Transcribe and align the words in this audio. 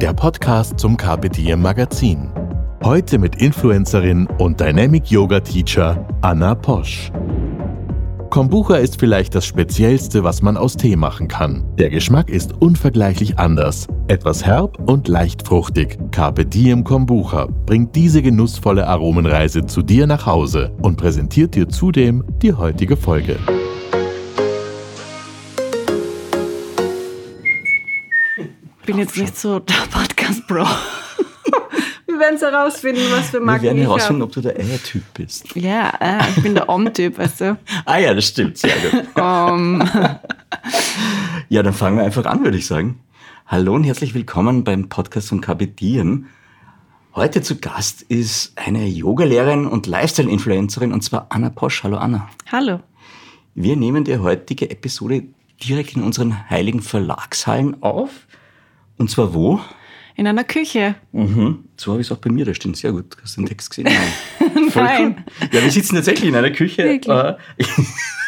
der 0.00 0.12
Podcast 0.12 0.78
zum 0.78 0.96
Diem 0.96 1.60
Magazin. 1.60 2.30
Heute 2.84 3.18
mit 3.18 3.42
Influencerin 3.42 4.28
und 4.38 4.60
Dynamic 4.60 5.10
Yoga 5.10 5.40
Teacher 5.40 6.06
Anna 6.20 6.54
Posch. 6.54 7.10
Kombucha 8.30 8.76
ist 8.76 9.00
vielleicht 9.00 9.34
das 9.34 9.44
Speziellste, 9.44 10.22
was 10.22 10.40
man 10.40 10.56
aus 10.56 10.76
Tee 10.76 10.94
machen 10.94 11.26
kann. 11.26 11.64
Der 11.78 11.90
Geschmack 11.90 12.30
ist 12.30 12.52
unvergleichlich 12.60 13.38
anders. 13.40 13.88
Etwas 14.06 14.46
herb 14.46 14.78
und 14.88 15.08
leicht 15.08 15.44
fruchtig. 15.44 15.98
Carpe 16.12 16.46
Diem 16.46 16.84
Kombucha 16.84 17.48
bringt 17.66 17.96
diese 17.96 18.22
genussvolle 18.22 18.86
Aromenreise 18.86 19.66
zu 19.66 19.82
dir 19.82 20.06
nach 20.06 20.26
Hause 20.26 20.70
und 20.80 20.96
präsentiert 20.96 21.56
dir 21.56 21.68
zudem 21.68 22.22
die 22.40 22.52
heutige 22.52 22.96
Folge. 22.96 23.36
Ich 28.88 28.94
bin 28.94 29.02
jetzt 29.02 29.18
nicht 29.18 29.36
so 29.38 29.58
der 29.58 29.74
Podcast-Bro. 29.92 30.64
Wir 32.06 32.18
werden 32.18 32.36
es 32.36 32.40
herausfinden, 32.40 33.02
was 33.10 33.28
für 33.28 33.34
Wir 33.34 33.40
Marken 33.42 33.64
werden 33.64 33.76
ich 33.76 33.84
herausfinden, 33.84 34.22
ob 34.22 34.32
du 34.32 34.40
der 34.40 34.58
Eiertyp 34.58 35.02
bist. 35.12 35.54
Ja, 35.54 35.92
äh, 36.00 36.20
ich 36.34 36.42
bin 36.42 36.54
der 36.54 36.70
Om-Typ, 36.70 37.18
weißt 37.18 37.42
du. 37.42 37.58
Ah 37.84 37.98
ja, 37.98 38.14
das 38.14 38.28
stimmt. 38.28 38.56
Sehr 38.56 38.72
gut. 38.76 39.04
Um, 39.14 39.82
Ja, 41.50 41.62
dann 41.62 41.74
fangen 41.74 41.98
wir 41.98 42.04
einfach 42.04 42.24
an, 42.24 42.42
würde 42.42 42.56
ich 42.56 42.66
sagen. 42.66 42.98
Hallo 43.46 43.74
und 43.74 43.84
herzlich 43.84 44.14
willkommen 44.14 44.64
beim 44.64 44.88
Podcast 44.88 45.28
von 45.28 45.44
Diem. 45.46 46.28
Heute 47.14 47.42
zu 47.42 47.58
Gast 47.58 48.00
ist 48.00 48.54
eine 48.56 48.86
Yogalehrerin 48.86 49.66
und 49.66 49.86
Lifestyle-Influencerin 49.86 50.94
und 50.94 51.02
zwar 51.02 51.26
Anna 51.28 51.50
Posch. 51.50 51.84
Hallo 51.84 51.98
Anna. 51.98 52.30
hallo. 52.50 52.80
Wir 53.54 53.76
nehmen 53.76 54.04
die 54.04 54.16
heutige 54.16 54.70
Episode 54.70 55.24
direkt 55.62 55.94
in 55.94 56.02
unseren 56.02 56.48
heiligen 56.48 56.80
Verlagshallen 56.80 57.82
auf. 57.82 58.27
Und 58.98 59.10
zwar 59.10 59.32
wo? 59.34 59.60
In 60.16 60.26
einer 60.26 60.42
Küche. 60.44 60.96
Mhm. 61.12 61.64
So 61.76 61.92
habe 61.92 62.00
ich 62.00 62.08
es 62.08 62.12
auch 62.12 62.16
bei 62.18 62.30
mir 62.30 62.44
da 62.44 62.52
stehen. 62.52 62.74
Sehr 62.74 62.90
gut. 62.90 63.16
Hast 63.22 63.36
du 63.36 63.42
den 63.42 63.46
Text 63.48 63.70
gesehen? 63.70 63.84
Nein. 63.84 64.70
Voll 64.70 64.82
Nein. 64.82 65.24
Cool. 65.40 65.48
Ja, 65.52 65.62
wir 65.62 65.70
sitzen 65.70 65.94
tatsächlich 65.94 66.28
in 66.28 66.34
einer 66.34 66.50
Küche. 66.50 66.82
Wirklich? 66.84 67.14
Äh, 67.14 67.36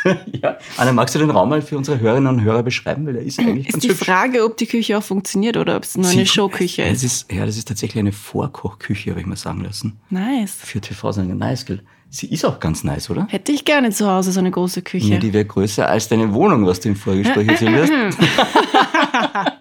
ja. 0.42 0.56
Anna, 0.77 0.92
magst 0.92 1.14
du 1.16 1.18
den 1.18 1.30
Raum 1.30 1.48
mal 1.48 1.60
für 1.62 1.77
unsere 1.77 1.98
Hörerinnen 1.98 2.32
und 2.32 2.42
Hörer 2.44 2.62
beschreiben? 2.62 3.06
Weil 3.06 3.14
der 3.14 3.22
ist 3.22 3.40
eigentlich 3.40 3.66
Ist 3.66 3.72
ganz 3.72 3.82
die. 3.82 3.90
Frage, 3.90 4.44
ob 4.44 4.56
die 4.56 4.66
Küche 4.66 4.96
auch 4.96 5.02
funktioniert 5.02 5.56
oder 5.56 5.77
ob 5.77 5.82
es 5.82 5.96
nur 5.96 6.06
eine 6.08 6.20
Sie- 6.20 6.27
Showküche 6.27 6.82
Es 6.84 7.02
ist. 7.02 7.22
ist. 7.28 7.32
Ja, 7.32 7.44
das 7.44 7.56
ist 7.56 7.66
tatsächlich 7.66 7.98
eine 7.98 8.12
Vorkochküche, 8.12 9.10
habe 9.10 9.20
ich 9.20 9.27
mal 9.27 9.36
sagen 9.36 9.62
lassen. 9.64 9.98
Nice. 10.10 10.55
Für 10.62 10.80
TV-Sendungen. 10.80 11.38
Nice, 11.38 11.66
gell? 11.66 11.82
Sie 12.12 12.27
ist 12.27 12.44
auch 12.44 12.58
ganz 12.58 12.83
nice, 12.83 13.08
oder? 13.08 13.27
Hätte 13.30 13.53
ich 13.53 13.64
gerne 13.64 13.91
zu 13.91 14.11
Hause 14.11 14.33
so 14.33 14.41
eine 14.41 14.50
große 14.50 14.80
Ja, 14.80 14.84
Küche. 14.84 15.19
die 15.20 15.33
wäre 15.33 15.44
größer 15.44 15.89
als 15.89 16.08
deine 16.08 16.33
Wohnung, 16.34 16.67
was 16.67 16.80
du 16.80 16.89
im 16.89 16.97
Vorgespräch 16.97 17.47
erzählt 17.48 17.89
hast. 17.89 18.19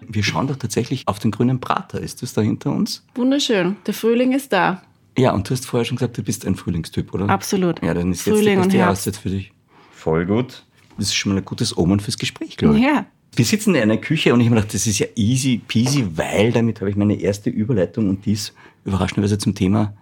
Wir 0.08 0.24
schauen 0.24 0.48
doch 0.48 0.56
tatsächlich 0.56 1.06
auf 1.06 1.20
den 1.20 1.30
grünen 1.30 1.60
Prater. 1.60 2.00
Ist 2.00 2.22
das 2.22 2.32
da 2.32 2.40
hinter 2.40 2.72
uns? 2.72 3.04
Wunderschön. 3.14 3.76
Der 3.86 3.94
Frühling 3.94 4.32
ist 4.32 4.52
da. 4.52 4.82
Ja, 5.16 5.32
und 5.32 5.48
du 5.48 5.52
hast 5.54 5.64
vorher 5.64 5.84
schon 5.84 5.96
gesagt, 5.96 6.18
du 6.18 6.22
bist 6.24 6.44
ein 6.44 6.56
Frühlingstyp, 6.56 7.14
oder? 7.14 7.28
Absolut. 7.28 7.80
Ja, 7.84 7.94
dann 7.94 8.10
ist 8.10 8.26
jetzt 8.26 8.34
Frühling 8.36 8.56
die 8.62 8.64
beste 8.68 8.78
Herbst. 8.78 9.06
Jahreszeit 9.06 9.16
für 9.22 9.28
dich. 9.30 9.52
Voll 9.92 10.26
gut. 10.26 10.64
Das 10.98 11.06
ist 11.06 11.14
schon 11.14 11.32
mal 11.32 11.38
ein 11.38 11.44
gutes 11.44 11.76
Omen 11.78 12.00
fürs 12.00 12.18
Gespräch, 12.18 12.56
glaube 12.56 12.78
ich. 12.78 12.82
Ja. 12.82 13.06
Wir 13.36 13.44
sitzen 13.44 13.76
in 13.76 13.82
einer 13.82 13.96
Küche 13.96 14.34
und 14.34 14.40
ich 14.40 14.46
habe 14.46 14.56
mir 14.56 14.60
gedacht, 14.62 14.74
das 14.74 14.88
ist 14.88 14.98
ja 14.98 15.06
easy 15.14 15.60
peasy, 15.68 16.04
weil 16.16 16.50
damit 16.50 16.80
habe 16.80 16.90
ich 16.90 16.96
meine 16.96 17.14
erste 17.14 17.48
Überleitung 17.48 18.08
und 18.08 18.26
die 18.26 18.32
ist 18.32 18.54
überraschenderweise 18.84 19.38
zum 19.38 19.54
Thema. 19.54 19.94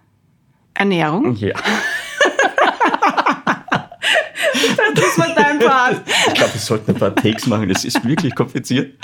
Ernährung. 0.73 1.35
Ja. 1.35 1.53
Das 4.95 5.17
war 5.17 5.33
dein 5.35 5.48
Part. 5.59 6.01
Ich 6.27 6.33
glaube, 6.33 6.53
wir 6.53 6.59
sollten 6.61 6.91
ein 6.91 6.97
paar 6.97 7.15
Takes 7.15 7.47
machen, 7.47 7.69
das 7.69 7.85
ist 7.85 8.03
wirklich 8.05 8.35
kompliziert. 8.35 8.95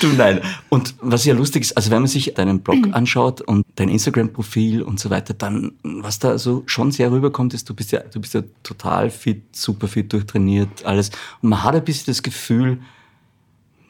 du, 0.00 0.08
nein. 0.08 0.40
Und 0.68 0.94
was 1.00 1.24
ja 1.24 1.34
lustig 1.34 1.62
ist, 1.62 1.76
also 1.76 1.90
wenn 1.90 2.00
man 2.00 2.08
sich 2.08 2.34
deinen 2.34 2.60
Blog 2.60 2.78
anschaut 2.92 3.40
und 3.40 3.64
dein 3.76 3.88
Instagram-Profil 3.88 4.82
und 4.82 4.98
so 5.00 5.10
weiter, 5.10 5.34
dann, 5.34 5.72
was 5.82 6.18
da 6.18 6.38
so 6.38 6.62
schon 6.66 6.90
sehr 6.92 7.10
rüberkommt, 7.10 7.54
ist, 7.54 7.68
du 7.68 7.74
bist 7.74 7.92
ja, 7.92 8.00
du 8.00 8.20
bist 8.20 8.34
ja 8.34 8.42
total 8.62 9.10
fit, 9.10 9.42
super 9.54 9.88
fit, 9.88 10.12
durchtrainiert, 10.12 10.84
alles. 10.84 11.10
Und 11.42 11.50
man 11.50 11.62
hat 11.62 11.74
ein 11.74 11.84
bisschen 11.84 12.06
das 12.06 12.22
Gefühl, 12.22 12.78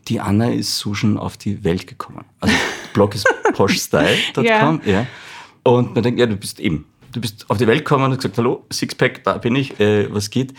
die 0.09 0.21
Anna 0.21 0.51
ist 0.51 0.79
so 0.79 0.95
schon 0.95 1.19
auf 1.19 1.37
die 1.37 1.63
Welt 1.65 1.87
gekommen. 1.87 2.25
Also, 2.41 2.55
Blog 2.95 3.15
ist 3.15 3.27
poshstyle.com, 3.53 4.45
Ja. 4.45 4.81
ja. 4.85 5.07
Und 5.65 5.95
man 5.95 6.03
denkt, 6.03 6.19
ja, 6.19 6.27
du 6.27 6.37
bist 6.37 6.61
eben, 6.61 6.87
du 7.13 7.21
bist 7.21 7.45
auf 7.51 7.59
die 7.59 7.67
Welt 7.67 7.81
gekommen 7.81 8.05
und 8.05 8.11
hast 8.13 8.19
gesagt, 8.19 8.39
hallo, 8.39 8.65
Sixpack, 8.73 9.23
da 9.25 9.37
bin 9.37 9.55
ich, 9.55 9.79
äh, 9.81 10.13
was 10.13 10.31
geht? 10.31 10.55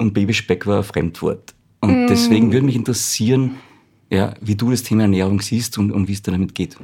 Und 0.00 0.14
Babyspeck 0.14 0.66
war 0.66 0.78
ein 0.78 0.84
Fremdwort. 0.84 1.54
Und 1.80 2.06
deswegen 2.06 2.52
würde 2.52 2.64
mich 2.64 2.74
interessieren, 2.74 3.56
ja, 4.08 4.32
wie 4.40 4.54
du 4.54 4.70
das 4.70 4.82
Thema 4.82 5.02
Ernährung 5.02 5.42
siehst 5.42 5.76
und, 5.76 5.92
und 5.92 6.08
wie 6.08 6.14
es 6.14 6.22
dir 6.22 6.32
damit 6.32 6.54
geht. 6.54 6.78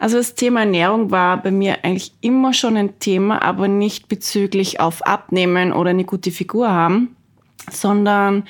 Also 0.00 0.16
das 0.16 0.34
Thema 0.34 0.60
Ernährung 0.60 1.12
war 1.12 1.40
bei 1.40 1.52
mir 1.52 1.84
eigentlich 1.84 2.12
immer 2.20 2.52
schon 2.52 2.76
ein 2.76 2.98
Thema, 2.98 3.40
aber 3.40 3.68
nicht 3.68 4.08
bezüglich 4.08 4.80
auf 4.80 5.06
Abnehmen 5.06 5.72
oder 5.72 5.90
eine 5.90 6.04
gute 6.04 6.32
Figur 6.32 6.68
haben, 6.68 7.14
sondern 7.70 8.42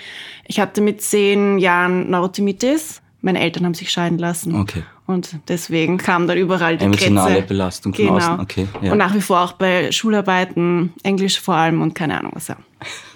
ich 0.47 0.61
hatte 0.61 0.81
mit 0.81 1.03
zehn 1.03 1.59
Jahren 1.59 2.11
Neurotimitis. 2.11 3.03
Meine 3.21 3.41
Eltern 3.41 3.67
haben 3.67 3.75
sich 3.75 3.91
scheiden 3.91 4.17
lassen. 4.17 4.57
Okay. 4.57 4.83
Und 5.07 5.39
deswegen 5.47 5.99
kam 5.99 6.27
dann 6.27 6.37
überall 6.37 6.77
die 6.77 6.85
Emotionale 6.85 7.35
Krätze. 7.37 7.47
Belastung 7.47 7.95
von 7.95 8.05
genau. 8.05 8.17
außen, 8.17 8.41
okay, 8.41 8.67
ja. 8.83 8.91
Und 8.93 8.99
nach 8.99 9.15
wie 9.15 9.21
vor 9.21 9.41
auch 9.41 9.53
bei 9.53 9.93
Schularbeiten, 9.93 10.93
Englisch 11.05 11.41
vor 11.41 11.55
allem 11.55 11.81
und 11.81 11.95
keine 11.95 12.19
Ahnung 12.19 12.33
was. 12.35 12.49
Ja. 12.49 12.57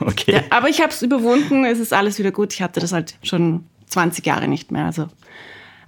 Okay. 0.00 0.32
Ja, 0.32 0.42
aber 0.48 0.70
ich 0.70 0.80
habe 0.80 0.90
es 0.90 1.02
überwunden, 1.02 1.66
es 1.66 1.78
ist 1.78 1.92
alles 1.92 2.18
wieder 2.18 2.30
gut. 2.30 2.54
Ich 2.54 2.62
hatte 2.62 2.80
das 2.80 2.92
halt 2.92 3.16
schon 3.22 3.64
20 3.88 4.24
Jahre 4.24 4.48
nicht 4.48 4.70
mehr, 4.70 4.86
also 4.86 5.08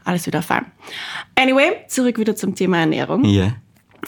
alles 0.04 0.26
wieder 0.26 0.42
fein. 0.42 0.66
Anyway, 1.34 1.72
zurück 1.88 2.19
wieder 2.19 2.36
zum 2.36 2.54
Thema 2.54 2.78
Ernährung. 2.78 3.24
Ja. 3.24 3.54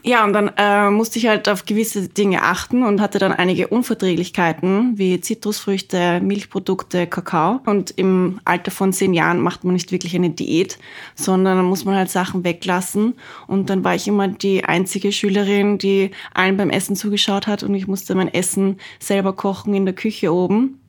Ja, 0.02 0.24
und 0.24 0.32
dann 0.32 0.50
äh, 0.56 0.90
musste 0.90 1.18
ich 1.18 1.28
halt 1.28 1.48
auf 1.48 1.64
gewisse 1.64 2.08
Dinge 2.08 2.42
achten 2.42 2.82
und 2.82 3.00
hatte 3.00 3.18
dann 3.18 3.32
einige 3.32 3.68
Unverträglichkeiten 3.68 4.98
wie 4.98 5.20
Zitrusfrüchte, 5.20 6.20
Milchprodukte, 6.20 7.06
Kakao. 7.06 7.60
Und 7.64 7.92
im 7.92 8.40
Alter 8.44 8.70
von 8.70 8.92
zehn 8.92 9.14
Jahren 9.14 9.40
macht 9.40 9.64
man 9.64 9.74
nicht 9.74 9.92
wirklich 9.92 10.14
eine 10.14 10.30
Diät, 10.30 10.78
sondern 11.14 11.64
muss 11.64 11.84
man 11.84 11.94
halt 11.94 12.10
Sachen 12.10 12.44
weglassen. 12.44 13.14
Und 13.46 13.70
dann 13.70 13.84
war 13.84 13.94
ich 13.94 14.08
immer 14.08 14.28
die 14.28 14.64
einzige 14.64 15.12
Schülerin, 15.12 15.78
die 15.78 16.10
allen 16.34 16.56
beim 16.56 16.70
Essen 16.70 16.96
zugeschaut 16.96 17.46
hat 17.46 17.62
und 17.62 17.74
ich 17.74 17.86
musste 17.86 18.14
mein 18.14 18.32
Essen 18.32 18.78
selber 18.98 19.32
kochen 19.32 19.74
in 19.74 19.86
der 19.86 19.94
Küche 19.94 20.34
oben. 20.34 20.80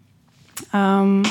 Ähm, 0.73 1.23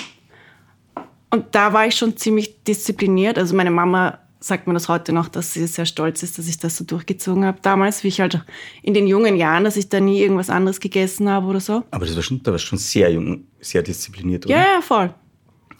und 1.30 1.46
da 1.50 1.72
war 1.72 1.86
ich 1.86 1.96
schon 1.96 2.16
ziemlich 2.16 2.62
diszipliniert. 2.62 3.38
Also 3.38 3.56
meine 3.56 3.72
Mama 3.72 4.20
sagt 4.46 4.66
mir 4.66 4.74
das 4.74 4.88
heute 4.88 5.12
noch, 5.12 5.28
dass 5.28 5.52
sie 5.54 5.66
sehr 5.66 5.86
stolz 5.86 6.22
ist, 6.22 6.38
dass 6.38 6.46
ich 6.48 6.58
das 6.58 6.76
so 6.76 6.84
durchgezogen 6.84 7.44
habe. 7.44 7.58
Damals, 7.62 8.04
wie 8.04 8.08
ich 8.08 8.20
halt 8.20 8.42
in 8.82 8.92
den 8.94 9.06
jungen 9.06 9.36
Jahren, 9.36 9.64
dass 9.64 9.76
ich 9.76 9.88
da 9.88 10.00
nie 10.00 10.20
irgendwas 10.20 10.50
anderes 10.50 10.80
gegessen 10.80 11.28
habe 11.30 11.46
oder 11.46 11.60
so. 11.60 11.82
Aber 11.90 12.04
das 12.04 12.14
war 12.14 12.22
schon, 12.22 12.42
da 12.42 12.52
warst 12.52 12.64
du 12.64 12.68
schon 12.68 12.78
sehr 12.78 13.10
jung, 13.10 13.44
sehr 13.60 13.82
diszipliniert, 13.82 14.44
oder? 14.46 14.54
Ja, 14.54 14.62
ja, 14.74 14.80
voll. 14.82 15.14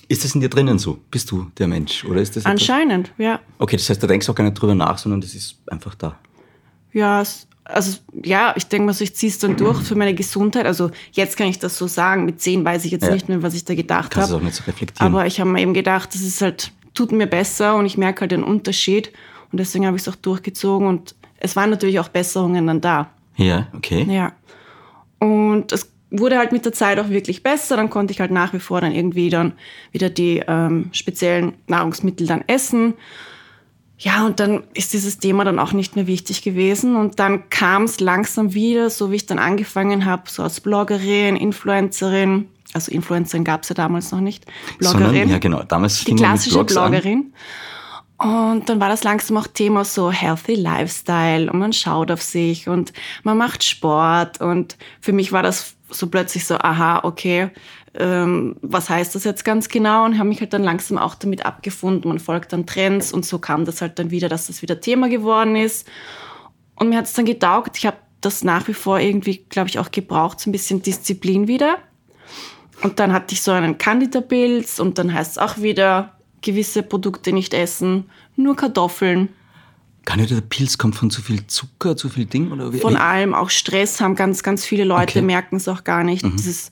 Ist 0.09 0.25
das 0.25 0.35
in 0.35 0.41
dir 0.41 0.49
drinnen 0.51 0.79
so? 0.79 0.99
Bist 1.11 1.31
du 1.31 1.51
der 1.59 1.67
Mensch? 1.67 2.05
Oder 2.05 2.21
ist 2.21 2.31
das 2.37 2.43
etwas- 2.43 2.51
Anscheinend, 2.53 3.13
ja. 3.19 3.41
Okay, 3.59 3.77
das 3.77 3.89
heißt, 3.89 4.03
du 4.03 4.07
denkst 4.07 4.29
auch 4.29 4.35
gar 4.35 4.45
nicht 4.45 4.55
drüber 4.55 4.75
nach, 4.75 4.99
sondern 4.99 5.21
das 5.21 5.35
ist 5.35 5.57
einfach 5.67 5.95
da. 5.95 6.19
Ja, 6.93 7.21
es- 7.23 7.47
also 7.65 7.99
ja, 8.23 8.53
ich 8.57 8.67
denke 8.67 8.87
mal 8.87 8.93
so, 8.93 9.03
ich 9.05 9.15
ziehe 9.17 9.31
es 9.33 9.39
dann 9.39 9.57
durch 9.57 9.81
für 9.83 9.95
meine 9.95 10.15
Gesundheit. 10.15 10.67
Also 10.67 10.91
jetzt 11.13 11.37
kann 11.39 11.47
ich 11.49 11.59
das 11.59 11.79
so 11.79 11.87
sagen. 11.87 12.27
Mit 12.27 12.41
zehn 12.41 12.63
weiß 12.65 12.85
ich 12.85 12.93
jetzt 12.93 13.05
Ja. 13.07 13.13
nicht 13.13 13.29
mehr, 13.29 13.43
was 13.43 13.55
ich 13.55 13.65
da 13.65 13.75
gedacht 13.75 14.11
Kannst 14.11 14.29
du 14.31 14.35
habe. 14.35 14.43
auch 14.43 14.47
nicht 14.47 14.57
so 14.57 14.65
reflektieren. 14.65 15.07
Aber 15.15 15.27
ich 15.27 15.41
habe 15.41 15.49
mir 15.51 15.61
eben 15.63 15.73
gedacht, 15.73 16.15
das 16.15 16.21
ist 16.21 16.43
halt, 16.43 16.73
tut 16.95 17.13
mir 17.13 17.27
besser 17.27 17.77
und 17.77 17.87
ich 17.87 17.99
merke 17.99 18.23
halt 18.23 18.33
den 18.33 18.43
Unterschied. 18.43 19.13
Und 19.53 19.59
deswegen 19.59 19.87
habe 19.87 19.97
ich 19.97 20.03
es 20.03 20.09
auch 20.09 20.17
durchgezogen 20.17 20.87
und 20.87 21.15
es 21.39 21.57
waren 21.57 21.71
natürlich 21.71 22.01
auch 22.01 22.09
Besserungen 22.09 22.67
dann 22.67 22.81
da. 22.81 23.11
Ja, 23.37 23.67
okay. 23.75 24.07
Ja. 24.09 24.33
Und 25.19 25.73
es 25.73 25.93
wurde 26.11 26.39
halt 26.39 26.53
mit 26.53 26.65
der 26.65 26.73
Zeit 26.73 26.99
auch 26.99 27.09
wirklich 27.09 27.43
besser. 27.43 27.77
Dann 27.77 27.91
konnte 27.91 28.13
ich 28.13 28.21
halt 28.21 28.31
nach 28.31 28.53
wie 28.53 28.61
vor 28.61 28.81
dann 28.81 28.93
irgendwie 28.93 29.31
dann 29.31 29.53
wieder 29.93 30.11
die 30.11 30.43
ähm, 30.47 30.91
speziellen 30.93 31.55
Nahrungsmittel 31.67 32.27
dann 32.27 32.45
essen. 32.47 32.95
Ja, 33.99 34.27
und 34.27 34.41
dann 34.41 34.65
ist 34.75 34.93
dieses 34.93 35.19
Thema 35.19 35.45
dann 35.45 35.59
auch 35.59 35.73
nicht 35.73 35.97
mehr 35.97 36.07
wichtig 36.07 36.43
gewesen. 36.43 36.97
Und 36.97 37.19
dann 37.21 37.49
kam 37.49 37.85
es 37.85 38.01
langsam 38.01 38.55
wieder, 38.55 38.91
so 38.91 39.11
wie 39.11 39.17
ich 39.17 39.27
dann 39.27 39.39
angefangen 39.39 40.05
habe, 40.05 40.29
so 40.29 40.43
als 40.43 40.61
Bloggerin, 40.61 41.37
Influencerin. 41.37 42.49
Also 42.73 42.91
Influencerin 42.91 43.45
gab 43.45 43.63
es 43.63 43.69
ja 43.69 43.75
damals 43.75 44.11
noch 44.11 44.21
nicht. 44.21 44.47
Sondern, 44.81 45.11
Bloggerin. 45.11 45.31
ja, 45.31 45.39
genau. 45.39 45.63
Damals 45.63 46.05
Die 46.05 46.13
mit 46.13 46.21
klassische 46.21 46.57
Blogs 46.57 46.77
an. 46.77 46.91
Bloggerin. 46.91 47.33
Und 48.17 48.69
dann 48.69 48.81
war 48.81 48.89
das 48.89 49.05
langsam 49.05 49.37
auch 49.37 49.47
Thema 49.47 49.85
so 49.85 50.11
Healthy 50.11 50.55
Lifestyle 50.55 51.51
und 51.51 51.59
man 51.59 51.73
schaut 51.73 52.11
auf 52.11 52.23
sich 52.23 52.69
und 52.69 52.93
man 53.25 53.37
macht 53.37 53.65
Sport. 53.65 54.41
Und 54.41 54.77
für 55.01 55.13
mich 55.13 55.33
war 55.33 55.43
das 55.43 55.75
so 55.91 56.07
plötzlich 56.07 56.47
so, 56.47 56.57
aha, 56.57 57.01
okay, 57.03 57.51
ähm, 57.95 58.57
was 58.63 58.89
heißt 58.89 59.15
das 59.15 59.25
jetzt 59.25 59.45
ganz 59.45 59.69
genau? 59.69 60.05
Und 60.05 60.19
habe 60.19 60.29
mich 60.29 60.41
halt 60.41 60.53
dann 60.53 60.63
langsam 60.63 60.97
auch 60.97 61.15
damit 61.17 61.45
abgefunden. 61.45 62.09
Man 62.09 62.19
folgt 62.21 62.53
dann 62.53 62.67
Trends 62.67 63.13
und 63.13 63.25
so 63.27 63.39
kam 63.39 63.65
das 63.65 63.81
halt 63.81 63.99
dann 63.99 64.11
wieder, 64.11 64.29
dass 64.29 64.47
das 64.47 64.63
wieder 64.63 64.81
Thema 64.81 65.09
geworden 65.09 65.57
ist. 65.57 65.89
Und 66.77 66.89
mir 66.89 66.99
hat 66.99 67.07
es 67.07 67.13
dann 67.13 67.25
getaugt. 67.25 67.77
Ich 67.79 67.87
habe 67.87 67.97
das 68.21 68.43
nach 68.43 68.67
wie 68.69 68.75
vor 68.75 69.01
irgendwie, 69.01 69.45
glaube 69.49 69.69
ich, 69.69 69.79
auch 69.79 69.91
gebraucht, 69.91 70.41
so 70.41 70.49
ein 70.49 70.53
bisschen 70.53 70.83
Disziplin 70.83 71.47
wieder. 71.47 71.79
Und 72.83 72.99
dann 72.99 73.13
hatte 73.13 73.35
ich 73.35 73.43
so 73.43 73.53
einen 73.53 73.79
Candida-Pilz 73.79 74.79
und 74.79 74.99
dann 74.99 75.13
heißt 75.13 75.33
es 75.33 75.39
auch 75.39 75.59
wieder, 75.59 76.15
gewisse 76.43 76.83
Produkte 76.83 77.33
nicht 77.33 77.55
essen, 77.55 78.11
nur 78.37 78.57
Kartoffeln. 78.57 79.31
Candida-Pilz 80.05 80.77
kommt 80.79 80.97
von 80.97 81.11
zu 81.11 81.23
viel 81.23 81.47
Zucker, 81.47 81.97
zu 81.97 82.09
viel 82.09 82.27
Ding? 82.27 82.53
Oder 82.53 82.73
wie? 82.73 82.79
Von 82.79 82.97
allem, 82.97 83.35
auch 83.35 83.51
Stress 83.51 84.01
haben 84.01 84.15
ganz, 84.15 84.43
ganz 84.43 84.65
viele 84.65 84.85
Leute, 84.85 85.19
Okay. 85.19 85.23
merken 85.23 85.57
es 85.57 85.69
auch 85.69 85.85
gar 85.85 86.05
nicht. 86.05 86.25
Mhm. 86.25 86.37
Dieses, 86.37 86.71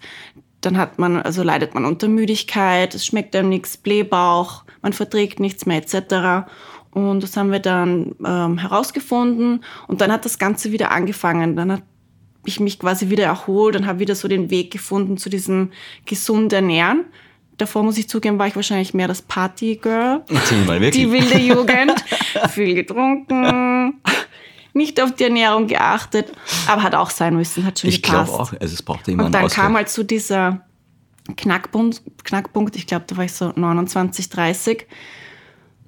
dann 0.61 0.77
hat 0.77 0.99
man, 0.99 1.17
also 1.23 1.43
leidet 1.43 1.75
man 1.75 1.85
unter 1.87 2.09
Müdigkeit, 2.09 2.95
es 2.95 3.07
schmeckt 3.07 3.35
einem 3.35 3.49
nichts, 3.49 3.77
Blähbauch, 3.79 4.65
man 4.83 4.93
verträgt 4.93 5.41
nichts 5.41 5.65
mehr 5.65 5.79
etc. 5.79 6.47
Und 6.91 7.23
das 7.23 7.37
haben 7.37 7.51
wir 7.51 7.61
dann 7.61 8.15
ähm, 8.25 8.59
herausgefunden 8.59 9.65
und 9.89 10.01
dann 10.03 10.13
hat 10.13 10.27
das 10.27 10.39
Ganze 10.39 10.73
wieder 10.73 10.91
angefangen. 10.91 11.57
Dann 11.57 11.73
hat 11.73 11.83
ich 12.45 12.61
mich 12.61 12.79
quasi 12.79 13.11
wieder 13.11 13.25
erholt 13.25 13.77
und 13.77 13.87
habe 13.87 14.01
wieder 14.01 14.15
so 14.15 14.29
den 14.29 14.51
Weg 14.51 14.71
gefunden 14.71 15.17
zu 15.17 15.31
diesem 15.31 15.71
gesund 16.07 16.53
ernähren. 16.53 17.05
Davor 17.59 17.83
muss 17.83 17.99
ich 17.99 18.09
zugeben, 18.09 18.39
war 18.39 18.47
ich 18.47 18.57
wahrscheinlich 18.57 18.95
mehr 18.95 19.09
das 19.09 19.23
Party-Girl 19.23 20.25
die 20.91 21.11
wilde 21.13 21.39
Jugend, 21.39 22.05
viel 22.51 22.75
getrunken, 22.75 24.01
nicht 24.73 25.01
auf 25.01 25.15
die 25.15 25.25
Ernährung 25.25 25.67
geachtet, 25.67 26.33
aber 26.67 26.83
hat 26.83 26.95
auch 26.95 27.11
sein 27.11 27.37
müssen, 27.37 27.65
hat 27.65 27.79
schon 27.79 27.91
ich 27.91 28.03
glaube 28.03 28.25
gepasst. 28.25 28.55
auch, 28.55 28.61
also 28.61 28.75
es 28.75 28.83
brauchte 28.83 29.13
immer 29.13 29.27
Und 29.27 29.33
dann 29.33 29.43
einen 29.43 29.51
kam 29.51 29.77
halt 29.77 29.91
so 29.91 30.03
dieser 30.03 30.63
Knackpunkt, 31.37 32.03
Knackpunkt 32.25 32.75
ich 32.77 32.87
glaube, 32.87 33.05
da 33.07 33.17
war 33.17 33.25
ich 33.25 33.33
so 33.33 33.53
29, 33.55 34.29
30. 34.29 34.87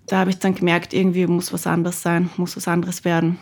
Da 0.06 0.18
habe 0.18 0.30
ich 0.30 0.38
dann 0.38 0.54
gemerkt, 0.54 0.92
irgendwie 0.92 1.26
muss 1.26 1.52
was 1.52 1.66
anderes 1.66 2.02
sein, 2.02 2.30
muss 2.36 2.56
was 2.56 2.68
anderes 2.68 3.04
werden. 3.04 3.38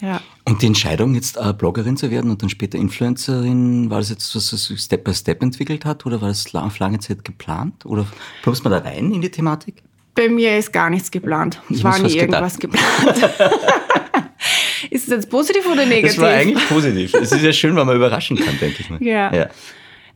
Ja. 0.00 0.20
Und 0.44 0.62
die 0.62 0.66
Entscheidung, 0.66 1.14
jetzt 1.14 1.36
äh, 1.36 1.52
Bloggerin 1.52 1.96
zu 1.96 2.10
werden 2.10 2.30
und 2.30 2.42
dann 2.42 2.48
später 2.48 2.78
Influencerin, 2.78 3.90
war 3.90 3.98
das 3.98 4.10
jetzt, 4.10 4.34
was 4.34 4.48
sich 4.48 4.80
Step 4.80 5.04
by 5.04 5.14
Step 5.14 5.42
entwickelt 5.42 5.84
hat 5.84 6.06
oder 6.06 6.20
war 6.20 6.28
das 6.28 6.54
auf 6.54 6.78
lange 6.78 6.98
Zeit 7.00 7.24
geplant? 7.24 7.84
Oder 7.84 8.06
plumpst 8.42 8.64
man 8.64 8.72
da 8.72 8.78
rein 8.78 9.12
in 9.12 9.20
die 9.20 9.30
Thematik? 9.30 9.82
Bei 10.14 10.28
mir 10.28 10.58
ist 10.58 10.72
gar 10.72 10.90
nichts 10.90 11.10
geplant. 11.10 11.60
Ich 11.68 11.78
Es 11.78 11.84
war 11.84 11.98
nie 11.98 12.16
irgendwas 12.16 12.58
geplant. 12.58 12.84
ist 14.90 15.04
es 15.04 15.08
jetzt 15.08 15.30
positiv 15.30 15.66
oder 15.66 15.86
negativ? 15.86 16.16
Das 16.16 16.18
war 16.18 16.30
eigentlich 16.30 16.68
positiv. 16.68 17.14
es 17.14 17.32
ist 17.32 17.42
ja 17.42 17.52
schön, 17.52 17.76
wenn 17.76 17.86
man 17.86 17.96
überraschen 17.96 18.36
kann, 18.36 18.58
denke 18.60 18.78
ich 18.80 18.90
mal. 18.90 19.02
Ja. 19.02 19.32
ja. 19.32 19.46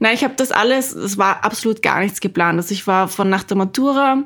Nein, 0.01 0.15
ich 0.15 0.25
habe 0.25 0.35
das 0.37 0.51
alles, 0.51 0.93
es 0.93 1.19
war 1.19 1.45
absolut 1.45 1.83
gar 1.83 2.01
nichts 2.01 2.21
geplant. 2.21 2.59
Also 2.59 2.73
ich 2.73 2.87
war 2.89 3.07
von 3.07 3.31
nach 3.31 3.45
der 3.45 3.57
Matura, 3.57 4.25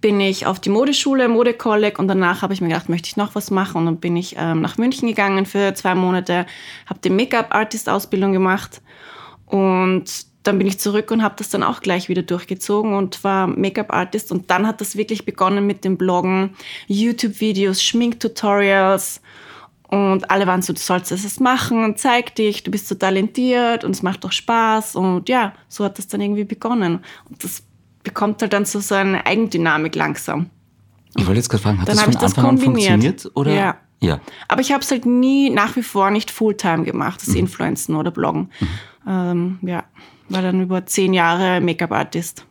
bin 0.00 0.20
ich 0.20 0.46
auf 0.46 0.60
die 0.60 0.70
Modeschule, 0.70 1.28
Modekolleg 1.28 1.98
und 1.98 2.08
danach 2.08 2.42
habe 2.42 2.54
ich 2.54 2.60
mir 2.60 2.68
gedacht, 2.68 2.88
möchte 2.88 3.08
ich 3.08 3.16
noch 3.16 3.34
was 3.34 3.50
machen 3.50 3.78
und 3.78 3.86
dann 3.86 3.96
bin 3.98 4.16
ich 4.16 4.36
ähm, 4.38 4.60
nach 4.60 4.78
München 4.78 5.08
gegangen 5.08 5.46
für 5.46 5.74
zwei 5.74 5.94
Monate, 5.94 6.46
habe 6.86 7.00
die 7.02 7.10
Make-up-Artist-Ausbildung 7.10 8.32
gemacht 8.32 8.82
und 9.46 10.04
dann 10.42 10.58
bin 10.58 10.66
ich 10.66 10.78
zurück 10.78 11.10
und 11.10 11.22
habe 11.22 11.34
das 11.36 11.50
dann 11.50 11.62
auch 11.62 11.80
gleich 11.80 12.08
wieder 12.08 12.22
durchgezogen 12.22 12.94
und 12.94 13.22
war 13.24 13.46
Make-up-Artist 13.46 14.32
und 14.32 14.50
dann 14.50 14.66
hat 14.66 14.80
das 14.80 14.96
wirklich 14.96 15.24
begonnen 15.24 15.66
mit 15.66 15.84
dem 15.84 15.96
Bloggen, 15.96 16.54
YouTube-Videos, 16.86 17.82
Schminktutorials 17.82 19.20
und 19.88 20.30
alle 20.30 20.46
waren 20.46 20.60
so, 20.60 20.74
du 20.74 20.78
sollst 20.78 21.10
jetzt 21.10 21.40
machen 21.40 21.82
und 21.82 21.98
zeig 21.98 22.34
dich, 22.34 22.62
du 22.62 22.70
bist 22.70 22.88
so 22.88 22.94
talentiert 22.94 23.84
und 23.84 23.92
es 23.92 24.02
macht 24.02 24.22
doch 24.22 24.32
Spaß. 24.32 24.96
Und 24.96 25.30
ja, 25.30 25.54
so 25.68 25.82
hat 25.82 25.96
das 25.96 26.08
dann 26.08 26.20
irgendwie 26.20 26.44
begonnen. 26.44 27.02
Und 27.30 27.42
das 27.42 27.62
bekommt 28.02 28.42
halt 28.42 28.52
dann 28.52 28.64
so 28.64 28.80
seine 28.80 29.26
Eigendynamik 29.26 29.94
langsam. 29.94 30.50
Ich 31.16 31.26
wollte 31.26 31.38
jetzt 31.38 31.48
gerade 31.48 31.62
fragen, 31.62 31.80
hat 31.80 31.88
Dann 31.88 31.96
das 31.96 32.04
von 32.04 32.12
ich 32.12 32.18
das 32.18 32.36
Anfang 32.36 32.50
an 32.50 32.58
funktioniert? 32.58 33.30
Oder? 33.34 33.52
Ja. 33.52 33.76
ja. 34.00 34.20
Aber 34.46 34.60
ich 34.60 34.72
habe 34.72 34.82
es 34.82 34.90
halt 34.90 35.06
nie 35.06 35.50
nach 35.50 35.76
wie 35.76 35.82
vor 35.82 36.10
nicht 36.10 36.30
Fulltime 36.30 36.84
gemacht, 36.84 37.22
das 37.26 37.34
Influenzen 37.34 37.96
oder 37.96 38.10
Bloggen. 38.10 38.50
Ähm, 39.06 39.58
ja, 39.62 39.84
war 40.28 40.42
dann 40.42 40.60
über 40.60 40.84
zehn 40.86 41.14
Jahre 41.14 41.60
Make-up-Artist. 41.60 42.44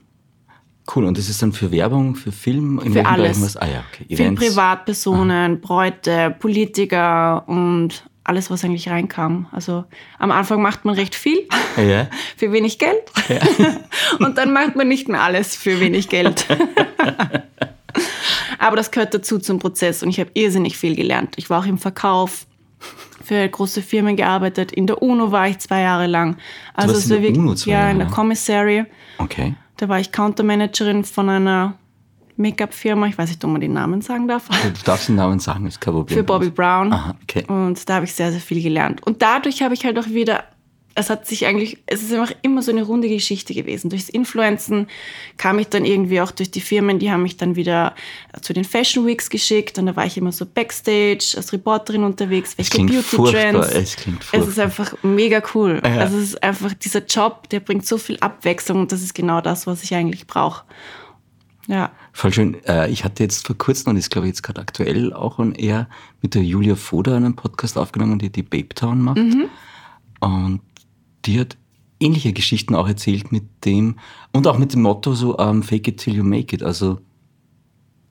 Cool. 0.93 1.05
Und 1.05 1.17
das 1.17 1.29
ist 1.29 1.41
dann 1.41 1.51
für 1.51 1.71
Werbung, 1.71 2.15
für 2.15 2.31
Film? 2.31 2.79
In 2.79 2.93
Für 2.93 3.05
alles. 3.05 3.41
Was? 3.41 3.57
Ah 3.57 3.67
ja, 3.67 3.83
okay. 3.91 4.05
Für 4.07 4.23
Events. 4.23 4.41
Privatpersonen, 4.41 5.59
Bräute, 5.59 6.35
Politiker 6.39 7.47
und 7.47 8.05
alles, 8.27 8.49
was 8.49 8.63
eigentlich 8.63 8.89
reinkam. 8.89 9.47
Also 9.51 9.85
am 10.19 10.31
Anfang 10.31 10.61
macht 10.61 10.85
man 10.85 10.95
recht 10.95 11.15
viel. 11.15 11.47
Ja. 11.77 12.07
für 12.37 12.51
wenig 12.51 12.79
Geld. 12.79 13.03
Und 14.19 14.37
dann 14.37 14.51
macht 14.53 14.75
man 14.75 14.87
nicht 14.87 15.07
mehr 15.07 15.21
alles 15.21 15.55
für 15.55 15.79
wenig 15.79 16.09
Geld. 16.09 16.45
Aber 18.59 18.75
das 18.75 18.91
gehört 18.91 19.13
dazu 19.13 19.39
zum 19.39 19.59
Prozess 19.59 20.03
und 20.03 20.09
ich 20.09 20.19
habe 20.19 20.31
irrsinnig 20.33 20.77
viel 20.77 20.95
gelernt. 20.95 21.35
Ich 21.37 21.49
war 21.49 21.61
auch 21.61 21.65
im 21.65 21.77
Verkauf 21.77 22.47
für 23.23 23.47
große 23.47 23.81
Firmen 23.81 24.15
gearbeitet. 24.15 24.71
In 24.71 24.87
der 24.87 25.01
UNO 25.01 25.31
war 25.31 25.47
ich 25.47 25.59
zwei 25.59 25.81
Jahre 25.81 26.07
lang. 26.07 26.37
Also 26.73 26.95
es 26.95 27.03
in 27.05 27.09
der 27.11 27.21
wirklich- 27.21 27.37
UNO 27.37 27.55
zwei 27.55 27.71
ja, 27.71 27.79
Jahre 27.79 27.91
in 27.91 27.99
der? 27.99 28.07
Commissary. 28.07 28.85
Okay. 29.19 29.55
Da 29.77 29.89
war 29.89 29.99
ich 29.99 30.11
Countermanagerin 30.11 31.03
von 31.03 31.29
einer 31.29 31.77
Make-up-Firma. 32.37 33.07
Ich 33.07 33.17
weiß 33.17 33.29
nicht, 33.29 33.43
ob 33.43 33.51
man 33.51 33.61
den 33.61 33.73
Namen 33.73 34.01
sagen 34.01 34.27
darf. 34.27 34.47
Du 34.47 34.83
darfst 34.85 35.09
den 35.09 35.15
Namen 35.15 35.39
sagen, 35.39 35.65
ist 35.65 35.81
kein 35.81 35.93
Problem. 35.93 36.17
Für 36.17 36.23
Bobby 36.23 36.49
Brown. 36.49 36.93
Aha, 36.93 37.15
okay. 37.23 37.43
Und 37.47 37.87
da 37.89 37.95
habe 37.95 38.05
ich 38.05 38.13
sehr, 38.13 38.31
sehr 38.31 38.41
viel 38.41 38.61
gelernt. 38.61 39.05
Und 39.05 39.21
dadurch 39.21 39.61
habe 39.61 39.73
ich 39.73 39.85
halt 39.85 39.97
auch 39.99 40.07
wieder, 40.07 40.43
es 40.99 41.11
hat 41.11 41.27
sich 41.27 41.45
eigentlich, 41.45 41.77
es 41.85 42.01
ist 42.01 42.11
einfach 42.11 42.33
immer 42.41 42.63
so 42.63 42.71
eine 42.71 42.81
runde 42.81 43.07
Geschichte 43.07 43.53
gewesen. 43.53 43.89
Durchs 43.91 44.09
Influenzen 44.09 44.87
kam 45.37 45.59
ich 45.59 45.67
dann 45.67 45.85
irgendwie 45.85 46.21
auch 46.21 46.31
durch 46.31 46.49
die 46.49 46.59
Firmen, 46.61 46.97
die 46.97 47.11
haben 47.11 47.21
mich 47.21 47.37
dann 47.37 47.55
wieder 47.55 47.93
zu 48.41 48.51
den 48.51 48.63
Fashion 48.63 49.05
Weeks 49.05 49.29
geschickt 49.29 49.77
und 49.77 49.85
da 49.85 49.95
war 49.95 50.07
ich 50.07 50.17
immer 50.17 50.31
so 50.31 50.45
Backstage 50.47 51.33
als 51.37 51.53
Reporterin 51.53 52.03
unterwegs, 52.03 52.55
Es 52.57 52.71
welche 52.73 53.01
Beauty. 53.01 53.31
Trends. 53.31 53.67
Es 53.69 53.95
klingt 53.95 54.21
Es 54.21 54.27
furchtbar. 54.29 54.49
ist 54.49 54.59
einfach 54.59 54.93
mega 55.03 55.41
cool. 55.53 55.79
Ja. 55.85 55.97
Also 55.99 56.17
es 56.17 56.23
ist 56.29 56.43
einfach 56.43 56.73
dieser 56.73 57.05
Job, 57.05 57.47
der 57.49 57.59
bringt 57.59 57.85
so 57.85 57.99
viel 57.99 58.17
Abwechslung 58.19 58.81
und 58.81 58.91
das 58.91 59.03
ist 59.03 59.13
genau 59.13 59.39
das, 59.41 59.67
was 59.67 59.83
ich 59.83 59.93
eigentlich 59.93 60.25
brauche. 60.25 60.63
Ja. 61.67 61.91
Voll 62.17 62.33
schön. 62.33 62.57
Äh, 62.65 62.89
Ich 62.89 63.03
hatte 63.03 63.21
jetzt 63.21 63.45
vor 63.45 63.55
kurzem, 63.55 63.91
und 63.91 63.97
ist 63.97 64.09
glaube 64.09 64.25
ich 64.25 64.31
jetzt 64.31 64.41
gerade 64.41 64.59
aktuell 64.59 65.13
auch 65.13 65.37
on 65.37 65.53
air, 65.53 65.87
mit 66.23 66.33
der 66.33 66.43
Julia 66.43 66.73
Foda 66.73 67.15
einen 67.15 67.35
Podcast 67.35 67.77
aufgenommen, 67.77 68.17
die 68.17 68.31
die 68.31 68.41
Babe 68.41 68.69
Town 68.69 69.01
macht. 69.03 69.19
Und 70.19 70.61
die 71.25 71.39
hat 71.39 71.57
ähnliche 71.99 72.33
Geschichten 72.33 72.73
auch 72.73 72.87
erzählt 72.87 73.31
mit 73.31 73.43
dem, 73.65 73.99
und 74.33 74.47
auch 74.47 74.57
mit 74.57 74.73
dem 74.73 74.81
Motto 74.81 75.13
so, 75.13 75.37
ähm, 75.37 75.61
fake 75.61 75.89
it 75.89 75.97
till 75.99 76.15
you 76.15 76.23
make 76.23 76.55
it. 76.55 76.63
Also, 76.63 76.97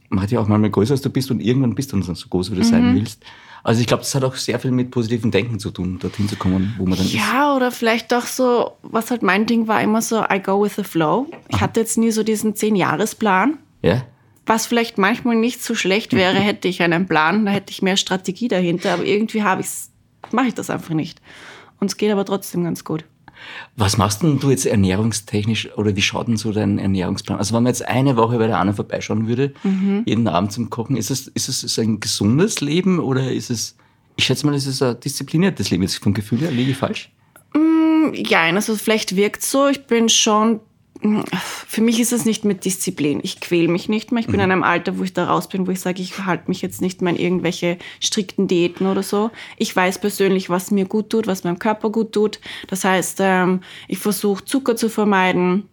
mach 0.08 0.26
dich 0.26 0.38
auch 0.38 0.46
mal 0.46 0.70
größer 0.70 0.92
als 0.92 1.00
du 1.00 1.10
bist 1.10 1.32
und 1.32 1.40
irgendwann 1.40 1.74
bist 1.74 1.92
du 1.92 1.98
dann 1.98 2.14
so 2.14 2.28
groß, 2.28 2.52
wie 2.52 2.56
du 2.56 2.62
sein 2.62 2.94
willst. 2.94 3.24
Also 3.64 3.80
ich 3.80 3.88
glaube, 3.88 4.04
das 4.04 4.14
hat 4.14 4.22
auch 4.22 4.36
sehr 4.36 4.60
viel 4.60 4.70
mit 4.70 4.92
positivem 4.92 5.32
Denken 5.32 5.58
zu 5.58 5.72
tun, 5.72 5.98
dorthin 5.98 6.28
zu 6.28 6.36
kommen, 6.36 6.76
wo 6.78 6.86
man 6.86 6.96
dann 6.96 7.06
ist. 7.06 7.14
Ja, 7.14 7.56
oder 7.56 7.72
vielleicht 7.72 8.12
doch 8.12 8.26
so, 8.26 8.76
was 8.82 9.10
halt 9.10 9.24
mein 9.24 9.46
Ding 9.46 9.66
war, 9.66 9.82
immer 9.82 10.00
so, 10.00 10.22
I 10.22 10.40
go 10.40 10.62
with 10.62 10.76
the 10.76 10.84
flow. 10.84 11.26
Ich 11.48 11.60
hatte 11.60 11.80
jetzt 11.80 11.98
nie 11.98 12.12
so 12.12 12.22
diesen 12.22 12.54
Zehn-Jahres-Plan. 12.54 13.58
Ja? 13.82 14.04
Was 14.46 14.66
vielleicht 14.66 14.98
manchmal 14.98 15.36
nicht 15.36 15.62
so 15.62 15.74
schlecht 15.74 16.12
wäre, 16.12 16.34
hätte 16.40 16.68
ich 16.68 16.82
einen 16.82 17.06
Plan, 17.06 17.46
da 17.46 17.52
hätte 17.52 17.72
ich 17.72 17.82
mehr 17.82 17.96
Strategie 17.96 18.48
dahinter, 18.48 18.94
aber 18.94 19.04
irgendwie 19.04 19.42
habe 19.42 19.60
ich's, 19.60 19.90
mache 20.30 20.48
ich 20.48 20.54
das 20.54 20.70
einfach 20.70 20.94
nicht. 20.94 21.20
Und 21.80 21.90
es 21.90 21.96
geht 21.96 22.10
aber 22.10 22.24
trotzdem 22.24 22.64
ganz 22.64 22.84
gut. 22.84 23.04
Was 23.76 23.98
machst 23.98 24.22
denn 24.22 24.38
du 24.38 24.50
jetzt 24.50 24.66
ernährungstechnisch 24.66 25.76
oder 25.76 25.94
wie 25.94 26.02
schaut 26.02 26.28
denn 26.28 26.36
so 26.36 26.52
dein 26.52 26.78
Ernährungsplan? 26.78 27.38
Also 27.38 27.54
wenn 27.54 27.62
man 27.62 27.70
jetzt 27.70 27.86
eine 27.86 28.16
Woche 28.16 28.38
bei 28.38 28.46
der 28.46 28.58
Anna 28.58 28.72
vorbeischauen 28.72 29.28
würde, 29.28 29.52
jeden 30.06 30.26
Abend 30.26 30.52
zum 30.52 30.70
Kochen, 30.70 30.96
ist 30.96 31.10
es, 31.10 31.28
ist 31.28 31.48
es 31.48 31.78
ein 31.78 32.00
gesundes 32.00 32.60
Leben 32.60 32.98
oder 32.98 33.30
ist 33.30 33.50
es, 33.50 33.76
ich 34.16 34.24
schätze 34.24 34.46
mal, 34.46 34.54
es 34.54 34.66
ist 34.66 34.82
ein 34.82 34.98
diszipliniertes 34.98 35.70
Leben. 35.70 35.82
Jetzt 35.82 36.02
vom 36.02 36.14
Gefühl 36.14 36.40
her, 36.40 36.50
liege 36.50 36.70
ich 36.70 36.76
falsch? 36.76 37.12
Ja, 38.14 38.42
also 38.42 38.76
vielleicht 38.76 39.16
wirkt 39.16 39.42
so, 39.42 39.68
ich 39.68 39.86
bin 39.86 40.08
schon, 40.08 40.60
für 41.66 41.80
mich 41.80 42.00
ist 42.00 42.12
es 42.12 42.24
nicht 42.24 42.44
mit 42.44 42.64
Disziplin. 42.64 43.20
Ich 43.22 43.40
quäle 43.40 43.68
mich 43.68 43.88
nicht 43.88 44.12
mehr. 44.12 44.20
Ich 44.20 44.26
bin 44.26 44.36
in 44.36 44.40
einem 44.40 44.62
Alter, 44.62 44.98
wo 44.98 45.02
ich 45.02 45.12
da 45.12 45.26
raus 45.26 45.48
bin, 45.48 45.66
wo 45.66 45.70
ich 45.70 45.80
sage, 45.80 46.02
ich 46.02 46.24
halte 46.24 46.44
mich 46.48 46.62
jetzt 46.62 46.80
nicht 46.80 47.02
mehr 47.02 47.12
an 47.12 47.18
irgendwelche 47.18 47.78
strikten 48.00 48.48
Diäten 48.48 48.86
oder 48.86 49.02
so. 49.02 49.30
Ich 49.56 49.74
weiß 49.74 50.00
persönlich, 50.00 50.50
was 50.50 50.70
mir 50.70 50.86
gut 50.86 51.10
tut, 51.10 51.26
was 51.26 51.44
meinem 51.44 51.58
Körper 51.58 51.90
gut 51.90 52.12
tut. 52.12 52.40
Das 52.68 52.84
heißt, 52.84 53.18
ähm, 53.20 53.60
ich 53.88 53.98
versuche 53.98 54.44
Zucker 54.44 54.76
zu 54.76 54.88
vermeiden. 54.88 55.68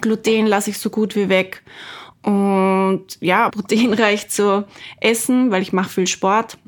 Gluten 0.00 0.46
lasse 0.46 0.70
ich 0.70 0.78
so 0.78 0.90
gut 0.90 1.16
wie 1.16 1.28
weg. 1.28 1.62
Und 2.22 3.04
ja, 3.20 3.50
proteinreich 3.52 4.28
zu 4.28 4.64
essen, 5.00 5.50
weil 5.50 5.62
ich 5.62 5.72
mache 5.72 5.90
viel 5.90 6.06
Sport. 6.06 6.58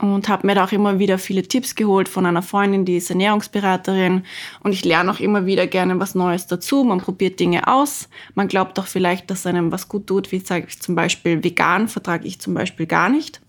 Und 0.00 0.28
habe 0.28 0.46
mir 0.46 0.54
da 0.54 0.64
auch 0.64 0.72
immer 0.72 0.98
wieder 0.98 1.18
viele 1.18 1.42
Tipps 1.42 1.74
geholt 1.74 2.08
von 2.08 2.26
einer 2.26 2.42
Freundin, 2.42 2.84
die 2.84 2.96
ist 2.96 3.10
Ernährungsberaterin 3.10 4.24
und 4.62 4.72
ich 4.72 4.84
lerne 4.84 5.10
auch 5.10 5.20
immer 5.20 5.46
wieder 5.46 5.66
gerne 5.66 5.98
was 6.00 6.14
Neues 6.14 6.46
dazu. 6.46 6.84
Man 6.84 7.00
probiert 7.00 7.38
Dinge 7.40 7.68
aus, 7.68 8.08
man 8.34 8.48
glaubt 8.48 8.78
auch 8.78 8.86
vielleicht, 8.86 9.30
dass 9.30 9.46
einem 9.46 9.72
was 9.72 9.88
gut 9.88 10.06
tut, 10.06 10.32
wie 10.32 10.40
sage 10.40 10.66
ich 10.68 10.80
zum 10.80 10.94
Beispiel 10.94 11.42
vegan, 11.44 11.88
vertrage 11.88 12.26
ich 12.26 12.40
zum 12.40 12.54
Beispiel 12.54 12.86
gar 12.86 13.08
nicht. 13.08 13.40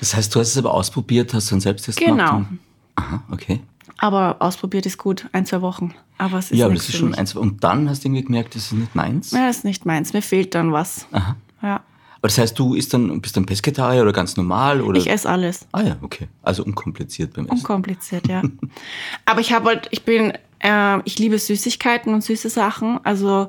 Das 0.00 0.14
heißt, 0.16 0.34
du 0.34 0.40
hast 0.40 0.48
es 0.48 0.58
aber 0.58 0.74
ausprobiert, 0.74 1.32
hast 1.34 1.50
du 1.50 1.54
einen 1.54 1.60
Selbsttest 1.60 1.98
Genau. 1.98 2.14
gemacht? 2.14 2.46
Genau. 2.48 2.60
Aha, 2.96 3.22
okay. 3.30 3.60
Aber 3.98 4.36
ausprobiert 4.40 4.84
ist 4.86 4.98
gut, 4.98 5.28
ein, 5.32 5.46
zwei 5.46 5.60
Wochen. 5.62 5.94
Aber 6.18 6.38
es 6.38 6.50
ist 6.50 6.58
Ja, 6.58 6.66
aber 6.66 6.74
das 6.74 6.88
ist 6.88 6.96
schon 6.96 7.10
mich. 7.10 7.18
eins. 7.18 7.34
Und 7.34 7.62
dann 7.64 7.88
hast 7.88 8.02
du 8.04 8.08
irgendwie 8.08 8.22
gemerkt, 8.24 8.54
das 8.54 8.64
ist 8.66 8.72
nicht 8.72 8.94
meins. 8.94 9.30
Ja, 9.30 9.48
ist 9.48 9.64
nicht 9.64 9.86
meins. 9.86 10.12
Mir 10.12 10.22
fehlt 10.22 10.54
dann 10.54 10.72
was. 10.72 11.06
Aha. 11.12 11.36
Ja. 11.62 11.80
Aber 12.22 12.28
das 12.28 12.38
heißt, 12.38 12.56
du 12.56 12.74
isst 12.74 12.94
dann, 12.94 13.20
bist 13.20 13.36
dann 13.36 13.46
Pesketarier 13.46 14.02
oder 14.02 14.12
ganz 14.12 14.36
normal? 14.36 14.80
Oder? 14.80 14.96
Ich 14.96 15.10
esse 15.10 15.28
alles. 15.28 15.66
Ah 15.72 15.82
ja, 15.82 15.96
okay. 16.02 16.28
Also 16.40 16.64
unkompliziert 16.64 17.34
beim 17.34 17.46
Essen. 17.46 17.56
Unkompliziert, 17.58 18.28
ja. 18.28 18.42
Aber 19.24 19.40
ich 19.40 19.52
habe 19.52 19.70
halt, 19.70 19.88
ich 19.90 20.04
bin, 20.04 20.32
äh, 20.60 21.00
ich 21.04 21.18
liebe 21.18 21.36
Süßigkeiten 21.36 22.14
und 22.14 22.22
süße 22.22 22.48
Sachen. 22.48 23.00
Also 23.02 23.48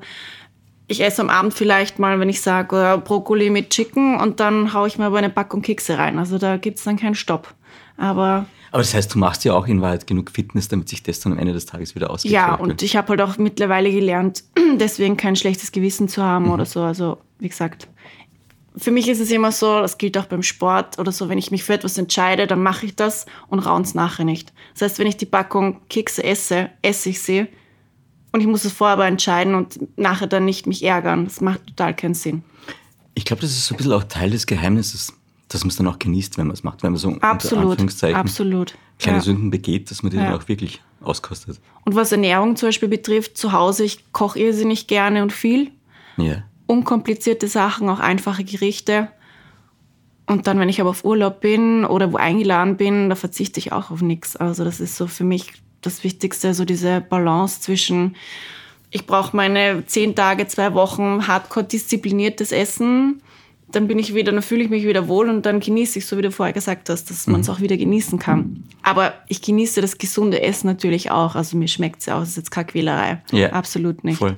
ich 0.88 1.01
esse 1.03 1.22
am 1.22 1.30
Abend 1.30 1.53
vielleicht 1.53 2.00
mal, 2.00 2.20
wenn 2.20 2.30
ich 2.30 2.42
sage, 2.42 2.96
äh, 2.96 2.98
Brokkoli 2.98 3.51
mit 3.51 3.70
Chicken 3.70 4.20
und 4.20 4.39
dann 4.39 4.74
haue 4.74 4.88
ich 4.88 4.98
mir 4.98 5.06
aber 5.06 5.20
eine 5.20 5.30
Packung 5.30 5.62
Kekse 5.62 6.00
rein. 6.00 6.18
Also 6.18 6.39
da 6.39 6.58
gibt 6.58 6.80
es 6.80 6.84
dann 6.84 6.98
keinen 6.98 7.13
Stopp. 7.13 7.53
Aber 7.96 8.48
Aber 8.72 8.82
das 8.82 8.96
heißt, 8.96 9.13
du 9.13 9.20
machst 9.20 9.46
ja 9.46 9.53
auch 9.53 9.68
in 9.68 9.82
Wahrheit 9.82 10.08
genug 10.08 10.32
Fitness, 10.32 10.68
damit 10.68 10.89
sich 10.89 11.03
das 11.03 11.20
dann 11.20 11.34
am 11.34 11.38
Ende 11.38 11.53
des 11.53 11.68
Tages 11.68 11.94
wieder 11.94 12.10
ausgeht. 12.10 12.32
ja, 12.32 12.56
und 12.56 12.82
ich 12.82 12.96
habe 12.96 13.10
halt 13.10 13.22
auch 13.22 13.38
mittlerweile 13.38 13.92
gelernt, 13.92 14.44
deswegen 14.80 15.15
kein 15.15 15.36
schlechtes 15.36 15.72
Gewissen 15.72 16.08
zu 16.08 16.24
haben 16.24 16.50
oder 16.50 16.65
so. 16.65 16.82
Also 16.82 17.20
wie 17.38 17.50
gesagt, 17.50 17.88
für 18.75 18.92
mich 18.92 19.08
ist 19.08 19.20
es 19.20 19.32
immer 19.32 19.51
so, 19.51 19.80
das 19.82 19.98
gilt 19.98 20.18
auch 20.18 20.25
beim 20.25 20.44
Sport 20.44 20.98
oder 21.00 21.12
so, 21.12 21.30
wenn 21.30 21.38
ich 21.38 21.51
mich 21.51 21.63
für 21.63 21.74
etwas 21.74 21.98
entscheide, 21.98 22.48
dann 22.48 22.62
mache 22.63 22.86
ich 22.88 22.96
das 22.96 23.25
und 23.48 23.60
raun's 23.60 23.94
nachher 23.94 24.25
nicht. 24.25 24.51
Das 24.74 24.82
heißt, 24.82 25.00
wenn 25.00 25.08
ich 25.08 25.18
die 25.18 25.25
Packung 25.25 25.82
Kekse 25.89 26.24
esse, 26.24 26.70
esse 26.82 27.10
ich 27.10 27.22
sie 27.22 27.48
und 28.32 28.42
ich 28.42 28.48
muss 28.48 28.65
es 28.65 28.74
vorher 28.74 28.94
aber 28.94 29.06
entscheiden 29.08 29.53
und 29.56 29.80
nachher 29.98 30.27
dann 30.27 30.46
nicht 30.46 30.65
mich 30.65 30.84
ärgern. 30.84 31.25
Das 31.25 31.39
macht 31.42 31.68
total 31.68 31.96
keinen 31.96 32.15
Sinn. 32.15 32.44
Ich 33.13 33.25
glaube, 33.25 33.42
das 33.44 33.51
ist 33.51 33.68
so 33.68 33.75
ein 33.75 33.77
bisschen 33.77 33.94
auch 33.94 34.06
Teil 34.06 34.32
des 34.32 34.48
Geheimnisses, 34.48 35.13
dass 35.50 35.63
man 35.63 35.70
es 35.70 35.75
dann 35.75 35.88
auch 35.88 36.00
genießt, 36.00 36.39
wenn 36.39 36.48
man 36.48 36.56
es 36.56 36.63
macht. 36.63 36.82
Wenn 36.82 36.94
man 36.94 37.00
so 37.00 37.10
unter 37.10 37.24
Absolut, 37.27 37.65
Anführungszeichen 37.72 38.15
absolut. 38.15 38.75
kleine 38.98 39.20
Ja. 39.20 39.24
Sünden 39.24 39.51
begeht, 39.51 39.92
dass 39.92 40.01
man 40.01 40.10
die 40.10 40.18
Ja. 40.18 40.25
dann 40.32 40.34
auch 40.34 40.48
wirklich 40.48 40.82
auskostet. 41.01 41.60
Und 41.86 41.94
was 41.96 42.12
Ernährung 42.12 42.56
zum 42.56 42.70
Beispiel 42.70 42.89
betrifft, 42.89 43.38
zu 43.38 43.51
Hause, 43.51 43.84
ich 43.84 44.12
koche 44.13 44.39
irrsinnig 44.39 44.88
gerne 44.88 45.22
und 45.22 45.32
viel. 45.32 45.70
Ja. 46.18 46.44
Unkomplizierte 46.67 47.48
Sachen, 47.48 47.89
auch 47.89 48.00
einfache 48.00 48.43
Gerichte. 48.43 49.10
Und 50.25 50.48
dann, 50.48 50.60
wenn 50.60 50.70
ich 50.70 50.79
aber 50.79 50.89
auf 50.89 51.03
Urlaub 51.03 51.41
bin 51.41 51.86
oder 51.86 52.13
wo 52.13 52.17
eingeladen 52.17 52.77
bin, 52.77 53.10
da 53.10 53.15
verzichte 53.15 53.60
ich 53.60 53.72
auch 53.72 53.91
auf 53.91 54.01
nichts. 54.01 54.36
Also 54.36 54.63
das 54.63 54.79
ist 54.79 54.96
so 54.96 55.08
für 55.08 55.25
mich 55.25 55.51
das 55.82 56.03
Wichtigste, 56.03 56.53
so 56.53 56.63
diese 56.63 57.01
Balance 57.01 57.60
zwischen, 57.60 58.15
ich 58.89 59.05
brauche 59.05 59.36
meine 59.36 59.86
zehn 59.86 60.15
Tage, 60.15 60.48
zwei 60.48 60.74
Wochen 60.74 61.27
hardcore 61.27 61.65
diszipliniertes 61.65 62.51
Essen, 62.53 63.22
dann 63.74 63.88
bin 63.88 64.00
ich 64.00 64.13
wieder, 64.13 64.32
dann 64.32 64.41
fühle 64.41 64.63
ich 64.63 64.70
mich 64.70 64.86
wieder 64.86 65.08
wohl 65.08 65.29
und 65.29 65.46
dann 65.46 65.60
genieße 65.60 66.00
ich, 66.00 66.05
so 66.05 66.17
wie 66.17 66.22
du 66.22 66.32
vorher 66.32 66.53
gesagt 66.53 66.89
hast, 66.89 67.10
dass 67.10 67.27
man 67.27 67.41
es 67.41 67.50
auch 67.50 67.60
wieder 67.60 67.75
genießen 67.75 68.20
kann. 68.20 68.63
Aber 68.84 69.13
ich 69.27 69.41
genieße 69.41 69.82
das 69.82 69.98
gesunde 69.98 70.41
Essen 70.41 70.67
natürlich 70.67 71.10
auch. 71.10 71.36
Also 71.36 71.58
mir 71.58 71.67
schmeckt 71.67 72.01
es 72.01 72.05
ja 72.05 72.17
auch, 72.17 72.22
es 72.22 72.29
ist 72.29 72.38
jetzt 72.38 72.51
keine 72.51 72.67
Quälerei. 72.67 73.22
Ja, 73.32 73.51
Absolut 73.51 74.03
nicht. 74.03 74.20
Voll. 74.20 74.38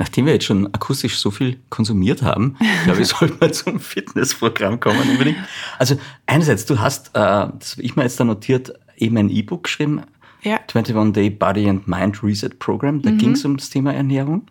Nachdem 0.00 0.24
wir 0.24 0.32
jetzt 0.32 0.46
schon 0.46 0.66
akustisch 0.72 1.18
so 1.18 1.30
viel 1.30 1.60
konsumiert 1.68 2.22
haben, 2.22 2.56
glaube 2.84 3.02
ich, 3.02 3.08
sollten 3.08 3.38
wir 3.38 3.52
zum 3.52 3.78
Fitnessprogramm 3.78 4.80
kommen 4.80 4.98
unbedingt. 5.10 5.36
Also 5.78 6.00
einerseits, 6.24 6.64
du 6.64 6.80
hast, 6.80 7.08
äh, 7.08 7.10
das 7.58 7.72
habe 7.72 7.82
ich 7.82 7.96
mir 7.96 8.04
jetzt 8.04 8.18
da 8.18 8.24
notiert, 8.24 8.72
eben 8.96 9.18
ein 9.18 9.28
E-Book 9.28 9.64
geschrieben, 9.64 10.00
Ja. 10.42 10.58
21 10.74 11.12
Day 11.12 11.28
Body 11.28 11.68
and 11.68 11.86
Mind 11.86 12.22
Reset 12.22 12.48
Program. 12.58 13.02
Da 13.02 13.10
ging 13.10 13.32
es 13.32 13.44
um 13.44 13.58
das 13.58 13.68
Thema 13.68 13.92
Ernährung. 13.92 14.46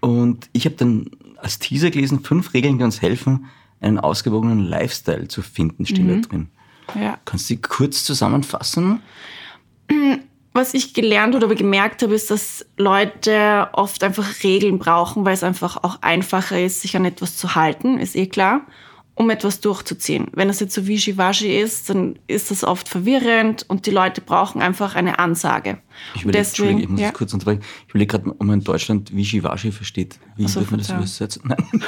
Und 0.00 0.48
ich 0.54 0.64
habe 0.64 0.76
dann 0.76 1.10
als 1.36 1.58
Teaser 1.58 1.90
gelesen, 1.90 2.24
fünf 2.24 2.54
Regeln, 2.54 2.78
die 2.78 2.84
uns 2.84 3.02
helfen, 3.02 3.44
einen 3.82 3.98
ausgewogenen 3.98 4.60
Lifestyle 4.60 5.28
zu 5.28 5.42
finden, 5.42 5.84
steht 5.84 6.08
da 6.08 6.16
drin. 6.26 6.48
Ja. 6.98 7.18
Kannst 7.26 7.50
du 7.50 7.54
die 7.56 7.60
kurz 7.60 8.04
zusammenfassen? 8.04 9.02
was 10.54 10.74
ich 10.74 10.92
gelernt 10.92 11.34
oder 11.34 11.48
gemerkt 11.54 12.02
habe, 12.02 12.14
ist, 12.14 12.30
dass 12.30 12.66
Leute 12.76 13.68
oft 13.72 14.04
einfach 14.04 14.42
Regeln 14.42 14.78
brauchen, 14.78 15.24
weil 15.24 15.34
es 15.34 15.42
einfach 15.42 15.82
auch 15.82 15.98
einfacher 16.02 16.60
ist, 16.60 16.82
sich 16.82 16.96
an 16.96 17.04
etwas 17.04 17.36
zu 17.36 17.54
halten, 17.54 17.98
ist 17.98 18.16
eh 18.16 18.26
klar, 18.26 18.62
um 19.14 19.30
etwas 19.30 19.60
durchzuziehen. 19.60 20.28
Wenn 20.32 20.48
das 20.48 20.60
jetzt 20.60 20.74
so 20.74 20.86
wischiwaschi 20.86 21.58
ist, 21.58 21.88
dann 21.88 22.18
ist 22.26 22.50
das 22.50 22.64
oft 22.64 22.88
verwirrend 22.88 23.64
und 23.68 23.86
die 23.86 23.90
Leute 23.90 24.20
brauchen 24.20 24.60
einfach 24.60 24.94
eine 24.94 25.18
Ansage. 25.18 25.78
Ich 26.14 26.22
überlege, 26.22 26.44
Entschuldigung, 26.44 26.82
ich 26.82 26.88
muss 26.88 27.00
ja. 27.00 27.10
kurz 27.12 27.32
unterbrechen. 27.32 27.62
Ich 27.86 27.90
überlege 27.90 28.18
gerade, 28.18 28.30
ob 28.30 28.42
man 28.42 28.58
in 28.58 28.64
Deutschland 28.64 29.14
Wischiwaschi 29.14 29.72
versteht. 29.72 30.18
Wie 30.36 30.48
so, 30.48 30.60
wird 30.60 30.70
man 30.70 30.80
das 30.80 30.90
übersetzen? 30.90 31.42
Nein. 31.46 31.84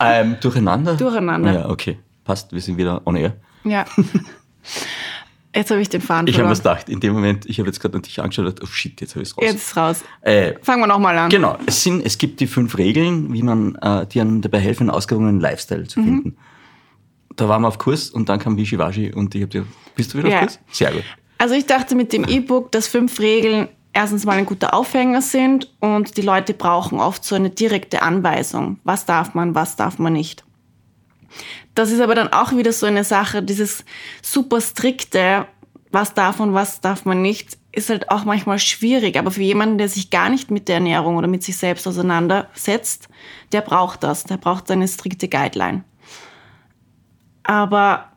ähm, 0.00 0.36
durcheinander? 0.40 0.94
Durcheinander. 0.94 1.52
Ja, 1.52 1.68
okay. 1.70 1.98
Passt, 2.24 2.52
wir 2.52 2.60
sind 2.60 2.76
wieder 2.76 3.00
on 3.06 3.16
air. 3.16 3.36
Ja. 3.64 3.86
Jetzt 5.54 5.70
habe 5.72 5.80
ich 5.80 5.88
den 5.88 6.00
Faden 6.00 6.28
Ich 6.28 6.38
habe 6.38 6.48
mir 6.48 6.54
gedacht, 6.54 6.88
in 6.88 7.00
dem 7.00 7.12
Moment, 7.12 7.44
ich 7.46 7.58
habe 7.58 7.68
jetzt 7.68 7.80
gerade 7.80 7.96
an 7.96 8.02
dich 8.02 8.20
angeschaut 8.20 8.46
und 8.46 8.62
oh 8.62 8.66
shit, 8.66 9.00
jetzt 9.00 9.14
habe 9.16 9.22
ich 9.22 9.30
es 9.30 9.36
raus. 9.36 9.44
Jetzt 9.44 9.56
ist 9.56 9.76
raus. 9.76 10.04
Äh, 10.20 10.54
Fangen 10.62 10.80
wir 10.82 10.86
nochmal 10.86 11.18
an. 11.18 11.28
genau, 11.28 11.58
es, 11.66 11.82
sind, 11.82 12.06
es 12.06 12.18
gibt 12.18 12.38
die 12.40 12.46
fünf 12.46 12.78
Regeln, 12.78 13.32
wie 13.32 13.42
man, 13.42 13.74
äh, 13.76 14.06
die 14.06 14.20
einem 14.20 14.42
dabei 14.42 14.60
helfen, 14.60 14.84
einen 14.84 14.90
ausgewogenen 14.90 15.40
Lifestyle 15.40 15.80
Mhm. 15.82 15.88
zu 15.88 16.02
finden. 16.02 16.36
Da 17.36 17.48
waren 17.48 17.62
wir 17.62 17.68
auf 17.68 17.78
Kurs 17.78 18.10
und 18.10 18.28
dann 18.28 18.38
kam 18.38 18.56
Wischiwaschi 18.56 19.12
und 19.12 19.34
ich 19.34 19.42
habe 19.42 19.50
dir, 19.50 19.66
bist 19.96 20.14
du 20.14 20.18
wieder 20.18 20.28
Ja. 20.28 20.36
auf 20.36 20.42
Kurs? 20.42 20.60
Sehr 20.70 20.92
gut. 20.92 21.02
Also 21.38 21.54
ich 21.54 21.66
dachte 21.66 21.94
mit 21.96 22.12
dem 22.12 22.24
E-Book, 22.24 22.70
dass 22.70 22.86
fünf 22.86 23.18
Regeln 23.18 23.68
erstens 23.92 24.24
mal 24.26 24.36
ein 24.36 24.46
guter 24.46 24.72
Aufhänger 24.74 25.20
sind 25.22 25.72
und 25.80 26.16
die 26.16 26.22
Leute 26.22 26.54
brauchen 26.54 27.00
oft 27.00 27.24
so 27.24 27.34
eine 27.34 27.50
direkte 27.50 28.02
Anweisung. 28.02 28.78
Was 28.84 29.04
darf 29.06 29.34
man, 29.34 29.54
was 29.56 29.74
darf 29.74 29.98
man 29.98 30.12
nicht. 30.12 30.44
Das 31.74 31.90
ist 31.90 32.00
aber 32.00 32.14
dann 32.14 32.32
auch 32.32 32.56
wieder 32.56 32.72
so 32.72 32.86
eine 32.86 33.04
Sache, 33.04 33.42
dieses 33.42 33.84
super 34.22 34.60
strikte, 34.60 35.46
was 35.90 36.14
darf 36.14 36.40
und 36.40 36.54
was 36.54 36.80
darf 36.80 37.04
man 37.04 37.22
nicht, 37.22 37.58
ist 37.72 37.90
halt 37.90 38.10
auch 38.10 38.24
manchmal 38.24 38.58
schwierig. 38.58 39.16
Aber 39.16 39.30
für 39.30 39.42
jemanden, 39.42 39.78
der 39.78 39.88
sich 39.88 40.10
gar 40.10 40.28
nicht 40.28 40.50
mit 40.50 40.68
der 40.68 40.76
Ernährung 40.76 41.16
oder 41.16 41.28
mit 41.28 41.42
sich 41.42 41.56
selbst 41.56 41.86
auseinandersetzt, 41.86 43.08
der 43.52 43.60
braucht 43.60 44.02
das. 44.02 44.24
Der 44.24 44.36
braucht 44.36 44.70
eine 44.70 44.88
strikte 44.88 45.28
Guideline. 45.28 45.84
Aber 47.42 48.10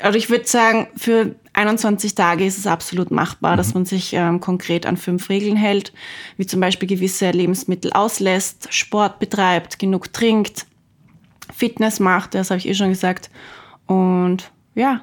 also 0.00 0.18
ich 0.18 0.30
würde 0.30 0.46
sagen, 0.46 0.88
für 0.96 1.34
21 1.52 2.14
Tage 2.14 2.44
ist 2.44 2.58
es 2.58 2.66
absolut 2.66 3.10
machbar, 3.10 3.56
dass 3.56 3.74
man 3.74 3.84
sich 3.84 4.12
ähm, 4.12 4.40
konkret 4.40 4.86
an 4.86 4.96
fünf 4.96 5.28
Regeln 5.28 5.56
hält, 5.56 5.92
wie 6.36 6.46
zum 6.46 6.60
Beispiel 6.60 6.88
gewisse 6.88 7.30
Lebensmittel 7.30 7.92
auslässt, 7.92 8.72
Sport 8.72 9.18
betreibt, 9.18 9.78
genug 9.78 10.12
trinkt, 10.12 10.66
Fitness 11.58 11.98
macht, 12.00 12.34
das 12.34 12.50
habe 12.50 12.58
ich 12.58 12.68
eh 12.68 12.74
schon 12.74 12.90
gesagt. 12.90 13.30
Und 13.86 14.50
ja, 14.74 15.02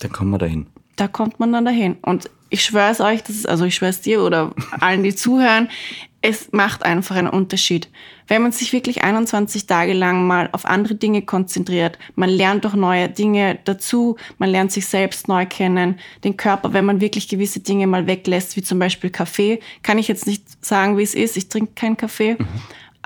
Dann 0.00 0.10
kommen 0.12 0.30
wir 0.30 0.38
dahin. 0.38 0.66
da 0.96 1.06
kommt 1.08 1.38
man 1.38 1.52
dann 1.52 1.64
dahin. 1.66 1.96
Und 2.02 2.30
ich 2.50 2.62
schwöre 2.64 2.90
es 2.90 3.00
euch, 3.00 3.22
das 3.22 3.36
ist, 3.36 3.48
also 3.48 3.64
ich 3.64 3.74
schwöre 3.74 3.90
es 3.90 4.00
dir 4.00 4.22
oder 4.22 4.52
allen, 4.80 5.02
die 5.02 5.14
zuhören, 5.14 5.68
es 6.22 6.52
macht 6.52 6.84
einfach 6.84 7.16
einen 7.16 7.28
Unterschied. 7.28 7.90
Wenn 8.28 8.40
man 8.42 8.52
sich 8.52 8.72
wirklich 8.72 9.02
21 9.02 9.66
Tage 9.66 9.92
lang 9.92 10.26
mal 10.26 10.48
auf 10.52 10.64
andere 10.64 10.94
Dinge 10.94 11.20
konzentriert, 11.22 11.98
man 12.14 12.30
lernt 12.30 12.64
doch 12.64 12.74
neue 12.74 13.10
Dinge 13.10 13.58
dazu, 13.64 14.16
man 14.38 14.48
lernt 14.50 14.72
sich 14.72 14.86
selbst 14.86 15.28
neu 15.28 15.44
kennen, 15.44 15.98
den 16.22 16.36
Körper, 16.38 16.72
wenn 16.72 16.86
man 16.86 17.00
wirklich 17.02 17.28
gewisse 17.28 17.60
Dinge 17.60 17.86
mal 17.86 18.06
weglässt, 18.06 18.56
wie 18.56 18.62
zum 18.62 18.78
Beispiel 18.78 19.10
Kaffee, 19.10 19.60
kann 19.82 19.98
ich 19.98 20.08
jetzt 20.08 20.26
nicht 20.26 20.64
sagen, 20.64 20.96
wie 20.96 21.02
es 21.02 21.14
ist, 21.14 21.36
ich 21.36 21.48
trinke 21.50 21.72
keinen 21.74 21.96
Kaffee, 21.98 22.36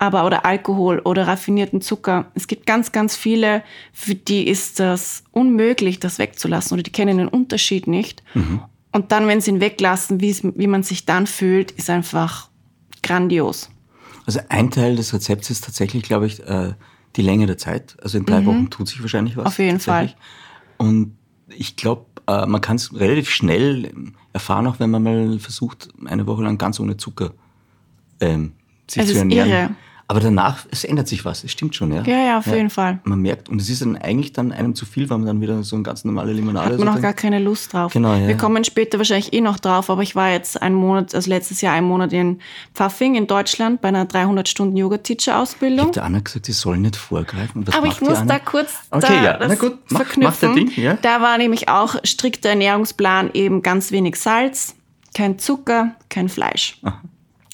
aber 0.00 0.24
oder 0.24 0.44
Alkohol 0.44 1.00
oder 1.00 1.26
raffinierten 1.26 1.80
Zucker. 1.80 2.30
Es 2.34 2.46
gibt 2.46 2.66
ganz, 2.66 2.92
ganz 2.92 3.16
viele, 3.16 3.64
für 3.92 4.14
die 4.14 4.46
ist 4.46 4.78
das 4.78 5.24
unmöglich, 5.32 5.98
das 5.98 6.18
wegzulassen 6.18 6.74
oder 6.74 6.82
die 6.84 6.92
kennen 6.92 7.18
den 7.18 7.28
Unterschied 7.28 7.88
nicht. 7.88 8.22
Und 8.92 9.12
dann, 9.12 9.26
wenn 9.26 9.40
sie 9.40 9.50
ihn 9.50 9.60
weglassen, 9.60 10.20
wie, 10.20 10.66
man 10.66 10.82
sich 10.82 11.04
dann 11.04 11.26
fühlt, 11.26 11.72
ist 11.72 11.90
einfach 11.90 12.48
grandios. 13.02 13.70
Also 14.24 14.40
ein 14.48 14.70
Teil 14.70 14.94
des 14.96 15.12
Rezepts 15.12 15.50
ist 15.50 15.64
tatsächlich, 15.64 16.04
glaube 16.04 16.26
ich, 16.26 16.46
äh, 16.46 16.74
die 17.16 17.22
Länge 17.22 17.46
der 17.46 17.58
Zeit. 17.58 17.96
Also 18.02 18.18
in 18.18 18.26
drei 18.26 18.44
Wochen 18.46 18.70
tut 18.70 18.86
sich 18.88 19.00
wahrscheinlich 19.02 19.36
was. 19.36 19.44
Mhm. 19.44 19.48
Auf 19.48 19.58
jeden 19.58 19.78
tatsächlich. 19.78 20.16
Und 20.76 21.16
ich 21.48 21.76
glaube, 21.76 22.06
äh, 22.28 22.46
man 22.46 22.60
kann 22.60 22.76
es 22.76 22.94
relativ 22.94 23.30
schnell 23.30 23.90
erfahren, 24.32 24.66
auch 24.66 24.78
wenn 24.78 24.90
man 24.90 25.02
mal 25.02 25.38
versucht, 25.40 25.88
eine 26.04 26.26
Woche 26.26 26.42
lang 26.42 26.58
ganz 26.58 26.78
ohne 26.78 26.96
Zucker 26.96 27.32
ähm, 28.20 28.52
sich 28.88 29.02
Es 29.02 29.12
zu 29.12 29.18
ernähren. 29.18 29.50
irre. 29.50 29.70
Aber 30.10 30.20
danach, 30.20 30.64
es 30.70 30.84
ändert 30.84 31.06
sich 31.06 31.26
was, 31.26 31.44
es 31.44 31.52
stimmt 31.52 31.74
schon, 31.76 31.92
ja? 31.92 32.02
Ja, 32.02 32.18
ja, 32.18 32.38
auf 32.38 32.46
jeden 32.46 32.70
Fall. 32.70 32.98
Man 33.04 33.20
merkt, 33.20 33.50
und 33.50 33.60
es 33.60 33.68
ist 33.68 33.82
dann 33.82 33.94
eigentlich 33.98 34.32
dann 34.32 34.52
einem 34.52 34.74
zu 34.74 34.86
viel, 34.86 35.10
weil 35.10 35.18
man 35.18 35.26
dann 35.26 35.40
wieder 35.42 35.62
so 35.62 35.76
eine 35.76 35.82
ganz 35.82 36.02
normale 36.02 36.32
Limonade 36.32 36.70
Hat 36.72 36.78
man 36.78 36.94
noch 36.94 37.02
gar 37.02 37.12
keine 37.12 37.38
Lust 37.38 37.74
drauf. 37.74 37.92
Genau, 37.92 38.14
ja. 38.14 38.26
Wir 38.26 38.36
kommen 38.38 38.64
später 38.64 38.96
wahrscheinlich 38.96 39.34
eh 39.34 39.42
noch 39.42 39.58
drauf, 39.60 39.90
aber 39.90 40.00
ich 40.02 40.16
war 40.16 40.30
jetzt 40.30 40.62
einen 40.62 40.76
Monat, 40.76 41.14
also 41.14 41.28
letztes 41.28 41.60
Jahr 41.60 41.74
einen 41.74 41.86
Monat 41.86 42.14
in 42.14 42.38
Pfaffing 42.74 43.16
in 43.16 43.26
Deutschland 43.26 43.82
bei 43.82 43.88
einer 43.88 44.06
300-Stunden-Yoga-Teacher-Ausbildung. 44.06 45.88
Hat 45.88 45.96
der 45.96 46.04
Anna 46.04 46.20
gesagt, 46.20 46.46
sie 46.46 46.52
soll 46.52 46.78
nicht 46.78 46.96
vorgreifen? 46.96 47.66
Was 47.66 47.74
Aber 47.74 47.86
ich 47.88 48.00
muss 48.00 48.24
da 48.26 48.38
kurz 48.38 48.72
Okay, 48.90 49.06
da 49.08 49.24
ja. 49.24 49.36
das 49.36 49.48
Na 49.48 49.54
gut, 49.56 49.78
mach- 49.90 50.04
verknüpfen. 50.04 50.48
mach 50.48 50.54
Ding, 50.56 50.72
ja. 50.76 50.94
Da 51.02 51.20
war 51.20 51.36
nämlich 51.38 51.68
auch 51.68 51.96
strikter 52.04 52.48
Ernährungsplan, 52.48 53.30
eben 53.34 53.60
ganz 53.62 53.90
wenig 53.92 54.16
Salz, 54.16 54.74
kein 55.14 55.38
Zucker, 55.38 55.94
kein 56.08 56.28
Fleisch. 56.30 56.80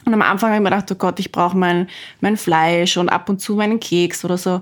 Und 0.04 0.12
am 0.14 0.22
Anfang 0.22 0.50
habe 0.50 0.56
ich 0.56 0.62
mir 0.62 0.70
gedacht, 0.70 0.90
oh 0.92 0.96
Gott, 0.96 1.18
ich 1.18 1.32
brauche 1.32 1.56
mein, 1.56 1.88
mein 2.20 2.36
Fleisch 2.36 2.96
und 2.96 3.08
ab 3.08 3.28
und 3.28 3.40
zu 3.40 3.54
meinen 3.54 3.80
Keks 3.80 4.24
oder 4.24 4.36
so. 4.38 4.60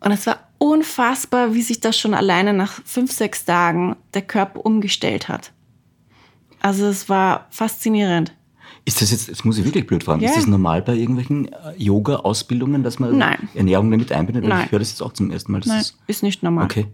Und 0.00 0.12
es 0.12 0.26
war 0.26 0.38
unfassbar, 0.58 1.54
wie 1.54 1.62
sich 1.62 1.80
das 1.80 1.98
schon 1.98 2.14
alleine 2.14 2.52
nach 2.52 2.80
fünf, 2.84 3.12
sechs 3.12 3.44
Tagen 3.44 3.96
der 4.14 4.22
Körper 4.22 4.64
umgestellt 4.64 5.28
hat. 5.28 5.52
Also 6.60 6.86
es 6.86 7.08
war 7.08 7.46
faszinierend. 7.50 8.32
Ist 8.84 9.02
das 9.02 9.10
jetzt, 9.10 9.26
jetzt 9.28 9.44
muss 9.44 9.58
ich 9.58 9.64
wirklich 9.64 9.86
blöd 9.86 10.04
fragen, 10.04 10.20
Ja. 10.20 10.28
ist 10.30 10.36
das 10.36 10.46
normal 10.46 10.80
bei 10.82 10.94
irgendwelchen 10.94 11.46
äh, 11.52 11.72
Yoga-Ausbildungen, 11.76 12.84
dass 12.84 13.00
man 13.00 13.18
Nein. 13.18 13.48
Ernährung 13.54 13.90
damit 13.90 14.12
einbindet? 14.12 14.44
Nein. 14.44 14.64
Ich 14.66 14.72
höre 14.72 14.78
das 14.78 14.90
jetzt 14.90 15.02
auch 15.02 15.12
zum 15.12 15.30
ersten 15.32 15.50
Mal. 15.52 15.58
Das 15.58 15.68
Nein, 15.68 15.80
Ist, 15.80 15.96
ist 16.06 16.22
nicht 16.22 16.42
normal. 16.44 16.64
okay. 16.66 16.86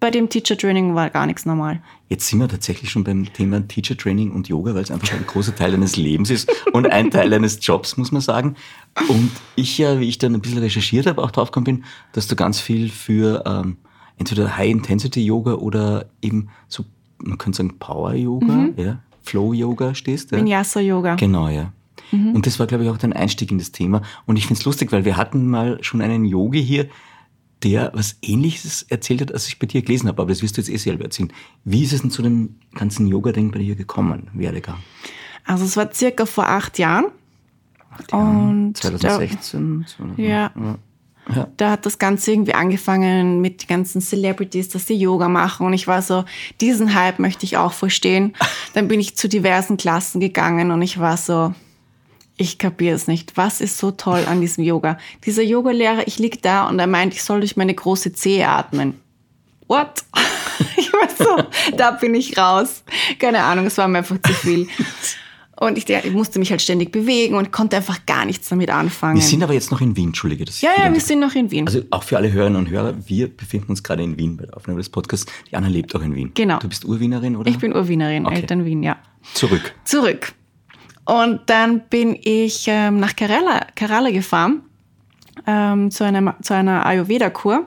Bei 0.00 0.10
dem 0.10 0.28
Teacher 0.28 0.56
Training 0.58 0.94
war 0.94 1.08
gar 1.08 1.26
nichts 1.26 1.46
normal. 1.46 1.80
Jetzt 2.08 2.28
sind 2.28 2.38
wir 2.38 2.48
tatsächlich 2.48 2.90
schon 2.90 3.04
beim 3.04 3.32
Thema 3.32 3.66
Teacher 3.66 3.96
Training 3.96 4.32
und 4.32 4.48
Yoga, 4.48 4.74
weil 4.74 4.82
es 4.82 4.90
einfach 4.90 5.12
ein 5.12 5.26
großer 5.26 5.54
Teil 5.54 5.72
eines 5.72 5.96
Lebens 5.96 6.30
ist 6.30 6.50
und 6.72 6.86
ein 6.90 7.10
Teil 7.10 7.32
eines 7.32 7.58
Jobs, 7.64 7.96
muss 7.96 8.12
man 8.12 8.20
sagen. 8.20 8.56
Und 9.08 9.30
ich 9.56 9.78
ja, 9.78 9.98
wie 10.00 10.08
ich 10.08 10.18
dann 10.18 10.34
ein 10.34 10.40
bisschen 10.40 10.58
recherchiert 10.58 11.06
habe, 11.06 11.22
auch 11.22 11.30
draufgekommen 11.30 11.78
bin, 11.78 11.84
dass 12.12 12.26
du 12.26 12.36
ganz 12.36 12.60
viel 12.60 12.90
für 12.90 13.44
ähm, 13.46 13.78
entweder 14.18 14.56
High-Intensity-Yoga 14.56 15.54
oder 15.54 16.06
eben 16.20 16.50
so, 16.68 16.84
man 17.18 17.38
könnte 17.38 17.58
sagen 17.58 17.78
Power-Yoga, 17.78 18.68
ja, 18.76 18.98
Flow-Yoga 19.22 19.94
stehst. 19.94 20.32
Ja? 20.32 20.38
Vinyasa 20.38 20.80
Yoga. 20.80 21.14
Genau, 21.14 21.48
ja. 21.48 21.72
Und 22.12 22.46
das 22.46 22.60
war, 22.60 22.66
glaube 22.66 22.84
ich, 22.84 22.90
auch 22.90 22.98
dein 22.98 23.12
Einstieg 23.12 23.50
in 23.50 23.58
das 23.58 23.72
Thema. 23.72 24.02
Und 24.26 24.36
ich 24.36 24.46
finde 24.46 24.60
es 24.60 24.64
lustig, 24.64 24.92
weil 24.92 25.04
wir 25.04 25.16
hatten 25.16 25.48
mal 25.48 25.82
schon 25.82 26.00
einen 26.00 26.24
Yogi 26.24 26.62
hier, 26.62 26.88
der 27.64 27.90
was 27.94 28.16
Ähnliches 28.22 28.82
erzählt 28.82 29.22
hat, 29.22 29.32
als 29.32 29.48
ich 29.48 29.58
bei 29.58 29.66
dir 29.66 29.82
gelesen 29.82 30.08
habe. 30.08 30.22
Aber 30.22 30.30
das 30.30 30.42
wirst 30.42 30.56
du 30.56 30.60
jetzt 30.60 30.70
eh 30.70 30.76
selber 30.76 31.04
erzählen. 31.04 31.32
Wie 31.64 31.82
ist 31.82 31.92
es 31.92 32.02
denn 32.02 32.10
zu 32.10 32.22
dem 32.22 32.56
ganzen 32.74 33.06
Yoga-Ding 33.06 33.50
bei 33.50 33.58
dir 33.58 33.74
gekommen, 33.74 34.28
Werdegang? 34.34 34.78
Also 35.44 35.64
es 35.64 35.76
war 35.76 35.92
circa 35.92 36.26
vor 36.26 36.46
acht 36.46 36.78
Jahren. 36.78 37.06
Und 38.12 38.76
2016? 38.76 39.86
Da, 39.98 40.22
ja. 40.22 40.52
Ja. 41.34 41.48
Da 41.56 41.70
hat 41.70 41.86
das 41.86 41.98
Ganze 41.98 42.32
irgendwie 42.32 42.52
angefangen 42.52 43.40
mit 43.40 43.62
den 43.62 43.68
ganzen 43.68 44.02
Celebrities, 44.02 44.68
dass 44.68 44.86
sie 44.86 44.94
Yoga 44.94 45.28
machen. 45.28 45.66
Und 45.66 45.72
ich 45.72 45.86
war 45.86 46.02
so, 46.02 46.24
diesen 46.60 46.94
Hype 46.94 47.18
möchte 47.18 47.46
ich 47.46 47.56
auch 47.56 47.72
verstehen. 47.72 48.34
Dann 48.74 48.88
bin 48.88 49.00
ich 49.00 49.16
zu 49.16 49.28
diversen 49.28 49.78
Klassen 49.78 50.20
gegangen 50.20 50.70
und 50.70 50.82
ich 50.82 50.98
war 50.98 51.16
so, 51.16 51.54
ich 52.36 52.58
kapiere 52.58 52.94
es 52.96 53.06
nicht. 53.06 53.36
Was 53.36 53.60
ist 53.60 53.78
so 53.78 53.90
toll 53.92 54.24
an 54.28 54.40
diesem 54.40 54.64
Yoga? 54.64 54.98
Dieser 55.24 55.42
Yogalehrer, 55.42 56.06
ich 56.06 56.18
lieg 56.18 56.42
da 56.42 56.68
und 56.68 56.78
er 56.78 56.86
meint, 56.86 57.14
ich 57.14 57.22
soll 57.22 57.40
durch 57.40 57.56
meine 57.56 57.74
große 57.74 58.12
Zehe 58.12 58.48
atmen. 58.48 59.00
What? 59.68 60.04
Ich 60.76 60.92
war 60.92 61.08
so, 61.08 61.76
da 61.76 61.90
bin 61.90 62.14
ich 62.14 62.38
raus. 62.38 62.84
Keine 63.18 63.42
Ahnung, 63.42 63.66
es 63.66 63.76
war 63.76 63.88
mir 63.88 63.98
einfach 63.98 64.18
zu 64.22 64.32
viel. 64.32 64.68
Und 65.56 65.76
ich, 65.76 65.88
ich 65.88 66.12
musste 66.12 66.38
mich 66.38 66.50
halt 66.52 66.62
ständig 66.62 66.92
bewegen 66.92 67.34
und 67.34 67.50
konnte 67.50 67.76
einfach 67.76 68.06
gar 68.06 68.24
nichts 68.24 68.48
damit 68.50 68.70
anfangen. 68.70 69.16
Wir 69.16 69.22
sind 69.22 69.42
aber 69.42 69.52
jetzt 69.52 69.72
noch 69.72 69.80
in 69.80 69.96
Wien, 69.96 70.08
Entschuldige. 70.10 70.44
Das 70.44 70.60
ja, 70.60 70.70
ja, 70.78 70.92
wir 70.92 71.00
sind 71.00 71.18
noch 71.18 71.34
in 71.34 71.50
Wien. 71.50 71.66
Also 71.66 71.82
auch 71.90 72.04
für 72.04 72.16
alle 72.16 72.30
Hörerinnen 72.30 72.56
und 72.58 72.70
Hörer, 72.70 72.94
wir 73.06 73.28
befinden 73.36 73.70
uns 73.70 73.82
gerade 73.82 74.04
in 74.04 74.16
Wien 74.16 74.36
bei 74.36 74.46
der 74.46 74.56
Aufnahme 74.56 74.78
des 74.78 74.90
Podcasts. 74.90 75.26
Die 75.50 75.56
Anna 75.56 75.66
lebt 75.66 75.94
auch 75.96 76.02
in 76.02 76.14
Wien. 76.14 76.30
Genau. 76.34 76.58
Du 76.60 76.68
bist 76.68 76.84
Urwienerin, 76.84 77.34
oder? 77.34 77.50
ich 77.50 77.58
bin 77.58 77.74
Urwienerin, 77.74 78.26
Okay. 78.26 78.36
Eltern 78.36 78.64
Wien, 78.64 78.84
ja. 78.84 78.96
Zurück. 79.34 79.74
Zurück. 79.84 80.34
Und 81.04 81.40
dann 81.46 81.80
bin 81.88 82.18
ich 82.22 82.64
ähm, 82.68 82.98
nach 82.98 83.14
Kerala, 83.14 83.66
Kerala 83.74 84.10
gefahren 84.10 84.62
ähm, 85.46 85.90
zu, 85.90 86.04
einer, 86.04 86.36
zu 86.40 86.54
einer 86.54 86.86
Ayurveda-Kur. 86.86 87.66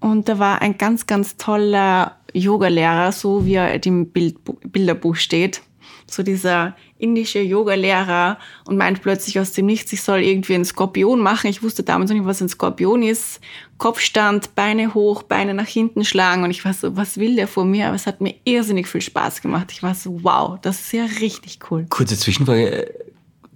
Und 0.00 0.28
da 0.28 0.38
war 0.38 0.60
ein 0.60 0.76
ganz, 0.76 1.06
ganz 1.06 1.36
toller 1.36 2.16
Yogalehrer, 2.32 3.12
so 3.12 3.46
wie 3.46 3.54
er 3.54 3.84
im 3.86 4.10
Bild, 4.10 4.36
Bilderbuch 4.70 5.16
steht. 5.16 5.62
So 6.08 6.22
dieser 6.22 6.76
indische 6.98 7.40
Yogalehrer 7.40 8.38
und 8.64 8.76
meint 8.76 9.02
plötzlich 9.02 9.40
aus 9.40 9.52
dem 9.52 9.66
Nichts, 9.66 9.92
ich 9.92 10.02
soll 10.02 10.20
irgendwie 10.20 10.54
einen 10.54 10.64
Skorpion 10.64 11.20
machen. 11.20 11.48
Ich 11.48 11.62
wusste 11.62 11.82
damals 11.82 12.10
noch 12.10 12.16
nicht, 12.16 12.26
was 12.26 12.40
ein 12.40 12.48
Skorpion 12.48 13.02
ist. 13.02 13.40
Kopfstand, 13.78 14.54
Beine 14.54 14.94
hoch, 14.94 15.24
Beine 15.24 15.52
nach 15.52 15.66
hinten 15.66 16.04
schlagen. 16.04 16.44
Und 16.44 16.50
ich 16.50 16.64
war 16.64 16.72
so, 16.72 16.96
was 16.96 17.18
will 17.18 17.36
der 17.36 17.48
von 17.48 17.70
mir? 17.70 17.86
Aber 17.88 17.96
es 17.96 18.06
hat 18.06 18.20
mir 18.20 18.34
irrsinnig 18.44 18.86
viel 18.86 19.02
Spaß 19.02 19.42
gemacht. 19.42 19.72
Ich 19.72 19.82
war 19.82 19.94
so, 19.94 20.22
wow, 20.22 20.58
das 20.62 20.80
ist 20.80 20.92
ja 20.92 21.04
richtig 21.20 21.58
cool. 21.70 21.86
Kurze 21.90 22.16
Zwischenfrage. 22.16 22.94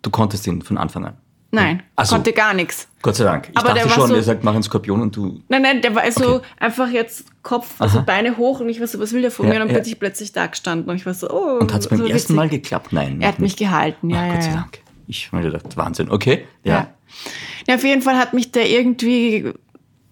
Du 0.02 0.10
konntest 0.10 0.46
ihn 0.46 0.62
von 0.62 0.76
Anfang 0.76 1.04
an? 1.04 1.16
Nein, 1.52 1.82
so. 2.02 2.14
konnte 2.14 2.32
gar 2.32 2.54
nichts. 2.54 2.86
Gott 3.02 3.16
sei 3.16 3.24
Dank. 3.24 3.48
Ich 3.50 3.56
Aber 3.58 3.74
dachte 3.74 3.88
schon, 3.90 4.08
so- 4.08 4.14
er 4.14 4.22
sagt, 4.22 4.44
mach 4.44 4.54
einen 4.54 4.62
Skorpion 4.62 5.00
und 5.00 5.16
du. 5.16 5.40
Nein, 5.48 5.62
nein, 5.62 5.82
der 5.82 5.94
war 5.96 6.10
so 6.12 6.36
Okay. 6.36 6.46
einfach 6.60 6.88
jetzt 6.90 7.24
Kopf, 7.42 7.74
also 7.80 7.98
Aha. 7.98 8.04
Beine 8.04 8.36
hoch 8.36 8.60
und 8.60 8.68
ich 8.68 8.78
war 8.78 8.86
so, 8.86 9.00
was 9.00 9.12
will 9.12 9.22
der 9.22 9.30
von 9.32 9.46
Ja, 9.46 9.54
mir? 9.54 9.60
Und 9.62 9.68
dann 9.68 9.76
ja. 9.76 9.82
bin 9.82 9.90
ich 9.92 9.98
plötzlich 9.98 10.32
da 10.32 10.46
gestanden 10.46 10.88
und 10.88 10.96
ich 10.96 11.06
war 11.06 11.14
so, 11.14 11.28
oh. 11.30 11.58
Und 11.60 11.72
hat 11.72 11.80
es 11.80 11.88
beim 11.88 11.98
so 11.98 12.04
ersten 12.04 12.14
witzig. 12.14 12.36
Mal 12.36 12.48
geklappt? 12.48 12.92
Nein. 12.92 13.20
Er 13.20 13.28
hat 13.28 13.38
mich 13.40 13.56
gehalten, 13.56 14.10
ja, 14.10 14.18
Ach, 14.20 14.26
ja, 14.26 14.32
Gott 14.34 14.42
sei. 14.44 14.52
Dank. 14.52 14.78
Ich 15.08 15.26
habe 15.32 15.42
mir 15.42 15.50
gedacht, 15.50 15.76
Wahnsinn. 15.76 16.10
Okay. 16.10 16.46
Ja. 16.62 16.72
Ja. 16.72 16.88
ja. 17.66 17.74
Auf 17.74 17.82
jeden 17.84 18.02
Fall 18.02 18.16
hat 18.16 18.32
mich 18.32 18.52
der 18.52 18.68
irgendwie 18.70 19.52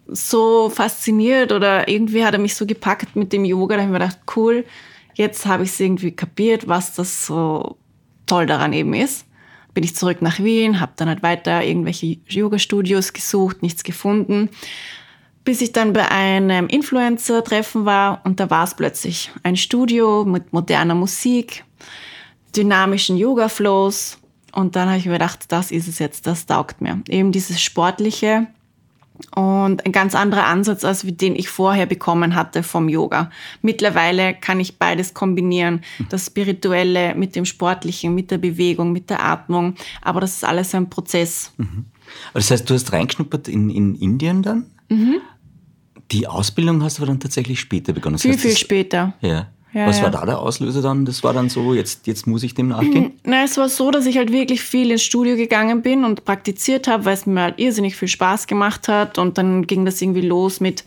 so 0.09 0.70
fasziniert 0.70 1.53
oder 1.53 1.87
irgendwie 1.88 2.24
hat 2.24 2.33
er 2.33 2.40
mich 2.40 2.55
so 2.57 2.66
gepackt 2.66 3.14
mit 3.14 3.33
dem 3.33 3.44
Yoga. 3.44 3.77
Da 3.77 3.83
habe 3.83 3.92
ich 3.92 3.92
mir 3.92 4.05
gedacht, 4.07 4.18
cool, 4.37 4.64
jetzt 5.14 5.46
habe 5.46 5.64
ich 5.64 5.70
es 5.70 5.79
irgendwie 5.81 6.12
kapiert, 6.12 6.66
was 6.66 6.94
das 6.94 7.27
so 7.27 7.77
toll 8.27 8.46
daran 8.46 8.72
eben 8.72 8.94
ist. 8.94 9.27
Bin 9.79 9.85
ich 9.85 9.95
zurück 9.95 10.23
nach 10.23 10.41
Wien, 10.41 10.81
habe 10.81 10.95
dann 10.97 11.09
halt 11.09 11.23
weiter 11.23 11.62
irgendwelche 11.62 12.17
Yoga-Studios 12.29 13.12
gesucht, 13.12 13.62
nichts 13.62 13.85
gefunden. 13.85 14.51
Bis 15.45 15.61
ich 15.61 15.71
dann 15.71 15.93
bei 15.93 16.11
einem 16.11 16.67
Influencer-Treffen 16.67 17.85
war 17.85 18.21
und 18.25 18.41
da 18.41 18.51
war 18.51 18.64
es 18.64 18.75
plötzlich 18.75 19.31
ein 19.45 19.57
Studio 19.57 20.25
mit 20.25 20.53
moderner 20.53 20.97
Musik, 20.97 21.64
dynamischen 22.57 23.17
Yoga-Flows. 23.17 24.19
Und 24.51 24.75
dann 24.75 24.88
habe 24.88 24.99
ich 24.99 25.07
mir 25.07 25.12
gedacht, 25.12 25.45
das 25.47 25.71
ist 25.71 25.87
es 25.87 26.01
jetzt, 26.01 26.27
das 26.27 26.47
taugt 26.47 26.81
mir. 26.81 27.01
Eben 27.09 27.31
dieses 27.31 27.62
Sportliche 27.62 28.49
und 29.35 29.85
ein 29.85 29.92
ganz 29.92 30.14
anderer 30.14 30.46
Ansatz, 30.46 30.85
als 30.85 31.02
den 31.04 31.37
ich 31.37 31.48
vorher 31.48 31.87
bekommen 31.87 32.35
hatte 32.35 32.62
vom 32.62 32.88
Yoga. 32.88 33.31
Mittlerweile 33.62 34.35
kann 34.35 34.61
ich 34.61 34.78
beides 34.78 35.14
kombinieren, 35.14 35.83
das 36.09 36.26
Spirituelle 36.26 37.14
mit 37.14 37.37
dem 37.37 37.44
Sportlichen, 37.44 38.14
mit 38.14 38.31
der 38.31 38.38
Bewegung, 38.38 38.92
mit 38.92 39.11
der 39.11 39.24
Atmung. 39.24 39.74
Aber 40.02 40.20
das 40.20 40.35
ist 40.35 40.44
alles 40.44 40.74
ein 40.74 40.88
Prozess. 40.88 41.52
Aber 41.59 42.40
das 42.40 42.50
heißt, 42.50 42.68
du 42.68 42.74
hast 42.74 42.92
reingeschnuppert 42.92 43.48
in, 43.48 43.70
in 43.70 43.94
Indien 43.94 44.42
dann? 44.42 44.66
Die 46.11 46.26
Ausbildung 46.26 46.83
hast 46.83 46.98
du 46.98 47.02
aber 47.02 47.12
dann 47.12 47.20
tatsächlich 47.20 47.61
später 47.61 47.92
begonnen. 47.92 48.14
Das 48.14 48.22
Viel, 48.22 48.33
heißt, 48.33 48.40
viel 48.40 48.57
später. 48.57 49.14
Ja. 49.20 49.48
Ja, 49.79 49.87
Was 49.87 49.99
ja. 49.99 50.05
war 50.05 50.11
da 50.11 50.27
der 50.27 50.41
Auslöser 50.41 50.83
dann? 50.83 51.05
Das 51.05 51.23
war 51.23 51.33
dann 51.33 51.49
so, 51.49 51.73
jetzt, 51.73 52.09
jetzt 52.09 52.27
muss 52.27 52.43
ich 52.43 52.53
dem 52.53 52.67
nachgehen? 52.67 53.12
Na, 53.23 53.45
es 53.45 53.57
war 53.59 53.69
so, 53.69 53.93
dass 53.93 54.07
ich 54.07 54.19
halt 54.19 54.33
wirklich 54.33 54.61
viel 54.61 54.91
ins 54.91 55.05
Studio 55.05 55.37
gegangen 55.37 55.83
bin 55.83 56.05
und 56.05 56.25
praktiziert 56.25 56.88
habe, 56.88 57.05
weil 57.05 57.14
es 57.14 57.27
mir 57.27 57.43
halt 57.43 57.61
irrsinnig 57.61 57.95
viel 57.95 58.09
Spaß 58.09 58.49
gemacht 58.49 58.88
hat. 58.88 59.19
Und 59.19 59.38
dann 59.38 59.69
ging 59.69 59.85
das 59.85 60.03
irgendwie 60.03 60.27
los 60.27 60.59
mit 60.59 60.83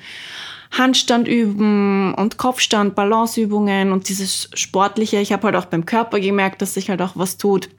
Handstand 0.72 1.30
üben 1.30 2.14
und 2.16 2.38
Kopfstand, 2.38 2.94
Balanceübungen 2.94 3.94
und 3.94 4.10
dieses 4.10 4.50
Sportliche. 4.56 5.22
Ich 5.22 5.32
habe 5.32 5.44
halt 5.44 5.56
auch 5.56 5.66
beim 5.66 5.86
Körper 5.86 6.20
gemerkt, 6.20 6.62
dass 6.62 6.74
sich 6.74 6.90
halt 6.90 7.02
auch 7.02 7.14
was 7.16 7.38
tut. 7.38 7.70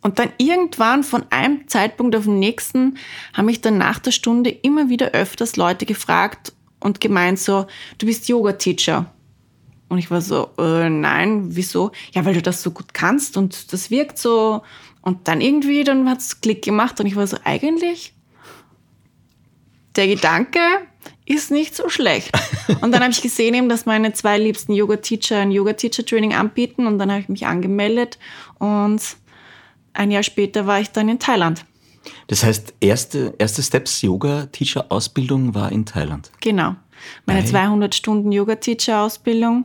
Und 0.00 0.18
dann 0.18 0.30
irgendwann 0.38 1.04
von 1.04 1.24
einem 1.28 1.68
Zeitpunkt 1.68 2.16
auf 2.16 2.24
den 2.24 2.38
nächsten 2.38 2.96
haben 3.34 3.44
mich 3.44 3.60
dann 3.60 3.76
nach 3.76 3.98
der 3.98 4.12
Stunde 4.12 4.48
immer 4.48 4.88
wieder 4.88 5.10
öfters 5.10 5.56
Leute 5.56 5.84
gefragt 5.84 6.54
und 6.78 7.02
gemeint 7.02 7.38
so, 7.38 7.66
du 7.98 8.06
bist 8.06 8.26
Yoga-Teacher. 8.26 9.04
Und 9.90 9.98
ich 9.98 10.10
war 10.10 10.22
so, 10.22 10.50
äh, 10.56 10.88
nein, 10.88 11.48
wieso? 11.56 11.90
Ja, 12.12 12.24
weil 12.24 12.34
du 12.34 12.40
das 12.40 12.62
so 12.62 12.70
gut 12.70 12.94
kannst 12.94 13.36
und 13.36 13.72
das 13.72 13.90
wirkt 13.90 14.18
so. 14.18 14.62
Und 15.02 15.26
dann 15.26 15.40
irgendwie, 15.40 15.82
dann 15.82 16.08
hat's 16.08 16.40
Klick 16.40 16.62
gemacht 16.62 17.00
und 17.00 17.06
ich 17.06 17.16
war 17.16 17.26
so, 17.26 17.36
eigentlich, 17.44 18.14
der 19.96 20.06
Gedanke 20.06 20.60
ist 21.26 21.50
nicht 21.50 21.74
so 21.74 21.88
schlecht. 21.88 22.30
Und 22.80 22.92
dann 22.92 23.02
habe 23.02 23.12
ich 23.12 23.22
gesehen, 23.22 23.54
eben, 23.54 23.68
dass 23.68 23.86
meine 23.86 24.12
zwei 24.12 24.38
liebsten 24.38 24.72
Yoga-Teacher 24.72 25.38
ein 25.38 25.50
Yoga-Teacher-Training 25.50 26.34
anbieten 26.34 26.86
und 26.86 26.98
dann 26.98 27.10
habe 27.10 27.20
ich 27.20 27.28
mich 27.28 27.46
angemeldet 27.46 28.18
und 28.58 29.00
ein 29.92 30.10
Jahr 30.10 30.22
später 30.22 30.66
war 30.66 30.80
ich 30.80 30.90
dann 30.90 31.08
in 31.08 31.18
Thailand. 31.18 31.64
Das 32.28 32.44
heißt, 32.44 32.74
erste, 32.80 33.34
erste 33.38 33.62
Steps 33.62 34.02
Yoga-Teacher-Ausbildung 34.02 35.54
war 35.54 35.70
in 35.72 35.84
Thailand. 35.84 36.30
Genau. 36.40 36.76
Meine 37.26 37.42
Bei? 37.42 37.46
200 37.46 37.94
Stunden 37.94 38.32
Yoga-Teacher-Ausbildung. 38.32 39.64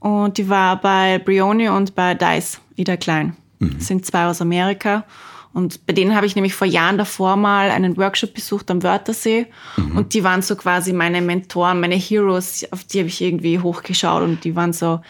Und 0.00 0.38
die 0.38 0.48
war 0.48 0.80
bei 0.80 1.18
Brioni 1.18 1.68
und 1.68 1.94
bei 1.94 2.14
Dice, 2.14 2.60
Ida 2.76 2.96
Klein. 2.96 3.36
Das 3.58 3.86
sind 3.86 4.04
zwei 4.04 4.26
aus 4.26 4.40
Amerika. 4.40 5.04
Und 5.56 5.86
bei 5.86 5.94
denen 5.94 6.14
habe 6.14 6.26
ich 6.26 6.34
nämlich 6.34 6.54
vor 6.54 6.66
Jahren 6.66 6.98
davor 6.98 7.36
mal 7.36 7.70
einen 7.70 7.96
Workshop 7.96 8.34
besucht 8.34 8.70
am 8.70 8.82
Wörthersee. 8.82 9.46
Mhm. 9.78 9.96
Und 9.96 10.12
die 10.12 10.22
waren 10.22 10.42
so 10.42 10.54
quasi 10.54 10.92
meine 10.92 11.22
Mentoren, 11.22 11.80
meine 11.80 11.94
Heroes, 11.94 12.70
auf 12.72 12.84
die 12.84 12.98
habe 12.98 13.08
ich 13.08 13.22
irgendwie 13.22 13.58
hochgeschaut 13.58 14.22
und 14.22 14.44
die 14.44 14.54
waren 14.54 14.74
so 14.74 15.00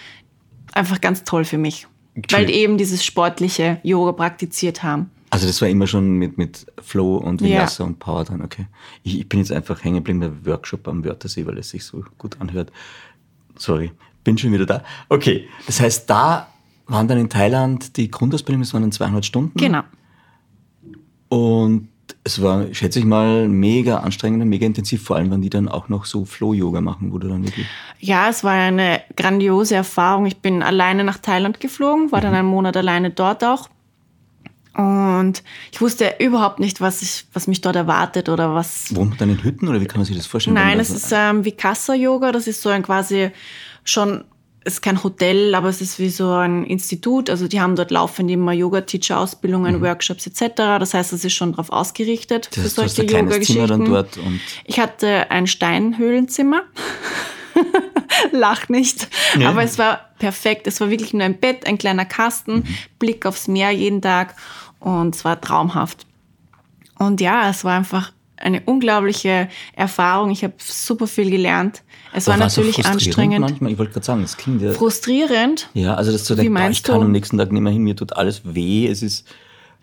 einfach 0.73 1.01
ganz 1.01 1.25
toll 1.25 1.45
für 1.45 1.59
mich. 1.59 1.89
Weil 2.31 2.47
die 2.47 2.55
eben 2.55 2.79
dieses 2.79 3.05
sportliche 3.05 3.81
Yoga 3.83 4.13
praktiziert 4.13 4.85
haben. 4.85 5.11
Also 5.31 5.47
das 5.47 5.61
war 5.61 5.69
immer 5.69 5.87
schon 5.87 6.19
mit, 6.19 6.39
mit 6.39 6.67
Flow 6.81 7.17
und 7.17 7.41
Ja. 7.41 7.49
Vinyasa 7.49 7.85
und 7.85 7.99
Power 7.99 8.25
dran, 8.25 8.43
okay. 8.43 8.67
Ich, 9.03 9.19
ich 9.19 9.29
bin 9.29 9.41
jetzt 9.41 9.53
einfach 9.53 9.83
hängen 9.83 9.97
geblieben 9.97 10.21
beim 10.21 10.47
Workshop 10.47 10.87
am 10.89 11.05
Wörthersee, 11.05 11.47
weil 11.47 11.59
es 11.59 11.71
sich 11.71 11.85
so 11.85 12.05
gut 12.19 12.41
anhört. 12.41 12.71
Sorry, 13.57 13.93
bin 14.25 14.39
schon 14.39 14.53
wieder 14.53 14.67
da. 14.67 14.83
Okay, 15.09 15.49
das 15.67 15.81
heißt, 15.81 16.09
da 16.09 16.49
waren 16.87 17.09
dann 17.09 17.19
in 17.19 17.29
Thailand 17.29 17.97
die 17.97 18.11
Grundausbildung, 18.11 18.63
das 18.63 18.73
waren 18.73 18.83
dann 18.83 18.93
200 18.93 19.25
Stunden. 19.25 19.59
Genau. 19.59 19.83
Und 21.29 21.89
es 22.23 22.43
war, 22.43 22.73
schätze 22.73 22.99
ich 22.99 23.05
mal, 23.05 23.49
mega 23.49 23.99
anstrengend 23.99 24.43
und 24.43 24.49
mega 24.49 24.67
intensiv, 24.67 25.03
vor 25.03 25.17
allem, 25.17 25.31
wenn 25.31 25.43
die 25.43 25.51
dann 25.51 25.69
auch 25.69 25.89
noch 25.89 26.05
so 26.05 26.25
Flow-Yoga 26.25 26.81
machen, 26.81 27.11
du 27.11 27.19
dann 27.19 27.45
wirklich... 27.45 27.67
Ja, 27.99 28.29
es 28.29 28.45
war 28.45 28.53
eine 28.53 29.01
grandiose 29.17 29.75
Erfahrung. 29.75 30.27
Ich 30.27 30.39
bin 30.39 30.63
alleine 30.63 31.05
nach 31.05 31.19
Thailand 31.19 31.61
geflogen, 31.61 32.13
war 32.13 32.21
dann 32.21 32.35
einen 32.35 32.49
Monat 32.49 32.77
alleine 32.77 33.11
dort 33.11 33.45
auch. 33.45 33.69
Und 34.77 35.43
ich 35.73 35.81
wusste 35.81 36.15
überhaupt 36.19 36.61
nicht, 36.61 36.81
was, 36.83 37.01
ich, 37.01 37.25
was 37.33 37.47
mich 37.47 37.63
dort 37.63 37.77
erwartet 37.77 38.29
oder 38.29 38.55
was. 38.55 38.95
Wohnt 38.95 39.11
man 39.11 39.19
dann 39.19 39.31
in 39.31 39.43
Hütten 39.43 39.69
oder 39.69 39.81
wie 39.81 39.87
kann 39.87 39.97
man 39.99 40.05
sich 40.05 40.17
das 40.17 40.27
vorstellen? 40.27 40.55
Nein, 40.55 40.79
es 40.81 40.91
ist 40.91 41.13
ähm, 41.15 41.45
Vikasa-Yoga. 41.47 42.31
Das 42.33 42.47
ist 42.47 42.61
so 42.61 42.69
ein 42.69 42.83
quasi 42.83 43.31
schon, 43.85 44.25
es 44.65 44.75
ist 44.75 44.83
kein 44.83 45.03
Hotel, 45.03 45.55
aber 45.55 45.69
es 45.71 45.81
ist 45.81 45.99
wie 45.99 46.11
so 46.11 46.31
ein 46.33 46.65
Institut. 46.65 47.31
Also 47.31 47.49
die 47.49 47.61
haben 47.61 47.75
dort 47.75 47.91
laufend 47.91 48.31
immer 48.31 48.53
Yoga-Teacher-Ausbildungen, 48.53 49.81
Workshops 49.81 50.27
etc. 50.27 50.57
Das 50.57 50.93
heißt, 50.93 51.13
es 51.15 51.25
ist 51.25 51.33
schon 51.33 51.53
darauf 51.53 51.71
ausgerichtet 51.71 52.51
Mhm. 52.55 52.63
das 52.63 52.75
für 52.75 52.83
heißt, 52.83 52.97
solche 52.97 53.03
ein 53.03 53.29
kleines 53.29 53.47
Zimmer 53.47 53.67
dann 53.67 53.87
Yoga-Geschichten. 53.87 54.19
dort 54.21 54.27
und 54.27 54.41
Ich 54.67 54.79
hatte 54.79 55.31
ein 55.31 55.47
Steinhöhlenzimmer. 55.47 56.63
Lach 58.33 58.69
nicht. 58.69 59.09
Ja. 59.39 59.51
Aber 59.51 59.63
es 59.63 59.79
war 59.79 60.11
perfekt. 60.19 60.67
Es 60.67 60.81
war 60.81 60.91
wirklich 60.91 61.13
nur 61.13 61.23
ein 61.23 61.39
Bett, 61.39 61.67
ein 61.67 61.79
kleiner 61.79 62.05
Kasten, 62.05 62.65
Blick 62.99 63.27
aufs 63.27 63.49
Meer 63.49 63.71
jeden 63.71 64.03
Tag 64.03 64.35
und 64.87 65.17
es 65.17 65.25
war 65.25 65.41
traumhaft. 65.41 66.07
Und 66.97 67.21
ja, 67.21 67.51
es 67.51 67.65
war 67.65 67.77
einfach 67.77 68.13
eine 68.37 68.63
unglaubliche 68.67 69.49
Erfahrung. 69.75 70.31
Ich 70.31 70.45
habe 70.45 70.55
super 70.59 71.09
viel 71.09 71.29
gelernt. 71.29 71.83
Es 72.13 72.29
war 72.29 72.35
auch 72.35 72.39
natürlich 72.39 72.87
anstrengend. 72.87 73.41
Manchmal, 73.41 73.73
ich 73.73 73.79
wollte 73.79 73.95
gerade 73.95 74.07
sagen, 74.07 74.23
das 74.23 74.37
klingt 74.37 74.63
ja... 74.63 74.71
Frustrierend. 74.73 75.69
Ja, 75.75 75.95
also 75.95 76.13
dass 76.13 76.25
du 76.25 76.37
denkst, 76.37 76.55
boah, 76.55 76.71
ich 76.71 76.83
kann 76.85 77.01
du? 77.01 77.07
am 77.07 77.11
nächsten 77.13 77.37
Tag 77.37 77.51
nicht 77.51 77.63
mehr 77.63 77.73
hin, 77.73 77.83
mir 77.83 77.97
tut 77.97 78.13
alles 78.13 78.43
weh, 78.45 78.87
es 78.87 79.03
ist... 79.03 79.27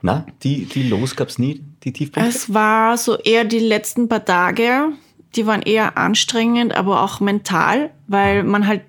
Na, 0.02 0.26
die, 0.44 0.66
die 0.66 0.84
Los 0.84 1.18
gab's 1.18 1.38
nie, 1.38 1.64
die 1.84 1.92
Tiefpunkte? 1.92 2.30
Es 2.30 2.54
war 2.54 2.98
so 2.98 3.18
eher 3.18 3.44
die 3.44 3.60
letzten 3.60 4.08
paar 4.08 4.24
Tage, 4.24 4.90
die 5.36 5.46
waren 5.48 5.62
eher 5.62 5.98
anstrengend, 5.98 6.76
aber 6.76 7.04
auch 7.04 7.20
mental, 7.20 7.90
weil 8.08 8.44
man 8.44 8.68
halt 8.68 8.84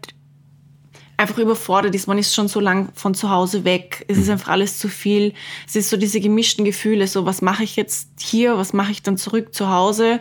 einfach 1.16 1.38
überfordert 1.38 1.94
ist. 1.94 2.06
Man 2.06 2.18
ist 2.18 2.34
schon 2.34 2.48
so 2.48 2.60
lang 2.60 2.88
von 2.94 3.14
zu 3.14 3.30
Hause 3.30 3.64
weg. 3.64 4.04
Es 4.08 4.18
ist 4.18 4.28
einfach 4.28 4.48
alles 4.48 4.78
zu 4.78 4.88
viel. 4.88 5.32
Es 5.66 5.76
ist 5.76 5.90
so 5.90 5.96
diese 5.96 6.20
gemischten 6.20 6.64
Gefühle, 6.64 7.06
so 7.06 7.24
was 7.24 7.40
mache 7.40 7.62
ich 7.62 7.76
jetzt 7.76 8.08
hier, 8.20 8.56
was 8.58 8.72
mache 8.72 8.92
ich 8.92 9.02
dann 9.02 9.16
zurück 9.16 9.54
zu 9.54 9.70
Hause, 9.70 10.20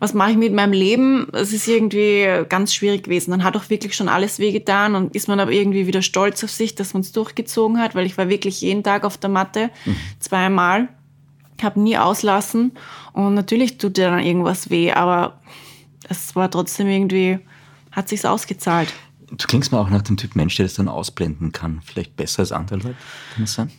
was 0.00 0.14
mache 0.14 0.32
ich 0.32 0.36
mit 0.36 0.52
meinem 0.52 0.72
Leben. 0.72 1.28
Es 1.32 1.52
ist 1.52 1.68
irgendwie 1.68 2.26
ganz 2.48 2.74
schwierig 2.74 3.04
gewesen. 3.04 3.30
Dann 3.30 3.44
hat 3.44 3.56
auch 3.56 3.70
wirklich 3.70 3.94
schon 3.94 4.08
alles 4.08 4.38
wehgetan 4.38 4.96
und 4.96 5.14
ist 5.14 5.28
man 5.28 5.38
aber 5.38 5.52
irgendwie 5.52 5.86
wieder 5.86 6.02
stolz 6.02 6.42
auf 6.42 6.50
sich, 6.50 6.74
dass 6.74 6.92
man 6.92 7.02
es 7.02 7.12
durchgezogen 7.12 7.78
hat, 7.78 7.94
weil 7.94 8.06
ich 8.06 8.18
war 8.18 8.28
wirklich 8.28 8.60
jeden 8.60 8.82
Tag 8.82 9.04
auf 9.04 9.16
der 9.18 9.30
Matte, 9.30 9.70
zweimal. 10.18 10.88
Ich 11.58 11.64
habe 11.64 11.80
nie 11.80 11.96
auslassen 11.96 12.72
und 13.14 13.32
natürlich 13.32 13.78
tut 13.78 13.96
dir 13.96 14.10
dann 14.10 14.20
irgendwas 14.20 14.68
weh, 14.68 14.92
aber 14.92 15.40
es 16.08 16.36
war 16.36 16.50
trotzdem 16.50 16.88
irgendwie, 16.88 17.38
hat 17.92 18.10
sich's 18.10 18.26
ausgezahlt. 18.26 18.92
Du 19.30 19.46
klingst 19.46 19.72
mir 19.72 19.78
auch 19.78 19.90
nach 19.90 20.02
dem 20.02 20.16
Typ 20.16 20.36
Mensch, 20.36 20.56
der 20.56 20.66
das 20.66 20.74
dann 20.74 20.88
ausblenden 20.88 21.52
kann. 21.52 21.80
Vielleicht 21.84 22.16
besser 22.16 22.40
als 22.40 22.52
andere 22.52 22.76
Leute, 22.76 22.96
kann 23.34 23.44
das 23.44 23.54
sein? 23.54 23.70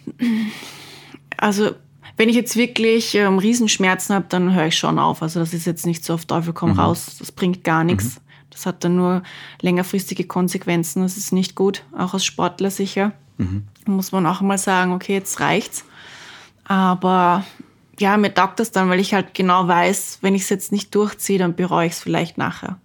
Also 1.37 1.71
wenn 2.17 2.29
ich 2.29 2.35
jetzt 2.35 2.55
wirklich 2.55 3.13
ähm, 3.15 3.37
Riesenschmerzen 3.37 4.15
habe, 4.15 4.25
dann 4.27 4.53
höre 4.53 4.67
ich 4.67 4.77
schon 4.77 4.97
auf. 4.99 5.21
Also 5.21 5.39
das 5.39 5.53
ist 5.53 5.65
jetzt 5.65 5.85
nicht 5.85 6.03
so 6.03 6.15
auf 6.15 6.25
Teufel 6.25 6.53
komm 6.53 6.71
raus, 6.71 7.17
das 7.19 7.31
bringt 7.31 7.63
gar 7.63 7.83
nichts. 7.83 8.19
Das 8.49 8.65
hat 8.65 8.83
dann 8.83 8.95
nur 8.95 9.21
längerfristige 9.61 10.23
Konsequenzen. 10.23 11.03
Das 11.03 11.15
ist 11.15 11.31
nicht 11.31 11.53
gut, 11.53 11.83
auch 11.95 12.15
als 12.15 12.25
Sportler 12.25 12.71
sicher. 12.71 13.11
Muss 13.85 14.11
man 14.11 14.25
auch 14.25 14.41
mal 14.41 14.57
sagen, 14.57 14.93
okay, 14.93 15.13
jetzt 15.13 15.39
reicht's. 15.39 15.85
Aber 16.63 17.45
ja, 17.99 18.17
mir 18.17 18.33
taugt 18.33 18.59
das 18.59 18.71
dann, 18.71 18.89
weil 18.89 18.99
ich 18.99 19.13
halt 19.13 19.35
genau 19.35 19.67
weiß, 19.67 20.19
wenn 20.21 20.33
ich 20.33 20.43
es 20.43 20.49
jetzt 20.49 20.71
nicht 20.71 20.93
durchziehe, 20.95 21.37
dann 21.37 21.55
bereue 21.55 21.85
ich 21.85 21.93
es 21.93 21.99
vielleicht 21.99 22.39
nachher. 22.39 22.79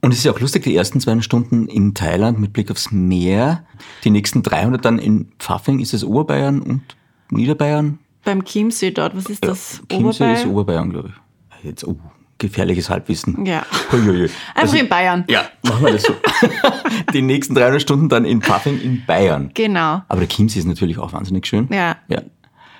Und 0.00 0.12
es 0.12 0.18
ist 0.18 0.24
ja 0.24 0.32
auch 0.32 0.40
lustig, 0.40 0.62
die 0.62 0.76
ersten 0.76 1.00
200 1.00 1.24
Stunden 1.24 1.66
in 1.66 1.94
Thailand 1.94 2.38
mit 2.38 2.52
Blick 2.52 2.70
aufs 2.70 2.92
Meer, 2.92 3.64
die 4.04 4.10
nächsten 4.10 4.42
300 4.42 4.84
dann 4.84 4.98
in 4.98 5.32
Pfaffing, 5.38 5.80
ist 5.80 5.92
es 5.92 6.04
Oberbayern 6.04 6.62
und 6.62 6.82
Niederbayern? 7.30 7.98
Beim 8.24 8.44
Chiemsee 8.44 8.90
dort, 8.92 9.16
was 9.16 9.26
ist 9.26 9.44
das? 9.44 9.82
Chiemsee 9.90 10.32
ist 10.34 10.46
Oberbayern? 10.46 10.50
Oberbayern, 10.50 10.90
glaube 10.90 11.08
ich. 11.08 11.64
Jetzt, 11.64 11.84
oh, 11.84 11.96
gefährliches 12.38 12.88
Halbwissen. 12.88 13.44
Ja. 13.44 13.66
Huiuiui. 13.92 14.24
Einfach 14.24 14.32
Also- 14.54 14.76
in 14.76 14.88
Bayern. 14.88 15.24
Ja, 15.28 15.48
machen 15.64 15.84
wir 15.84 15.92
das 15.92 16.02
so. 16.04 16.14
die 17.12 17.22
nächsten 17.22 17.54
300 17.56 17.82
Stunden 17.82 18.08
dann 18.08 18.24
in 18.24 18.40
Pfaffing 18.40 18.80
in 18.80 19.04
Bayern. 19.04 19.50
Genau. 19.54 20.02
Aber 20.08 20.20
der 20.20 20.28
Chiemsee 20.28 20.60
ist 20.60 20.66
natürlich 20.66 20.98
auch 20.98 21.12
wahnsinnig 21.12 21.46
schön. 21.46 21.68
Ja. 21.72 21.96
ja. 22.08 22.22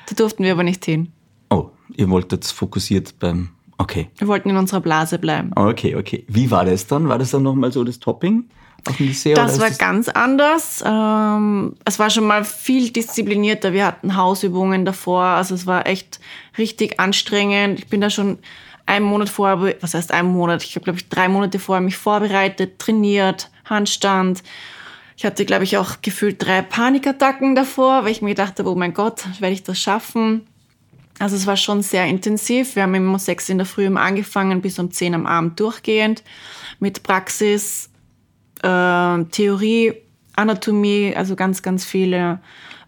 Da 0.09 0.15
durften 0.17 0.45
wir 0.45 0.53
aber 0.53 0.63
nicht 0.63 0.85
hin. 0.85 1.09
Oh, 1.51 1.71
ihr 1.97 2.09
wolltet 2.09 2.45
fokussiert 2.47 3.19
beim. 3.19 3.51
Okay. 3.79 4.11
Wir 4.19 4.27
wollten 4.27 4.51
in 4.51 4.57
unserer 4.57 4.81
Blase 4.81 5.19
bleiben. 5.19 5.53
Okay, 5.55 5.95
okay. 5.95 6.25
Wie 6.29 6.51
war 6.51 6.65
das 6.65 6.87
dann? 6.87 7.09
War 7.09 7.19
das 7.19 7.31
dann 7.31 7.45
nochmal 7.45 7.73
so 7.73 7.85
das 7.85 8.01
Topping 8.01 8.45
auf 8.87 8.97
dem 8.97 9.07
Dessert? 9.07 9.39
Das 9.39 9.61
war 9.61 9.69
ist 9.69 9.79
ganz 9.79 10.09
anders. 10.09 10.83
Ähm, 10.85 11.77
es 11.85 11.99
war 11.99 12.11
schon 12.11 12.27
mal 12.27 12.45
viel 12.45 12.91
disziplinierter. 12.91 13.73
Wir 13.73 13.87
hatten 13.87 14.17
Hausübungen 14.17 14.85
davor. 14.85 15.23
Also 15.23 15.55
es 15.55 15.67
war 15.67 15.87
echt 15.87 16.19
richtig 16.59 16.99
anstrengend. 16.99 17.79
Ich 17.79 17.87
bin 17.87 18.01
da 18.01 18.11
schon 18.11 18.39
einen 18.85 19.05
Monat 19.05 19.29
vorher, 19.29 19.77
was 19.81 19.95
heißt 19.95 20.13
einen 20.13 20.33
Monat? 20.33 20.65
Ich 20.65 20.75
habe, 20.75 20.85
glaube 20.85 20.99
ich, 20.99 21.09
drei 21.09 21.29
Monate 21.29 21.59
vorher 21.59 21.83
mich 21.83 21.97
vorbereitet, 21.97 22.79
trainiert, 22.79 23.51
Handstand. 23.67 24.43
Ich 25.17 25.25
hatte, 25.25 25.45
glaube 25.45 25.65
ich, 25.65 25.77
auch 25.77 26.01
gefühlt 26.01 26.45
drei 26.45 26.63
Panikattacken 26.63 27.55
davor, 27.55 28.05
weil 28.05 28.13
ich 28.13 28.23
mir 28.23 28.31
gedacht 28.31 28.59
habe, 28.59 28.71
oh 28.71 28.75
mein 28.75 28.95
Gott, 28.95 29.25
werde 29.41 29.53
ich 29.53 29.63
das 29.63 29.79
schaffen? 29.79 30.48
Also 31.19 31.37
es 31.37 31.47
war 31.47 31.57
schon 31.57 31.83
sehr 31.83 32.07
intensiv. 32.07 32.77
Wir 32.77 32.85
haben 32.85 32.95
immer 32.95 33.13
um 33.13 33.19
sechs 33.19 33.49
in 33.49 33.59
der 33.59 33.67
Früh 33.67 33.87
angefangen, 33.97 34.61
bis 34.61 34.79
um 34.79 34.91
zehn 34.91 35.15
am 35.15 35.27
Abend 35.27 35.59
durchgehend 35.59 36.23
mit 36.79 37.03
Praxis, 37.03 37.91
äh, 38.63 39.25
Theorie, 39.25 39.95
Anatomie, 40.37 41.15
also 41.17 41.35
ganz, 41.35 41.63
ganz 41.63 41.85
viele 41.85 42.41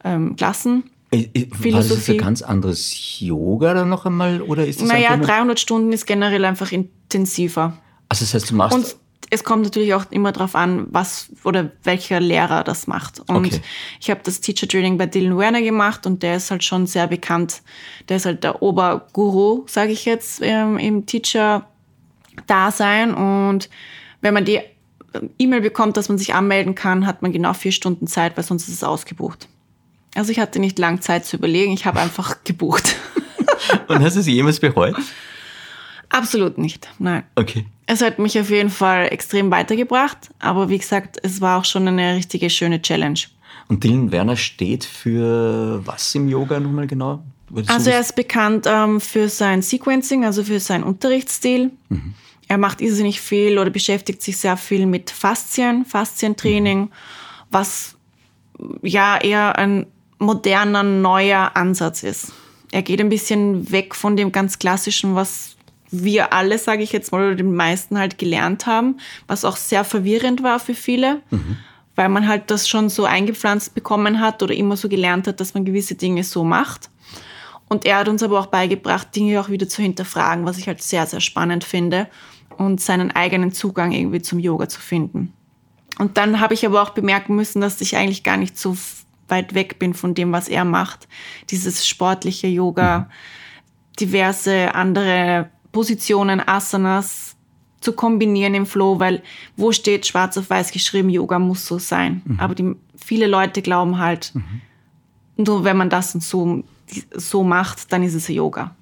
ähm, 0.05 0.37
Klassen. 0.37 0.85
Ich- 1.11 1.29
War 1.35 1.43
das 1.51 1.59
Philosophie. 1.61 2.13
ein 2.13 2.19
ganz 2.19 2.43
anderes 2.43 3.19
Yoga 3.21 3.75
dann 3.75 3.89
noch 3.89 4.07
einmal? 4.07 4.41
Oder 4.43 4.65
ist 4.67 4.81
das 4.81 4.89
Naja, 4.89 5.09
einfach 5.11 5.19
nur, 5.19 5.27
300 5.27 5.61
Stunden 5.61 5.93
ist 5.93 6.07
generell 6.07 6.45
einfach 6.45 6.71
intensiver. 6.71 7.77
Also 8.09 8.25
das 8.25 8.35
heißt, 8.35 8.51
du 8.51 8.55
machst... 8.55 8.77
Und 8.77 8.97
es 9.31 9.45
kommt 9.45 9.63
natürlich 9.63 9.95
auch 9.95 10.05
immer 10.11 10.33
darauf 10.33 10.55
an, 10.57 10.87
was 10.91 11.31
oder 11.45 11.71
welcher 11.85 12.19
Lehrer 12.21 12.65
das 12.65 12.87
macht. 12.89 13.21
Und 13.21 13.47
Okay. 13.47 13.61
ich 14.01 14.11
habe 14.11 14.21
das 14.25 14.41
Teacher 14.41 14.67
Training 14.67 14.99
bei 14.99 15.07
Dylan 15.07 15.39
Werner 15.39 15.63
gemacht 15.63 16.05
und 16.07 16.23
der 16.23 16.37
ist 16.37 16.51
halt 16.51 16.65
schon 16.65 16.87
sehr 16.89 17.07
bekannt. 17.07 17.63
Der 18.09 18.17
ist 18.17 18.27
halt 18.27 18.43
der 18.43 18.61
Oberguru, 18.63 19.65
sage 19.69 19.93
ich 19.93 20.05
jetzt, 20.05 20.41
ähm, 20.43 20.79
im 20.79 21.07
Teacher-Dasein. 21.07 23.15
Und 23.15 23.71
wenn 24.21 24.35
man 24.35 24.45
die 24.45 24.61
E-Mail 25.39 25.61
bekommt, 25.61 25.97
dass 25.97 26.09
man 26.09 26.19
sich 26.19 26.35
anmelden 26.35 26.75
kann, 26.75 27.07
hat 27.07 27.23
man 27.23 27.33
genau 27.33 27.53
vier 27.53 27.73
Stunden 27.73 28.07
Zeit, 28.07 28.37
weil 28.37 28.45
sonst 28.45 28.69
ist 28.69 28.75
es 28.75 28.85
ausgebucht. 28.85 29.49
Also 30.15 30.33
ich 30.33 30.41
hatte 30.41 30.59
nicht 30.59 30.79
lang 30.79 31.01
Zeit 31.03 31.25
zu 31.25 31.37
überlegen, 31.37 31.73
ich 31.73 31.87
habe 31.87 32.01
einfach 32.01 32.43
gebucht. 32.45 32.97
Und 33.87 34.03
hast 34.03 34.17
du 34.17 34.21
es 34.21 34.27
jemals 34.27 34.61
bereut? 34.61 34.97
Absolut 36.11 36.59
nicht, 36.59 36.89
nein. 36.99 37.23
Okay. 37.37 37.67
Es 37.87 38.03
hat 38.03 38.19
mich 38.19 38.39
auf 38.39 38.51
jeden 38.51 38.71
Fall 38.71 39.09
extrem 39.11 39.51
weitergebracht, 39.51 40.31
aber 40.39 40.69
wie 40.69 40.79
gesagt, 40.79 41.19
es 41.23 41.41
war 41.41 41.59
auch 41.59 41.65
schon 41.65 41.89
eine 41.89 42.17
richtige 42.17 42.51
schöne 42.51 42.83
Challenge. 42.83 43.19
Und 43.69 43.85
Dylan 43.85 44.13
Werner 44.13 44.37
steht 44.37 44.85
für 44.85 45.81
was 45.85 46.15
im 46.15 46.29
Yoga 46.29 46.61
nochmal 46.61 46.87
genau? 46.87 47.23
Also 47.67 47.85
so 47.85 47.91
er 47.91 48.01
ist 48.01 48.15
bekannt 48.15 48.67
ähm, 48.69 49.01
für 49.01 49.29
sein 49.29 49.63
Sequencing, 49.63 50.25
also 50.25 50.45
für 50.45 50.61
seinen 50.61 50.85
Unterrichtsstil. 50.85 51.73
Er 52.49 52.59
macht 52.59 52.81
irrsinnig 52.81 53.21
viel 53.21 53.59
oder 53.59 53.71
beschäftigt 53.71 54.23
sich 54.23 54.37
sehr 54.37 54.57
viel 54.57 54.87
mit 54.87 55.11
Faszien, 55.11 55.85
Faszientraining, 55.85 56.91
was 57.51 57.97
ja 58.83 59.19
eher 59.21 59.57
ein 59.57 59.87
moderner, 60.19 60.83
neuer 60.83 61.53
Ansatz 61.55 62.03
ist. 62.03 62.33
Er 62.73 62.83
geht 62.83 63.01
ein 63.01 63.09
bisschen 63.09 63.71
weg 63.71 63.95
von 63.95 64.17
dem 64.17 64.33
ganz 64.33 64.59
klassischen, 64.59 65.15
was 65.15 65.57
wir 65.91 66.33
alle, 66.33 66.59
sage 66.59 66.83
ich 66.83 66.93
jetzt 66.93 67.13
mal, 67.13 67.27
oder 67.27 67.35
die 67.35 67.43
meisten 67.43 67.99
halt 67.99 68.19
gelernt 68.19 68.67
haben, 68.67 68.99
was 69.27 69.45
auch 69.45 69.57
sehr 69.57 69.85
verwirrend 69.85 70.43
war 70.43 70.61
für 70.61 70.75
viele, 70.75 71.21
weil 71.97 72.09
man 72.09 72.29
halt 72.29 72.51
das 72.51 72.69
schon 72.69 72.89
so 72.89 73.05
eingepflanzt 73.05 73.75
bekommen 73.75 74.21
hat 74.21 74.43
oder 74.43 74.55
immer 74.55 74.77
so 74.77 74.89
gelernt 74.89 75.27
hat, 75.27 75.41
dass 75.41 75.55
man 75.55 75.65
gewisse 75.65 75.97
Dinge 75.97 76.25
so 76.25 76.45
macht. 76.45 76.91
Und 77.69 77.87
er 77.87 77.99
hat 77.99 78.09
uns 78.09 78.23
aber 78.23 78.41
auch 78.41 78.47
beigebracht, 78.47 79.15
Dinge 79.15 79.41
auch 79.41 79.49
wieder 79.49 79.69
zu 79.69 79.83
hinterfragen, 79.83 80.45
was 80.45 80.59
ich 80.59 80.67
halt 80.67 80.83
sehr, 80.83 81.07
sehr 81.07 81.21
spannend 81.21 81.65
finde 81.65 82.09
und 82.57 82.81
seinen 82.81 83.11
eigenen 83.13 83.53
Zugang 83.53 83.93
irgendwie 83.93 84.23
zum 84.23 84.39
Yoga 84.39 84.69
zu 84.69 84.81
finden. 84.81 85.33
Und 85.99 86.17
dann 86.17 86.41
habe 86.41 86.55
ich 86.55 86.65
aber 86.67 86.83
auch 86.83 86.91
bemerken 86.91 87.37
müssen, 87.37 87.61
dass 87.61 87.81
ich 87.81 87.97
eigentlich 87.97 88.23
gar 88.23 88.37
nicht 88.37 88.59
so 88.59 88.77
weit 89.29 89.55
weg 89.55 89.79
bin 89.79 89.95
von 89.95 90.15
dem, 90.15 90.33
was 90.33 90.49
er 90.49 90.65
macht. 90.65 91.09
Dieses 91.51 91.87
sportliche 91.87 92.49
Yoga, 92.49 93.01
mhm. 93.01 93.07
diverse 94.01 94.75
andere 94.75 95.51
Positionen, 95.73 96.41
Asanas 96.47 97.37
zu 97.81 97.93
kombinieren 97.93 98.55
im 98.55 98.67
Flow, 98.67 99.01
weil 99.01 99.23
wo 99.57 99.73
steht 99.73 100.07
schwarz 100.07 100.37
auf 100.37 100.51
weiß 100.51 100.71
geschrieben, 100.73 101.09
Yoga 101.09 101.39
muss 101.39 101.67
so 101.67 101.79
sein. 101.79 102.23
Mhm. 102.25 102.41
Aber 102.41 102.55
die, 102.55 102.75
viele 102.97 103.27
Leute 103.27 103.63
glauben 103.63 103.99
halt, 103.99 104.33
mhm. 104.35 104.61
nur 105.37 105.65
wenn 105.65 105.77
man 105.77 105.89
das 105.91 106.15
und 106.15 106.23
so, 106.23 106.63
so 107.15 107.43
macht, 107.43 107.93
dann 107.93 108.03
ist 108.03 108.15
es 108.15 108.29
Yoga. 108.29 108.75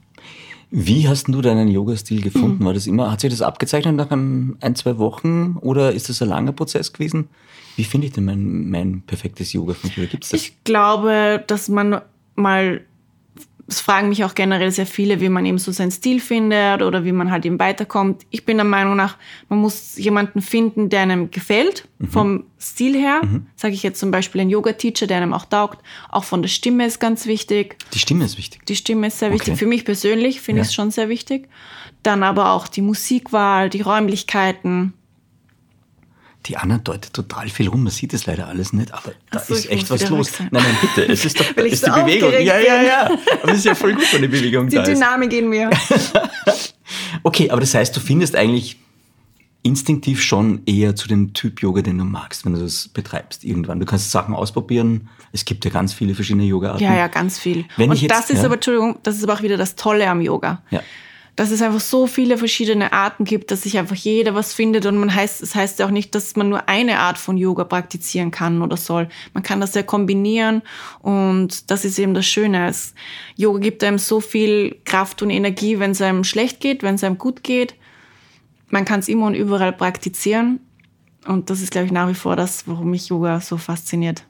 Wie 0.71 1.09
hast 1.09 1.29
du 1.29 1.41
deinen 1.41 1.69
Yoga-Stil 1.69 2.21
gefunden? 2.21 2.63
Mhm. 2.63 2.67
War 2.67 2.75
das 2.75 2.87
immer, 2.87 3.11
hat 3.11 3.21
sich 3.21 3.31
das 3.31 3.41
abgezeichnet 3.41 3.97
nach 3.97 4.11
ein, 4.11 4.57
ein, 4.61 4.75
zwei 4.75 4.99
Wochen 4.99 5.57
oder 5.61 5.93
ist 5.93 6.09
das 6.09 6.21
ein 6.21 6.29
langer 6.29 6.53
Prozess 6.53 6.93
gewesen? 6.93 7.29
Wie 7.77 7.85
finde 7.85 8.09
ich 8.09 8.13
denn 8.13 8.25
mein, 8.25 8.69
mein 8.69 9.03
perfektes 9.03 9.53
Yoga 9.53 9.75
von? 9.75 9.91
Gibt's 9.95 10.31
das? 10.31 10.41
Ich 10.41 10.65
glaube, 10.65 11.43
dass 11.47 11.69
man 11.69 12.01
mal 12.35 12.83
es 13.69 13.83
fragen 13.83 14.09
mich 14.09 14.25
auch 14.25 14.35
generell 14.35 14.71
sehr 14.71 14.87
viele, 14.87 15.21
wie 15.21 15.29
man 15.29 15.45
eben 15.45 15.59
so 15.59 15.71
seinen 15.73 15.91
Stil 15.91 16.21
findet 16.21 16.81
oder 16.81 17.05
wie 17.05 17.13
man 17.13 17.31
halt 17.31 17.45
eben 17.45 17.59
weiterkommt. 17.59 18.25
Ich 18.31 18.47
bin 18.47 18.57
der 18.57 18.65
Meinung 18.65 18.97
nach, 18.97 19.19
man 19.51 19.59
muss 19.59 19.99
jemanden 19.99 20.41
finden, 20.41 20.89
der 20.89 21.03
einem 21.03 21.31
gefällt, 21.31 21.87
mhm. 21.99 22.09
vom 22.09 22.45
Stil 22.59 22.97
her. 22.97 23.21
Mhm. 23.23 23.47
Sage 23.57 23.75
ich 23.75 23.83
jetzt 23.83 24.01
zum 24.01 24.11
Beispiel 24.11 24.41
einen 24.41 24.49
Yoga-Teacher, 24.49 25.07
der 25.07 25.19
einem 25.19 25.35
auch 25.35 25.45
taugt. 25.45 25.85
Auch 26.09 26.25
von 26.25 26.41
der 26.41 26.49
Stimme 26.49 26.87
ist 26.87 26.99
ganz 26.99 27.27
wichtig. 27.27 27.77
Die 27.93 27.99
Stimme 27.99 28.25
ist 28.25 28.39
wichtig. 28.39 28.65
Die 28.65 28.75
Stimme 28.75 29.09
ist 29.09 29.19
sehr 29.19 29.33
wichtig. 29.33 29.51
Okay. 29.51 29.59
Für 29.59 29.67
mich 29.67 29.85
persönlich 29.85 30.41
finde 30.41 30.61
ja. 30.61 30.63
ich 30.63 30.69
es 30.69 30.75
schon 30.75 30.91
sehr 30.91 31.11
wichtig. 31.11 31.51
Dann 32.03 32.23
aber 32.23 32.53
auch 32.53 32.69
die 32.69 32.81
Musikwahl, 32.81 33.69
die 33.69 33.83
Räumlichkeiten. 33.83 34.95
Die 36.47 36.57
Anna 36.57 36.79
deutet 36.79 37.13
total 37.13 37.49
viel 37.49 37.69
rum. 37.69 37.83
Man 37.83 37.93
sieht 37.93 38.15
es 38.15 38.27
leider 38.27 38.47
alles 38.47 38.73
nicht, 38.73 38.93
aber 38.93 39.13
da 39.31 39.41
so, 39.41 39.55
ist 39.55 39.71
echt 39.71 39.91
was 39.91 40.09
los. 40.09 40.33
Nein, 40.39 40.51
nein, 40.53 40.65
bitte. 40.81 41.13
Es 41.13 41.25
ist 41.25 41.39
doch 41.39 41.51
ist 41.57 41.85
so 41.85 41.93
die 41.93 42.01
Bewegung. 42.01 42.33
Ja, 42.33 42.59
ja, 42.59 42.83
ja. 42.83 43.11
Aber 43.43 43.53
es 43.53 43.59
ist 43.59 43.65
ja 43.65 43.75
voll 43.75 43.95
gut, 43.95 44.13
wenn 44.13 44.23
die 44.23 44.29
Bewegung 44.29 44.69
die 44.69 44.77
da 44.77 44.83
ist. 44.83 44.89
Die 44.89 44.95
Dynamik 44.95 45.33
in 45.33 45.49
mir. 45.49 45.71
okay, 47.23 47.51
aber 47.51 47.61
das 47.61 47.75
heißt, 47.75 47.95
du 47.95 48.01
findest 48.01 48.37
eigentlich 48.37 48.79
instinktiv 49.63 50.23
schon 50.23 50.63
eher 50.65 50.95
zu 50.95 51.09
dem 51.09 51.35
Typ 51.35 51.61
Yoga, 51.61 51.83
den 51.83 51.99
du 51.99 52.05
magst, 52.05 52.47
wenn 52.47 52.55
du 52.55 52.61
das 52.61 52.89
betreibst 52.89 53.45
irgendwann. 53.45 53.81
Du 53.81 53.87
kannst 53.87 54.11
Sachen 54.11 54.35
ausprobieren. 54.35 55.09
Es 55.33 55.45
gibt 55.45 55.65
ja 55.65 55.71
ganz 55.71 55.93
viele 55.93 56.15
verschiedene 56.15 56.45
Yoga-Arten. 56.45 56.83
Ja, 56.83 56.97
ja, 56.97 57.09
ganz 57.09 57.39
viel. 57.39 57.67
Wenn 57.77 57.91
Und 57.91 58.01
jetzt, 58.01 58.11
das 58.11 58.31
ist 58.31 58.39
ja, 58.39 58.45
aber, 58.45 58.55
Entschuldigung, 58.55 58.99
das 59.03 59.17
ist 59.17 59.25
aber 59.25 59.35
auch 59.35 59.43
wieder 59.43 59.57
das 59.57 59.75
Tolle 59.75 60.09
am 60.09 60.21
Yoga. 60.21 60.63
Ja 60.71 60.83
dass 61.39 61.53
es 61.53 61.63
einfach 61.63 61.79
so 61.79 62.09
viele 62.09 62.37
verschiedene 62.37 62.93
Arten 62.93 63.23
gibt, 63.23 63.53
dass 63.53 63.63
sich 63.63 63.79
einfach 63.79 63.95
jeder 63.95 64.35
was 64.35 64.53
findet 64.53 64.87
und 64.87 64.99
man 64.99 65.15
heißt, 65.15 65.41
es 65.41 65.55
heißt 65.55 65.79
ja 65.79 65.87
auch 65.87 65.93
nicht, 65.93 66.13
dass 66.17 66.35
man 66.35 66.49
nur 66.49 66.69
eine 66.69 66.99
Art 66.99 67.17
von 67.17 67.39
Yoga 67.39 67.63
praktizieren 67.63 68.33
kann 68.33 68.61
oder 68.61 68.77
soll. 68.77 69.09
Man 69.35 69.45
kann 69.45 69.61
das 69.61 69.73
ja 69.75 69.85
kombinieren 69.85 70.63
und 70.99 71.71
das 71.71 71.85
ist 71.85 71.97
eben 72.01 72.13
das 72.13 72.27
Schöne. 72.27 72.67
Es, 72.67 72.93
Yoga 73.37 73.61
gibt 73.61 73.85
einem 73.85 73.99
so 73.99 74.19
viel 74.19 74.79
Kraft 74.85 75.23
und 75.23 75.31
Energie, 75.31 75.79
wenn 75.79 75.93
es 75.93 76.03
einem 76.03 76.25
schlecht 76.25 76.59
geht, 76.59 76.83
wenn 76.83 76.97
es 76.97 77.05
einem 77.05 77.19
gut 77.19 77.45
geht. 77.45 77.77
Man 78.69 78.85
kann 78.85 78.99
es 78.99 79.07
immer 79.07 79.27
und 79.27 79.35
überall 79.35 79.73
praktizieren 79.73 80.59
und 81.25 81.51
das 81.51 81.61
ist, 81.61 81.71
glaube 81.71 81.87
ich, 81.87 81.93
nach 81.93 82.09
wie 82.09 82.15
vor 82.15 82.35
das, 82.35 82.67
warum 82.67 82.91
mich 82.91 83.11
Yoga 83.11 83.41
so 83.41 83.59
fasziniert. 83.59 84.25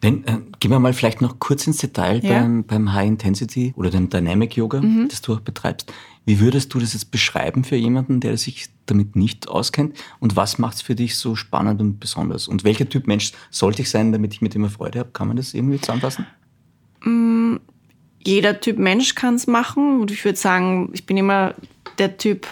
Wenn, 0.00 0.24
äh, 0.24 0.38
gehen 0.60 0.70
wir 0.70 0.78
mal 0.78 0.92
vielleicht 0.92 1.20
noch 1.20 1.38
kurz 1.38 1.66
ins 1.66 1.78
Detail 1.78 2.24
ja. 2.24 2.40
beim, 2.40 2.64
beim 2.64 2.92
High 2.92 3.08
Intensity 3.08 3.72
oder 3.76 3.90
dem 3.90 4.08
Dynamic 4.10 4.56
Yoga, 4.56 4.80
mhm. 4.80 5.08
das 5.08 5.20
du 5.20 5.34
auch 5.34 5.40
betreibst. 5.40 5.92
Wie 6.24 6.40
würdest 6.40 6.74
du 6.74 6.80
das 6.80 6.92
jetzt 6.92 7.10
beschreiben 7.10 7.62
für 7.62 7.76
jemanden, 7.76 8.20
der 8.20 8.36
sich 8.36 8.68
damit 8.86 9.14
nicht 9.14 9.48
auskennt? 9.48 9.96
Und 10.18 10.34
was 10.34 10.58
macht 10.58 10.74
es 10.76 10.82
für 10.82 10.96
dich 10.96 11.16
so 11.16 11.36
spannend 11.36 11.80
und 11.80 12.00
besonders? 12.00 12.48
Und 12.48 12.64
welcher 12.64 12.88
Typ 12.88 13.06
Mensch 13.06 13.32
sollte 13.50 13.82
ich 13.82 13.90
sein, 13.90 14.12
damit 14.12 14.34
ich 14.34 14.42
mit 14.42 14.54
ihm 14.54 14.68
Freude 14.68 14.98
habe? 14.98 15.10
Kann 15.12 15.28
man 15.28 15.36
das 15.36 15.54
irgendwie 15.54 15.80
zusammenfassen? 15.80 16.26
Mm, 17.02 17.56
jeder 18.24 18.60
Typ 18.60 18.78
Mensch 18.78 19.14
kann 19.14 19.36
es 19.36 19.46
machen. 19.46 20.00
Und 20.00 20.10
ich 20.10 20.24
würde 20.24 20.38
sagen, 20.38 20.90
ich 20.92 21.06
bin 21.06 21.16
immer 21.16 21.54
der 21.98 22.16
Typ 22.16 22.48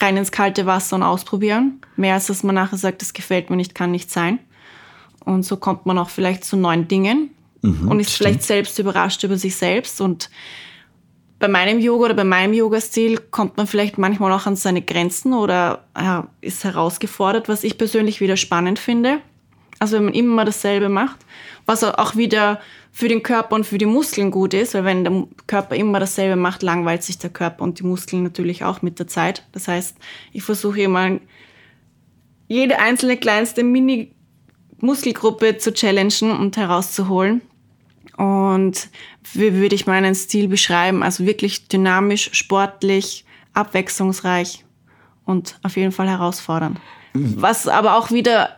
rein 0.00 0.16
ins 0.16 0.32
kalte 0.32 0.64
Wasser 0.64 0.96
und 0.96 1.02
ausprobieren. 1.02 1.80
Mehr 1.96 2.14
als 2.14 2.28
dass 2.28 2.42
man 2.42 2.54
nachher 2.54 2.78
sagt, 2.78 3.02
das 3.02 3.12
gefällt 3.12 3.50
mir 3.50 3.56
nicht, 3.56 3.74
kann 3.74 3.90
nicht 3.90 4.10
sein. 4.10 4.38
Und 5.28 5.42
so 5.44 5.56
kommt 5.56 5.86
man 5.86 5.98
auch 5.98 6.10
vielleicht 6.10 6.44
zu 6.44 6.56
neuen 6.56 6.88
Dingen 6.88 7.30
mhm, 7.62 7.88
und 7.88 8.00
ist 8.00 8.12
stimmt. 8.12 8.28
vielleicht 8.28 8.42
selbst 8.44 8.78
überrascht 8.78 9.22
über 9.24 9.36
sich 9.36 9.56
selbst. 9.56 10.00
Und 10.00 10.30
bei 11.38 11.48
meinem 11.48 11.78
Yoga 11.78 12.06
oder 12.06 12.14
bei 12.14 12.24
meinem 12.24 12.52
Yoga-Stil 12.52 13.18
kommt 13.30 13.56
man 13.56 13.66
vielleicht 13.66 13.98
manchmal 13.98 14.32
auch 14.32 14.46
an 14.46 14.56
seine 14.56 14.82
Grenzen 14.82 15.34
oder 15.34 15.84
ja, 15.96 16.28
ist 16.40 16.64
herausgefordert, 16.64 17.48
was 17.48 17.64
ich 17.64 17.78
persönlich 17.78 18.20
wieder 18.20 18.36
spannend 18.36 18.78
finde. 18.78 19.20
Also 19.78 19.96
wenn 19.96 20.06
man 20.06 20.14
immer 20.14 20.44
dasselbe 20.44 20.88
macht, 20.88 21.18
was 21.66 21.84
auch 21.84 22.16
wieder 22.16 22.60
für 22.90 23.06
den 23.06 23.22
Körper 23.22 23.54
und 23.54 23.64
für 23.64 23.78
die 23.78 23.86
Muskeln 23.86 24.32
gut 24.32 24.54
ist, 24.54 24.74
weil 24.74 24.84
wenn 24.84 25.04
der 25.04 25.24
Körper 25.46 25.76
immer 25.76 26.00
dasselbe 26.00 26.34
macht, 26.34 26.64
langweilt 26.64 27.04
sich 27.04 27.18
der 27.18 27.30
Körper 27.30 27.62
und 27.62 27.78
die 27.78 27.84
Muskeln 27.84 28.24
natürlich 28.24 28.64
auch 28.64 28.82
mit 28.82 28.98
der 28.98 29.06
Zeit. 29.06 29.44
Das 29.52 29.68
heißt, 29.68 29.96
ich 30.32 30.42
versuche 30.42 30.80
immer 30.80 31.18
jede 32.48 32.80
einzelne 32.80 33.16
kleinste 33.16 33.62
Mini-Muskelgruppe 34.80 35.58
zu 35.58 35.72
challengen 35.72 36.30
und 36.30 36.56
herauszuholen 36.56 37.42
und 38.16 38.88
wie 39.32 39.54
würde 39.54 39.74
ich 39.74 39.86
meinen 39.86 40.14
Stil 40.14 40.48
beschreiben? 40.48 41.02
Also 41.02 41.24
wirklich 41.24 41.68
dynamisch, 41.68 42.30
sportlich, 42.32 43.24
abwechslungsreich 43.54 44.64
und 45.24 45.58
auf 45.62 45.76
jeden 45.76 45.92
Fall 45.92 46.08
herausfordernd. 46.08 46.80
Was 47.14 47.68
aber 47.68 47.96
auch 47.96 48.10
wieder 48.10 48.50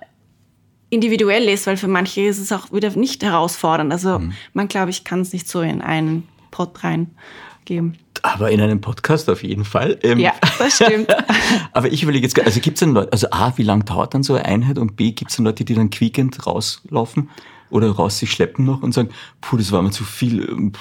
individuell 0.88 1.48
ist, 1.48 1.66
weil 1.66 1.76
für 1.76 1.88
manche 1.88 2.22
ist 2.22 2.38
es 2.38 2.52
auch 2.52 2.72
wieder 2.72 2.90
nicht 2.96 3.22
herausfordernd. 3.22 3.92
Also 3.92 4.18
mhm. 4.18 4.32
man, 4.54 4.68
glaube 4.68 4.90
ich, 4.90 5.04
kann 5.04 5.20
es 5.20 5.32
nicht 5.32 5.48
so 5.48 5.60
in 5.60 5.82
einen 5.82 6.26
Pot 6.50 6.82
reingeben. 6.82 7.96
Aber 8.22 8.50
in 8.50 8.60
einem 8.60 8.80
Podcast 8.80 9.28
auf 9.30 9.42
jeden 9.42 9.64
Fall. 9.64 9.98
Ähm, 10.02 10.18
ja, 10.18 10.32
das 10.58 10.76
stimmt. 10.76 11.14
aber 11.72 11.92
ich 11.92 12.02
überlege 12.02 12.26
jetzt, 12.26 12.38
also 12.38 12.60
gibt 12.60 12.76
es 12.76 12.80
dann 12.80 12.92
Leute, 12.92 13.12
also 13.12 13.28
A, 13.30 13.52
wie 13.56 13.62
lange 13.62 13.84
dauert 13.84 14.14
dann 14.14 14.22
so 14.22 14.34
eine 14.34 14.44
Einheit 14.44 14.78
und 14.78 14.96
B, 14.96 15.12
gibt 15.12 15.30
es 15.30 15.36
dann 15.36 15.46
Leute, 15.46 15.64
die 15.64 15.74
dann 15.74 15.90
quiekend 15.90 16.46
rauslaufen? 16.46 17.30
oder 17.70 17.90
raus 17.90 18.18
sich 18.18 18.30
schleppen 18.30 18.64
noch 18.64 18.82
und 18.82 18.92
sagen, 18.92 19.10
puh, 19.40 19.56
das 19.56 19.72
war 19.72 19.80
mir 19.82 19.90
zu 19.90 20.04
viel. 20.04 20.48
Ähm, 20.48 20.72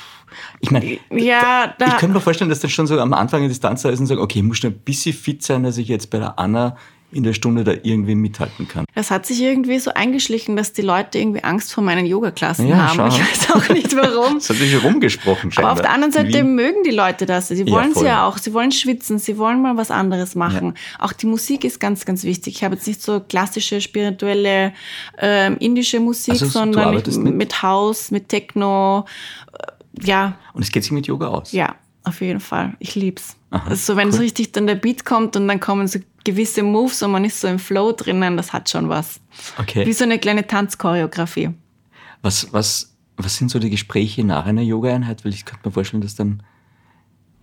ich 0.59 0.71
meine, 0.71 0.99
ja, 1.11 1.75
ich 1.79 1.97
könnte 1.97 2.15
mir 2.15 2.21
vorstellen, 2.21 2.49
dass 2.49 2.59
das 2.59 2.71
schon 2.71 2.87
so 2.87 2.99
am 2.99 3.13
Anfang 3.13 3.41
eine 3.41 3.49
Distanz 3.49 3.83
da 3.83 3.89
ist 3.89 3.99
und 3.99 4.07
sagen, 4.07 4.21
okay, 4.21 4.39
ich 4.39 4.45
muss 4.45 4.57
schon 4.57 4.71
ein 4.71 4.79
bisschen 4.79 5.13
fit 5.13 5.43
sein, 5.43 5.63
dass 5.63 5.77
ich 5.77 5.87
jetzt 5.87 6.09
bei 6.09 6.19
der 6.19 6.37
Anna 6.39 6.77
in 7.11 7.23
der 7.23 7.33
Stunde 7.33 7.63
da 7.63 7.73
irgendwie 7.83 8.15
mithalten 8.15 8.67
kann. 8.67 8.85
Das 8.93 9.09
hat 9.09 9.25
sich 9.25 9.41
irgendwie 9.41 9.79
so 9.79 9.91
eingeschlichen, 9.93 10.55
dass 10.55 10.73
die 10.73 10.81
Leute 10.81 11.17
irgendwie 11.17 11.43
Angst 11.43 11.73
vor 11.73 11.83
meinen 11.83 12.05
Yoga-Klassen 12.05 12.67
ja, 12.67 12.87
haben. 12.87 12.97
Schau. 12.97 13.07
Ich 13.07 13.19
weiß 13.19 13.51
auch 13.51 13.69
nicht 13.69 13.95
warum. 13.95 14.35
das 14.35 14.49
hat 14.49 14.57
sich 14.57 14.83
rumgesprochen 14.83 15.51
scheinbar. 15.51 15.71
Aber 15.71 15.79
auf 15.79 15.85
der 15.85 15.91
anderen 15.93 16.13
Seite 16.13 16.43
mögen 16.43 16.83
die 16.83 16.91
Leute 16.91 17.25
das. 17.25 17.47
Sie 17.47 17.67
wollen 17.69 17.91
es 17.91 18.01
ja, 18.01 18.07
ja, 18.07 18.27
auch. 18.27 18.37
Sie 18.37 18.53
wollen 18.53 18.71
schwitzen. 18.71 19.17
Sie 19.17 19.37
wollen 19.37 19.61
mal 19.61 19.75
was 19.75 19.89
anderes 19.89 20.35
machen. 20.35 20.73
Ja. 20.75 21.05
Auch 21.05 21.13
die 21.13 21.25
Musik 21.25 21.63
ist 21.63 21.79
ganz, 21.79 22.05
ganz 22.05 22.23
wichtig. 22.23 22.57
Ich 22.57 22.63
habe 22.63 22.75
jetzt 22.75 22.87
nicht 22.87 23.01
so 23.01 23.19
klassische, 23.19 23.81
spirituelle, 23.81 24.73
äh, 25.19 25.53
indische 25.55 25.99
Musik, 25.99 26.33
also, 26.33 26.45
sondern 26.45 26.93
mit, 26.93 27.07
mit 27.17 27.61
House, 27.63 28.11
mit 28.11 28.29
Techno. 28.29 29.05
Äh, 29.53 30.07
ja. 30.07 30.37
Und 30.53 30.61
es 30.61 30.71
geht 30.71 30.83
sich 30.83 30.91
mit 30.91 31.07
Yoga 31.07 31.27
aus? 31.27 31.51
Ja, 31.51 31.75
auf 32.03 32.21
jeden 32.21 32.39
Fall. 32.39 32.75
Ich 32.79 32.93
lieb's. 32.93 33.38
Aha, 33.51 33.69
also 33.69 33.95
wenn 33.95 34.09
cool. 34.09 34.13
so 34.13 34.21
richtig 34.21 34.51
dann 34.51 34.67
der 34.67 34.75
Beat 34.75 35.05
kommt 35.05 35.35
und 35.35 35.47
dann 35.47 35.59
kommen 35.59 35.87
so 35.87 35.99
gewisse 36.23 36.61
Moves 36.63 37.01
und 37.01 37.11
man 37.11 37.25
ist 37.25 37.41
so 37.41 37.47
im 37.47 37.59
Flow 37.59 37.91
drinnen, 37.91 38.37
das 38.37 38.53
hat 38.53 38.69
schon 38.69 38.89
was. 38.89 39.19
Okay. 39.57 39.85
Wie 39.85 39.93
so 39.93 40.03
eine 40.03 40.19
kleine 40.19 40.45
Tanzchoreografie. 40.45 41.49
Was, 42.21 42.53
was, 42.53 42.95
was 43.17 43.37
sind 43.37 43.49
so 43.49 43.59
die 43.59 43.69
Gespräche 43.69 44.23
nach 44.23 44.45
einer 44.45 44.61
Yoga-Einheit? 44.61 45.25
Weil 45.25 45.33
ich 45.33 45.45
könnte 45.45 45.67
mir 45.67 45.71
vorstellen, 45.71 46.01
dass 46.01 46.15
dann 46.15 46.43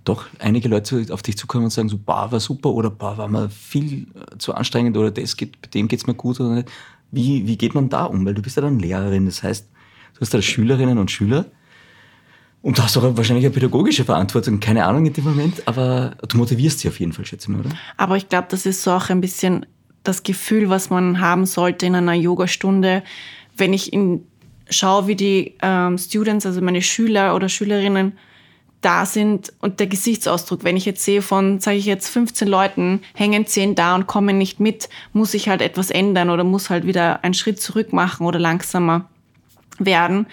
doch 0.05 0.27
einige 0.39 0.69
Leute 0.69 1.07
auf 1.11 1.23
dich 1.23 1.37
zukommen 1.37 1.65
und 1.65 1.71
sagen 1.71 1.89
so, 1.89 1.99
bah, 1.99 2.31
war 2.31 2.41
super 2.41 2.71
oder 2.71 2.91
bah, 2.91 3.19
war 3.19 3.29
mal 3.29 3.49
viel 3.49 4.07
äh, 4.15 4.39
zu 4.39 4.55
anstrengend 4.55 4.97
oder 4.97 5.11
das 5.11 5.37
geht, 5.37 5.61
bei 5.61 5.69
dem 5.69 5.89
geht's 5.89 6.07
mir 6.07 6.15
gut 6.15 6.39
oder 6.39 6.55
nicht. 6.55 6.71
Wie, 7.11 7.47
wie 7.47 7.57
geht 7.57 7.75
man 7.75 7.89
da 7.89 8.05
um? 8.05 8.25
Weil 8.25 8.35
du 8.35 8.43
bist 8.43 8.57
ja 8.57 8.63
dann 8.63 8.79
Lehrerin, 8.79 9.27
das 9.27 9.43
heißt, 9.43 9.69
du 10.15 10.21
hast 10.21 10.33
da 10.33 10.41
Schülerinnen 10.41 10.99
und 10.99 11.11
Schüler 11.11 11.47
und 12.63 12.79
du 12.79 12.83
hast 12.83 12.97
auch 12.97 13.17
wahrscheinlich 13.17 13.45
eine 13.45 13.55
pädagogische 13.55 14.05
Verantwortung, 14.05 14.59
keine 14.61 14.85
Ahnung 14.87 15.07
in 15.07 15.13
dem 15.13 15.25
Moment, 15.25 15.63
aber 15.67 16.17
du 16.27 16.37
motivierst 16.37 16.81
sie 16.81 16.89
auf 16.89 16.99
jeden 16.99 17.13
Fall, 17.13 17.25
schätze 17.25 17.45
ich 17.45 17.57
mal, 17.57 17.61
oder? 17.61 17.71
Aber 17.97 18.17
ich 18.17 18.29
glaube, 18.29 18.49
das 18.51 18.67
ist 18.67 18.83
so 18.83 18.91
auch 18.93 19.09
ein 19.09 19.21
bisschen 19.21 19.67
das 20.03 20.23
Gefühl, 20.23 20.69
was 20.69 20.91
man 20.91 21.21
haben 21.21 21.47
sollte 21.47 21.87
in 21.87 21.95
einer 21.95 22.15
Yogastunde, 22.15 23.03
wenn 23.57 23.73
ich 23.73 23.93
in, 23.93 24.27
schaue, 24.69 25.07
wie 25.07 25.17
die 25.17 25.55
ähm, 25.63 25.99
Students, 25.99 26.47
also 26.47 26.61
meine 26.61 26.83
Schüler 26.83 27.35
oder 27.35 27.49
Schülerinnen, 27.49 28.13
da 28.81 29.07
sind 29.07 29.53
und 29.61 29.81
der 29.81 29.87
Gesichtsausdruck, 29.87 30.63
wenn 30.63 30.77
ich 30.77 30.85
jetzt 30.85 31.05
sehe 31.05 31.23
von, 31.23 31.61
sage 31.61 31.77
ich 31.77 31.87
jetzt, 31.87 32.09
15 32.09 32.47
Leuten, 32.47 33.01
hängen 33.15 33.47
10 33.47 33.75
da 33.75 33.95
und 33.95 34.07
kommen 34.07 34.39
nicht 34.39 34.61
mit, 34.61 34.89
muss 35.13 35.35
ich 35.35 35.49
halt 35.49 35.63
etwas 35.63 35.91
ändern 35.91 36.31
oder 36.31 36.45
muss 36.45 36.71
halt 36.71 36.87
wieder 36.87 37.25
einen 37.25 37.35
Schritt 37.35 37.61
zurück 37.61 37.93
machen 37.93 38.27
oder 38.27 38.39
langsamer 38.39 39.09
werden. 39.79 40.27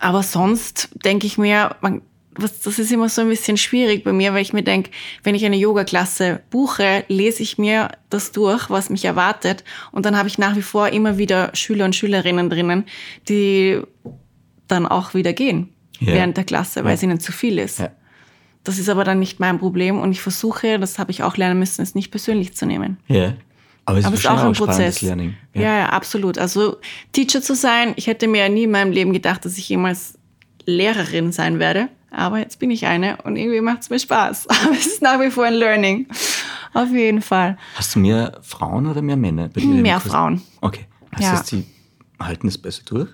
Aber 0.00 0.22
sonst 0.22 0.88
denke 1.04 1.26
ich 1.26 1.38
mir, 1.38 1.76
man, 1.80 2.02
was, 2.34 2.60
das 2.60 2.78
ist 2.78 2.90
immer 2.90 3.08
so 3.08 3.20
ein 3.20 3.28
bisschen 3.28 3.56
schwierig 3.56 4.02
bei 4.04 4.12
mir, 4.12 4.32
weil 4.32 4.42
ich 4.42 4.52
mir 4.52 4.62
denke, 4.62 4.90
wenn 5.22 5.34
ich 5.34 5.44
eine 5.44 5.56
Yoga-Klasse 5.56 6.40
buche, 6.50 7.04
lese 7.08 7.42
ich 7.42 7.58
mir 7.58 7.90
das 8.08 8.32
durch, 8.32 8.70
was 8.70 8.88
mich 8.88 9.04
erwartet. 9.04 9.62
Und 9.92 10.06
dann 10.06 10.16
habe 10.16 10.28
ich 10.28 10.38
nach 10.38 10.56
wie 10.56 10.62
vor 10.62 10.88
immer 10.88 11.18
wieder 11.18 11.50
Schüler 11.54 11.84
und 11.84 11.94
Schülerinnen 11.94 12.48
drinnen, 12.48 12.84
die 13.28 13.80
dann 14.68 14.86
auch 14.86 15.14
wieder 15.14 15.32
gehen 15.32 15.68
Ja. 15.98 16.14
während 16.14 16.36
der 16.36 16.44
Klasse, 16.44 16.84
weil 16.84 16.94
es 16.94 17.02
ihnen 17.02 17.20
zu 17.20 17.32
viel 17.32 17.58
ist. 17.58 17.80
Ja. 17.80 17.90
Das 18.64 18.78
ist 18.78 18.88
aber 18.88 19.04
dann 19.04 19.18
nicht 19.18 19.40
mein 19.40 19.58
Problem 19.58 19.98
und 19.98 20.12
ich 20.12 20.20
versuche, 20.20 20.78
das 20.78 20.98
habe 20.98 21.10
ich 21.10 21.22
auch 21.22 21.36
lernen 21.36 21.58
müssen, 21.58 21.82
es 21.82 21.94
nicht 21.94 22.10
persönlich 22.10 22.54
zu 22.54 22.66
nehmen. 22.66 22.98
Ja. 23.08 23.34
Aber 23.90 23.98
es 23.98 24.04
Aber 24.04 24.14
ist 24.14 24.20
es 24.20 24.24
ist 24.24 24.30
auch 24.30 24.44
ein 24.44 24.52
Prozess. 24.52 25.02
Learning. 25.02 25.34
Ja. 25.54 25.62
ja, 25.78 25.86
absolut. 25.90 26.38
Also 26.38 26.76
Teacher 27.12 27.42
zu 27.42 27.54
sein, 27.54 27.92
ich 27.96 28.06
hätte 28.06 28.26
mir 28.28 28.42
ja 28.42 28.48
nie 28.48 28.64
in 28.64 28.70
meinem 28.70 28.92
Leben 28.92 29.12
gedacht, 29.12 29.44
dass 29.44 29.58
ich 29.58 29.68
jemals 29.68 30.18
Lehrerin 30.66 31.32
sein 31.32 31.58
werde. 31.58 31.88
Aber 32.12 32.38
jetzt 32.38 32.58
bin 32.58 32.70
ich 32.70 32.86
eine 32.86 33.18
und 33.22 33.36
irgendwie 33.36 33.60
macht 33.60 33.82
es 33.82 33.90
mir 33.90 33.98
Spaß. 34.00 34.48
Aber 34.48 34.72
es 34.72 34.86
ist 34.86 35.02
nach 35.02 35.20
wie 35.20 35.30
vor 35.30 35.44
ein 35.44 35.54
Learning. 35.54 36.06
Auf 36.74 36.90
jeden 36.90 37.22
Fall. 37.22 37.56
Hast 37.76 37.94
du 37.94 37.98
mehr 38.00 38.38
Frauen 38.42 38.86
oder 38.86 39.02
mehr 39.02 39.16
Männer? 39.16 39.48
Mehr? 39.56 40.00
Frauen. 40.00 40.42
Okay. 40.60 40.86
Das 41.12 41.20
Ja. 41.22 41.32
heißt, 41.32 41.52
die 41.52 41.64
halten 42.20 42.48
es 42.48 42.58
besser 42.58 42.82
durch? 42.84 43.08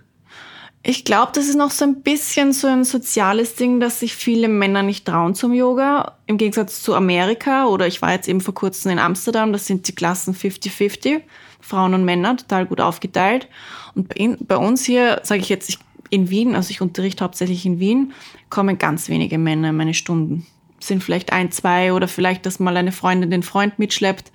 Ich 0.88 1.05
glaube, 1.05 1.33
das 1.35 1.49
ist 1.49 1.57
noch 1.57 1.72
so 1.72 1.85
ein 1.85 2.03
bisschen 2.03 2.53
so 2.53 2.68
ein 2.68 2.85
soziales 2.85 3.57
Ding, 3.57 3.81
dass 3.81 3.99
sich 3.99 4.14
viele 4.14 4.46
Männer 4.46 4.85
nicht 4.85 5.05
trauen 5.05 5.35
zum 5.35 5.53
Yoga. 5.53 6.16
Im 6.27 6.38
Gegensatz 6.38 6.81
zu 6.81 6.94
Amerika 6.94 7.66
oder 7.66 7.88
ich 7.88 8.03
war 8.03 8.12
jetzt 8.12 8.29
eben 8.29 8.40
vor 8.40 8.55
kurzem 8.55 8.92
in 8.92 9.01
Amsterdam, 9.01 9.53
das 9.53 9.66
sind 9.66 9.88
die 9.88 9.96
Klassen 9.96 10.33
50-50, 10.33 11.22
Frauen 11.61 11.92
und 11.92 12.05
Männer, 12.05 12.37
total 12.37 12.66
gut 12.66 12.81
aufgeteilt. 12.81 13.49
Und 13.96 14.11
bei, 14.11 14.14
in, 14.14 14.37
uns 14.37 14.85
hier, 14.85 15.22
sage 15.25 15.40
ich 15.40 15.49
jetzt, 15.49 15.70
ich, 15.70 15.81
in 16.11 16.31
Wien, 16.31 16.55
also 16.55 16.70
ich 16.70 16.81
unterrichte 16.81 17.25
hauptsächlich 17.25 17.66
in 17.66 17.81
Wien, 17.81 18.12
kommen 18.49 18.79
ganz 18.79 19.09
wenige 19.09 19.38
Männer 19.38 19.70
in 19.70 19.77
meine 19.77 19.94
Stunden. 19.94 20.46
Sind 20.79 21.03
vielleicht 21.03 21.33
ein, 21.33 21.51
zwei 21.51 21.94
oder 21.94 22.07
vielleicht, 22.07 22.46
dass 22.46 22.61
mal 22.61 22.77
eine 22.77 22.92
Freundin 22.92 23.33
den 23.33 23.42
Freund 23.42 23.81
mitschleppt, 23.81 24.31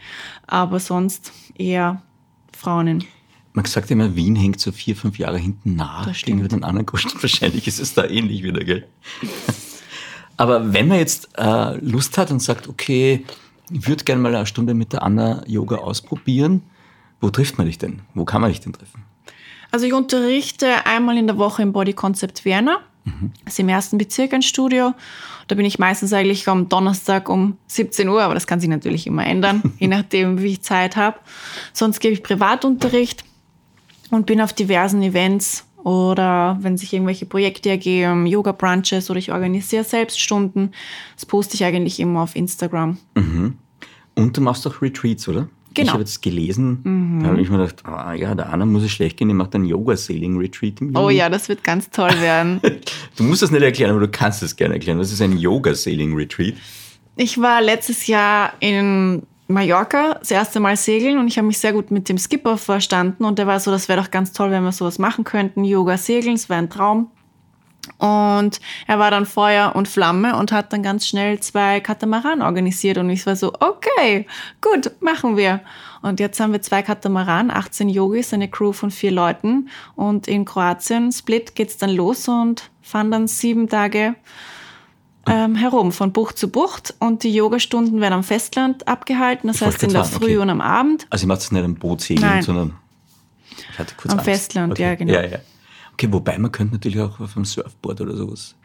aber 0.48 0.82
sonst 0.82 1.32
eher 1.58 2.02
Frauen. 2.52 3.06
Man 3.54 3.66
sagt 3.66 3.92
immer, 3.92 4.16
Wien 4.16 4.36
hängt 4.36 4.60
so 4.60 4.72
vier, 4.72 4.96
fünf 4.96 5.18
Jahre 5.20 5.38
hinten 5.38 5.76
nach 5.76 6.04
stimmt. 6.14 6.26
gegenüber 6.26 6.48
den 6.48 6.64
anderen 6.64 6.86
Großstädten. 6.86 7.22
Wahrscheinlich 7.22 7.68
ist 7.68 7.80
es 7.80 7.94
da 7.94 8.06
ähnlich 8.06 8.44
wieder, 8.44 8.64
gell? 8.64 8.88
Aber 10.38 10.74
wenn 10.74 10.88
man 10.88 10.98
jetzt 10.98 11.30
äh, 11.38 11.76
Lust 11.78 12.18
hat 12.18 12.32
und 12.32 12.42
sagt, 12.42 12.68
okay, 12.68 13.26
ich 13.72 13.88
würde 13.88 14.04
gerne 14.04 14.22
mal 14.22 14.34
eine 14.34 14.46
Stunde 14.46 14.74
mit 14.74 14.94
der 14.94 15.04
Anna 15.04 15.44
Yoga 15.48 15.78
ausprobieren, 15.78 16.64
wo 17.20 17.30
trifft 17.30 17.58
man 17.58 17.68
dich 17.68 17.78
denn? 17.78 18.02
Wo 18.14 18.26
kann 18.26 18.42
man 18.42 18.50
dich 18.50 18.62
denn 18.62 18.74
treffen? 18.74 19.04
Also 19.70 19.86
ich 19.86 19.94
unterrichte 19.94 20.86
einmal 20.86 21.18
in 21.18 21.28
der 21.28 21.38
Woche 21.38 21.62
im 21.62 21.72
Body 21.74 21.94
Concept 21.94 22.44
Vienna. 22.44 22.80
Das 23.46 23.54
ist 23.54 23.60
im 23.60 23.70
ersten 23.70 23.98
Bezirk 23.98 24.34
ein 24.34 24.42
Studio. 24.42 24.94
Da 25.48 25.56
bin 25.56 25.66
ich 25.66 25.80
meistens 25.80 26.14
eigentlich 26.14 26.48
am 26.48 26.70
Donnerstag 26.70 27.30
um 27.30 27.58
17 27.68 28.08
Uhr, 28.08 28.22
aber 28.22 28.36
das 28.36 28.48
kann 28.48 28.60
sich 28.60 28.70
natürlich 28.70 29.08
immer 29.08 29.26
ändern, 29.26 29.74
je 29.80 29.88
nachdem, 29.88 30.42
wie 30.42 30.54
ich 30.54 30.62
Zeit 30.62 30.96
habe. 30.96 31.18
Sonst 31.74 32.00
gebe 32.00 32.14
ich 32.14 32.24
Privatunterricht 32.24 33.24
und 34.12 34.26
bin 34.26 34.40
auf 34.42 34.54
diversen 34.54 35.02
Events 35.02 35.66
oder 35.84 36.60
wenn 36.62 36.78
sich 36.78 36.94
irgendwelche 36.94 37.26
Projekte 37.26 37.70
ergeben, 37.70 38.28
Yoga-Brunches 38.28 39.10
oder 39.10 39.18
ich 39.18 39.32
organisiere 39.32 39.84
Selbststunden. 39.84 40.74
Das 41.16 41.26
poste 41.26 41.56
ich 41.56 41.64
eigentlich 41.64 42.00
immer 42.00 42.22
auf 42.22 42.36
Instagram. 42.36 42.98
Und 44.14 44.38
du 44.38 44.42
machst 44.42 44.68
auch 44.68 44.82
Retreats, 44.82 45.28
oder? 45.28 45.50
Genau. 45.74 45.88
Ich 45.88 45.94
habe 45.94 46.04
jetzt 46.04 46.22
gelesen, 46.22 47.20
da 47.24 47.30
habe 47.30 47.42
ich 47.42 47.50
mir 47.50 47.58
gedacht, 47.58 47.86
ah, 47.86 48.14
ja, 48.14 48.36
der 48.36 48.52
Anna 48.52 48.66
muss 48.66 48.84
es 48.84 48.92
schlecht 48.92 49.16
gehen, 49.16 49.30
die 49.30 49.34
macht 49.34 49.56
einen 49.56 49.64
Yoga-Sailing-Retreat 49.66 50.82
im 50.82 50.88
Juni. 50.88 51.00
Oh 51.00 51.10
ja, 51.10 51.30
das 51.30 51.48
wird 51.48 51.64
ganz 51.64 51.90
toll 51.90 52.14
werden. 52.20 52.60
Du 53.16 53.24
musst 53.24 53.42
das 53.42 53.52
nicht 53.52 53.62
erklären, 53.62 53.92
aber 53.92 54.00
du 54.00 54.08
kannst 54.08 54.42
es 54.44 54.56
gerne 54.56 54.74
erklären. 54.76 55.00
Was 55.00 55.12
ist 55.12 55.22
ein 55.22 55.38
Yoga-Sailing-Retreat? 55.38 56.56
Ich 57.16 57.40
war 57.40 57.62
letztes 57.62 58.08
Jahr 58.08 58.54
in 58.60 59.24
Mallorca 59.52 60.16
das 60.16 60.32
erste 60.32 60.60
Mal 60.60 60.76
segeln 60.78 61.18
und 61.18 61.28
ich 61.28 61.38
habe 61.38 61.48
mich 61.48 61.60
sehr 61.60 61.74
gut 61.74 61.92
mit 61.92 62.10
dem 62.10 62.18
Skipper 62.18 62.58
verstanden 62.58 63.26
und 63.26 63.40
der 63.40 63.48
war 63.48 63.60
so, 63.60 63.72
das 63.72 63.90
wäre 63.90 64.02
doch 64.02 64.12
ganz 64.12 64.32
toll, 64.34 64.52
wenn 64.52 64.64
wir 64.64 64.72
sowas 64.72 65.00
machen 65.00 65.24
könnten. 65.24 65.64
Yoga 65.64 65.98
segeln, 65.98 66.36
es 66.36 66.50
wäre 66.50 66.60
ein 66.60 66.70
Traum. 66.70 67.12
Und 67.98 68.62
er 68.88 69.00
war 69.00 69.12
dann 69.12 69.26
Feuer 69.26 69.76
und 69.76 69.88
Flamme 69.88 70.38
und 70.38 70.52
hat 70.52 70.72
dann 70.72 70.84
ganz 70.84 71.08
schnell 71.08 71.40
zwei 71.40 71.80
Katamaran 71.80 72.42
organisiert 72.42 72.98
und 72.98 73.10
ich 73.10 73.26
war 73.26 73.36
so, 73.36 73.54
okay, 73.60 74.28
gut, 74.62 74.92
machen 75.02 75.36
wir. 75.36 75.62
Und 76.02 76.20
jetzt 76.20 76.40
haben 76.40 76.52
wir 76.52 76.62
zwei 76.62 76.84
Katamaran, 76.84 77.50
18 77.50 77.90
Yogis, 77.90 78.34
eine 78.34 78.50
Crew 78.50 78.72
von 78.72 78.92
vier 78.92 79.12
Leuten 79.12 79.70
und 79.96 80.28
in 80.28 80.46
Kroatien, 80.46 81.12
Split, 81.12 81.56
geht's 81.56 81.78
dann 81.78 81.92
los 81.92 82.28
und 82.28 82.70
fahren 82.82 83.12
dann 83.12 83.28
sieben 83.28 83.68
Tage 83.68 84.16
ähm, 85.28 85.56
herum, 85.56 85.92
von 85.92 86.12
Bucht 86.14 86.38
zu 86.38 86.50
Bucht. 86.50 86.94
Und 87.00 87.24
die 87.24 87.34
Yogastunden 87.34 88.02
werden 88.02 88.14
am 88.14 88.24
Festland 88.24 88.88
abgehalten, 88.88 89.48
das 89.48 89.58
Ich 89.58 89.68
heißt 89.68 89.84
in 89.84 89.90
der 89.94 90.04
sagen, 90.04 90.16
Früh 90.18 90.26
okay. 90.34 90.38
und 90.38 90.50
am 90.50 90.62
Abend. 90.62 91.08
Also, 91.10 91.26
ihr 91.26 91.28
macht 91.28 91.42
es 91.42 91.52
nicht 91.52 91.64
am 91.64 91.76
Boot 91.76 92.02
segeln, 92.02 92.28
Nein. 92.28 92.42
sondern. 92.44 92.74
Ich 93.74 93.80
hatte 93.80 93.94
kurz 93.96 94.12
Am 94.12 94.20
Angst. 94.20 94.30
Festland, 94.32 94.72
okay. 94.74 94.82
ja, 94.84 94.96
genau. 94.96 95.14
Ja, 95.14 95.24
ja. 95.26 95.38
Okay, 95.94 96.08
wobei 96.12 96.38
man 96.40 96.52
könnte 96.52 96.74
natürlich 96.74 97.00
auch 97.00 97.20
auf 97.20 97.36
einem 97.36 97.46
Surfboard 97.46 98.02
oder 98.02 98.16
sowas. 98.16 98.56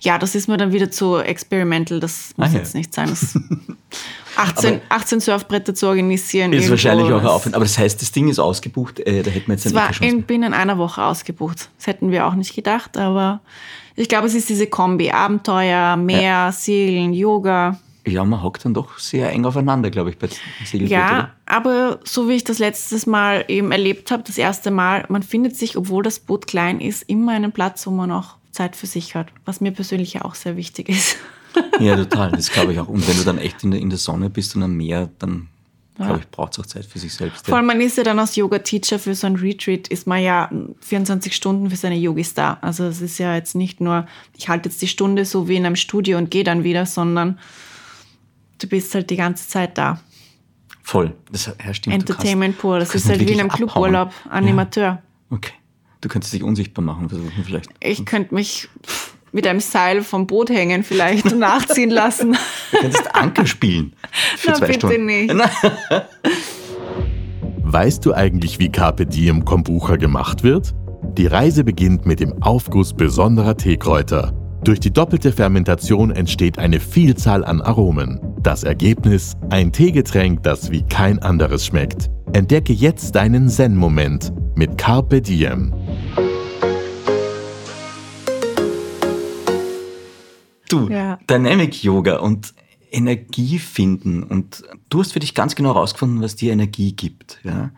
Ja, 0.00 0.18
das 0.18 0.34
ist 0.34 0.48
mir 0.48 0.56
dann 0.56 0.72
wieder 0.72 0.90
zu 0.90 1.16
experimental, 1.18 2.00
das 2.00 2.32
muss 2.36 2.48
Ah, 2.48 2.52
ja. 2.52 2.58
jetzt 2.58 2.74
nicht 2.74 2.92
sein. 2.92 3.08
Das 3.08 3.38
18, 4.36 4.80
18 4.88 5.20
Surfbretter 5.20 5.74
zu 5.74 5.86
organisieren. 5.86 6.52
Ist 6.52 6.68
wahrscheinlich 6.70 7.12
auch 7.12 7.20
ein 7.20 7.26
Aufwand. 7.26 7.54
Aber 7.54 7.64
das 7.64 7.78
heißt, 7.78 8.00
das 8.02 8.10
Ding 8.12 8.28
ist 8.28 8.38
ausgebucht, 8.38 8.98
äh, 9.00 9.22
da 9.22 9.30
hätten 9.30 9.46
wir 9.48 9.54
jetzt 9.54 9.66
Es 9.66 9.72
eine 9.72 9.80
war 9.82 9.92
Chance. 9.92 10.04
in 10.16 10.22
binnen 10.24 10.52
einer 10.54 10.78
Woche 10.78 11.02
ausgebucht. 11.04 11.70
Das 11.78 11.86
hätten 11.86 12.10
wir 12.10 12.26
auch 12.26 12.34
nicht 12.34 12.54
gedacht, 12.54 12.96
aber 12.96 13.40
ich 13.96 14.08
glaube, 14.08 14.26
es 14.26 14.34
ist 14.34 14.48
diese 14.48 14.66
Kombi. 14.66 15.10
Abenteuer, 15.10 15.96
Meer, 15.96 16.52
Segeln, 16.52 17.12
Yoga. 17.12 17.78
Ja, 18.06 18.24
man 18.24 18.42
hockt 18.42 18.64
dann 18.64 18.74
doch 18.74 18.98
sehr 18.98 19.30
eng 19.30 19.44
aufeinander, 19.44 19.88
glaube 19.90 20.10
ich, 20.10 20.18
bei 20.18 20.28
Segelboot, 20.64 20.90
Ja, 20.90 21.06
oder? 21.08 21.30
aber 21.46 22.00
so 22.02 22.28
wie 22.28 22.32
ich 22.32 22.42
das 22.44 22.58
letztes 22.58 23.06
Mal 23.06 23.44
eben 23.46 23.70
erlebt 23.70 24.10
habe, 24.10 24.24
das 24.26 24.38
erste 24.38 24.72
Mal, 24.72 25.04
man 25.08 25.22
findet 25.22 25.56
sich, 25.56 25.76
obwohl 25.76 26.02
das 26.02 26.18
Boot 26.18 26.48
klein 26.48 26.80
ist, 26.80 27.02
immer 27.08 27.32
einen 27.32 27.52
Platz, 27.52 27.86
wo 27.86 27.90
man 27.92 28.10
auch 28.10 28.36
Zeit 28.50 28.74
für 28.74 28.86
sich 28.86 29.14
hat, 29.14 29.28
was 29.44 29.60
mir 29.60 29.70
persönlich 29.70 30.14
ja 30.14 30.24
auch 30.24 30.34
sehr 30.34 30.56
wichtig 30.56 30.88
ist. 30.88 31.16
Ja, 31.78 31.94
total, 32.04 32.32
das 32.32 32.50
glaube 32.50 32.72
ich 32.72 32.80
auch. 32.80 32.88
Und 32.88 33.06
wenn 33.08 33.16
du 33.16 33.22
dann 33.22 33.38
echt 33.38 33.62
in 33.62 33.70
der, 33.70 33.80
in 33.80 33.88
der 33.88 33.98
Sonne 34.00 34.30
bist 34.30 34.56
und 34.56 34.64
am 34.64 34.76
Meer, 34.76 35.08
dann, 35.20 35.46
glaube 35.96 36.20
ich, 36.20 36.28
braucht 36.30 36.52
es 36.52 36.58
auch 36.58 36.66
Zeit 36.66 36.86
für 36.86 36.98
sich 36.98 37.12
selbst. 37.12 37.46
Vor 37.46 37.56
allem, 37.56 37.66
man 37.66 37.80
ist 37.80 37.96
ja 37.96 38.02
dann 38.02 38.18
als 38.18 38.36
Yoga-Teacher 38.36 38.98
für 38.98 39.14
so 39.14 39.26
ein 39.26 39.36
Retreat, 39.36 39.88
ist 39.88 40.06
man 40.06 40.22
ja 40.22 40.50
24 40.80 41.34
Stunden 41.34 41.70
für 41.70 41.76
seine 41.76 41.96
Yogis 41.96 42.34
da. 42.34 42.58
Also 42.62 42.84
es 42.84 43.00
ist 43.00 43.18
ja 43.18 43.34
jetzt 43.34 43.54
nicht 43.54 43.80
nur, 43.80 44.06
ich 44.36 44.48
halte 44.48 44.68
jetzt 44.68 44.80
die 44.80 44.88
Stunde 44.88 45.24
so 45.24 45.48
wie 45.48 45.56
in 45.56 45.66
einem 45.66 45.76
Studio 45.76 46.18
und 46.18 46.30
gehe 46.30 46.44
dann 46.44 46.64
wieder, 46.64 46.86
sondern 46.86 47.38
du 48.58 48.66
bist 48.66 48.94
halt 48.94 49.10
die 49.10 49.16
ganze 49.16 49.48
Zeit 49.48 49.76
da. 49.76 50.00
Voll. 50.82 51.14
Das 51.30 51.46
ja, 51.46 51.74
stimmt. 51.74 51.94
du 51.94 52.00
Entertainment 52.00 52.58
pur, 52.58 52.78
das 52.78 52.94
ist 52.94 53.08
halt 53.08 53.20
wie 53.20 53.32
in 53.32 53.40
einem 53.40 53.50
abhauen. 53.50 53.68
Cluburlaub, 53.68 54.12
Animateur. 54.28 55.02
Okay. 55.30 55.52
Du 56.00 56.08
könntest 56.08 56.32
dich 56.32 56.42
unsichtbar 56.42 56.84
machen, 56.84 57.08
versuchen 57.08 57.44
vielleicht. 57.44 57.70
Ich 57.80 58.04
könnte 58.04 58.34
mich 58.34 58.68
mit 59.32 59.46
einem 59.46 59.60
Seil 59.60 60.02
vom 60.02 60.26
Boot 60.26 60.50
hängen 60.50 60.82
vielleicht 60.84 61.32
und 61.32 61.38
nachziehen 61.38 61.90
lassen. 61.90 62.36
Du 62.70 62.78
könntest 62.78 63.14
Anker 63.14 63.46
spielen. 63.46 63.94
Für 64.36 64.50
Na, 64.50 64.54
zwei 64.56 64.66
bitte 64.68 64.86
Stunden. 64.86 65.06
nicht. 65.06 65.34
Weißt 67.64 68.04
du 68.04 68.12
eigentlich, 68.12 68.58
wie 68.58 68.70
Carpe 68.70 69.06
Diem 69.06 69.44
Kombucha 69.44 69.96
gemacht 69.96 70.42
wird? 70.42 70.74
Die 71.16 71.26
Reise 71.26 71.64
beginnt 71.64 72.04
mit 72.06 72.20
dem 72.20 72.42
Aufguss 72.42 72.92
besonderer 72.92 73.56
Teekräuter. 73.56 74.32
Durch 74.62 74.78
die 74.78 74.92
doppelte 74.92 75.32
Fermentation 75.32 76.10
entsteht 76.10 76.58
eine 76.58 76.78
Vielzahl 76.78 77.44
an 77.44 77.60
Aromen. 77.60 78.20
Das 78.42 78.62
Ergebnis? 78.62 79.34
Ein 79.50 79.72
Teegetränk, 79.72 80.42
das 80.42 80.70
wie 80.70 80.82
kein 80.82 81.18
anderes 81.20 81.66
schmeckt. 81.66 82.10
Entdecke 82.32 82.72
jetzt 82.72 83.14
deinen 83.16 83.48
Zen-Moment 83.48 84.32
mit 84.54 84.78
Carpe 84.78 85.20
Diem. 85.20 85.74
Du, 90.72 90.88
Ja. 90.88 91.18
Dynamic 91.28 91.82
Yoga 91.82 92.16
und 92.18 92.54
Energie 92.90 93.58
finden. 93.58 94.22
Und 94.22 94.62
du 94.88 95.00
hast 95.00 95.12
für 95.12 95.20
dich 95.20 95.34
ganz 95.34 95.54
genau 95.54 95.74
herausgefunden, 95.74 96.22
was 96.22 96.36
dir 96.36 96.52
Energie 96.52 96.92
gibt. 96.92 97.40
Ja? 97.42 97.70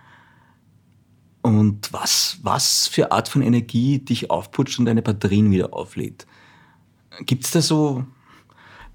Und 1.42 1.92
was, 1.92 2.38
was 2.42 2.88
für 2.88 3.12
Art 3.12 3.28
von 3.28 3.42
Energie 3.42 3.98
dich 3.98 4.30
aufputscht 4.30 4.78
und 4.78 4.87
deine 4.87 5.02
Batterien 5.02 5.50
wieder 5.50 5.72
auflädt. 5.72 6.26
Gibt 7.26 7.44
es 7.44 7.52
da 7.52 7.61
so 7.61 8.04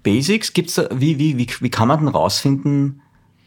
Basics? 0.02 0.52
Gibt's 0.52 0.74
da, 0.74 0.88
wie, 0.94 1.18
wie, 1.18 1.38
wie, 1.38 1.48
wie 1.60 1.70
kann 1.70 1.88
man 1.88 2.00
denn 2.00 2.08
rausfinden, 2.08 3.02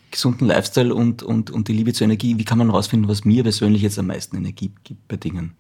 gesunden 0.10 0.48
Lifestyle 0.48 0.94
und, 0.94 1.22
und, 1.24 1.52
und 1.52 1.68
die 1.68 1.74
Liebe 1.74 1.94
zur 1.94 2.06
Energie, 2.06 2.38
wie 2.38 2.46
kann 2.46 2.60
man 2.60 2.70
rausfinden, 2.70 3.10
was 3.10 3.26
mir 3.26 3.44
persönlich 3.44 3.82
jetzt 3.82 4.00
am 4.00 4.08
meisten 4.08 4.38
Energie 4.38 4.72
gibt 4.84 5.08
bei 5.08 5.18
Dingen? 5.18 5.56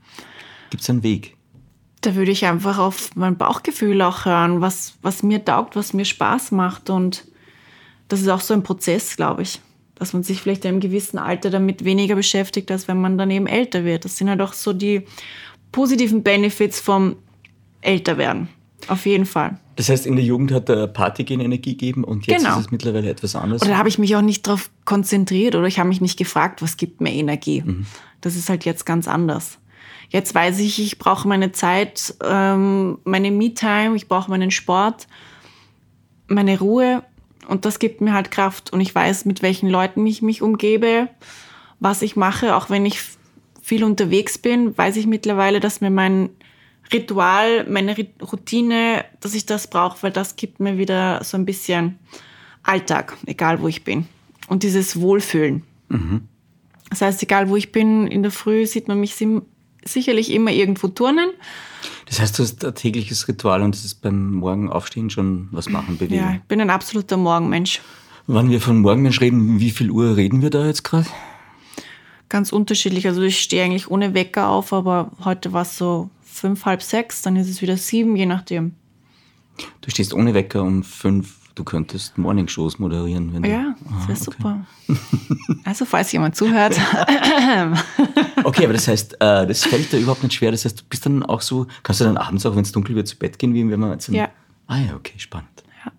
Gibt 0.69 0.83
es 0.83 0.89
einen 0.89 1.03
Weg? 1.03 1.35
Da 2.03 2.15
würde 2.15 2.31
ich 2.31 2.45
einfach 2.45 2.79
auf 2.79 3.15
mein 3.15 3.37
Bauchgefühl 3.37 4.01
auch 4.01 4.25
hören, 4.25 4.59
was, 4.59 4.95
was 5.01 5.23
mir 5.23 5.43
taugt, 5.43 5.77
was 5.77 5.93
mir 5.93 6.03
Spaß 6.03 6.51
macht. 6.51 6.89
Und 6.89 7.25
das 8.09 8.19
ist 8.19 8.27
auch 8.27 8.41
so 8.41 8.53
ein 8.53 8.61
Prozess, 8.61 9.15
glaube 9.15 9.41
ich, 9.43 9.61
dass 9.95 10.11
man 10.11 10.21
sich 10.21 10.41
vielleicht 10.41 10.65
in 10.65 10.71
einem 10.71 10.79
gewissen 10.81 11.17
Alter 11.17 11.49
damit 11.49 11.85
weniger 11.85 12.15
beschäftigt, 12.15 12.69
als 12.71 12.89
wenn 12.89 12.99
man 12.99 13.17
dann 13.17 13.31
eben 13.31 13.47
älter 13.47 13.85
wird. 13.85 14.03
Das 14.03 14.17
sind 14.17 14.29
halt 14.29 14.41
auch 14.41 14.51
so 14.51 14.73
die 14.73 15.03
positiven 15.71 16.23
Benefits 16.23 16.81
vom 16.81 17.15
Älterwerden. 17.79 18.49
Auf 18.89 19.05
jeden 19.05 19.25
Fall. 19.25 19.57
Das 19.77 19.87
heißt, 19.87 20.05
in 20.05 20.17
der 20.17 20.25
Jugend 20.25 20.51
hat 20.51 20.67
der 20.67 20.87
Partygehen 20.87 21.39
Energie 21.39 21.71
gegeben 21.71 22.03
und 22.03 22.27
jetzt 22.27 22.43
Genau. 22.43 22.59
ist 22.59 22.65
es 22.65 22.71
mittlerweile 22.71 23.09
etwas 23.09 23.33
anderes. 23.33 23.61
Oder 23.61 23.71
da 23.71 23.77
habe 23.77 23.87
ich 23.87 23.97
mich 23.97 24.13
auch 24.17 24.21
nicht 24.21 24.45
darauf 24.45 24.69
konzentriert 24.83 25.55
oder 25.55 25.67
ich 25.67 25.79
habe 25.79 25.87
mich 25.87 26.01
nicht 26.01 26.17
gefragt, 26.17 26.61
was 26.61 26.75
gibt 26.75 26.99
mir 26.99 27.13
Energie. 27.13 27.61
Mhm. 27.65 27.85
Das 28.19 28.35
ist 28.35 28.49
halt 28.49 28.65
jetzt 28.65 28.85
ganz 28.85 29.07
anders. 29.07 29.57
Jetzt 30.13 30.35
weiß 30.35 30.59
ich, 30.59 30.79
ich 30.79 30.99
brauche 30.99 31.27
meine 31.27 31.53
Zeit, 31.53 32.13
ähm, 32.23 32.99
meine 33.03 33.31
Me-Time, 33.31 33.95
ich 33.95 34.07
brauche 34.07 34.29
meinen 34.29 34.51
Sport, 34.51 35.07
meine 36.27 36.59
Ruhe 36.59 37.03
und 37.47 37.65
das 37.65 37.79
gibt 37.79 37.99
mir 37.99 38.13
halt 38.13 38.29
Kraft 38.29 38.71
und 38.71 38.79
ich 38.79 38.93
weiß, 38.93 39.25
mit 39.25 39.41
welchen 39.41 39.69
Leuten 39.69 40.05
ich 40.05 40.21
mich 40.21 40.43
umgebe, 40.43 41.09
was 41.79 42.03
ich 42.03 42.15
mache, 42.15 42.55
auch 42.55 42.69
wenn 42.69 42.85
ich 42.85 43.01
viel 43.63 43.83
unterwegs 43.83 44.37
bin, 44.37 44.77
weiß 44.77 44.97
ich 44.97 45.07
mittlerweile, 45.07 45.59
dass 45.59 45.81
mir 45.81 45.89
mein 45.89 46.29
Ritual, 46.93 47.67
meine 47.67 47.95
Routine, 48.21 49.05
dass 49.19 49.33
ich 49.33 49.47
das 49.47 49.65
brauche, 49.67 50.03
weil 50.03 50.11
das 50.11 50.35
gibt 50.35 50.59
mir 50.59 50.77
wieder 50.77 51.23
so 51.23 51.37
ein 51.37 51.45
bisschen 51.45 51.97
Alltag, 52.61 53.17
egal 53.25 53.63
wo 53.63 53.67
ich 53.67 53.83
bin. 53.83 54.05
Und 54.47 54.61
dieses 54.61 55.01
Wohlfühlen. 55.01 55.63
Das 56.91 57.01
heißt, 57.01 57.23
egal 57.23 57.49
wo 57.49 57.55
ich 57.55 57.71
bin, 57.71 58.05
in 58.05 58.21
der 58.21 58.31
Früh 58.31 58.67
sieht 58.67 58.87
man 58.87 58.99
mich 58.99 59.15
sicherlich 59.85 60.31
immer 60.31 60.51
irgendwo 60.51 60.87
turnen. 60.87 61.31
Das 62.05 62.19
heißt, 62.19 62.37
du 62.37 62.43
hast 62.43 62.63
ein 62.63 62.75
tägliches 62.75 63.27
Ritual 63.27 63.61
und 63.61 63.75
das 63.75 63.85
ist 63.85 63.95
beim 63.95 64.33
Morgenaufstehen 64.35 65.09
schon 65.09 65.47
was 65.51 65.69
machen, 65.69 65.97
bewegen. 65.97 66.15
Ja, 66.15 66.33
ich 66.35 66.41
bin 66.43 66.61
ein 66.61 66.69
absoluter 66.69 67.17
Morgenmensch. 67.17 67.81
Wann 68.27 68.49
wir 68.49 68.61
von 68.61 68.79
Morgenmensch 68.79 69.19
reden, 69.19 69.59
wie 69.59 69.71
viel 69.71 69.91
Uhr 69.91 70.15
reden 70.15 70.41
wir 70.41 70.49
da 70.49 70.65
jetzt 70.65 70.83
gerade? 70.83 71.07
Ganz 72.29 72.51
unterschiedlich. 72.51 73.07
Also 73.07 73.21
ich 73.21 73.39
stehe 73.39 73.63
eigentlich 73.63 73.91
ohne 73.91 74.13
Wecker 74.13 74.47
auf, 74.47 74.73
aber 74.73 75.11
heute 75.23 75.53
war 75.53 75.63
es 75.63 75.77
so 75.77 76.09
fünf, 76.23 76.65
halb 76.65 76.81
sechs, 76.81 77.21
dann 77.21 77.35
ist 77.35 77.49
es 77.49 77.61
wieder 77.61 77.77
sieben, 77.77 78.15
je 78.15 78.25
nachdem. 78.25 78.73
Du 79.81 79.91
stehst 79.91 80.13
ohne 80.13 80.33
Wecker 80.33 80.63
um 80.63 80.83
fünf. 80.83 81.35
Du 81.55 81.63
könntest 81.63 82.17
Morningshows 82.17 82.79
moderieren. 82.79 83.31
Wenn 83.33 83.43
Ja, 83.43 83.75
du, 83.79 83.95
das 83.99 84.07
wäre 84.07 84.17
super. 84.17 84.65
Also 85.65 85.85
falls 85.85 86.11
jemand 86.11 86.35
zuhört. 86.35 86.79
Okay, 88.45 88.65
aber 88.65 88.73
das 88.73 88.87
heißt, 88.87 89.13
äh, 89.21 89.47
das 89.47 89.63
fällt 89.63 89.91
dir 89.93 89.99
überhaupt 89.99 90.21
nicht 90.23 90.33
schwer. 90.33 90.51
Das 90.51 90.65
heißt, 90.65 90.81
du 90.81 90.83
bist 90.89 91.05
dann 91.05 91.23
auch 91.23 91.41
so, 91.41 91.65
kannst 91.83 92.01
du 92.01 92.05
dann 92.05 92.17
abends 92.17 92.45
auch, 92.45 92.55
wenn 92.55 92.63
es 92.63 92.71
dunkel 92.73 92.93
wird, 92.95 93.07
zu 93.07 93.17
Bett 93.17 93.39
gehen, 93.39 93.53
wie 93.53 93.69
wenn 93.69 93.79
man 93.79 93.91
jetzt. 93.91 94.09
Ja. 94.09 94.29
Ah 94.67 94.77
ja, 94.79 94.95
okay, 94.95 95.13
spannend. 95.17 95.63
Ja. 95.85 95.91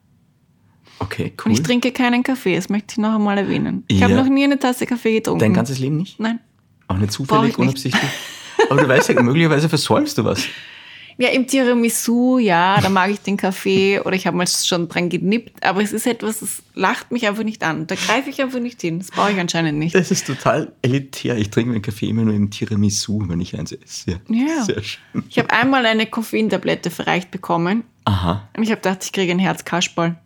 Okay, 0.99 1.33
Und 1.39 1.47
cool. 1.47 1.53
ich 1.53 1.63
trinke 1.63 1.91
keinen 1.93 2.23
Kaffee, 2.23 2.55
das 2.57 2.69
möchte 2.69 2.93
ich 2.93 2.99
noch 2.99 3.15
einmal 3.15 3.39
erwähnen. 3.39 3.85
Ich 3.89 4.03
habe 4.03 4.13
Ja. 4.13 4.23
noch 4.23 4.29
nie 4.29 4.45
eine 4.45 4.59
Tasse 4.59 4.85
Kaffee 4.87 5.15
getrunken. 5.15 5.41
Dein 5.41 5.55
ganzes 5.55 5.79
Leben 5.79 5.97
nicht? 5.97 6.21
Nein. 6.21 6.41
Auch 6.89 6.99
nicht 6.99 7.13
zufällig, 7.13 7.43
ich 7.43 7.49
nicht. 7.49 7.59
unabsichtlich? 7.59 8.11
Aber 8.69 8.83
du 8.83 8.89
weißt 8.89 9.09
ja, 9.09 9.23
möglicherweise 9.23 9.69
versäumst 9.71 10.19
du 10.19 10.25
was. 10.25 10.45
Ja, 11.17 11.29
im 11.29 11.47
Tiramisu, 11.47 12.39
ja, 12.39 12.81
da 12.81 12.89
mag 12.89 13.11
ich 13.11 13.21
den 13.21 13.37
Kaffee 13.37 14.01
oder 14.01 14.15
ich 14.15 14.27
habe 14.27 14.37
mal 14.37 14.47
schon 14.47 14.89
dran 14.89 15.09
genippt, 15.09 15.63
aber 15.65 15.83
es 15.83 15.93
ist 15.93 16.07
etwas, 16.07 16.41
das 16.41 16.63
lacht 16.75 17.13
mich 17.13 17.27
einfach 17.29 17.45
nicht 17.45 17.63
an. 17.63 17.87
Da 17.87 17.95
greife 17.95 18.31
ich 18.31 18.43
einfach 18.43 18.59
nicht 18.59 18.81
hin. 18.81 18.99
Das 18.99 19.11
brauche 19.11 19.31
ich 19.31 19.39
anscheinend 19.39 19.79
nicht. 19.79 19.95
Das 19.95 20.11
ist 20.11 20.27
total 20.27 20.73
elitär. 20.83 21.37
Ich 21.37 21.51
trinke 21.51 21.71
meinen 21.71 21.83
Kaffee 21.83 22.09
immer 22.09 22.23
nur 22.23 22.35
im 22.35 22.51
Tiramisu, 22.51 23.23
wenn 23.29 23.41
ich 23.41 23.59
eins 23.59 23.73
esse. 23.73 24.21
Ja. 24.29 24.65
Sehr 24.65 24.83
schön. 24.83 25.23
Ich 25.29 25.39
habe 25.39 25.51
einmal 25.51 25.87
eine 25.87 26.07
Koffeintablette 26.07 26.91
verreicht 26.91 27.31
bekommen 27.31 27.85
Aha. 28.05 28.49
und 28.57 28.63
ich 28.63 28.71
habe 28.71 28.81
gedacht, 28.81 29.05
ich 29.05 29.13
kriege 29.13 29.31
einen 29.31 29.41
Herzkasperl. 29.41 30.17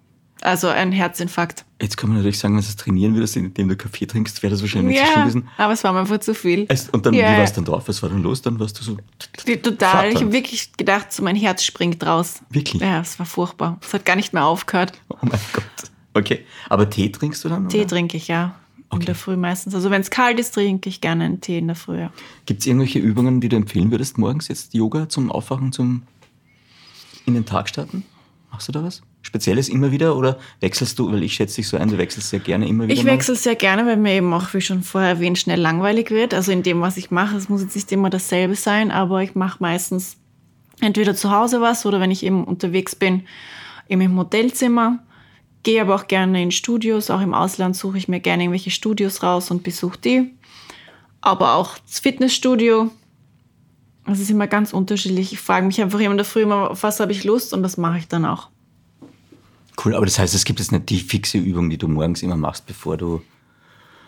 Also 0.40 0.68
einen 0.68 0.92
Herzinfarkt. 0.92 1.64
Jetzt 1.82 1.96
kann 1.96 2.10
man 2.10 2.18
natürlich 2.18 2.38
sagen, 2.38 2.54
wenn 2.54 2.62
du 2.62 2.68
es 2.68 2.76
trainieren 2.76 3.14
würdest, 3.14 3.36
indem 3.36 3.68
du 3.68 3.76
Kaffee 3.76 4.06
trinkst, 4.06 4.42
wäre 4.42 4.52
das 4.52 4.60
wahrscheinlich 4.62 4.90
nicht 4.90 5.00
so 5.00 5.04
schlimm 5.06 5.16
Ja, 5.18 5.22
gewesen. 5.24 5.48
aber 5.56 5.72
es 5.72 5.82
war 5.84 5.92
mir 5.92 6.00
einfach 6.00 6.18
zu 6.20 6.34
viel. 6.34 6.66
Es- 6.68 6.88
Und 6.90 7.04
dann, 7.06 7.14
Ja. 7.14 7.32
wie 7.32 7.36
war 7.38 7.44
es 7.44 7.52
dann 7.52 7.64
drauf? 7.64 7.84
Was 7.88 8.02
war 8.02 8.08
dann 8.08 8.22
los? 8.22 8.40
Dann 8.42 8.58
warst 8.60 8.78
du 8.78 8.84
so. 8.84 8.96
Total. 9.62 10.10
Ich 10.12 10.16
habe 10.20 10.32
wirklich 10.32 10.72
gedacht, 10.76 11.12
so 11.12 11.22
mein 11.22 11.36
Herz 11.36 11.64
springt 11.64 12.04
raus. 12.06 12.40
Wirklich? 12.50 12.80
Ja, 12.82 13.00
es 13.00 13.18
war 13.18 13.26
furchtbar. 13.26 13.78
Es 13.82 13.92
hat 13.94 14.04
gar 14.04 14.16
nicht 14.16 14.32
mehr 14.32 14.44
aufgehört. 14.44 14.92
Oh 15.08 15.16
mein 15.22 15.40
Gott. 15.52 15.64
Okay. 16.14 16.44
Aber 16.68 16.88
Tee 16.88 17.10
trinkst 17.10 17.44
du 17.44 17.48
dann? 17.48 17.68
Tee 17.68 17.84
trinke 17.84 18.16
ich 18.16 18.28
ja. 18.28 18.54
In 18.90 18.96
Okay. 18.98 19.06
der 19.06 19.14
Früh 19.14 19.36
meistens. 19.36 19.74
Also 19.74 19.90
wenn 19.90 20.00
es 20.00 20.08
kalt 20.10 20.38
ist, 20.40 20.52
trinke 20.54 20.88
ich 20.88 21.00
gerne 21.02 21.24
einen 21.24 21.40
Tee 21.42 21.58
in 21.58 21.66
der 21.66 21.76
Früh. 21.76 21.98
ja. 21.98 22.10
Gibt 22.46 22.60
es 22.60 22.66
irgendwelche 22.66 22.98
Übungen, 22.98 23.40
die 23.40 23.48
du 23.50 23.56
empfehlen 23.56 23.90
würdest 23.90 24.16
morgens 24.18 24.48
jetzt 24.48 24.72
Yoga 24.72 25.08
zum 25.08 25.30
Aufwachen, 25.30 25.72
zum 25.72 26.02
in 27.26 27.34
den 27.34 27.44
Tag 27.44 27.68
starten? 27.68 28.04
Machst 28.50 28.68
du 28.68 28.72
da 28.72 28.82
was? 28.82 29.02
Spezielles 29.22 29.68
immer 29.68 29.92
wieder 29.92 30.16
oder 30.16 30.38
wechselst 30.60 30.98
du, 30.98 31.12
weil 31.12 31.22
ich 31.22 31.34
schätze 31.34 31.56
dich 31.56 31.68
so 31.68 31.76
ein, 31.76 31.88
du 31.88 31.98
wechselst 31.98 32.30
sehr 32.30 32.40
gerne 32.40 32.66
immer 32.66 32.84
wieder. 32.84 32.94
Ich 32.94 33.04
wechsle 33.04 33.34
sehr 33.34 33.56
gerne, 33.56 33.84
weil 33.86 33.96
mir 33.96 34.14
eben 34.14 34.32
auch, 34.32 34.54
wie 34.54 34.60
schon 34.60 34.82
vorher 34.82 35.10
erwähnt, 35.10 35.38
schnell 35.38 35.60
langweilig 35.60 36.10
wird. 36.10 36.32
Also 36.32 36.50
in 36.52 36.62
dem, 36.62 36.80
was 36.80 36.96
ich 36.96 37.10
mache, 37.10 37.36
es 37.36 37.48
muss 37.48 37.62
jetzt 37.62 37.76
nicht 37.76 37.92
immer 37.92 38.10
dasselbe 38.10 38.54
sein, 38.54 38.90
aber 38.90 39.22
ich 39.22 39.34
mache 39.34 39.58
meistens 39.60 40.16
entweder 40.80 41.14
zu 41.14 41.30
Hause 41.30 41.60
was 41.60 41.84
oder 41.84 42.00
wenn 42.00 42.10
ich 42.10 42.24
eben 42.24 42.44
unterwegs 42.44 42.94
bin, 42.94 43.24
eben 43.88 44.00
im 44.00 44.16
Hotelzimmer. 44.16 45.00
Gehe 45.62 45.82
aber 45.82 45.96
auch 45.96 46.06
gerne 46.06 46.42
in 46.42 46.50
Studios, 46.50 47.10
auch 47.10 47.20
im 47.20 47.34
Ausland 47.34 47.76
suche 47.76 47.98
ich 47.98 48.08
mir 48.08 48.20
gerne 48.20 48.44
irgendwelche 48.44 48.70
Studios 48.70 49.22
raus 49.22 49.50
und 49.50 49.62
besuche 49.62 49.98
die. 49.98 50.34
Aber 51.20 51.54
auch 51.54 51.76
das 51.78 51.98
Fitnessstudio. 51.98 52.90
Das 54.08 54.20
ist 54.20 54.30
immer 54.30 54.46
ganz 54.46 54.72
unterschiedlich. 54.72 55.34
Ich 55.34 55.38
frage 55.38 55.66
mich 55.66 55.80
einfach 55.82 56.00
immer 56.00 56.12
in 56.12 56.16
der 56.16 56.24
Früh 56.24 56.42
immer, 56.42 56.70
auf 56.70 56.82
was 56.82 56.98
habe 56.98 57.12
ich 57.12 57.24
Lust 57.24 57.52
und 57.52 57.62
das 57.62 57.76
mache 57.76 57.98
ich 57.98 58.08
dann 58.08 58.24
auch. 58.24 58.48
Cool, 59.84 59.94
aber 59.94 60.06
das 60.06 60.18
heißt, 60.18 60.34
es 60.34 60.44
gibt 60.44 60.58
jetzt 60.58 60.72
nicht 60.72 60.88
die 60.88 60.98
fixe 60.98 61.38
Übung, 61.38 61.70
die 61.70 61.76
du 61.76 61.86
morgens 61.86 62.22
immer 62.22 62.36
machst, 62.36 62.66
bevor 62.66 62.96
du 62.96 63.20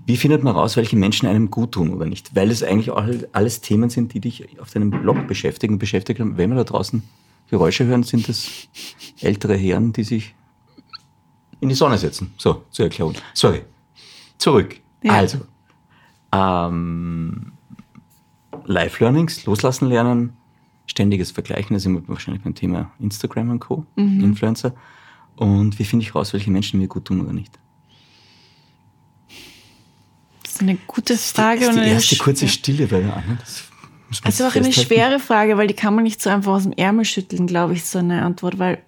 wie 0.07 0.17
findet 0.17 0.43
man 0.43 0.55
raus, 0.55 0.77
welche 0.77 0.97
Menschen 0.97 1.29
einem 1.29 1.51
gut 1.51 1.73
tun 1.73 1.95
oder 1.95 2.07
nicht? 2.07 2.35
Weil 2.35 2.51
es 2.51 2.63
eigentlich 2.63 2.91
auch 2.91 3.03
alles 3.33 3.61
Themen 3.61 3.89
sind, 3.89 4.15
die 4.15 4.21
dich 4.21 4.61
auf 4.61 4.71
deinem 4.71 4.91
Blog 4.91 5.27
beschäftigen, 5.27 5.81
haben. 5.81 6.37
Wenn 6.37 6.51
wir 6.51 6.57
da 6.57 6.65
draußen 6.65 7.03
Geräusche 7.49 7.85
hören, 7.85 8.03
sind 8.03 8.29
das 8.29 8.49
ältere 9.21 9.57
Herren, 9.57 9.93
die 9.93 10.05
sich 10.05 10.35
in 11.61 11.69
die 11.69 11.75
Sonne 11.75 11.99
setzen. 11.99 12.33
So, 12.37 12.65
zur 12.71 12.87
Erklärung. 12.87 13.15
Sorry. 13.35 13.63
Zurück. 14.43 14.81
Ja. 15.03 15.13
Also, 15.13 15.39
ähm, 16.33 17.53
Live-Learnings, 18.65 19.45
loslassen 19.47 19.89
lernen, 19.89 20.37
ständiges 20.87 21.31
Vergleichen, 21.31 21.75
da 21.75 21.81
sind 21.81 21.95
wir 21.95 22.09
wahrscheinlich 22.09 22.43
beim 22.43 22.55
Thema 22.55 22.91
Instagram 22.99 23.51
und 23.51 23.61
Co., 23.61 23.87
Mhm. 23.97 24.23
Influencer. 24.25 24.75
Und 25.37 25.79
wie 25.79 25.85
finde 25.85 26.05
ich 26.05 26.15
raus, 26.15 26.33
welche 26.33 26.51
Menschen 26.51 26.79
mir 26.81 26.89
gut 26.89 27.05
tun 27.07 27.21
oder 27.21 27.33
nicht? 27.33 27.59
Das 30.43 30.53
ist 30.55 30.61
eine 30.63 30.77
gute 30.87 31.17
Frage. 31.17 31.61
das 31.61 31.69
ist 31.71 31.75
die 31.77 31.81
eine 31.81 31.91
erste 31.93 32.15
sch- 32.17 32.23
kurze 32.23 32.49
Stille 32.49 32.87
bei 32.87 33.01
der 33.01 33.17
Anna. 33.17 33.37
Das 33.41 33.65
man 34.11 34.19
Also 34.25 34.45
auch 34.47 34.55
eine 34.55 34.73
schwere 34.73 35.19
Frage, 35.19 35.57
weil 35.57 35.67
die 35.69 35.75
kann 35.75 35.95
man 35.95 36.05
nicht 36.05 36.21
so 36.21 36.29
einfach 36.31 36.53
aus 36.53 36.65
dem 36.65 36.73
Ärmel 36.73 37.05
schütteln, 37.07 37.47
glaube 37.47 37.73
ich, 37.73 37.85
so 37.85 37.99
eine 37.99 38.23
Antwort, 38.23 38.59
weil 38.59 38.83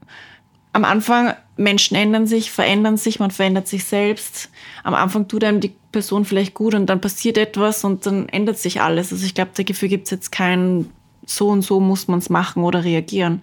am 0.75 0.85
Anfang 0.85 1.35
Menschen 1.57 1.97
ändern 1.97 2.27
sich, 2.27 2.51
verändern 2.51 2.97
sich, 2.97 3.21
man 3.21 3.31
verändert 3.31 3.69
sich 3.69 3.85
selbst. 3.85 4.51
Am 4.83 4.93
Anfang 4.93 5.29
tut 5.29 5.45
einem 5.45 5.61
die 5.61 5.73
Person 5.93 6.25
vielleicht 6.25 6.53
gut 6.53 6.75
und 6.75 6.87
dann 6.87 7.01
passiert 7.01 7.39
etwas 7.39 7.85
und 7.85 8.05
dann 8.07 8.29
ändert 8.29 8.59
sich 8.59 8.81
alles. 8.81 9.13
Also 9.13 9.25
ich 9.25 9.35
glaube, 9.35 9.53
dafür 9.55 9.89
gibt 9.89 10.07
es 10.07 10.11
jetzt 10.11 10.33
kein 10.33 10.91
so 11.25 11.49
und 11.49 11.63
so 11.63 11.79
muss 11.79 12.09
man 12.09 12.19
es 12.19 12.29
machen 12.29 12.65
oder 12.65 12.83
reagieren. 12.83 13.43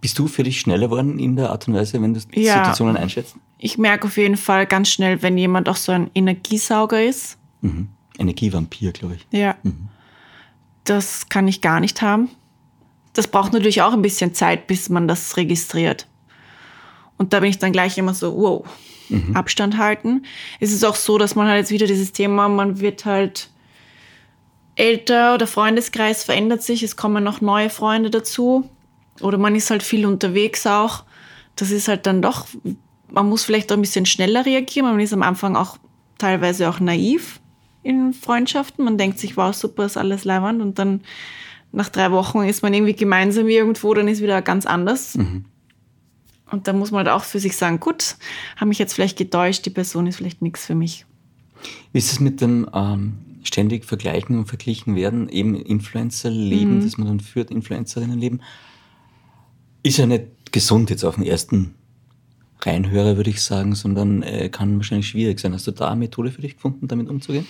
Bist 0.00 0.18
du 0.18 0.28
für 0.28 0.44
dich 0.44 0.60
schneller 0.60 0.86
geworden 0.86 1.18
in 1.18 1.36
der 1.36 1.50
Art 1.50 1.68
und 1.68 1.74
Weise, 1.74 2.00
wenn 2.00 2.14
du 2.14 2.20
Ja. 2.32 2.54
Situationen 2.54 2.96
einschätzt? 2.96 3.36
Ich 3.58 3.76
merke 3.76 4.06
auf 4.06 4.16
jeden 4.16 4.38
Fall 4.38 4.66
ganz 4.66 4.88
schnell, 4.88 5.20
wenn 5.22 5.36
jemand 5.36 5.68
auch 5.68 5.76
so 5.76 5.92
ein 5.92 6.10
Energiesauger 6.14 7.04
ist. 7.04 7.36
Mhm. 7.60 7.88
Energievampir, 8.18 8.92
glaube 8.92 9.16
ich. 9.16 9.26
Ja. 9.38 9.56
Das 10.84 11.28
kann 11.28 11.46
ich 11.48 11.60
gar 11.60 11.80
nicht 11.80 12.00
haben. 12.00 12.30
Das 13.18 13.26
braucht 13.26 13.52
natürlich 13.52 13.82
auch 13.82 13.94
ein 13.94 14.00
bisschen 14.00 14.32
Zeit, 14.32 14.68
bis 14.68 14.90
man 14.90 15.08
das 15.08 15.36
registriert. 15.36 16.06
Und 17.16 17.32
da 17.32 17.40
bin 17.40 17.50
ich 17.50 17.58
dann 17.58 17.72
gleich 17.72 17.98
immer 17.98 18.14
so, 18.14 18.36
wow, 18.36 18.64
Abstand 19.34 19.76
halten. 19.76 20.22
Es 20.60 20.70
ist 20.70 20.84
auch 20.84 20.94
so, 20.94 21.18
dass 21.18 21.34
man 21.34 21.48
halt 21.48 21.58
jetzt 21.58 21.72
wieder 21.72 21.88
dieses 21.88 22.12
Thema, 22.12 22.48
man 22.48 22.78
wird 22.78 23.06
halt 23.06 23.50
älter, 24.76 25.36
der 25.36 25.48
Freundeskreis 25.48 26.22
verändert 26.22 26.62
sich, 26.62 26.84
es 26.84 26.94
kommen 26.94 27.24
noch 27.24 27.40
neue 27.40 27.70
Freunde 27.70 28.10
dazu. 28.10 28.70
Oder 29.20 29.36
man 29.36 29.56
ist 29.56 29.72
halt 29.72 29.82
viel 29.82 30.06
unterwegs 30.06 30.64
auch. 30.64 31.02
Das 31.56 31.72
ist 31.72 31.88
halt 31.88 32.06
dann 32.06 32.22
doch, 32.22 32.46
man 33.10 33.28
muss 33.28 33.42
vielleicht 33.42 33.72
auch 33.72 33.76
ein 33.76 33.82
bisschen 33.82 34.06
schneller 34.06 34.46
reagieren. 34.46 34.86
Man 34.86 35.00
ist 35.00 35.12
am 35.12 35.22
Anfang 35.22 35.56
auch 35.56 35.78
teilweise 36.18 36.68
auch 36.70 36.78
naiv 36.78 37.40
in 37.82 38.12
Freundschaften. 38.12 38.84
Man 38.84 38.96
denkt 38.96 39.18
sich, 39.18 39.36
wow, 39.36 39.52
super, 39.52 39.86
ist 39.86 39.96
alles 39.96 40.24
leiwand. 40.24 40.62
Und 40.62 40.78
dann 40.78 41.00
nach 41.72 41.88
drei 41.88 42.10
Wochen 42.12 42.42
ist 42.42 42.62
man 42.62 42.72
irgendwie 42.72 42.94
gemeinsam 42.94 43.48
irgendwo, 43.48 43.92
dann 43.94 44.08
ist 44.08 44.22
wieder 44.22 44.40
ganz 44.42 44.66
anders. 44.66 45.16
Und 46.50 46.66
da 46.66 46.72
muss 46.72 46.90
man 46.90 47.06
halt 47.06 47.08
auch 47.08 47.24
für 47.24 47.40
sich 47.40 47.56
sagen, 47.56 47.78
gut, 47.78 48.16
habe 48.56 48.68
mich 48.68 48.78
jetzt 48.78 48.94
vielleicht 48.94 49.18
getäuscht, 49.18 49.66
die 49.66 49.70
Person 49.70 50.06
ist 50.06 50.16
vielleicht 50.16 50.40
nichts 50.40 50.64
für 50.64 50.74
mich. 50.74 51.04
Wie 51.92 51.98
ist 51.98 52.12
es 52.12 52.20
mit 52.20 52.40
dem 52.40 52.68
ähm, 52.72 53.18
ständig 53.42 53.84
Vergleichen 53.84 54.38
und 54.38 54.46
Verglichen 54.46 54.96
werden, 54.96 55.28
eben 55.28 55.54
Influencer-Leben, 55.54 56.82
das 56.82 56.96
man 56.96 57.08
dann 57.08 57.20
führt, 57.20 57.50
Influencerinnen-Leben? 57.50 58.40
Ist 59.82 59.98
ja 59.98 60.06
nicht 60.06 60.52
gesund 60.52 60.90
jetzt 60.90 61.04
auf 61.04 61.16
den 61.16 61.24
ersten 61.24 61.74
Reinhörer, 62.60 63.16
würde 63.16 63.30
ich 63.30 63.42
sagen, 63.42 63.74
sondern 63.74 64.22
äh, 64.22 64.48
kann 64.48 64.76
wahrscheinlich 64.76 65.08
schwierig 65.08 65.38
sein. 65.38 65.52
Hast 65.52 65.66
du 65.66 65.70
da 65.70 65.88
eine 65.88 65.96
Methode 65.96 66.30
für 66.30 66.42
dich 66.42 66.54
gefunden, 66.54 66.88
damit 66.88 67.08
umzugehen? 67.08 67.46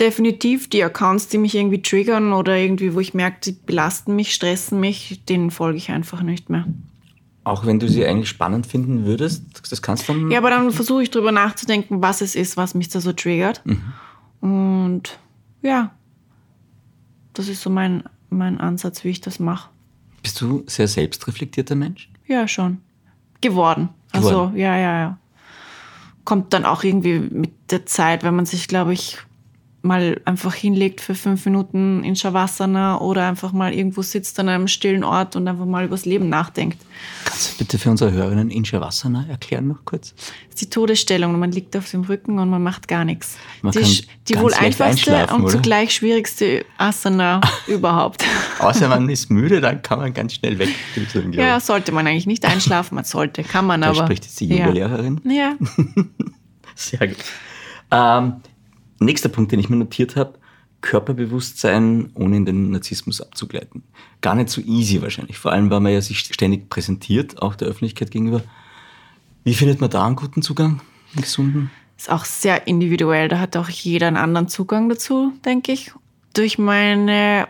Definitiv 0.00 0.68
die 0.68 0.82
Accounts, 0.82 1.28
die 1.28 1.38
mich 1.38 1.54
irgendwie 1.54 1.82
triggern 1.82 2.32
oder 2.32 2.56
irgendwie, 2.56 2.94
wo 2.94 3.00
ich 3.00 3.14
merke, 3.14 3.38
die 3.44 3.52
belasten 3.52 4.16
mich, 4.16 4.34
stressen 4.34 4.80
mich, 4.80 5.22
denen 5.28 5.50
folge 5.50 5.78
ich 5.78 5.90
einfach 5.90 6.22
nicht 6.22 6.50
mehr. 6.50 6.66
Auch 7.44 7.66
wenn 7.66 7.80
du 7.80 7.88
sie 7.88 8.06
eigentlich 8.06 8.28
spannend 8.28 8.66
finden 8.66 9.04
würdest, 9.04 9.44
das 9.70 9.82
kannst 9.82 10.08
du 10.08 10.12
dann. 10.12 10.30
Ja, 10.30 10.38
aber 10.38 10.50
dann 10.50 10.70
versuche 10.70 11.02
ich 11.02 11.10
drüber 11.10 11.32
nachzudenken, 11.32 12.00
was 12.00 12.20
es 12.20 12.34
ist, 12.34 12.56
was 12.56 12.74
mich 12.74 12.88
da 12.88 13.00
so 13.00 13.12
triggert. 13.12 13.62
Und 14.40 15.18
ja, 15.60 15.92
das 17.32 17.48
ist 17.48 17.62
so 17.62 17.70
mein, 17.70 18.04
mein 18.30 18.60
Ansatz, 18.60 19.04
wie 19.04 19.08
ich 19.08 19.20
das 19.20 19.38
mache. 19.38 19.70
Bist 20.22 20.40
du 20.40 20.58
ein 20.58 20.68
sehr 20.68 20.88
selbstreflektierter 20.88 21.74
Mensch? 21.74 22.10
Ja, 22.26 22.46
schon. 22.46 22.78
Geworden. 23.40 23.88
Also, 24.12 24.28
Geworden. 24.28 24.56
ja, 24.56 24.76
ja, 24.76 24.98
ja. 25.00 25.18
Kommt 26.24 26.52
dann 26.52 26.64
auch 26.64 26.84
irgendwie 26.84 27.18
mit 27.18 27.50
der 27.70 27.86
Zeit, 27.86 28.22
wenn 28.22 28.36
man 28.36 28.46
sich, 28.46 28.68
glaube 28.68 28.92
ich, 28.92 29.18
mal 29.82 30.20
einfach 30.24 30.54
hinlegt 30.54 31.00
für 31.00 31.14
fünf 31.14 31.44
Minuten 31.44 32.04
in 32.04 32.14
Shavasana 32.14 33.00
oder 33.00 33.26
einfach 33.26 33.52
mal 33.52 33.74
irgendwo 33.74 34.02
sitzt 34.02 34.38
an 34.38 34.48
einem 34.48 34.68
stillen 34.68 35.02
Ort 35.02 35.34
und 35.34 35.48
einfach 35.48 35.66
mal 35.66 35.84
übers 35.84 36.04
Leben 36.04 36.28
nachdenkt. 36.28 36.78
Kannst 37.24 37.52
du 37.52 37.58
bitte 37.58 37.78
für 37.78 37.90
unsere 37.90 38.12
Hörerinnen 38.12 38.50
in 38.50 38.64
Shavasana 38.64 39.26
erklären 39.28 39.66
noch 39.66 39.84
kurz? 39.84 40.14
Das 40.14 40.28
ist 40.50 40.60
die 40.60 40.70
Todesstellung. 40.70 41.36
Man 41.38 41.50
liegt 41.50 41.76
auf 41.76 41.90
dem 41.90 42.02
Rücken 42.02 42.38
und 42.38 42.48
man 42.48 42.62
macht 42.62 42.86
gar 42.86 43.04
nichts. 43.04 43.36
Man 43.62 43.72
die 43.72 44.06
die 44.28 44.38
wohl 44.38 44.54
einfachste 44.54 45.26
und 45.34 45.42
oder? 45.42 45.52
zugleich 45.52 45.92
schwierigste 45.94 46.64
Asana 46.78 47.40
überhaupt. 47.66 48.24
Außer 48.60 48.88
man 48.88 49.08
ist 49.08 49.30
müde, 49.30 49.60
dann 49.60 49.82
kann 49.82 49.98
man 49.98 50.14
ganz 50.14 50.34
schnell 50.34 50.60
wegdrücken. 50.60 51.32
Ja, 51.32 51.58
sollte 51.58 51.90
man 51.90 52.06
eigentlich 52.06 52.26
nicht 52.26 52.44
einschlafen. 52.44 52.94
Man 52.94 53.04
sollte, 53.04 53.42
kann 53.42 53.66
man 53.66 53.80
Da 53.80 53.88
aber. 53.88 54.04
spricht 54.04 54.24
jetzt 54.24 54.38
die 54.38 54.46
ja. 54.46 54.58
Yoga-Lehrerin. 54.58 55.20
Ja. 55.24 55.54
Sehr 56.76 57.08
gut. 57.08 57.16
Ähm, 57.90 58.34
nächster 59.04 59.28
Punkt, 59.28 59.52
den 59.52 59.60
ich 59.60 59.68
mir 59.68 59.76
notiert 59.76 60.16
habe, 60.16 60.34
Körperbewusstsein, 60.80 62.10
ohne 62.14 62.36
in 62.36 62.44
den 62.44 62.70
Narzissmus 62.70 63.20
abzugleiten. 63.20 63.84
Gar 64.20 64.34
nicht 64.34 64.50
so 64.50 64.60
easy 64.60 65.00
wahrscheinlich, 65.00 65.38
vor 65.38 65.52
allem 65.52 65.70
weil 65.70 65.80
man 65.80 65.92
ja 65.92 66.00
sich 66.00 66.18
ständig 66.18 66.68
präsentiert, 66.68 67.40
auch 67.40 67.54
der 67.54 67.68
Öffentlichkeit 67.68 68.10
gegenüber. 68.10 68.42
Wie 69.44 69.54
findet 69.54 69.80
man 69.80 69.90
da 69.90 70.04
einen 70.04 70.16
guten 70.16 70.42
Zugang, 70.42 70.80
einen 71.14 71.22
gesunden? 71.22 71.70
Ist 71.96 72.10
auch 72.10 72.24
sehr 72.24 72.66
individuell. 72.66 73.28
Da 73.28 73.38
hat 73.38 73.56
auch 73.56 73.68
jeder 73.68 74.08
einen 74.08 74.16
anderen 74.16 74.48
Zugang 74.48 74.88
dazu, 74.88 75.32
denke 75.44 75.72
ich. 75.72 75.92
Durch 76.34 76.58
meine 76.58 77.46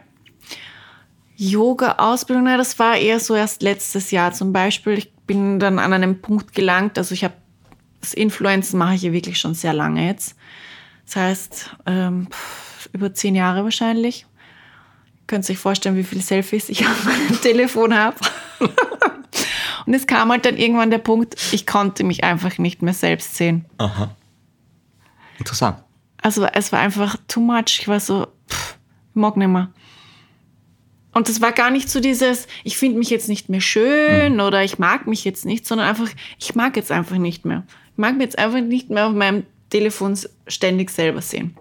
Yoga-Ausbildung, 1.36 2.44
das 2.44 2.78
war 2.78 2.96
eher 2.96 3.18
so 3.18 3.34
erst 3.34 3.62
letztes 3.62 4.10
Jahr 4.10 4.32
zum 4.32 4.52
Beispiel. 4.52 4.98
Ich 4.98 5.12
bin 5.26 5.58
dann 5.58 5.78
an 5.78 5.92
einem 5.92 6.20
Punkt 6.20 6.54
gelangt, 6.54 6.98
also 6.98 7.14
ich 7.14 7.24
habe 7.24 7.34
das 8.00 8.14
Influenzen 8.14 8.78
mache 8.78 8.96
ich 8.96 9.02
ja 9.02 9.12
wirklich 9.12 9.38
schon 9.38 9.54
sehr 9.54 9.72
lange 9.72 10.06
jetzt. 10.06 10.36
Das 11.06 11.16
heißt, 11.16 11.76
ähm, 11.86 12.28
über 12.92 13.12
zehn 13.14 13.34
Jahre 13.34 13.64
wahrscheinlich. 13.64 14.26
Ihr 15.20 15.26
könnt 15.26 15.48
euch 15.48 15.58
vorstellen, 15.58 15.96
wie 15.96 16.04
viele 16.04 16.22
Selfies 16.22 16.68
ich 16.68 16.86
auf 16.86 17.04
meinem 17.04 17.40
Telefon 17.40 17.94
habe. 17.94 18.16
Und 19.86 19.94
es 19.94 20.06
kam 20.06 20.30
halt 20.30 20.44
dann 20.44 20.56
irgendwann 20.56 20.90
der 20.90 20.98
Punkt, 20.98 21.34
ich 21.52 21.66
konnte 21.66 22.04
mich 22.04 22.22
einfach 22.22 22.58
nicht 22.58 22.82
mehr 22.82 22.94
selbst 22.94 23.36
sehen. 23.36 23.64
Aha. 23.78 24.14
Interessant. 25.38 25.82
Also 26.18 26.44
es 26.44 26.70
war 26.70 26.78
einfach 26.78 27.16
too 27.26 27.40
much. 27.40 27.80
Ich 27.80 27.88
war 27.88 27.98
so, 27.98 28.28
pff, 28.48 28.76
ich 29.10 29.16
mag 29.16 29.36
nicht 29.36 29.48
mehr. 29.48 29.72
Und 31.14 31.28
das 31.28 31.40
war 31.40 31.52
gar 31.52 31.70
nicht 31.70 31.90
so 31.90 32.00
dieses, 32.00 32.46
ich 32.64 32.78
finde 32.78 32.98
mich 32.98 33.10
jetzt 33.10 33.28
nicht 33.28 33.48
mehr 33.48 33.60
schön 33.60 34.40
oder 34.40 34.64
ich 34.64 34.78
mag 34.78 35.06
mich 35.06 35.24
jetzt 35.24 35.44
nicht, 35.44 35.66
sondern 35.66 35.88
einfach, 35.88 36.08
ich 36.38 36.54
mag 36.54 36.76
jetzt 36.76 36.90
einfach 36.90 37.18
nicht 37.18 37.44
mehr. 37.44 37.64
Ich 37.92 37.98
mag 37.98 38.14
mich 38.14 38.24
jetzt 38.24 38.38
einfach 38.38 38.60
nicht 38.60 38.88
mehr 38.88 39.08
auf 39.08 39.12
meinem 39.12 39.44
Telefon 39.72 40.18
ständig 40.46 40.90
selber 40.90 41.22
sehen. 41.22 41.56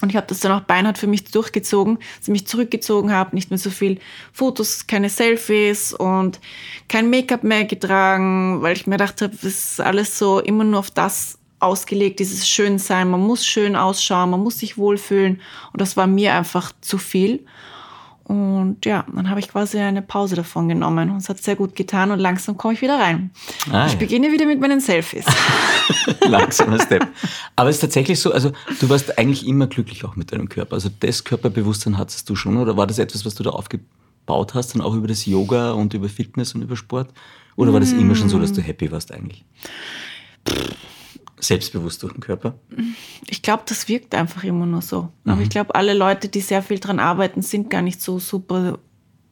Und 0.00 0.10
ich 0.10 0.16
habe 0.16 0.26
das 0.26 0.40
dann 0.40 0.52
auch 0.52 0.62
beinhart 0.62 0.96
für 0.96 1.06
mich 1.06 1.24
durchgezogen, 1.24 1.96
dass 1.96 2.28
ich 2.28 2.28
mich 2.28 2.46
zurückgezogen 2.46 3.12
habe, 3.12 3.34
nicht 3.34 3.50
mehr 3.50 3.58
so 3.58 3.70
viel 3.70 3.98
Fotos, 4.32 4.86
keine 4.86 5.10
Selfies 5.10 5.92
und 5.92 6.40
kein 6.88 7.10
Make-up 7.10 7.44
mehr 7.44 7.64
getragen, 7.64 8.62
weil 8.62 8.76
ich 8.76 8.86
mir 8.86 8.96
gedacht 8.96 9.20
habe, 9.20 9.34
das 9.34 9.44
ist 9.44 9.80
alles 9.80 10.18
so 10.18 10.40
immer 10.40 10.64
nur 10.64 10.78
auf 10.78 10.90
das 10.90 11.38
ausgelegt, 11.58 12.20
dieses 12.20 12.48
Schönsein. 12.48 13.10
Man 13.10 13.20
muss 13.20 13.44
schön 13.44 13.76
ausschauen, 13.76 14.30
man 14.30 14.40
muss 14.40 14.58
sich 14.60 14.78
wohlfühlen. 14.78 15.42
Und 15.72 15.80
das 15.80 15.96
war 15.96 16.06
mir 16.06 16.34
einfach 16.34 16.72
zu 16.80 16.96
viel. 16.96 17.44
Und 18.24 18.86
ja, 18.86 19.04
dann 19.12 19.28
habe 19.28 19.40
ich 19.40 19.48
quasi 19.48 19.78
eine 19.78 20.02
Pause 20.02 20.36
davon 20.36 20.68
genommen. 20.68 21.10
Und 21.10 21.16
es 21.16 21.28
hat 21.28 21.42
sehr 21.42 21.56
gut 21.56 21.74
getan 21.74 22.10
und 22.10 22.20
langsam 22.20 22.56
komme 22.56 22.74
ich 22.74 22.82
wieder 22.82 22.98
rein. 22.98 23.30
Ah, 23.72 23.86
ich 23.86 23.94
ja. 23.94 23.98
beginne 23.98 24.30
wieder 24.30 24.46
mit 24.46 24.60
meinen 24.60 24.80
Selfies. 24.80 25.26
Langsamer 26.28 26.80
Step. 26.80 27.08
Aber 27.56 27.70
es 27.70 27.76
ist 27.76 27.80
tatsächlich 27.80 28.20
so, 28.20 28.32
also 28.32 28.52
du 28.80 28.88
warst 28.88 29.18
eigentlich 29.18 29.46
immer 29.46 29.66
glücklich 29.66 30.04
auch 30.04 30.16
mit 30.16 30.32
deinem 30.32 30.48
Körper. 30.48 30.74
Also 30.74 30.90
das 31.00 31.24
Körperbewusstsein 31.24 31.98
hattest 31.98 32.30
du 32.30 32.36
schon 32.36 32.56
oder 32.56 32.76
war 32.76 32.86
das 32.86 32.98
etwas, 32.98 33.24
was 33.24 33.34
du 33.34 33.42
da 33.42 33.50
aufgebaut 33.50 34.54
hast, 34.54 34.74
dann 34.74 34.82
auch 34.82 34.94
über 34.94 35.08
das 35.08 35.26
Yoga 35.26 35.72
und 35.72 35.94
über 35.94 36.08
Fitness 36.08 36.54
und 36.54 36.62
über 36.62 36.76
Sport? 36.76 37.10
Oder 37.56 37.72
war 37.72 37.80
das 37.80 37.92
immer 37.92 38.14
schon 38.14 38.28
so, 38.28 38.38
dass 38.38 38.52
du 38.52 38.62
happy 38.62 38.90
warst 38.92 39.12
eigentlich? 39.12 39.44
Selbstbewusst 41.40 42.02
durch 42.02 42.12
den 42.12 42.20
Körper? 42.20 42.54
Ich 43.28 43.42
glaube, 43.42 43.62
das 43.66 43.88
wirkt 43.88 44.14
einfach 44.14 44.44
immer 44.44 44.66
nur 44.66 44.82
so. 44.82 45.08
Aber 45.24 45.40
ich 45.40 45.48
glaube, 45.48 45.74
alle 45.74 45.94
Leute, 45.94 46.28
die 46.28 46.40
sehr 46.40 46.62
viel 46.62 46.78
dran 46.78 47.00
arbeiten, 47.00 47.42
sind 47.42 47.70
gar 47.70 47.82
nicht 47.82 48.00
so 48.02 48.18
super 48.18 48.78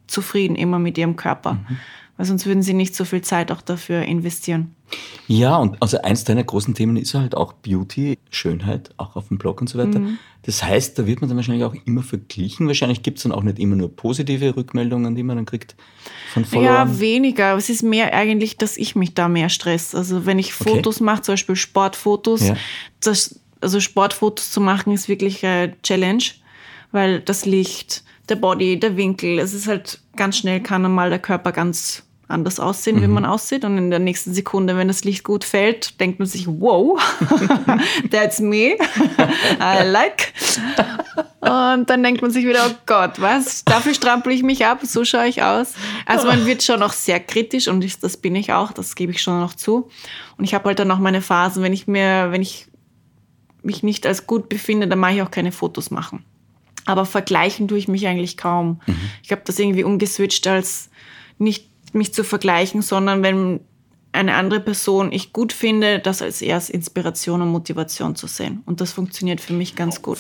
zufrieden 0.07 0.57
immer 0.57 0.79
mit 0.79 0.99
ihrem 0.99 1.17
Körper. 1.17 1.59
Weil 2.17 2.27
sonst 2.27 2.47
würden 2.47 2.63
sie 2.63 2.75
nicht 2.75 2.95
so 2.95 3.05
viel 3.05 3.23
Zeit 3.23 3.53
auch 3.53 3.63
dafür 3.63 4.03
investieren. 4.03 4.75
Ja, 5.27 5.57
und 5.57 5.77
also 5.83 6.01
eins 6.01 6.25
deiner 6.25 6.43
großen 6.45 6.75
Themen 6.75 6.97
ist 6.97 7.15
halt 7.15 7.37
auch 7.37 7.53
Beauty, 7.53 8.19
Schönheit, 8.31 8.91
auch 8.97 9.17
auf 9.17 9.29
dem 9.29 9.39
Blog 9.39 9.61
und 9.61 9.69
so 9.69 9.79
weiter. 9.79 10.01
Das 10.43 10.63
heißt, 10.63 10.99
da 10.99 11.07
wird 11.07 11.21
man 11.21 11.29
dann 11.29 11.37
wahrscheinlich 11.37 11.65
auch 11.65 11.75
immer 11.85 12.03
verglichen. 12.03 12.67
Wahrscheinlich 12.67 13.03
gibt 13.03 13.19
es 13.19 13.25
dann 13.25 13.33
auch 13.33 13.43
nicht 13.43 13.59
immer 13.59 13.77
nur 13.77 13.95
positive 13.95 14.57
Rückmeldungen, 14.57 15.15
die 15.15 15.23
man 15.23 15.37
dann 15.37 15.45
kriegt 15.47 15.77
von 16.33 16.45
Followern. 16.47 16.65
Ja, 16.89 17.01
weniger. 17.01 17.55
Es 17.57 17.69
ist 17.69 17.83
mehr 17.83 18.15
eigentlich, 18.15 18.57
dass 18.57 18.79
ich 18.79 18.97
mich 18.97 19.13
da 19.13 19.29
mehr 19.29 19.51
stress. 19.51 19.95
Also 19.95 20.25
wenn 20.25 20.39
ich 20.39 20.59
Okay. 20.59 20.71
Fotos 20.77 21.01
mache, 21.01 21.23
zum 21.23 21.33
Beispiel 21.35 21.57
Sportfotos, 21.57 22.49
Ja. 22.49 22.57
das, 23.01 23.41
also 23.61 23.81
Sportfotos 23.81 24.51
zu 24.51 24.61
machen, 24.63 24.93
ist 24.95 25.09
wirklich 25.09 25.45
eine 25.45 25.75
Challenge, 25.83 26.25
weil 26.93 27.21
das 27.21 27.45
Licht, 27.45 28.05
der 28.31 28.37
Body, 28.37 28.81
der 28.81 28.97
Winkel, 28.97 29.39
es 29.39 29.53
ist 29.53 29.67
halt 29.69 30.01
ganz 30.17 30.39
schnell 30.39 30.61
kann 30.61 30.85
einmal 30.85 31.11
der 31.11 31.19
Körper 31.19 31.53
ganz 31.53 32.05
anders 32.29 32.61
aussehen, 32.61 33.01
wie 33.03 33.07
Mhm. 33.07 33.15
man 33.15 33.25
aussieht. 33.25 33.65
Und 33.65 33.79
in 33.79 33.91
der 33.91 33.99
nächsten 33.99 34.35
Sekunde, 34.35 34.77
wenn 34.77 34.89
das 34.89 35.03
Licht 35.05 35.25
gut 35.25 35.45
fällt, 35.45 35.99
denkt 36.01 36.19
man 36.19 36.29
sich, 36.29 36.47
wow, 36.47 37.01
that's 38.11 38.39
me, 38.41 38.77
I 39.61 39.85
like. 39.85 40.33
Und 41.41 41.89
dann 41.89 42.03
denkt 42.03 42.21
man 42.21 42.31
sich 42.31 42.45
wieder, 42.47 42.67
oh 42.69 42.75
Gott, 42.87 43.21
was? 43.21 43.65
Dafür 43.65 43.95
strampel 43.95 44.33
ich 44.33 44.43
mich 44.43 44.67
ab, 44.67 44.81
so 44.83 45.05
schaue 45.05 45.29
ich 45.29 45.43
aus. 45.43 45.73
Also 46.05 46.27
man 46.27 46.45
wird 46.47 46.63
schon 46.63 46.81
noch 46.81 46.93
sehr 46.93 47.21
kritisch 47.21 47.69
und 47.69 47.83
ich, 47.83 47.99
das 47.99 48.17
bin 48.17 48.35
ich 48.35 48.53
auch, 48.53 48.73
das 48.73 48.95
gebe 48.95 49.13
ich 49.13 49.23
schon 49.23 49.41
noch 49.41 49.55
zu. 49.55 49.89
Und 50.37 50.45
ich 50.45 50.55
habe 50.55 50.65
halt 50.67 50.79
dann 50.79 50.91
auch 50.91 50.99
meine 50.99 51.23
Phasen, 51.23 51.63
wenn 51.63 51.73
ich 51.73 51.87
mir, 51.87 52.29
wenn 52.31 52.43
ich 52.43 52.67
mich 53.63 53.83
nicht 53.83 54.07
als 54.07 54.27
gut 54.27 54.49
befinde, 54.49 54.87
dann 54.89 54.99
mache 54.99 55.15
ich 55.15 55.23
auch 55.23 55.31
keine 55.31 55.53
Fotos 55.53 55.91
machen. 55.91 56.25
Aber 56.85 57.05
vergleichen 57.07 57.69
tue 57.69 57.79
ich 57.79 57.89
mich 57.89 58.07
eigentlich 58.07 58.37
kaum. 58.37 58.81
Mhm. 58.87 58.97
Ich 59.23 59.31
habe 59.33 59.43
das 59.45 59.59
irgendwie 59.59 59.85
umgeswitcht 59.85 60.47
als 60.47 60.91
nicht 61.39 61.68
mich 61.95 62.13
zu 62.15 62.25
vergleichen, 62.25 62.83
sondern 62.83 63.23
wenn 63.23 63.61
eine 64.13 64.35
andere 64.35 64.61
Person 64.61 65.13
ich 65.13 65.33
gut 65.33 65.53
finde, 65.53 65.99
das 65.99 66.23
als 66.23 66.43
erst 66.43 66.71
Inspiration 66.71 67.43
und 67.43 67.49
Motivation 67.49 68.17
zu 68.17 68.27
sehen. 68.27 68.63
Und 68.67 68.81
das 68.81 68.93
funktioniert 68.93 69.41
für 69.41 69.53
mich 69.53 69.77
ganz 69.77 70.03
gut. 70.03 70.19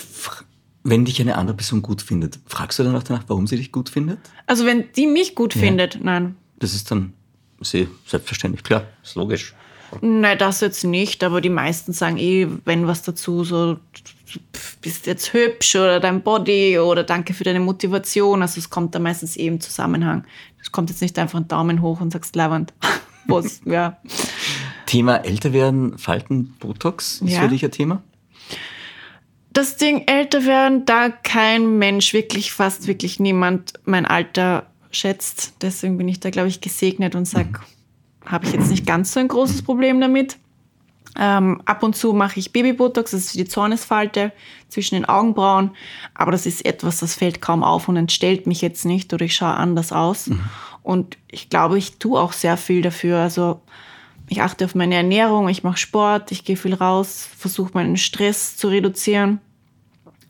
Wenn 0.84 1.04
dich 1.04 1.20
eine 1.20 1.36
andere 1.36 1.56
Person 1.56 1.82
gut 1.82 2.02
findet, 2.02 2.38
fragst 2.46 2.78
du 2.78 2.84
dann 2.84 2.94
auch 2.94 3.02
danach, 3.02 3.24
warum 3.26 3.46
sie 3.46 3.56
dich 3.56 3.72
gut 3.72 3.88
findet? 3.88 4.18
Also 4.46 4.64
wenn 4.66 4.84
die 4.92 5.06
mich 5.06 5.34
gut 5.34 5.54
ja. 5.54 5.60
findet, 5.62 6.02
nein. 6.02 6.36
Das 6.58 6.74
ist 6.74 6.90
dann 6.90 7.12
sie 7.60 7.88
selbstverständlich, 8.06 8.62
klar, 8.62 8.84
ist 9.02 9.16
logisch. 9.16 9.54
Nein, 10.00 10.38
das 10.38 10.60
jetzt 10.60 10.84
nicht, 10.84 11.24
aber 11.24 11.40
die 11.40 11.48
meisten 11.48 11.92
sagen 11.92 12.18
eh, 12.18 12.46
wenn 12.64 12.86
was 12.86 13.02
dazu, 13.02 13.42
so 13.44 13.78
bist 14.80 15.06
jetzt 15.06 15.32
hübsch 15.32 15.76
oder 15.76 16.00
dein 16.00 16.22
Body 16.22 16.78
oder 16.78 17.04
danke 17.04 17.34
für 17.34 17.44
deine 17.44 17.60
Motivation. 17.60 18.42
Also 18.42 18.58
es 18.58 18.70
kommt 18.70 18.94
da 18.94 18.98
meistens 18.98 19.36
eh 19.36 19.46
im 19.46 19.60
Zusammenhang. 19.60 20.24
Es 20.60 20.72
kommt 20.72 20.90
jetzt 20.90 21.02
nicht 21.02 21.18
einfach 21.18 21.38
ein 21.38 21.48
Daumen 21.48 21.82
hoch 21.82 22.00
und 22.00 22.12
sagst 22.12 22.36
Lavand. 22.36 22.72
Was, 23.26 23.60
ja. 23.64 23.98
Thema 24.86 25.16
älter 25.16 25.52
werden, 25.52 25.98
Falten, 25.98 26.54
Botox 26.58 27.20
ist 27.20 27.32
ja. 27.32 27.42
für 27.42 27.48
dich 27.48 27.64
ein 27.64 27.70
Thema? 27.70 28.02
Das 29.52 29.76
Ding 29.76 30.04
älter 30.06 30.46
werden, 30.46 30.86
da 30.86 31.10
kein 31.10 31.78
Mensch, 31.78 32.12
wirklich 32.12 32.52
fast 32.52 32.86
wirklich 32.86 33.20
niemand 33.20 33.74
mein 33.84 34.06
Alter 34.06 34.66
schätzt. 34.90 35.54
Deswegen 35.60 35.98
bin 35.98 36.08
ich 36.08 36.20
da, 36.20 36.30
glaube 36.30 36.48
ich, 36.48 36.60
gesegnet 36.60 37.14
und 37.14 37.26
sage, 37.26 37.48
mhm. 37.48 38.30
habe 38.30 38.46
ich 38.46 38.52
jetzt 38.52 38.70
nicht 38.70 38.86
ganz 38.86 39.12
so 39.12 39.20
ein 39.20 39.28
großes 39.28 39.62
Problem 39.62 40.00
damit. 40.00 40.38
Ähm, 41.16 41.62
ab 41.64 41.82
und 41.82 41.96
zu 41.96 42.12
mache 42.12 42.38
ich 42.38 42.52
Babybotox, 42.52 43.11
das 43.12 43.20
ist 43.26 43.34
die 43.34 43.44
Zornesfalte 43.44 44.32
zwischen 44.68 44.94
den 44.94 45.04
Augenbrauen. 45.04 45.70
Aber 46.14 46.32
das 46.32 46.46
ist 46.46 46.64
etwas, 46.64 46.98
das 46.98 47.14
fällt 47.14 47.40
kaum 47.40 47.64
auf 47.64 47.88
und 47.88 47.96
entstellt 47.96 48.46
mich 48.46 48.61
jetzt 48.61 48.84
nicht 48.84 49.12
oder 49.12 49.24
ich 49.24 49.36
schaue 49.36 49.54
anders 49.54 49.92
aus. 49.92 50.28
Mhm. 50.28 50.40
Und 50.82 51.18
ich 51.30 51.50
glaube, 51.50 51.78
ich 51.78 51.98
tue 51.98 52.20
auch 52.20 52.32
sehr 52.32 52.56
viel 52.56 52.82
dafür. 52.82 53.18
Also 53.18 53.61
ich 54.28 54.42
achte 54.42 54.64
auf 54.64 54.74
meine 54.74 54.94
Ernährung, 54.94 55.48
ich 55.48 55.62
mache 55.62 55.78
Sport, 55.78 56.32
ich 56.32 56.44
gehe 56.44 56.56
viel 56.56 56.74
raus, 56.74 57.28
versuche 57.36 57.72
meinen 57.74 57.96
Stress 57.96 58.56
zu 58.56 58.68
reduzieren. 58.68 59.40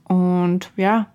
Und 0.05 0.71
ja, 0.77 1.07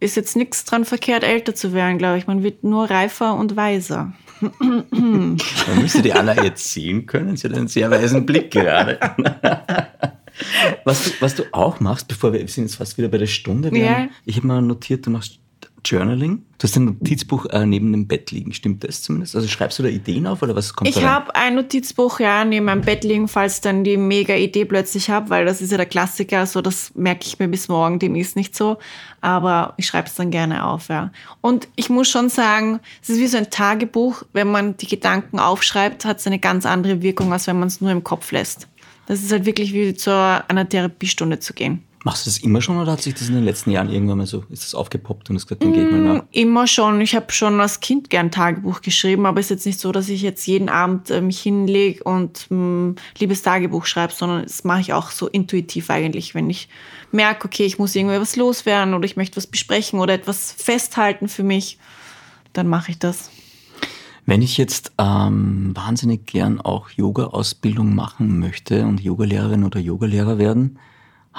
ist 0.00 0.16
jetzt 0.16 0.36
nichts 0.36 0.64
dran 0.64 0.84
verkehrt, 0.84 1.24
älter 1.24 1.54
zu 1.54 1.72
werden, 1.72 1.98
glaube 1.98 2.18
ich. 2.18 2.26
Man 2.26 2.42
wird 2.42 2.64
nur 2.64 2.90
reifer 2.90 3.34
und 3.34 3.56
weiser. 3.56 4.12
Man 4.60 5.36
müsste 5.80 6.02
die 6.02 6.12
Anna 6.12 6.42
jetzt 6.42 6.72
sehen 6.72 7.06
können. 7.06 7.36
Sie 7.36 7.48
hat 7.48 7.56
einen 7.56 7.68
sehr 7.68 7.90
weisen 7.90 8.24
Blick 8.24 8.52
gerade. 8.52 8.98
was, 10.84 11.04
du, 11.04 11.10
was 11.20 11.34
du 11.34 11.44
auch 11.52 11.80
machst, 11.80 12.06
bevor 12.08 12.32
wir, 12.32 12.40
wir 12.40 12.48
sind 12.48 12.64
jetzt 12.64 12.76
fast 12.76 12.98
wieder 12.98 13.08
bei 13.08 13.18
der 13.18 13.26
Stunde, 13.26 13.76
ja. 13.76 14.08
ich 14.24 14.36
habe 14.36 14.46
mal 14.46 14.62
notiert, 14.62 15.06
du 15.06 15.10
machst 15.10 15.40
Journaling? 15.84 16.42
Du 16.58 16.64
hast 16.64 16.76
ein 16.76 16.86
Notizbuch 16.86 17.46
äh, 17.46 17.64
neben 17.64 17.92
dem 17.92 18.08
Bett 18.08 18.32
liegen, 18.32 18.52
stimmt 18.52 18.82
das 18.82 19.02
zumindest? 19.02 19.36
Also 19.36 19.46
schreibst 19.46 19.78
du 19.78 19.84
da 19.84 19.88
Ideen 19.88 20.26
auf 20.26 20.42
oder 20.42 20.56
was 20.56 20.74
kommt 20.74 20.90
Ich 20.90 21.04
habe 21.04 21.34
ein 21.36 21.54
Notizbuch 21.54 22.18
ja 22.20 22.44
neben 22.44 22.66
meinem 22.66 22.82
Bett 22.82 23.04
liegen, 23.04 23.28
falls 23.28 23.60
dann 23.60 23.84
die 23.84 23.96
mega 23.96 24.34
Idee 24.34 24.64
plötzlich 24.64 25.08
habe, 25.08 25.30
weil 25.30 25.44
das 25.44 25.60
ist 25.60 25.70
ja 25.70 25.76
der 25.76 25.86
Klassiker, 25.86 26.46
so 26.46 26.60
das 26.60 26.92
merke 26.94 27.26
ich 27.26 27.38
mir 27.38 27.48
bis 27.48 27.68
morgen, 27.68 27.98
dem 27.98 28.16
ist 28.16 28.34
nicht 28.34 28.56
so, 28.56 28.78
aber 29.20 29.74
ich 29.76 29.86
schreibe 29.86 30.08
es 30.08 30.14
dann 30.14 30.30
gerne 30.30 30.66
auf, 30.66 30.88
ja. 30.88 31.12
Und 31.40 31.68
ich 31.76 31.90
muss 31.90 32.08
schon 32.08 32.28
sagen, 32.28 32.80
es 33.02 33.10
ist 33.10 33.20
wie 33.20 33.28
so 33.28 33.38
ein 33.38 33.50
Tagebuch, 33.50 34.24
wenn 34.32 34.50
man 34.50 34.76
die 34.76 34.88
Gedanken 34.88 35.38
aufschreibt, 35.38 36.04
hat 36.04 36.18
es 36.18 36.26
eine 36.26 36.40
ganz 36.40 36.66
andere 36.66 37.02
Wirkung, 37.02 37.32
als 37.32 37.46
wenn 37.46 37.58
man 37.58 37.68
es 37.68 37.80
nur 37.80 37.90
im 37.90 38.02
Kopf 38.02 38.32
lässt. 38.32 38.68
Das 39.06 39.22
ist 39.22 39.32
halt 39.32 39.46
wirklich 39.46 39.72
wie 39.72 39.94
zu 39.94 40.10
einer 40.48 40.68
Therapiestunde 40.68 41.38
zu 41.38 41.54
gehen. 41.54 41.82
Machst 42.04 42.26
du 42.26 42.30
das 42.30 42.38
immer 42.38 42.60
schon 42.60 42.78
oder 42.78 42.92
hat 42.92 43.02
sich 43.02 43.14
das 43.14 43.28
in 43.28 43.34
den 43.34 43.44
letzten 43.44 43.72
Jahren 43.72 43.90
irgendwann 43.90 44.18
mal 44.18 44.26
so, 44.26 44.44
ist 44.50 44.62
das 44.62 44.74
aufgepoppt 44.74 45.30
und 45.30 45.36
es 45.36 45.46
gesagt, 45.46 45.64
dann 45.64 45.74
ich 45.74 45.90
mal 45.90 46.00
nach? 46.00 46.22
Mm, 46.22 46.26
immer 46.30 46.66
schon. 46.68 47.00
Ich 47.00 47.16
habe 47.16 47.32
schon 47.32 47.60
als 47.60 47.80
Kind 47.80 48.08
gern 48.08 48.30
Tagebuch 48.30 48.82
geschrieben, 48.82 49.26
aber 49.26 49.40
es 49.40 49.46
ist 49.46 49.50
jetzt 49.50 49.66
nicht 49.66 49.80
so, 49.80 49.90
dass 49.90 50.08
ich 50.08 50.22
jetzt 50.22 50.46
jeden 50.46 50.68
Abend 50.68 51.10
äh, 51.10 51.20
mich 51.20 51.40
hinlege 51.40 52.04
und 52.04 52.46
ähm, 52.52 52.94
liebes 53.18 53.42
Tagebuch 53.42 53.84
schreibe, 53.86 54.12
sondern 54.12 54.42
das 54.42 54.62
mache 54.62 54.80
ich 54.80 54.92
auch 54.92 55.10
so 55.10 55.26
intuitiv 55.26 55.90
eigentlich, 55.90 56.36
wenn 56.36 56.48
ich 56.48 56.68
merke, 57.10 57.46
okay, 57.46 57.64
ich 57.64 57.78
muss 57.78 57.96
irgendwie 57.96 58.20
was 58.20 58.36
loswerden 58.36 58.94
oder 58.94 59.04
ich 59.04 59.16
möchte 59.16 59.36
was 59.36 59.48
besprechen 59.48 59.98
oder 59.98 60.14
etwas 60.14 60.52
festhalten 60.52 61.26
für 61.26 61.42
mich, 61.42 61.78
dann 62.52 62.68
mache 62.68 62.92
ich 62.92 62.98
das. 63.00 63.30
Wenn 64.24 64.42
ich 64.42 64.58
jetzt 64.58 64.92
ähm, 64.98 65.74
wahnsinnig 65.74 66.26
gern 66.26 66.60
auch 66.60 66.90
Yoga-Ausbildung 66.90 67.94
machen 67.94 68.38
möchte 68.38 68.84
und 68.84 69.00
Yogalehrerin 69.00 69.64
oder 69.64 69.80
Yogalehrer 69.80 70.38
werden, 70.38 70.78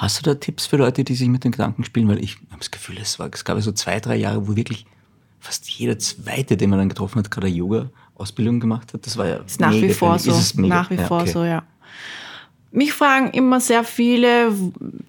Hast 0.00 0.18
du 0.18 0.22
da 0.22 0.34
Tipps 0.34 0.64
für 0.64 0.78
Leute, 0.78 1.04
die 1.04 1.14
sich 1.14 1.28
mit 1.28 1.44
den 1.44 1.52
Gedanken 1.52 1.84
spielen? 1.84 2.08
Weil 2.08 2.24
ich 2.24 2.36
habe 2.48 2.60
das 2.60 2.70
Gefühl, 2.70 2.96
es, 2.98 3.18
war, 3.18 3.28
es 3.30 3.44
gab 3.44 3.60
so 3.60 3.70
zwei, 3.70 4.00
drei 4.00 4.16
Jahre, 4.16 4.48
wo 4.48 4.56
wirklich 4.56 4.86
fast 5.40 5.68
jeder 5.68 5.98
Zweite, 5.98 6.56
den 6.56 6.70
man 6.70 6.78
dann 6.78 6.88
getroffen 6.88 7.18
hat, 7.18 7.30
gerade 7.30 7.48
Yoga-Ausbildung 7.48 8.60
gemacht 8.60 8.94
hat. 8.94 9.04
Das 9.04 9.18
war 9.18 9.28
ja 9.28 9.36
ist 9.36 9.60
nach 9.60 9.74
wie 9.74 9.92
vor 9.92 10.18
so. 10.18 10.30
Ist 10.30 10.58
nach 10.58 10.88
wie 10.88 10.94
ja, 10.94 11.06
vor 11.06 11.20
okay. 11.20 11.30
so, 11.30 11.44
ja. 11.44 11.64
Mich 12.72 12.94
fragen 12.94 13.32
immer 13.32 13.60
sehr 13.60 13.84
viele, 13.84 14.54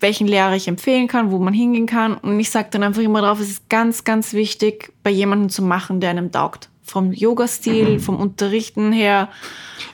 welchen 0.01 0.27
Lehrer 0.27 0.57
ich 0.57 0.67
empfehlen 0.67 1.07
kann, 1.07 1.31
wo 1.31 1.39
man 1.39 1.53
hingehen 1.53 1.85
kann. 1.85 2.15
Und 2.15 2.37
ich 2.37 2.49
sage 2.49 2.67
dann 2.71 2.83
einfach 2.83 3.01
immer 3.01 3.21
drauf, 3.21 3.39
es 3.39 3.49
ist 3.49 3.69
ganz, 3.69 4.03
ganz 4.03 4.33
wichtig, 4.33 4.91
bei 5.03 5.09
jemandem 5.09 5.47
zu 5.47 5.61
machen, 5.61 6.01
der 6.01 6.09
einem 6.09 6.33
taugt. 6.33 6.67
Vom 6.83 7.13
Yoga-Stil, 7.13 7.93
mhm. 7.93 7.99
vom 8.01 8.17
Unterrichten 8.17 8.91
her. 8.91 9.29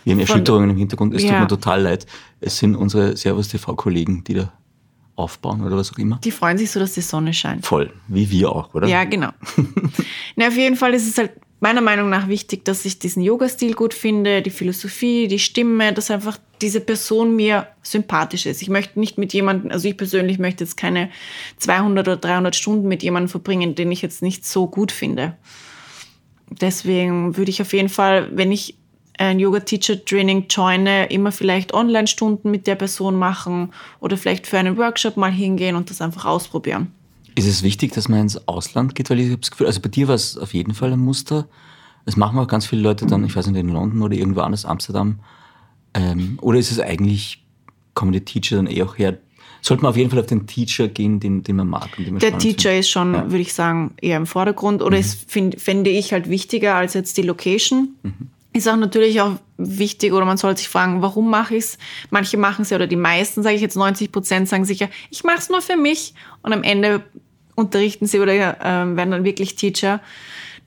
Wir 0.03 0.13
haben 0.13 0.21
Erschütterungen 0.21 0.71
im 0.71 0.77
Hintergrund, 0.77 1.13
es 1.13 1.21
ja. 1.21 1.33
tut 1.33 1.39
mir 1.41 1.47
total 1.47 1.83
leid. 1.83 2.07
Es 2.39 2.57
sind 2.57 2.75
unsere 2.75 3.15
Servus 3.15 3.49
TV-Kollegen, 3.49 4.23
die 4.23 4.33
da 4.33 4.51
aufbauen 5.18 5.63
oder 5.65 5.76
was 5.76 5.91
auch 5.91 5.97
immer. 5.97 6.20
Die 6.24 6.32
freuen 6.32 6.57
sich 6.57 6.72
so, 6.72 6.80
dass 6.80 6.93
die 6.93 7.01
Sonne 7.01 7.34
scheint. 7.34 7.65
Voll, 7.65 7.91
wie 8.07 8.30
wir 8.32 8.51
auch, 8.51 8.74
oder? 8.74 8.88
Ja, 8.88 9.03
genau. 9.03 9.32
Na, 10.36 10.47
auf 10.47 10.55
jeden 10.55 10.76
Fall 10.76 10.93
ist 10.93 11.07
es 11.07 11.18
halt 11.18 11.32
meiner 11.59 11.82
Meinung 11.82 12.09
nach 12.09 12.28
wichtig, 12.28 12.63
dass 12.65 12.86
ich 12.86 12.99
diesen 12.99 13.24
Yoga-Stil 13.24 13.74
gut 13.74 13.95
finde, 13.95 14.43
die 14.43 14.51
Philosophie, 14.51 15.28
die 15.28 15.39
Stimme, 15.39 15.91
dass 15.91 16.11
einfach 16.11 16.38
diese 16.61 16.82
Person 16.82 17.36
mir 17.36 17.68
sympathisch 17.82 18.45
ist. 18.45 18.61
Ich 18.61 18.70
möchte 18.70 18.99
nicht 18.99 19.18
mit 19.18 19.34
jemandem, 19.34 19.72
also 19.72 19.88
ich 19.88 19.97
persönlich 19.97 20.38
möchte 20.38 20.63
jetzt 20.63 20.78
keine 20.78 21.09
200 21.57 22.07
oder 22.07 22.18
300 22.18 22.55
Stunden 22.55 22.88
mit 22.88 23.01
jemandem 23.01 23.30
verbringen, 23.30 23.74
den 23.74 23.91
ich 23.91 24.03
jetzt 24.03 24.22
nicht 24.22 24.45
so 24.45 24.68
gut 24.68 24.91
finde. 24.91 25.36
Deswegen 26.49 27.36
würde 27.38 27.49
ich 27.49 27.61
auf 27.61 27.74
jeden 27.74 27.89
Fall, 27.89 28.30
wenn 28.36 28.51
ich 28.51 28.76
ein 29.18 29.39
Yoga-Teacher-Training 29.39 30.45
joine, 30.49 31.07
immer 31.07 31.32
vielleicht 31.32 31.74
Online-Stunden 31.74 32.51
mit 32.51 32.68
der 32.68 32.76
Person 32.76 33.15
machen 33.15 33.74
oder 33.99 34.18
vielleicht 34.18 34.47
für 34.47 34.57
einen 34.57 34.78
Workshop 34.78 35.18
mal 35.18 35.32
hingehen 35.32 35.76
und 35.76 35.89
das 35.89 36.01
einfach 36.01 36.26
ausprobieren. 36.26 36.91
Ist 37.36 37.47
es 37.47 37.63
wichtig, 37.63 37.93
dass 37.93 38.09
man 38.09 38.22
ins 38.22 38.47
Ausland 38.47 38.95
geht? 38.95 39.09
Weil 39.09 39.20
ich 39.20 39.30
habe 39.30 39.39
das 39.39 39.51
Gefühl, 39.51 39.68
also 39.68 39.82
bei 39.82 39.89
dir 39.89 40.07
war 40.07 40.15
es 40.15 40.38
auf 40.38 40.53
jeden 40.53 40.74
Fall 40.74 40.93
ein 40.93 40.99
Muster. 40.99 41.47
Das 42.05 42.15
machen 42.15 42.39
auch 42.39 42.47
ganz 42.47 42.65
viele 42.65 42.82
Leute 42.82 43.05
dann, 43.05 43.26
ich 43.26 43.36
weiß 43.36 43.47
nicht, 43.47 43.59
in 43.59 43.70
London 43.70 44.01
oder 44.01 44.15
irgendwo 44.15 44.41
anders, 44.41 44.65
Amsterdam. 44.65 45.20
Ähm, 45.93 46.38
oder 46.41 46.57
ist 46.57 46.72
es 46.72 46.80
eigentlich, 46.80 47.43
kommen 47.93 48.11
die 48.11 48.22
Teacher 48.22 48.55
dann 48.55 48.68
eh 48.68 48.82
auch 48.84 48.97
her? 48.97 49.18
Sollte 49.61 49.84
man 49.84 49.89
auf 49.89 49.97
jeden 49.97 50.09
Fall 50.09 50.20
auf 50.20 50.28
den 50.28 50.47
Teacher 50.47 50.88
gehen, 50.88 51.20
den, 51.20 51.43
den 51.43 51.55
man 51.55 51.68
mag. 51.68 51.95
Den 51.97 52.13
man 52.13 52.20
der 52.20 52.38
Teacher 52.38 52.70
findet. 52.70 52.80
ist 52.80 52.89
schon, 52.89 53.13
ja. 53.13 53.24
würde 53.24 53.41
ich 53.41 53.53
sagen, 53.53 53.93
eher 54.01 54.18
im 54.18 54.28
Vordergrund. 54.28 54.82
Oder 54.82 54.97
mhm. 54.97 55.01
es 55.01 55.13
find, 55.13 55.59
fände 55.59 55.89
ich 55.89 56.13
halt 56.13 56.30
wichtiger 56.30 56.76
als 56.76 56.93
jetzt 56.93 57.18
die 57.18 57.24
Location. 57.24 57.89
Mhm 58.03 58.30
ist 58.57 58.67
auch 58.67 58.75
natürlich 58.75 59.21
auch 59.21 59.33
wichtig 59.57 60.13
oder 60.13 60.25
man 60.25 60.37
sollte 60.37 60.59
sich 60.59 60.69
fragen, 60.69 61.01
warum 61.01 61.29
mache 61.29 61.55
ich 61.55 61.63
es? 61.63 61.77
Manche 62.09 62.37
machen 62.37 62.61
es 62.61 62.69
ja 62.69 62.77
oder 62.77 62.87
die 62.87 62.95
meisten, 62.95 63.43
sage 63.43 63.55
ich 63.55 63.61
jetzt 63.61 63.75
90 63.75 64.11
Prozent, 64.11 64.49
sagen 64.49 64.65
sicher, 64.65 64.89
ich 65.09 65.23
mache 65.23 65.39
es 65.39 65.49
nur 65.49 65.61
für 65.61 65.77
mich 65.77 66.13
und 66.41 66.53
am 66.53 66.63
Ende 66.63 67.03
unterrichten 67.55 68.05
sie 68.05 68.19
oder 68.19 68.33
äh, 68.33 68.95
werden 68.95 69.11
dann 69.11 69.23
wirklich 69.23 69.55
Teacher. 69.55 69.99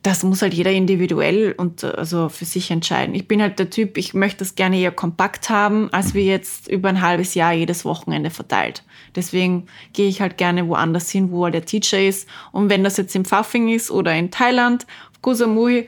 Das 0.02 0.22
muss 0.22 0.40
halt 0.40 0.54
jeder 0.54 0.72
individuell 0.72 1.54
und 1.56 1.84
also 1.84 2.30
für 2.30 2.46
sich 2.46 2.70
entscheiden. 2.70 3.14
Ich 3.14 3.28
bin 3.28 3.42
halt 3.42 3.58
der 3.58 3.68
Typ, 3.68 3.98
ich 3.98 4.14
möchte 4.14 4.38
das 4.38 4.54
gerne 4.54 4.78
eher 4.78 4.92
kompakt 4.92 5.50
haben, 5.50 5.92
als 5.92 6.14
wie 6.14 6.22
jetzt 6.22 6.68
über 6.68 6.88
ein 6.88 7.02
halbes 7.02 7.34
Jahr 7.34 7.52
jedes 7.52 7.84
Wochenende 7.84 8.30
verteilt. 8.30 8.82
Deswegen 9.14 9.66
gehe 9.92 10.08
ich 10.08 10.22
halt 10.22 10.38
gerne 10.38 10.66
woanders 10.68 11.10
hin, 11.10 11.30
wo 11.30 11.44
halt 11.44 11.54
der 11.54 11.66
Teacher 11.66 12.00
ist. 12.00 12.26
Und 12.50 12.70
wenn 12.70 12.82
das 12.82 12.96
jetzt 12.96 13.14
im 13.14 13.26
Pfaffing 13.26 13.68
ist 13.68 13.90
oder 13.90 14.14
in 14.14 14.30
Thailand, 14.30 14.86
auf 15.12 15.20
Koh 15.20 15.34
Samui, 15.34 15.86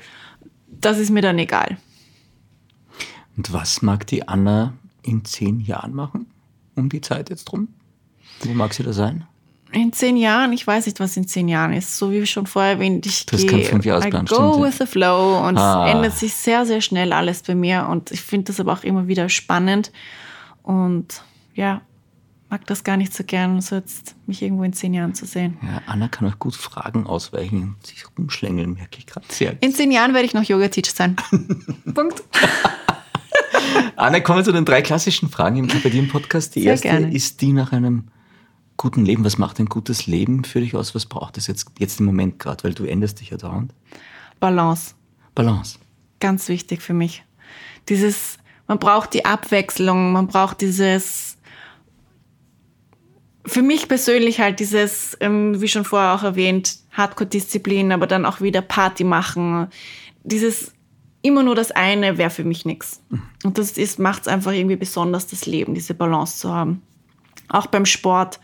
das 0.69 0.99
ist 0.99 1.11
mir 1.11 1.23
dann 1.23 1.39
egal. 1.39 1.79
Und 3.37 3.53
was 3.53 3.83
mag 3.83 4.07
die 4.07 4.29
Anna 4.29 4.75
in 5.03 5.25
zehn 5.25 5.61
Jahren 5.61 5.95
machen? 5.95 6.27
Um 6.75 6.89
die 6.89 7.01
Zeit 7.01 7.31
jetzt 7.31 7.45
drum? 7.45 7.69
Wo 8.41 8.53
mag 8.53 8.75
sie 8.75 8.83
da 8.83 8.93
sein? 8.93 9.27
In 9.73 9.93
zehn 9.93 10.19
Jahren, 10.19 10.53
ich 10.53 10.67
weiß 10.67 10.85
nicht, 10.85 11.01
was 11.01 11.17
in 11.17 11.27
zehn 11.27 11.49
Jahren 11.49 11.73
ist. 11.73 11.97
So 11.97 12.11
wie 12.11 12.27
schon 12.27 12.47
vorher 12.47 12.73
erwähnt, 12.73 13.07
ich 13.07 13.25
das 13.25 13.47
gehe, 13.47 13.71
I 13.71 14.11
go 14.27 14.63
with 14.63 14.77
the 14.79 14.87
flow 14.87 15.47
und 15.47 15.57
ah. 15.57 15.87
es 15.87 15.95
ändert 15.95 16.13
sich 16.13 16.35
sehr, 16.35 16.67
sehr 16.67 16.83
schnell 16.83 17.13
alles 17.13 17.43
bei 17.43 17.55
mir 17.55 17.89
und 17.89 18.11
ich 18.11 18.21
finde 18.21 18.47
das 18.47 18.61
aber 18.61 18.75
auch 18.75 18.85
immer 18.85 19.09
wieder 19.09 19.31
spannend 19.31 19.91
und 20.63 21.23
ja, 21.55 21.81
mag 22.51 22.67
das 22.67 22.85
gar 22.85 22.99
nicht 22.99 23.15
so 23.15 23.25
gern, 23.25 23.63
so 23.63 23.77
jetzt 23.77 24.15
mich 24.27 24.43
irgendwo 24.43 24.63
in 24.65 24.75
zehn 24.75 24.93
Jahren 24.93 25.15
zu 25.15 25.25
sehen. 25.25 25.57
Ja, 25.63 25.81
Anna 25.87 26.09
kann 26.09 26.29
auch 26.31 26.39
gut 26.39 26.55
Fragen 26.55 27.07
ausweichen 27.07 27.63
und 27.63 27.87
sich 27.87 28.05
rumschlängeln, 28.19 28.75
merke 28.75 28.99
ich 28.99 29.07
gerade 29.07 29.25
sehr. 29.31 29.57
In 29.63 29.73
zehn 29.73 29.91
Jahren 29.91 30.13
werde 30.13 30.27
ich 30.27 30.35
noch 30.35 30.43
Yoga-Teacher 30.43 30.93
sein. 30.95 31.17
Punkt. 31.95 32.23
Anna, 33.97 34.21
kommen 34.21 34.39
wir 34.39 34.45
zu 34.45 34.53
den 34.53 34.65
drei 34.65 34.83
klassischen 34.83 35.29
Fragen 35.29 35.57
im 35.57 35.69
bei 35.69 35.91
dir 35.91 36.01
im 36.01 36.09
Podcast. 36.09 36.55
Die 36.55 36.63
Sehr 36.63 36.73
erste 36.73 36.89
gerne. 36.89 37.15
ist 37.15 37.41
die 37.41 37.53
nach 37.53 37.73
einem 37.73 38.09
guten 38.77 39.05
Leben. 39.05 39.25
Was 39.25 39.39
macht 39.39 39.59
ein 39.61 39.67
gutes 39.67 40.07
Leben 40.07 40.45
für 40.45 40.61
dich 40.61 40.75
aus? 40.75 40.95
Was 40.95 41.07
braucht 41.07 41.39
es 41.39 41.47
jetzt, 41.47 41.71
jetzt 41.79 42.01
im 42.01 42.07
Moment 42.07 42.39
gerade? 42.39 42.65
Weil 42.65 42.75
du 42.75 42.85
änderst 42.85 43.21
dich 43.21 43.31
ja 43.31 43.37
dauernd. 43.37 43.73
Balance. 44.41 44.95
Balance. 45.35 45.79
Ganz 46.21 46.49
wichtig 46.49 46.83
für 46.83 46.95
mich. 46.95 47.25
Dieses, 47.89 48.39
man 48.67 48.79
braucht 48.79 49.15
die 49.15 49.25
Abwechslung, 49.25 50.13
man 50.13 50.27
braucht 50.27 50.61
dieses, 50.61 51.37
für 53.45 53.63
mich 53.63 53.89
persönlich 53.89 54.41
halt 54.41 54.61
dieses, 54.61 55.17
ähm, 55.21 55.61
wie 55.61 55.69
schon 55.69 55.85
vorher 55.85 56.15
auch 56.15 56.23
erwähnt, 56.23 56.79
Hardcore-Disziplin, 56.93 57.93
aber 57.93 58.07
dann 58.07 58.27
auch 58.27 58.41
wieder 58.41 58.63
Party 58.63 59.05
machen. 59.05 59.69
Dieses 60.25 60.73
immer 61.23 61.43
nur 61.43 61.55
das 61.55 61.71
eine 61.71 62.19
wäre 62.19 62.31
für 62.31 62.45
mich 62.45 62.65
nichts. 62.65 63.01
Und 63.45 63.59
das 63.59 63.99
macht 63.99 64.23
es 64.23 64.29
einfach 64.29 64.53
irgendwie 64.53 64.77
besonders, 64.77 65.27
das 65.27 65.47
Leben, 65.47 65.75
diese 65.75 65.95
Balance 65.95 66.39
zu 66.39 66.53
haben. 66.53 66.83
Auch 67.49 67.67
beim 67.67 67.87
Sport. 67.87 68.41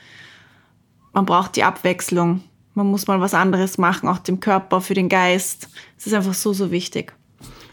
Man 1.13 1.27
braucht 1.27 1.57
die 1.57 1.65
Abwechslung. 1.65 2.43
Man 2.75 2.87
muss 2.87 3.07
mal 3.09 3.21
was 3.21 3.35
anderes 3.35 3.77
machen, 3.77 4.09
auch 4.09 4.19
dem 4.19 4.39
Körper, 4.39 4.81
für 4.81 4.95
den 4.95 5.09
Geist. 5.09 5.69
Es 5.97 6.07
ist 6.07 6.15
einfach 6.15 6.35
so, 6.35 6.53
so 6.53 6.71
wichtig. 6.71 7.13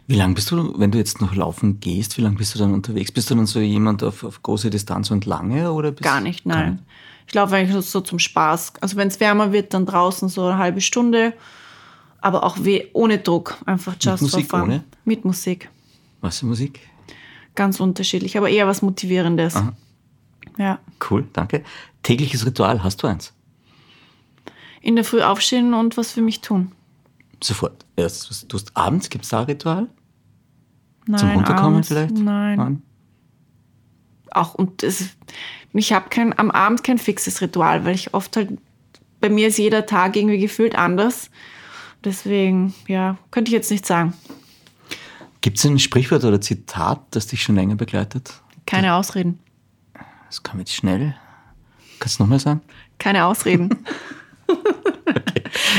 Wie 0.07 0.15
lange 0.15 0.35
bist 0.35 0.51
du, 0.51 0.73
wenn 0.79 0.91
du 0.91 0.97
jetzt 0.97 1.21
noch 1.21 1.35
laufen 1.35 1.79
gehst, 1.79 2.17
wie 2.17 2.21
lange 2.21 2.37
bist 2.37 2.55
du 2.55 2.59
dann 2.59 2.73
unterwegs? 2.73 3.11
Bist 3.11 3.29
du 3.29 3.35
dann 3.35 3.45
so 3.45 3.59
jemand 3.59 4.03
auf, 4.03 4.23
auf 4.23 4.41
große 4.41 4.69
Distanz 4.69 5.11
und 5.11 5.25
lange? 5.25 5.71
Oder 5.71 5.91
Gar 5.91 6.21
nicht, 6.21 6.45
nein. 6.45 6.79
Ich 7.27 7.33
laufe 7.33 7.55
eigentlich 7.55 7.73
nur 7.73 7.81
so 7.81 8.01
zum 8.01 8.19
Spaß. 8.19 8.73
Also 8.81 8.97
wenn 8.97 9.07
es 9.07 9.19
wärmer 9.19 9.51
wird, 9.51 9.73
dann 9.73 9.85
draußen 9.85 10.29
so 10.29 10.45
eine 10.45 10.57
halbe 10.57 10.81
Stunde. 10.81 11.33
Aber 12.25 12.43
auch 12.43 12.57
ohne 12.93 13.19
Druck. 13.19 13.55
Einfach 13.67 13.95
just 14.01 14.23
Musik, 14.23 14.49
for 14.49 14.61
fun. 14.61 14.69
ohne? 14.69 14.83
Mit 15.03 15.25
Musik. 15.25 15.69
Was 16.21 16.39
für 16.39 16.47
Musik? 16.47 16.79
Ganz 17.53 17.79
unterschiedlich, 17.79 18.35
aber 18.35 18.49
eher 18.49 18.65
was 18.65 18.81
Motivierendes. 18.81 19.53
Ja. 20.57 20.79
Cool, 21.07 21.27
danke. 21.33 21.63
Tägliches 22.01 22.43
Ritual, 22.43 22.83
hast 22.83 23.03
du 23.03 23.07
eins? 23.07 23.31
In 24.81 24.95
der 24.95 25.05
Früh 25.05 25.21
aufstehen 25.21 25.75
und 25.75 25.97
was 25.97 26.13
für 26.13 26.23
mich 26.23 26.41
tun. 26.41 26.71
Sofort. 27.43 27.85
Erst, 27.95 28.27
was 28.31 28.41
du 28.41 28.47
tust 28.47 28.75
abends, 28.75 29.11
gibt 29.11 29.25
es 29.25 29.29
da 29.29 29.41
ein 29.41 29.45
Ritual? 29.45 29.87
Nein, 31.05 31.19
Zum 31.19 31.29
Runterkommen 31.29 31.73
abends, 31.73 31.89
vielleicht? 31.89 32.17
Nein. 32.17 32.81
Auch 34.31 34.55
und 34.55 34.81
es, 34.81 35.09
ich 35.73 35.93
habe 35.93 36.09
kein 36.09 36.35
am 36.39 36.49
Abend 36.49 36.83
kein 36.83 36.97
fixes 36.97 37.39
Ritual, 37.41 37.85
weil 37.85 37.93
ich 37.93 38.15
oft 38.15 38.35
halt 38.35 38.57
bei 39.21 39.29
mir 39.29 39.49
ist 39.49 39.59
jeder 39.59 39.85
Tag 39.85 40.15
irgendwie 40.15 40.39
gefühlt 40.39 40.75
anders. 40.75 41.29
Deswegen, 42.05 42.73
ja, 42.87 43.17
könnte 43.31 43.49
ich 43.49 43.53
jetzt 43.53 43.71
nicht 43.71 43.85
sagen. 43.85 44.13
Gibt 45.41 45.57
es 45.57 45.65
ein 45.65 45.79
Sprichwort 45.79 46.23
oder 46.23 46.39
Zitat, 46.39 47.01
das 47.11 47.27
dich 47.27 47.41
schon 47.43 47.55
länger 47.55 47.75
begleitet? 47.75 48.33
Keine 48.65 48.93
Ausreden. 48.95 49.39
Das 50.27 50.41
kam 50.43 50.59
jetzt 50.59 50.73
schnell. 50.73 51.15
Kannst 51.99 52.19
du 52.19 52.23
nochmal 52.23 52.39
sagen? 52.39 52.61
Keine 52.99 53.25
Ausreden. 53.25 53.69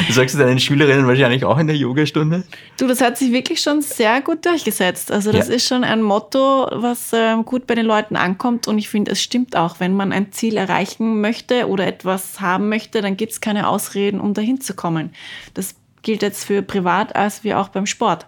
Das 0.07 0.16
sagst 0.16 0.35
du 0.35 0.39
deinen 0.39 0.59
Schülerinnen 0.59 1.07
wahrscheinlich 1.07 1.45
auch 1.45 1.59
in 1.59 1.66
der 1.66 1.77
Yogastunde? 1.77 2.45
Du, 2.79 2.87
das 2.87 3.01
hat 3.01 3.18
sich 3.18 3.31
wirklich 3.33 3.61
schon 3.61 3.83
sehr 3.83 4.20
gut 4.22 4.45
durchgesetzt. 4.47 5.12
Also 5.12 5.33
das 5.33 5.49
Ja. 5.49 5.55
ist 5.55 5.66
schon 5.66 5.85
ein 5.85 6.03
Motto, 6.03 6.66
was 6.72 7.11
ähm, 7.12 7.45
gut 7.45 7.66
bei 7.66 7.74
den 7.74 7.85
Leuten 7.87 8.16
ankommt. 8.16 8.68
Und 8.68 8.79
ich 8.79 8.89
finde, 8.89 9.12
es 9.12 9.22
stimmt 9.22 9.55
auch. 9.57 9.79
Wenn 9.81 9.95
man 9.95 10.12
ein 10.12 10.33
Ziel 10.33 10.57
erreichen 10.57 11.20
möchte 11.20 11.68
oder 11.68 11.87
etwas 11.87 12.41
haben 12.41 12.68
möchte, 12.68 13.03
dann 13.03 13.16
gibt 13.16 13.33
es 13.33 13.41
keine 13.41 13.68
Ausreden, 13.68 14.20
um 14.20 14.33
dahin 14.35 14.61
zu 14.61 14.74
kommen. 14.74 15.11
Das 15.55 15.74
gilt 16.07 16.22
jetzt 16.22 16.44
für 16.44 16.62
privat 16.62 17.16
als 17.16 17.42
wie 17.42 17.52
auch 17.52 17.68
beim 17.68 17.84
Sport. 17.84 18.26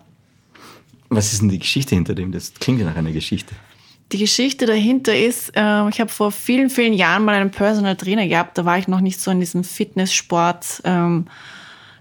Was 1.10 1.32
ist 1.32 1.42
denn 1.42 1.48
die 1.48 1.60
Geschichte 1.60 1.94
hinter 1.94 2.14
dem? 2.14 2.32
Das 2.32 2.52
klingt 2.54 2.80
ja 2.80 2.86
nach 2.86 2.96
einer 2.96 3.12
Geschichte. 3.12 3.54
Die 4.10 4.18
Geschichte 4.18 4.66
dahinter 4.66 5.16
ist, 5.16 5.52
äh, 5.54 5.88
ich 5.88 6.00
habe 6.00 6.10
vor 6.10 6.32
vielen, 6.32 6.70
vielen 6.70 6.92
Jahren 6.92 7.24
mal 7.24 7.36
einen 7.36 7.52
Personal 7.52 7.94
Trainer 7.94 8.26
gehabt. 8.26 8.58
Da 8.58 8.64
war 8.64 8.78
ich 8.78 8.88
noch 8.88 9.00
nicht 9.00 9.20
so 9.20 9.30
in 9.30 9.38
diesem 9.38 9.62
Fitness-Sport 9.62 10.82
ähm, 10.84 11.26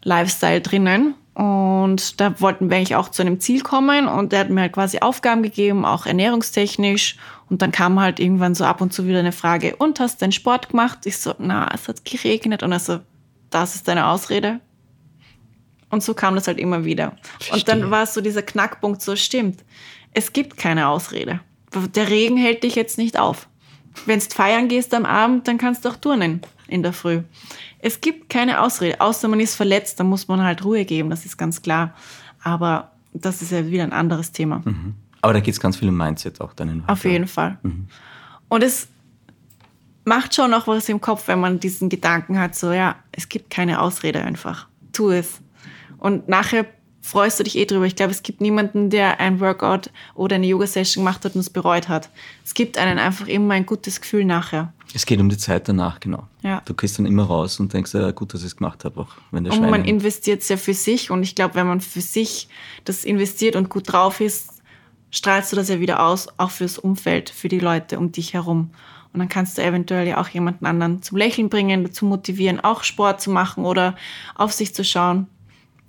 drinnen. 0.04 1.14
Und 1.36 2.20
da 2.20 2.42
wollten 2.42 2.72
wir 2.72 2.78
eigentlich 2.78 2.96
auch 2.96 3.10
zu 3.10 3.22
einem 3.22 3.40
Ziel 3.40 3.62
kommen. 3.62 4.08
Und 4.08 4.32
der 4.32 4.40
hat 4.40 4.50
mir 4.50 4.62
halt 4.62 4.74
quasi 4.74 5.00
Aufgaben 5.00 5.44
gegeben, 5.44 5.86
auch 5.86 6.08
ernährungstechnisch. 6.08 7.18
Und 7.52 7.62
dann 7.62 7.72
kam 7.72 8.00
halt 8.00 8.20
irgendwann 8.20 8.56
so 8.56 8.66
ab 8.66 8.82
und 8.82 8.94
zu 8.94 9.06
wieder 9.06 9.20
eine 9.20 9.32
Frage, 9.32 9.76
und 9.76 10.00
hast 10.00 10.22
du 10.22 10.26
den 10.26 10.32
Sport 10.32 10.70
gemacht? 10.70 11.06
Ich 11.06 11.20
so, 11.20 11.36
na, 11.38 11.70
es 11.72 11.88
hat 11.88 12.04
geregnet. 12.04 12.64
Und 12.64 12.72
er 12.72 12.80
so, 12.80 13.00
das 13.52 13.76
ist 13.76 13.88
deine 13.88 14.08
Ausrede? 14.08 14.60
Und 15.90 16.04
so 16.04 16.14
kam 16.14 16.36
das 16.36 16.48
halt 16.48 16.60
immer 16.60 16.84
wieder. 16.86 17.12
Und 17.52 17.68
dann 17.68 17.80
Verstehe. 17.80 17.92
war 17.92 18.04
es 18.04 18.14
so 18.14 18.22
dieser 18.22 18.42
Knackpunkt, 18.42 19.02
so 19.02 19.16
stimmt. 19.16 19.64
Es 20.14 20.34
gibt 20.34 20.58
keine 20.58 20.88
Ausrede. 20.88 21.40
Der 21.96 22.10
Regen 22.10 22.38
hält 22.38 22.64
dich 22.64 22.76
jetzt 22.76 22.98
nicht 22.98 23.20
auf. 23.20 23.48
Wenn 24.06 24.20
du 24.20 24.26
feiern 24.26 24.68
gehst 24.68 24.94
am 24.94 25.06
Abend, 25.06 25.48
dann 25.48 25.58
kannst 25.58 25.86
du 25.86 25.90
auch 25.90 25.96
turnen 25.96 26.42
in 26.68 26.84
der 26.84 26.94
Früh. 26.94 27.22
Es 27.80 28.02
gibt 28.02 28.30
keine 28.30 28.62
Ausrede, 28.62 29.00
außer 29.02 29.28
man 29.28 29.40
ist 29.40 29.56
verletzt, 29.56 30.00
dann 30.00 30.08
muss 30.08 30.28
man 30.28 30.44
halt 30.44 30.64
Ruhe 30.64 30.86
geben, 30.86 31.10
das 31.10 31.26
ist 31.26 31.38
ganz 31.38 31.62
klar. 31.62 31.94
Aber 32.44 32.92
das 33.14 33.42
ist 33.42 33.52
ja 33.52 33.66
wieder 33.68 33.84
ein 33.84 33.94
anderes 33.94 34.32
Thema. 34.32 34.62
Aber 35.22 35.34
da 35.34 35.40
geht 35.40 35.54
es 35.54 35.60
ganz 35.60 35.78
viel 35.78 35.90
um 35.90 35.98
Mindset 35.98 36.42
auch 36.42 36.54
dann. 36.54 36.70
in 36.70 36.84
Auf 36.88 37.04
jeden 37.06 37.28
Fall. 37.28 37.58
Und 38.50 38.64
es 38.64 38.88
macht 40.06 40.34
schon 40.36 40.52
noch 40.52 40.68
was 40.68 40.88
im 40.90 41.02
Kopf, 41.02 41.28
wenn 41.28 41.40
man 41.40 41.60
diesen 41.60 41.90
Gedanken 41.90 42.40
hat, 42.40 42.56
so 42.56 42.72
ja, 42.72 42.96
es 43.12 43.28
gibt 43.30 43.50
keine 43.50 43.82
Ausrede 43.82 44.22
einfach. 44.22 44.68
Tu 44.94 45.10
es. 45.10 45.42
Und 45.98 46.28
nachher 46.30 46.66
freust 47.02 47.40
du 47.40 47.44
dich 47.44 47.58
eh 47.58 47.66
drüber. 47.66 47.86
Ich 47.86 47.96
glaube, 47.96 48.12
es 48.12 48.22
gibt 48.22 48.42
niemanden, 48.42 48.90
der 48.90 49.20
ein 49.20 49.40
Workout 49.40 49.90
oder 50.14 50.36
eine 50.36 50.46
Yoga-Session 50.46 51.04
gemacht 51.04 51.24
hat 51.24 51.36
und 51.36 51.42
es 51.42 51.50
bereut 51.50 51.88
hat. 51.88 52.10
Es 52.44 52.54
gibt 52.54 52.78
einen 52.78 53.00
einfach 53.00 53.28
immer 53.28 53.54
ein 53.54 53.66
gutes 53.66 54.02
Gefühl 54.02 54.26
nachher. 54.26 54.74
Es 54.94 55.06
geht 55.06 55.20
um 55.20 55.30
die 55.30 55.38
Zeit 55.38 55.68
danach, 55.68 56.00
genau. 56.00 56.28
Ja. 56.42 56.62
Du 56.66 56.74
gehst 56.74 56.98
dann 57.00 57.06
immer 57.06 57.24
raus 57.24 57.60
und 57.60 57.74
denkst, 57.74 57.94
ja, 57.94 58.12
gut, 58.12 58.34
dass 58.34 58.42
ich 58.42 58.48
es 58.48 58.56
gemacht 58.58 58.86
habe, 58.86 59.02
auch 59.02 59.10
wenn 59.32 59.44
der 59.44 59.54
Und 59.54 59.60
Schwein. 59.60 59.70
man 59.70 59.86
investiert 59.86 60.42
es 60.42 60.50
ja 60.50 60.58
für 60.58 60.74
sich. 60.74 61.12
Und 61.12 61.24
ich 61.24 61.36
glaube, 61.36 61.56
wenn 61.56 61.68
man 61.68 61.82
für 61.82 62.02
sich 62.02 62.50
das 62.84 63.06
investiert 63.06 63.56
und 63.56 63.70
gut 63.70 63.92
drauf 63.92 64.22
ist, 64.22 64.62
strahlst 65.12 65.52
du 65.52 65.56
das 65.56 65.70
ja 65.70 65.80
wieder 65.80 66.06
aus, 66.06 66.28
auch 66.38 66.52
fürs 66.52 66.78
Umfeld, 66.78 67.30
für 67.30 67.48
die 67.48 67.60
Leute 67.60 67.98
um 67.98 68.12
dich 68.12 68.34
herum. 68.34 68.72
Und 69.14 69.20
dann 69.20 69.30
kannst 69.30 69.58
du 69.58 69.64
eventuell 69.64 70.08
ja 70.08 70.22
auch 70.22 70.28
jemanden 70.28 70.66
anderen 70.66 71.02
zum 71.02 71.18
Lächeln 71.18 71.50
bringen, 71.50 71.84
dazu 71.84 72.06
motivieren, 72.06 72.60
auch 72.60 72.84
Sport 72.84 73.22
zu 73.22 73.32
machen 73.32 73.66
oder 73.66 73.96
auf 74.36 74.52
sich 74.52 74.76
zu 74.76 74.84
schauen, 74.84 75.28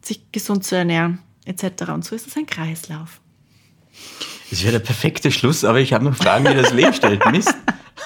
sich 0.02 0.30
gesund 0.32 0.64
zu 0.64 0.76
ernähren, 0.76 1.18
etc. 1.44 1.90
Und 1.92 2.04
so 2.04 2.14
ist 2.14 2.26
es 2.26 2.36
ein 2.36 2.46
Kreislauf. 2.46 3.20
Das 4.50 4.62
wäre 4.62 4.72
der 4.72 4.78
perfekte 4.78 5.30
Schluss, 5.30 5.64
aber 5.64 5.80
ich 5.80 5.92
habe 5.92 6.04
noch 6.04 6.16
Fragen, 6.16 6.46
die 6.46 6.54
das 6.54 6.72
Leben 6.72 6.92
stellt. 6.92 7.24
Mist. 7.30 7.54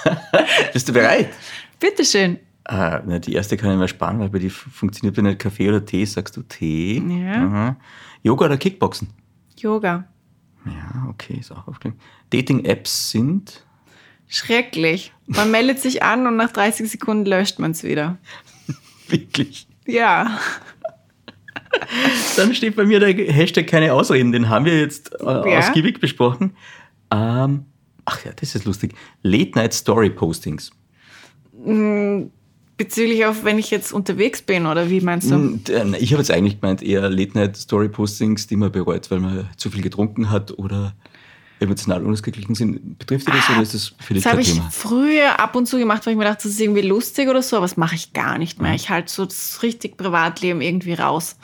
Bist 0.73 0.89
du 0.89 0.93
bereit? 0.93 1.31
Bitteschön. 1.79 2.39
Ah, 2.65 3.03
na, 3.05 3.19
die 3.19 3.33
erste 3.33 3.57
kann 3.57 3.73
ich 3.73 3.79
mir 3.79 3.89
sparen, 3.89 4.21
weil 4.21 4.29
bei 4.29 4.39
dir 4.39 4.51
funktioniert 4.51 5.17
bei 5.17 5.23
nicht 5.23 5.39
Kaffee 5.39 5.69
oder 5.69 5.85
Tee. 5.85 6.05
Sagst 6.05 6.37
du 6.37 6.43
Tee? 6.43 7.03
Ja. 7.09 7.47
Aha. 7.47 7.77
Yoga 8.23 8.47
oder 8.47 8.57
Kickboxen? 8.57 9.09
Yoga. 9.57 10.05
Ja, 10.65 11.09
okay, 11.09 11.39
ist 11.41 11.51
auch 11.51 11.67
aufgelegt. 11.67 12.01
Dating-Apps 12.31 13.11
sind. 13.11 13.65
Schrecklich. 14.29 15.13
Man 15.27 15.51
meldet 15.51 15.81
sich 15.81 16.03
an 16.03 16.27
und 16.27 16.37
nach 16.37 16.53
30 16.53 16.91
Sekunden 16.91 17.27
löscht 17.27 17.59
man 17.59 17.73
es 17.73 17.83
wieder. 17.83 18.19
Wirklich. 19.09 19.67
Ja. 19.87 20.39
Dann 22.37 22.55
steht 22.55 22.77
bei 22.77 22.85
mir 22.85 23.01
der 23.01 23.13
Hashtag 23.33 23.67
keine 23.67 23.93
Ausreden, 23.93 24.33
den 24.33 24.49
haben 24.49 24.65
wir 24.65 24.79
jetzt 24.79 25.13
äh, 25.21 25.25
Ja. 25.25 25.59
ausgiebig 25.59 26.01
besprochen. 26.01 26.55
Ähm, 27.11 27.67
ach 28.05 28.25
ja, 28.25 28.33
das 28.35 28.55
ist 28.55 28.65
lustig. 28.65 28.95
Late-Night-Story-Postings. 29.23 30.71
Bezüglich 32.77 33.25
auf, 33.27 33.45
wenn 33.45 33.59
ich 33.59 33.71
jetzt 33.71 33.93
unterwegs 33.93 34.43
bin 34.43 34.67
oder 34.67 34.91
wie 34.91 35.01
meinst 35.01 35.31
du? 35.31 35.35
Und, 35.35 35.69
äh, 35.69 35.85
Ich 35.99 36.13
habe 36.13 36.23
jetzt 36.23 36.31
eigentlich 36.31 36.61
gemeint, 36.61 36.83
eher 36.83 37.09
Late-Night-Story-Postings, 37.09 38.47
die 38.47 38.57
man 38.57 38.73
bereut, 38.73 39.11
weil 39.11 39.21
man 39.21 39.49
zu 39.57 39.71
viel 39.71 39.83
getrunken 39.83 40.31
hat 40.31 40.59
oder 40.59 40.95
emotional 41.61 42.03
unausgeglichen 42.05 42.57
sind. 42.57 42.99
Betrifft 42.99 43.29
dich 43.29 43.35
das 43.35 43.51
oder 43.51 43.63
ist 43.63 43.75
das 43.75 43.93
für 44.01 44.15
dich 44.15 44.25
Das 44.25 44.33
habe 44.33 44.43
ich 44.43 44.53
Thema? 44.55 44.69
früher 44.73 45.39
ab 45.39 45.55
und 45.55 45.67
zu 45.67 45.79
gemacht, 45.79 46.05
weil 46.07 46.15
ich 46.15 46.19
mir 46.19 46.25
dachte, 46.25 46.43
das 46.45 46.53
ist 46.53 46.61
irgendwie 46.61 46.81
lustig 46.81 47.29
oder 47.29 47.41
so, 47.43 47.57
aber 47.57 47.67
das 47.67 47.77
mache 47.77 47.95
ich 47.95 48.13
gar 48.13 48.37
nicht 48.39 48.59
Mhm. 48.59 48.65
mehr. 48.65 48.75
Ich 48.75 48.89
halte 48.91 49.13
so 49.13 49.25
das 49.27 49.63
richtig 49.63 49.97
Privatleben 49.97 50.61
irgendwie 50.61 50.95
raus. 50.95 51.37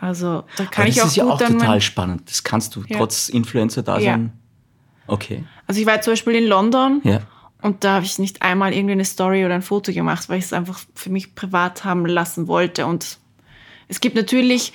Also 0.00 0.44
da 0.56 0.64
kann 0.64 0.82
Aber 0.82 0.88
ich 0.88 0.96
das 0.96 1.04
auch 1.04 1.08
ist 1.08 1.16
ja 1.16 1.24
auch 1.24 1.38
total 1.38 1.80
spannend. 1.80 2.28
Das 2.30 2.44
kannst 2.44 2.76
du 2.76 2.84
Ja. 2.88 2.98
trotz 2.98 3.28
Influencer 3.28 3.82
da 3.82 3.98
Ja. 3.98 4.12
sein. 4.12 4.32
Okay. 5.06 5.44
Also 5.66 5.80
ich 5.80 5.86
war 5.86 6.00
zum 6.00 6.12
Beispiel 6.12 6.34
in 6.34 6.46
London 6.46 7.00
Ja. 7.04 7.20
und 7.62 7.84
da 7.84 7.94
habe 7.94 8.04
ich 8.04 8.18
nicht 8.18 8.42
einmal 8.42 8.72
irgendwie 8.74 8.92
eine 8.92 9.04
Story 9.04 9.44
oder 9.44 9.54
ein 9.54 9.62
Foto 9.62 9.92
gemacht, 9.92 10.28
weil 10.28 10.38
ich 10.38 10.46
es 10.46 10.52
einfach 10.52 10.80
für 10.94 11.10
mich 11.10 11.34
privat 11.34 11.84
haben 11.84 12.06
lassen 12.06 12.48
wollte. 12.48 12.86
Und 12.86 13.18
es 13.88 14.00
gibt 14.00 14.16
natürlich, 14.16 14.72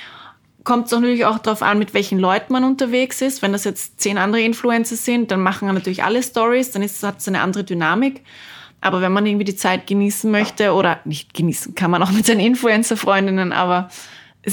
kommt 0.63 0.85
es 0.85 0.91
natürlich 0.91 1.25
auch 1.25 1.39
darauf 1.39 1.61
an, 1.63 1.79
mit 1.79 1.93
welchen 1.93 2.19
Leuten 2.19 2.53
man 2.53 2.63
unterwegs 2.63 3.21
ist. 3.21 3.41
Wenn 3.41 3.51
das 3.51 3.63
jetzt 3.63 3.99
zehn 4.01 4.17
andere 4.17 4.41
Influencer 4.41 4.95
sind, 4.95 5.31
dann 5.31 5.41
machen 5.41 5.67
natürlich 5.73 6.03
alle 6.03 6.21
Stories, 6.23 6.71
dann 6.71 6.83
hat 6.83 7.17
es 7.19 7.27
eine 7.27 7.41
andere 7.41 7.63
Dynamik. 7.63 8.23
Aber 8.81 9.01
wenn 9.01 9.11
man 9.11 9.25
irgendwie 9.25 9.45
die 9.45 9.55
Zeit 9.57 9.87
genießen 9.87 10.31
möchte, 10.31 10.73
oder 10.73 10.99
nicht 11.05 11.33
genießen, 11.33 11.75
kann 11.75 11.91
man 11.91 12.01
auch 12.01 12.11
mit 12.11 12.25
seinen 12.25 12.39
Influencer-Freundinnen, 12.39 13.51
aber 13.51 13.89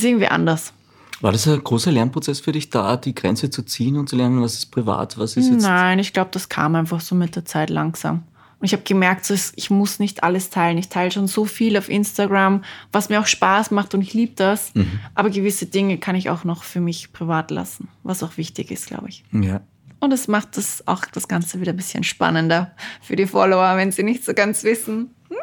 ist 0.00 0.04
irgendwie 0.04 0.28
anders. 0.28 0.72
War 1.20 1.32
das 1.32 1.46
ein 1.48 1.62
großer 1.62 1.90
Lernprozess 1.92 2.40
für 2.40 2.52
dich, 2.52 2.68
da 2.70 2.96
die 2.96 3.14
Grenze 3.14 3.48
zu 3.48 3.62
ziehen 3.62 3.96
und 3.96 4.08
zu 4.08 4.16
lernen, 4.16 4.42
was 4.42 4.54
ist 4.54 4.66
privat, 4.66 5.16
was 5.18 5.36
ist 5.36 5.50
jetzt. 5.50 5.62
Nein, 5.62 5.98
ich 5.98 6.12
glaube, 6.12 6.30
das 6.32 6.48
kam 6.48 6.74
einfach 6.74 7.00
so 7.00 7.14
mit 7.14 7.36
der 7.36 7.44
Zeit 7.44 7.70
langsam. 7.70 8.24
Und 8.58 8.66
ich 8.66 8.72
habe 8.72 8.82
gemerkt, 8.84 9.24
so, 9.24 9.34
ich 9.54 9.70
muss 9.70 9.98
nicht 9.98 10.22
alles 10.22 10.48
teilen. 10.50 10.78
Ich 10.78 10.88
teile 10.88 11.10
schon 11.10 11.26
so 11.26 11.44
viel 11.44 11.76
auf 11.76 11.88
Instagram, 11.90 12.64
was 12.90 13.08
mir 13.08 13.20
auch 13.20 13.26
Spaß 13.26 13.70
macht 13.70 13.94
und 13.94 14.00
ich 14.00 14.14
liebe 14.14 14.32
das. 14.34 14.74
Mhm. 14.74 14.98
Aber 15.14 15.30
gewisse 15.30 15.66
Dinge 15.66 15.98
kann 15.98 16.16
ich 16.16 16.30
auch 16.30 16.44
noch 16.44 16.62
für 16.62 16.80
mich 16.80 17.12
privat 17.12 17.50
lassen, 17.50 17.88
was 18.02 18.22
auch 18.22 18.36
wichtig 18.36 18.70
ist, 18.70 18.86
glaube 18.86 19.08
ich. 19.08 19.24
Ja. 19.32 19.60
Und 20.00 20.12
es 20.12 20.28
macht 20.28 20.56
das 20.56 20.86
auch 20.86 21.04
das 21.06 21.28
Ganze 21.28 21.60
wieder 21.60 21.72
ein 21.72 21.76
bisschen 21.76 22.02
spannender 22.04 22.72
für 23.02 23.16
die 23.16 23.26
Follower, 23.26 23.76
wenn 23.76 23.92
sie 23.92 24.02
nicht 24.02 24.24
so 24.24 24.32
ganz 24.34 24.62
wissen, 24.64 25.10
"Hm, 25.28 25.36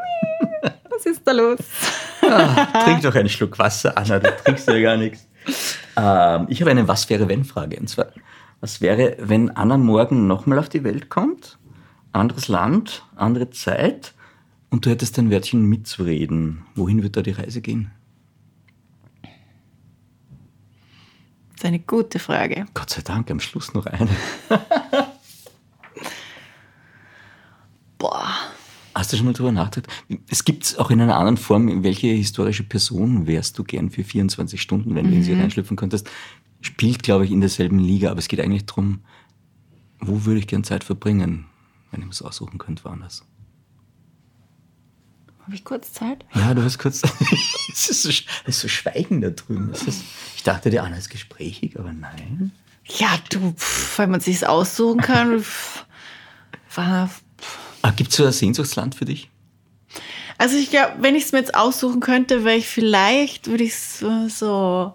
was 0.95 1.05
ist 1.05 1.21
da 1.25 1.31
los? 1.31 1.59
Trink 2.21 3.01
doch 3.01 3.15
einen 3.15 3.29
Schluck 3.29 3.57
Wasser, 3.59 3.97
Anna, 3.97 4.19
du 4.19 4.35
trinkst 4.43 4.67
ja 4.67 4.79
gar 4.79 4.97
nichts. 4.97 5.27
Ähm, 5.95 6.47
ich 6.49 6.61
habe 6.61 6.71
eine 6.71 6.87
Was 6.87 7.09
wäre 7.09 7.27
wenn 7.27 7.43
Frage. 7.43 7.77
Und 7.79 7.87
zwar, 7.87 8.07
was 8.61 8.81
wäre, 8.81 9.17
wenn 9.19 9.49
Anna 9.51 9.77
morgen 9.77 10.27
nochmal 10.27 10.59
auf 10.59 10.69
die 10.69 10.83
Welt 10.83 11.09
kommt? 11.09 11.57
Anderes 12.11 12.47
Land, 12.47 13.03
andere 13.15 13.49
Zeit 13.49 14.13
und 14.69 14.85
du 14.85 14.89
hättest 14.89 15.17
ein 15.19 15.31
Wörtchen 15.31 15.65
mitzureden. 15.65 16.65
Wohin 16.75 17.03
wird 17.03 17.17
da 17.17 17.21
die 17.21 17.31
Reise 17.31 17.61
gehen? 17.61 17.91
Das 21.51 21.59
ist 21.59 21.65
eine 21.65 21.79
gute 21.79 22.19
Frage. 22.19 22.65
Gott 22.73 22.89
sei 22.89 23.01
Dank, 23.01 23.29
am 23.31 23.39
Schluss 23.39 23.73
noch 23.73 23.85
eine. 23.85 24.09
Hast 29.03 29.11
du 29.11 29.17
schon 29.17 29.25
mal 29.25 29.33
drüber 29.33 29.51
nachgedacht? 29.51 29.91
Es 30.29 30.45
gibt 30.45 30.63
es 30.63 30.77
auch 30.79 30.89
in 30.89 31.01
einer 31.01 31.17
anderen 31.17 31.35
Form, 31.35 31.83
welche 31.83 32.07
historische 32.07 32.63
Person 32.63 33.27
wärst 33.27 33.59
du 33.59 33.65
gern 33.65 33.89
für 33.89 34.05
24 34.05 34.61
Stunden, 34.61 34.95
wenn 34.95 35.09
du 35.09 35.17
in 35.17 35.23
sie 35.23 35.33
reinschlüpfen 35.33 35.75
könntest? 35.75 36.09
Spielt, 36.61 37.03
glaube 37.03 37.25
ich, 37.25 37.31
in 37.31 37.41
derselben 37.41 37.79
Liga, 37.79 38.11
aber 38.11 38.19
es 38.19 38.29
geht 38.29 38.39
eigentlich 38.39 38.65
darum, 38.65 39.01
wo 39.99 40.23
würde 40.23 40.39
ich 40.39 40.47
gern 40.47 40.63
Zeit 40.63 40.85
verbringen, 40.85 41.47
wenn 41.91 42.01
ich 42.01 42.07
das 42.07 42.21
aussuchen 42.21 42.59
könnte, 42.59 42.85
woanders. 42.85 43.25
Habe 45.41 45.53
ich 45.53 45.65
kurz 45.65 45.91
Zeit? 45.91 46.23
Ja, 46.33 46.53
du 46.53 46.63
hast 46.63 46.77
kurz. 46.77 47.01
es, 47.73 47.89
ist 47.89 48.03
so, 48.03 48.09
es 48.09 48.23
ist 48.45 48.61
so 48.61 48.69
Schweigen 48.69 49.19
da 49.19 49.31
drüben. 49.31 49.69
Es 49.73 49.83
ist, 49.83 50.01
ich 50.37 50.43
dachte, 50.43 50.69
der 50.69 50.85
Anna 50.85 50.95
ist 50.95 51.09
gesprächig, 51.09 51.77
aber 51.77 51.91
nein. 51.91 52.53
Ja, 52.85 53.19
du, 53.29 53.51
pff, 53.51 53.99
wenn 53.99 54.11
man 54.11 54.21
sich 54.21 54.47
aussuchen 54.47 55.01
kann. 55.01 55.41
pff, 55.41 55.85
war, 56.73 57.09
Gibt 57.91 58.11
es 58.11 58.17
so 58.17 58.25
ein 58.25 58.31
Sehnsuchtsland 58.31 58.95
für 58.95 59.05
dich? 59.05 59.29
also 60.39 60.57
ich 60.57 60.71
glaube, 60.71 60.93
wenn 60.99 61.15
ich 61.15 61.25
es 61.25 61.31
mir 61.31 61.39
jetzt 61.39 61.53
aussuchen 61.55 61.99
könnte, 61.99 62.43
wäre 62.43 62.57
ich 62.57 62.67
vielleicht, 62.67 63.47
würde 63.47 63.63
ich 63.63 63.75
so, 63.77 64.27
so 64.27 64.93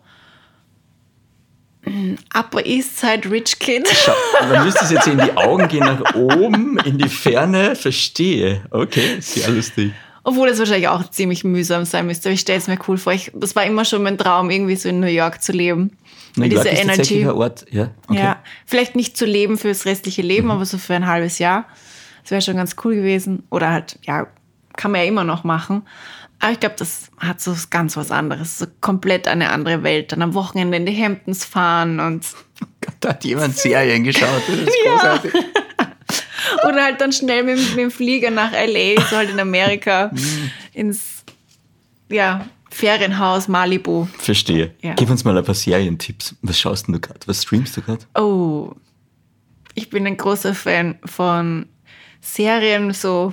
mm, 1.86 2.14
Upper 2.34 2.66
East 2.66 2.99
Side 2.99 3.30
Rich 3.30 3.59
Kid. 3.59 3.89
Schau, 4.05 4.12
man 4.53 4.64
müsste 4.64 4.84
es 4.84 4.91
jetzt 4.91 5.07
in 5.07 5.18
die 5.18 5.36
Augen 5.36 5.68
gehen, 5.68 5.84
nach 5.84 6.14
oben, 6.14 6.78
in 6.84 6.99
die 6.99 7.09
Ferne. 7.09 7.76
Verstehe. 7.76 8.62
Okay, 8.70 9.20
sehr 9.20 9.49
lustig. 9.51 9.93
Obwohl 10.24 10.49
es 10.49 10.59
wahrscheinlich 10.59 10.89
auch 10.89 11.09
ziemlich 11.11 11.45
mühsam 11.45 11.84
sein 11.84 12.07
müsste. 12.07 12.28
Aber 12.28 12.34
ich 12.34 12.41
stelle 12.41 12.59
es 12.59 12.66
mir 12.66 12.78
cool 12.89 12.99
vor. 12.99 13.12
Ich, 13.14 13.30
das 13.34 13.57
war 13.57 13.64
immer 13.64 13.84
schon 13.84 14.03
mein 14.03 14.18
Traum, 14.18 14.51
irgendwie 14.51 14.76
so 14.76 14.89
in 14.89 15.01
New 15.01 15.07
York 15.07 15.41
zu 15.43 15.53
leben. 15.53 15.97
New 16.36 16.45
York 16.45 16.64
dieser 16.64 16.70
ist 16.72 16.86
tatsächlich 16.86 17.20
Energy. 17.22 17.30
ein 17.30 17.36
Ort, 17.36 17.64
ja. 17.70 17.91
Okay. 18.09 18.18
Ja, 18.18 18.43
vielleicht 18.66 18.95
nicht 18.97 19.16
zu 19.16 19.24
leben 19.24 19.57
fürs 19.57 19.86
restliche 19.86 20.20
Leben, 20.22 20.47
Mhm. 20.49 20.51
aber 20.53 20.66
so 20.66 20.76
für 20.76 20.95
ein 20.95 21.07
halbes 21.07 21.39
Jahr. 21.39 21.64
Das 22.29 22.31
wäre 22.31 22.43
schon 22.43 22.57
ganz 22.57 22.76
cool 22.85 22.95
gewesen. 22.95 23.45
Oder 23.51 23.70
halt, 23.70 23.99
ja, 24.03 24.26
kann 24.76 24.91
man 24.93 25.01
ja 25.01 25.07
immer 25.07 25.24
noch 25.24 25.45
machen. 25.45 25.83
Aber 26.41 26.53
ich 26.53 26.61
glaube, 26.61 26.74
das 26.79 27.11
hat 27.18 27.41
so 27.41 27.55
ganz 27.70 27.97
was 27.97 28.11
anderes. 28.11 28.59
So 28.59 28.66
komplett 28.83 29.26
eine 29.26 29.51
andere 29.51 29.83
Welt. 29.83 30.12
Dann 30.12 30.20
am 30.20 30.35
Wochenende 30.35 30.76
in 30.76 30.85
die 30.85 31.03
Hamptons 31.03 31.45
fahren 31.45 32.01
und. 32.01 32.26
Da 33.01 33.11
hat 33.11 33.24
jemand 33.24 33.57
Serien 33.57 34.03
geschaut. 34.05 34.43
Das 34.47 34.57
ist 34.57 34.76
großartig. 34.85 35.33
Oder 36.68 36.85
halt 36.85 37.01
dann 37.01 37.12
schnell 37.12 37.45
mit, 37.45 37.57
mit 37.70 37.79
dem 37.79 37.91
Flieger 37.91 38.31
nach 38.31 38.53
L.A., 38.53 39.01
so 39.09 39.16
halt 39.16 39.31
in 39.31 39.39
Amerika, 39.41 40.11
Mhm. 40.12 40.51
ins, 40.74 41.24
ja, 42.11 42.47
Ferienhaus 42.70 43.49
Malibu. 43.49 44.07
Verstehe. 44.18 44.74
Ja. 44.83 44.95
Gib 44.95 45.09
uns 45.11 45.24
mal 45.24 45.37
ein 45.37 45.45
paar 45.45 45.55
Serientipps. 45.55 46.35
Was 46.43 46.59
schaust 46.59 46.87
denn 46.89 46.95
du 46.95 47.01
gerade? 47.01 47.20
Was 47.26 47.43
streamst 47.43 47.76
du 47.76 47.83
gerade? 47.83 48.05
Oh, 48.14 48.72
ich 49.74 49.91
bin 49.91 50.07
ein 50.07 50.16
großer 50.16 50.55
Fan 50.55 50.99
von 51.05 51.66
Serien, 52.21 52.93
so, 52.93 53.33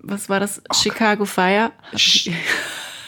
was 0.00 0.28
war 0.28 0.40
das? 0.40 0.62
Chicago 0.74 1.24
Fire? 1.24 1.72
Sch- 1.94 2.30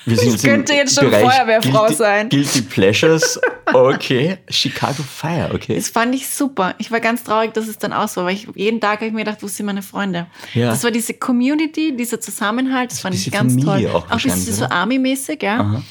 Ich 0.04 0.42
könnte 0.42 0.72
jetzt 0.72 0.96
schon 0.98 1.10
Bereich 1.10 1.22
Feuerwehrfrau 1.22 1.82
Guilty, 1.82 1.94
sein. 1.94 2.28
Guilty 2.28 2.62
Pleasures. 2.62 3.40
Okay. 3.72 4.36
Chicago 4.50 5.00
Fire, 5.04 5.50
okay. 5.54 5.76
Das 5.76 5.90
fand 5.90 6.12
ich 6.16 6.28
super. 6.28 6.74
Ich 6.78 6.90
war 6.90 6.98
ganz 6.98 7.22
traurig, 7.22 7.54
dass 7.54 7.68
es 7.68 7.78
dann 7.78 7.92
aus 7.92 8.16
war, 8.16 8.24
weil 8.24 8.34
ich 8.34 8.48
jeden 8.56 8.80
Tag 8.80 8.96
habe 8.96 9.06
ich 9.06 9.12
mir 9.12 9.20
gedacht, 9.24 9.38
wo 9.42 9.46
sind 9.46 9.66
meine 9.66 9.80
Freunde? 9.80 10.26
Ja. 10.54 10.70
Das 10.70 10.82
war 10.82 10.90
diese 10.90 11.14
Community, 11.14 11.96
dieser 11.96 12.20
Zusammenhalt, 12.20 12.90
das 12.90 12.98
fand 12.98 13.14
ich 13.14 13.30
ganz 13.30 13.52
Familie 13.52 13.86
toll. 13.90 13.96
auch 13.96 14.04
ein 14.06 14.10
wahrscheinlich, 14.10 14.44
bisschen 14.46 14.68
so? 14.68 14.74
Army-mäßig, 14.74 15.40
ja. 15.40 15.60
Aha. 15.60 15.82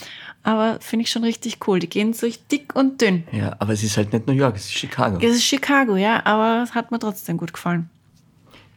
Aber 0.44 0.78
finde 0.82 1.04
ich 1.06 1.10
schon 1.12 1.24
richtig 1.24 1.60
cool. 1.68 1.80
Die 1.80 1.88
gehen 1.88 2.14
durch 2.20 2.46
dick 2.52 2.76
und 2.76 3.00
dünn. 3.00 3.24
Ja, 3.32 3.56
aber 3.60 3.72
es 3.72 3.82
ist 3.82 3.96
halt 3.96 4.12
nicht 4.12 4.28
New 4.28 4.34
York, 4.34 4.58
es 4.58 4.66
ist 4.66 4.74
Chicago. 4.74 5.20
Es 5.26 5.36
ist 5.38 5.44
Chicago, 5.46 5.96
ja, 5.96 6.22
aber 6.26 6.64
es 6.64 6.76
hat 6.76 6.92
mir 6.92 7.00
trotzdem 7.00 7.38
gut 7.38 7.54
gefallen. 7.54 7.90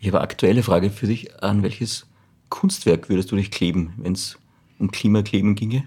Ich 0.04 0.08
habe 0.08 0.18
eine 0.18 0.24
aktuelle 0.24 0.62
Frage 0.62 0.90
für 0.90 1.06
dich. 1.06 1.42
An 1.42 1.62
welches 1.62 2.06
Kunstwerk 2.50 3.08
würdest 3.08 3.32
du 3.32 3.36
dich 3.36 3.50
kleben, 3.50 3.94
wenn 3.96 4.12
es 4.12 4.36
um 4.78 4.90
Klimakleben 4.90 5.54
ginge? 5.54 5.84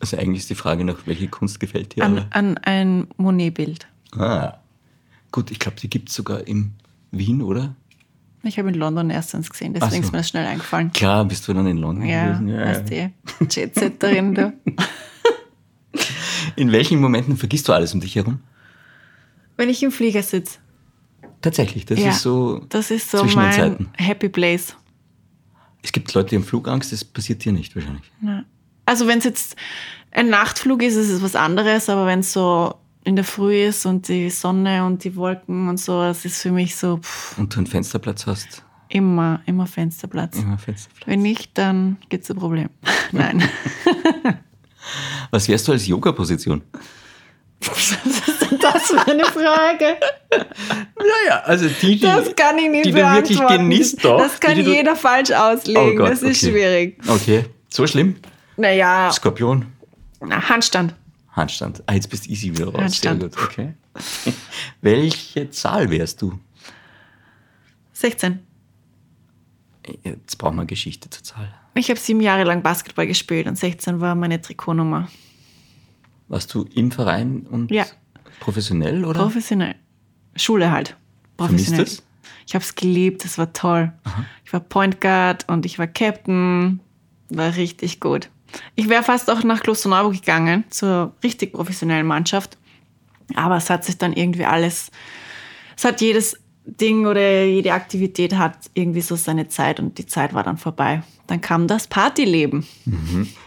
Also 0.00 0.16
eigentlich 0.16 0.38
ist 0.38 0.48
die 0.48 0.54
Frage 0.54 0.86
noch, 0.86 1.06
welche 1.06 1.28
Kunst 1.28 1.60
gefällt 1.60 1.96
dir? 1.96 2.02
An, 2.02 2.24
an 2.30 2.56
ein 2.56 3.08
Monet-Bild. 3.18 3.86
Ah. 4.16 4.54
Gut, 5.32 5.50
ich 5.50 5.58
glaube, 5.58 5.78
die 5.78 5.90
gibt 5.90 6.08
es 6.08 6.14
sogar 6.14 6.46
in 6.46 6.72
Wien, 7.10 7.42
oder? 7.42 7.76
Ich 8.42 8.58
habe 8.58 8.70
in 8.70 8.74
London 8.76 9.10
erst 9.10 9.34
eins 9.34 9.50
gesehen, 9.50 9.74
deswegen 9.74 9.96
so. 9.96 10.06
ist 10.06 10.12
mir 10.12 10.18
das 10.20 10.28
schnell 10.30 10.46
eingefallen. 10.46 10.90
Klar, 10.90 11.26
bist 11.26 11.46
du 11.46 11.52
dann 11.52 11.66
in 11.66 11.76
London 11.76 12.08
Ja, 12.08 12.38
gewesen. 12.38 12.56
weißt 12.56 12.90
du, 12.90 13.12
Jet-Setterin, 13.50 14.34
du. 14.34 14.52
In 16.56 16.72
welchen 16.72 17.00
Momenten 17.00 17.36
vergisst 17.36 17.68
du 17.68 17.74
alles 17.74 17.92
um 17.92 18.00
dich 18.00 18.16
herum? 18.16 18.40
Wenn 19.58 19.68
ich 19.68 19.82
im 19.82 19.92
Flieger 19.92 20.22
sitze. 20.22 20.58
Tatsächlich, 21.42 21.86
das 21.86 21.98
ja, 21.98 22.10
ist 22.10 22.22
so 22.22 22.64
das 22.68 22.90
ist 22.90 23.10
so 23.10 23.18
zwischen 23.20 23.38
den 23.38 23.44
mein 23.46 23.52
Zeiten. 23.52 23.88
Happy 23.96 24.28
Place. 24.28 24.76
Es 25.82 25.92
gibt 25.92 26.12
Leute, 26.12 26.30
die 26.30 26.36
haben 26.36 26.44
Flugangst, 26.44 26.92
das 26.92 27.04
passiert 27.04 27.44
dir 27.44 27.52
nicht 27.52 27.74
wahrscheinlich. 27.74 28.10
Ja. 28.22 28.44
Also 28.84 29.06
wenn 29.06 29.18
es 29.18 29.24
jetzt 29.24 29.56
ein 30.10 30.28
Nachtflug 30.28 30.82
ist, 30.82 30.96
ist 30.96 31.08
es 31.08 31.22
was 31.22 31.36
anderes, 31.36 31.88
aber 31.88 32.06
wenn 32.06 32.20
es 32.20 32.32
so 32.32 32.74
in 33.04 33.16
der 33.16 33.24
Früh 33.24 33.64
ist 33.64 33.86
und 33.86 34.08
die 34.08 34.28
Sonne 34.28 34.84
und 34.84 35.04
die 35.04 35.16
Wolken 35.16 35.68
und 35.68 35.78
so, 35.78 36.02
das 36.02 36.24
ist 36.24 36.42
für 36.42 36.50
mich 36.52 36.76
so 36.76 36.98
pff, 36.98 37.38
Und 37.38 37.54
du 37.54 37.58
einen 37.58 37.66
Fensterplatz 37.66 38.26
hast, 38.26 38.62
immer, 38.88 39.40
immer 39.46 39.66
Fensterplatz. 39.66 40.36
immer 40.36 40.58
Fensterplatz. 40.58 41.06
Wenn 41.06 41.22
nicht, 41.22 41.56
dann 41.56 41.96
gibt 42.10 42.24
es 42.24 42.30
ein 42.30 42.36
Problem. 42.36 42.68
Nein. 43.12 43.42
Was 45.30 45.48
wärst 45.48 45.68
du 45.68 45.72
als 45.72 45.86
Yoga-Position? 45.86 46.62
das 48.60 48.94
war 48.94 49.08
eine 49.08 49.24
Frage. 49.24 49.96
Naja, 50.96 51.40
also 51.44 51.68
die, 51.68 51.96
die, 51.96 52.00
Das 52.00 52.34
kann 52.36 52.58
ich 52.58 52.70
nicht 52.70 52.86
die 52.86 52.92
du 52.92 52.96
wirklich 52.98 53.38
genießt 53.38 54.04
doch. 54.04 54.18
Das 54.18 54.38
kann 54.40 54.54
die, 54.54 54.62
die 54.62 54.70
jeder 54.70 54.96
falsch 54.96 55.30
auslegen. 55.32 55.82
Oh 55.82 55.94
Gott, 55.96 56.10
das 56.10 56.22
ist 56.22 56.42
okay. 56.42 56.52
schwierig. 56.52 56.98
Okay, 57.06 57.44
so 57.68 57.86
schlimm? 57.86 58.16
Naja, 58.56 59.10
Skorpion, 59.12 59.66
na, 60.20 60.48
Handstand. 60.48 60.94
Handstand. 61.32 61.82
Ah, 61.86 61.94
jetzt 61.94 62.10
bist 62.10 62.26
du 62.26 62.30
easy 62.30 62.50
wieder 62.50 62.66
raus. 62.66 62.80
Handstand. 62.80 63.20
Sehr 63.20 63.30
gut, 63.30 63.38
okay. 63.42 63.74
Welche 64.80 65.50
Zahl 65.50 65.90
wärst 65.90 66.20
du? 66.22 66.38
16. 67.92 68.40
Jetzt 70.04 70.36
brauchen 70.38 70.56
wir 70.56 70.66
Geschichte 70.66 71.08
zur 71.10 71.22
Zahl. 71.22 71.54
Ich 71.74 71.88
habe 71.88 71.98
sieben 71.98 72.20
Jahre 72.20 72.44
lang 72.44 72.62
Basketball 72.62 73.06
gespielt 73.06 73.46
und 73.46 73.56
16 73.56 74.00
war 74.00 74.14
meine 74.14 74.40
Trikotnummer. 74.40 75.08
Warst 76.28 76.52
du 76.54 76.64
im 76.74 76.90
Verein 76.92 77.46
und 77.50 77.70
Ja. 77.70 77.86
Professionell 78.40 79.04
oder? 79.04 79.20
Professionell. 79.20 79.76
Schule 80.36 80.70
halt. 80.70 80.96
Vermisst 81.36 81.68
Professionell. 81.68 81.84
es? 81.84 82.02
Ich 82.46 82.54
habe 82.54 82.64
es 82.64 82.74
geliebt, 82.74 83.24
es 83.24 83.38
war 83.38 83.52
toll. 83.52 83.92
Ich 84.44 84.52
war 84.52 84.60
Point 84.60 85.00
Guard 85.00 85.48
und 85.48 85.64
ich 85.66 85.78
war 85.78 85.86
Captain. 85.86 86.80
War 87.28 87.54
richtig 87.54 88.00
gut. 88.00 88.28
Ich 88.74 88.88
wäre 88.88 89.04
fast 89.04 89.30
auch 89.30 89.44
nach 89.44 89.60
Klosterneuburg 89.60 90.14
gegangen, 90.14 90.64
zur 90.70 91.14
richtig 91.22 91.52
professionellen 91.52 92.06
Mannschaft. 92.06 92.58
Aber 93.36 93.56
es 93.56 93.70
hat 93.70 93.84
sich 93.84 93.98
dann 93.98 94.12
irgendwie 94.12 94.44
alles, 94.44 94.90
es 95.76 95.84
hat 95.84 96.00
jedes 96.00 96.40
Ding 96.64 97.06
oder 97.06 97.44
jede 97.44 97.72
Aktivität 97.72 98.34
hat 98.34 98.70
irgendwie 98.74 99.00
so 99.00 99.16
seine 99.16 99.48
Zeit 99.48 99.78
und 99.78 99.98
die 99.98 100.06
Zeit 100.06 100.34
war 100.34 100.42
dann 100.42 100.56
vorbei. 100.56 101.02
Dann 101.30 101.40
kam 101.40 101.68
das 101.68 101.86
Partyleben. 101.86 102.66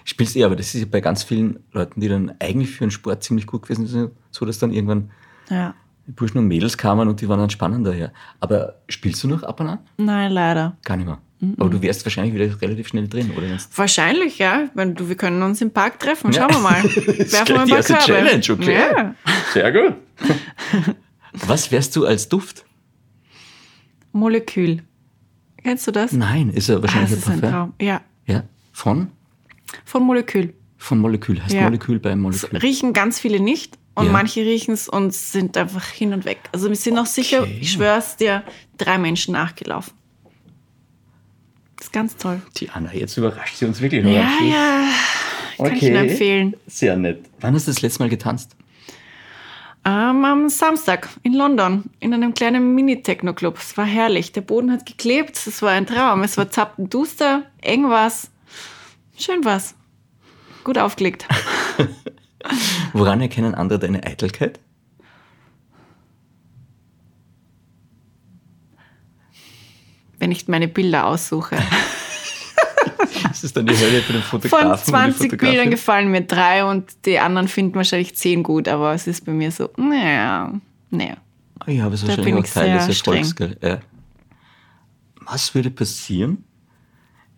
Spielst 0.06 0.38
eh, 0.38 0.46
aber 0.46 0.56
das 0.56 0.74
ist 0.74 0.80
ja 0.80 0.88
bei 0.90 1.02
ganz 1.02 1.22
vielen 1.24 1.60
Leuten, 1.74 2.00
die 2.00 2.08
dann 2.08 2.32
eigentlich 2.40 2.72
für 2.72 2.86
einen 2.86 2.92
Sport 2.92 3.26
ziemlich 3.26 3.46
gut 3.46 3.64
gewesen 3.64 3.88
sind, 3.88 4.12
so 4.32 4.46
dass 4.46 4.58
dann 4.58 4.72
irgendwann 4.72 5.12
Ja. 5.50 5.76
Die 6.08 6.14
Burschen 6.14 6.38
und 6.38 6.48
Mädels 6.48 6.78
kamen 6.78 7.10
und 7.10 7.20
die 7.20 7.28
waren 7.28 7.40
dann 7.40 7.50
spannender, 7.50 7.94
ja. 7.94 8.08
Aber 8.40 8.76
spielst 8.88 9.22
du 9.26 9.28
noch 9.28 9.44
ab 9.44 9.60
und 9.60 9.68
an? 9.68 9.80
Nein, 9.98 10.32
leider. 10.32 10.78
Gar 10.86 10.96
nicht 10.96 11.08
mehr. 11.08 11.20
Aber 11.58 11.70
du 11.70 11.82
wärst 11.82 12.06
wahrscheinlich 12.06 12.34
wieder 12.34 12.62
relativ 12.62 12.88
schnell 12.88 13.10
drin, 13.10 13.32
oder? 13.36 13.48
Wahrscheinlich, 13.76 14.40
ja. 14.40 14.70
Wenn 14.76 14.96
du, 14.96 15.10
wir 15.10 15.18
können 15.18 15.44
uns 15.44 15.60
im 15.62 15.72
Park 15.72 16.00
treffen. 16.00 16.32
Schauen 16.32 16.52
wir 16.52 16.60
mal. 16.60 16.84
Werfen 16.86 17.48
wir 17.48 17.62
ein 17.64 17.68
paar 17.68 17.78
erste 17.78 17.94
Körbe. 17.96 18.06
Challenge, 18.06 18.46
okay. 18.50 18.74
Ja. 18.74 19.16
Sehr 19.52 19.72
gut. 19.74 19.96
Was 21.48 21.70
wärst 21.70 21.98
du 21.98 22.06
als 22.06 22.30
Duft? 22.30 22.64
Molekül. 24.14 24.84
Kennst 25.64 25.88
du 25.88 25.92
das? 25.92 26.12
Nein, 26.12 26.50
ist 26.50 26.70
Ah, 26.70 26.82
wahrscheinlich 26.82 27.12
das 27.12 27.20
ist 27.20 27.30
ein. 27.30 27.42
Traum. 27.42 27.74
Ja. 27.82 28.02
Ja, 28.26 28.44
von? 28.72 29.10
Von 29.86 30.04
Molekül. 30.04 30.54
Von 30.78 31.00
Molekül. 31.00 31.42
Heißt 31.42 31.54
Ja. 31.54 31.64
Molekül 31.64 32.00
bei 32.00 32.10
Das 32.10 32.18
Molekül. 32.18 32.60
riechen 32.60 32.94
ganz 32.94 33.20
viele 33.20 33.40
nicht 33.40 33.78
und 33.96 34.08
Ja. 34.08 34.12
manche 34.12 34.42
riechen 34.42 34.74
es 34.74 34.90
und 34.90 35.14
sind 35.14 35.56
einfach 35.58 35.86
hin 35.88 36.14
und 36.14 36.26
weg. 36.26 36.40
Also 36.52 36.70
wir 36.70 36.76
sind 36.76 36.96
noch 36.96 37.06
sicher, 37.06 37.42
Okay. 37.44 37.58
ich 37.62 37.72
schwör's 37.72 38.18
dir, 38.18 38.44
drei 38.78 38.98
Menschen 38.98 39.34
nachgelaufen. 39.34 39.94
Das 41.78 41.88
ist 41.88 41.94
ganz 41.94 42.16
toll. 42.18 42.42
Die 42.58 42.70
Anna, 42.70 42.94
jetzt 42.94 43.18
überrascht 43.18 43.58
sie 43.58 43.66
uns 43.66 43.82
wirklich. 43.82 44.04
noch 44.04 44.12
Ja, 44.12 44.30
ja. 44.44 44.88
Kann 45.58 45.76
ich 45.76 45.84
Ihnen 45.84 45.96
empfehlen. 46.10 46.56
Sehr 46.68 46.98
nett. 46.98 47.26
Wann 47.40 47.54
hast 47.54 47.68
du 47.68 47.72
das 47.72 47.82
letzte 47.82 48.00
Mal 48.04 48.10
getanzt? 48.10 48.56
Ähm, 49.86 50.24
am 50.24 50.50
Samstag 50.50 51.10
in 51.24 51.34
London 51.34 51.86
in 52.00 52.14
einem 52.14 52.34
kleinen 52.34 52.74
Mini-Techno-Club. 52.74 53.58
Es 53.58 53.76
war 53.78 53.86
herrlich. 53.86 54.32
Der 54.32 54.42
Boden 54.42 54.72
hat 54.72 54.86
geklebt. 54.86 55.36
Es 55.46 55.62
war 55.62 55.72
ein 55.72 55.86
Traum. 55.86 56.24
Es 56.24 56.38
war 56.38 56.50
zappenduster, 56.50 57.44
eng 57.62 57.90
war's. 57.90 58.32
Schön 59.18 59.44
war's. 59.44 59.76
Gut 60.64 60.78
aufgelegt. 60.78 61.28
Woran 62.94 63.20
erkennen 63.20 63.56
andere 63.56 63.80
deine 63.80 64.06
Eitelkeit? 64.06 64.60
wenn 70.24 70.32
ich 70.32 70.48
meine 70.48 70.70
Bilder 70.70 71.06
aussuche. 71.06 71.58
Das 73.44 73.50
ist 73.50 73.58
dann 73.58 73.66
die 73.66 73.78
Hölle 73.78 74.02
für 74.02 74.14
den 74.14 74.22
Von 74.22 74.40
Fotografen. 74.40 74.86
die 74.86 74.92
20 74.92 75.18
Fotografin. 75.18 75.50
Bildern 75.50 75.70
gefallen 75.70 76.12
mir 76.12 76.22
drei 76.22 76.64
und 76.64 77.06
die 77.06 77.20
anderen 77.20 77.50
finden 77.50 77.76
wahrscheinlich 77.76 78.16
10 78.16 78.42
gut, 78.42 78.70
aber 78.70 78.94
es 78.94 79.06
ist 79.06 79.26
bei 79.26 79.34
mir 79.34 79.52
so, 79.52 79.70
naja, 79.76 80.62
naja. 80.92 81.18
Ja, 81.68 81.86
aber 81.86 81.94
es 81.94 82.04
ist 82.04 82.08
wahrscheinlich 82.08 82.36
auch 82.36 82.48
Teil 82.48 82.78
des 82.78 82.88
Erfolgs. 82.88 83.36
Ja. 83.62 83.82
Was 85.26 85.54
würde 85.54 85.72
passieren, 85.72 86.46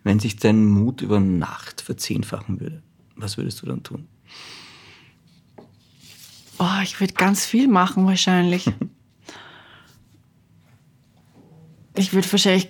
wenn 0.04 0.20
sich 0.20 0.36
dein 0.36 0.64
Mut 0.64 1.00
über 1.00 1.18
Nacht 1.18 1.80
verzehnfachen 1.80 2.60
würde? 2.60 2.84
Was 3.16 3.36
würdest 3.36 3.60
du 3.62 3.66
dann 3.66 3.82
tun? 3.82 4.06
Oh, 6.60 6.80
ich 6.84 7.00
würde 7.00 7.14
ganz 7.14 7.44
viel 7.44 7.66
machen 7.66 8.06
wahrscheinlich. 8.06 8.66
ich 11.96 12.12
würde 12.12 12.30
wahrscheinlich 12.30 12.68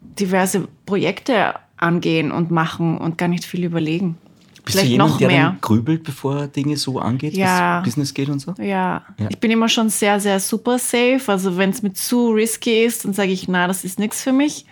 diverse 0.00 0.68
Projekte 0.86 1.54
angehen 1.78 2.30
und 2.32 2.50
machen 2.50 2.98
und 2.98 3.18
gar 3.18 3.28
nicht 3.28 3.44
viel 3.44 3.64
überlegen. 3.64 4.16
Bist 4.64 4.76
du 4.76 4.80
Vielleicht 4.80 4.90
jemand, 4.92 5.10
noch 5.12 5.18
der 5.18 5.28
mehr. 5.28 5.56
grübelt, 5.62 6.02
bevor 6.04 6.46
Dinge 6.46 6.76
so 6.76 6.98
angeht, 6.98 7.34
Ja. 7.34 7.78
was 7.78 7.84
Business 7.84 8.12
geht 8.12 8.28
und 8.28 8.38
so? 8.40 8.52
Ja. 8.58 9.04
Ja. 9.18 9.26
ich 9.30 9.38
bin 9.38 9.50
immer 9.50 9.68
schon 9.68 9.88
sehr, 9.88 10.20
sehr 10.20 10.40
super 10.40 10.78
safe. 10.78 11.22
Also 11.26 11.56
wenn 11.56 11.70
es 11.70 11.82
mir 11.82 11.94
zu 11.94 12.30
risky 12.32 12.84
ist, 12.84 13.04
dann 13.04 13.14
sage 13.14 13.30
ich, 13.32 13.48
na, 13.48 13.66
das 13.66 13.84
ist 13.84 13.98
nichts 13.98 14.22
für 14.22 14.32
mich. 14.32 14.66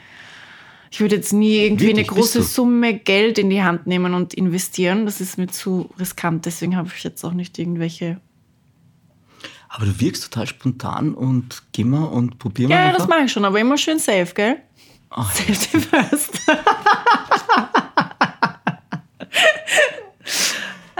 Ich 0.91 1.01
würde 1.01 1.17
jetzt 1.17 1.33
nie 1.33 1.57
irgendwie 1.57 1.89
Wirklich? 1.89 2.09
eine 2.11 2.17
große 2.21 2.39
du? 2.39 2.45
Summe 2.45 2.95
Geld 2.95 3.39
in 3.39 3.51
die 3.51 3.63
Hand 3.63 3.87
nehmen 3.87 4.15
und 4.15 4.35
investieren. 4.35 5.05
Das 5.07 5.21
ist 5.21 5.37
mir 5.39 5.47
zu 5.49 5.91
riskant. 5.99 6.45
Deswegen 6.47 6.77
habe 6.77 6.91
ich 6.95 7.03
jetzt 7.03 7.25
auch 7.25 7.33
nicht 7.33 7.59
irgendwelche. 7.59 8.21
Aber 9.69 9.85
du 9.87 9.99
wirkst 10.01 10.23
total 10.25 10.47
spontan 10.47 11.15
und 11.15 11.63
geh 11.73 11.85
mal 11.85 12.05
und 12.05 12.39
probier 12.39 12.69
mal. 12.69 12.75
Ja, 12.75 12.85
einfach. 12.87 12.99
das 12.99 13.09
mache 13.09 13.23
ich 13.25 13.33
schon, 13.33 13.45
aber 13.45 13.59
immer 13.61 13.77
schön 13.77 13.99
safe, 13.99 14.33
gell? 14.35 14.57
Ah, 15.11 15.25
Safety 15.25 15.81
first. 15.81 16.41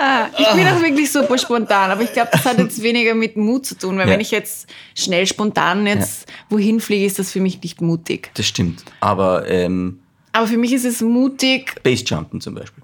Ah, 0.09 0.29
ich 0.39 0.49
bin 0.55 0.67
auch 0.69 0.81
wirklich 0.81 1.11
super 1.11 1.37
spontan, 1.39 1.91
aber 1.91 2.03
ich 2.03 2.13
glaube, 2.13 2.29
das 2.33 2.45
hat 2.45 2.59
jetzt 2.59 2.81
weniger 2.83 3.15
mit 3.15 3.37
Mut 3.37 3.67
zu 3.67 3.77
tun, 3.77 3.97
weil 3.99 4.07
Ja. 4.07 4.13
wenn 4.15 4.21
ich 4.21 4.31
jetzt 4.31 4.69
schnell 4.95 5.27
spontan 5.27 5.87
jetzt 5.87 6.27
wohin 6.49 6.79
fliege, 6.81 7.05
ist 7.07 7.19
das 7.19 7.33
für 7.33 7.41
mich 7.41 7.61
nicht 7.63 7.81
mutig. 7.81 8.31
Das 8.35 8.47
stimmt. 8.47 8.85
Aber 9.01 9.49
ähm, 9.49 9.99
Aber 10.33 10.47
für 10.47 10.59
mich 10.59 10.73
ist 10.73 10.85
es 10.85 11.01
mutig, 11.01 11.75
Basejumpen 11.83 12.41
zum 12.41 12.55
Beispiel. 12.55 12.83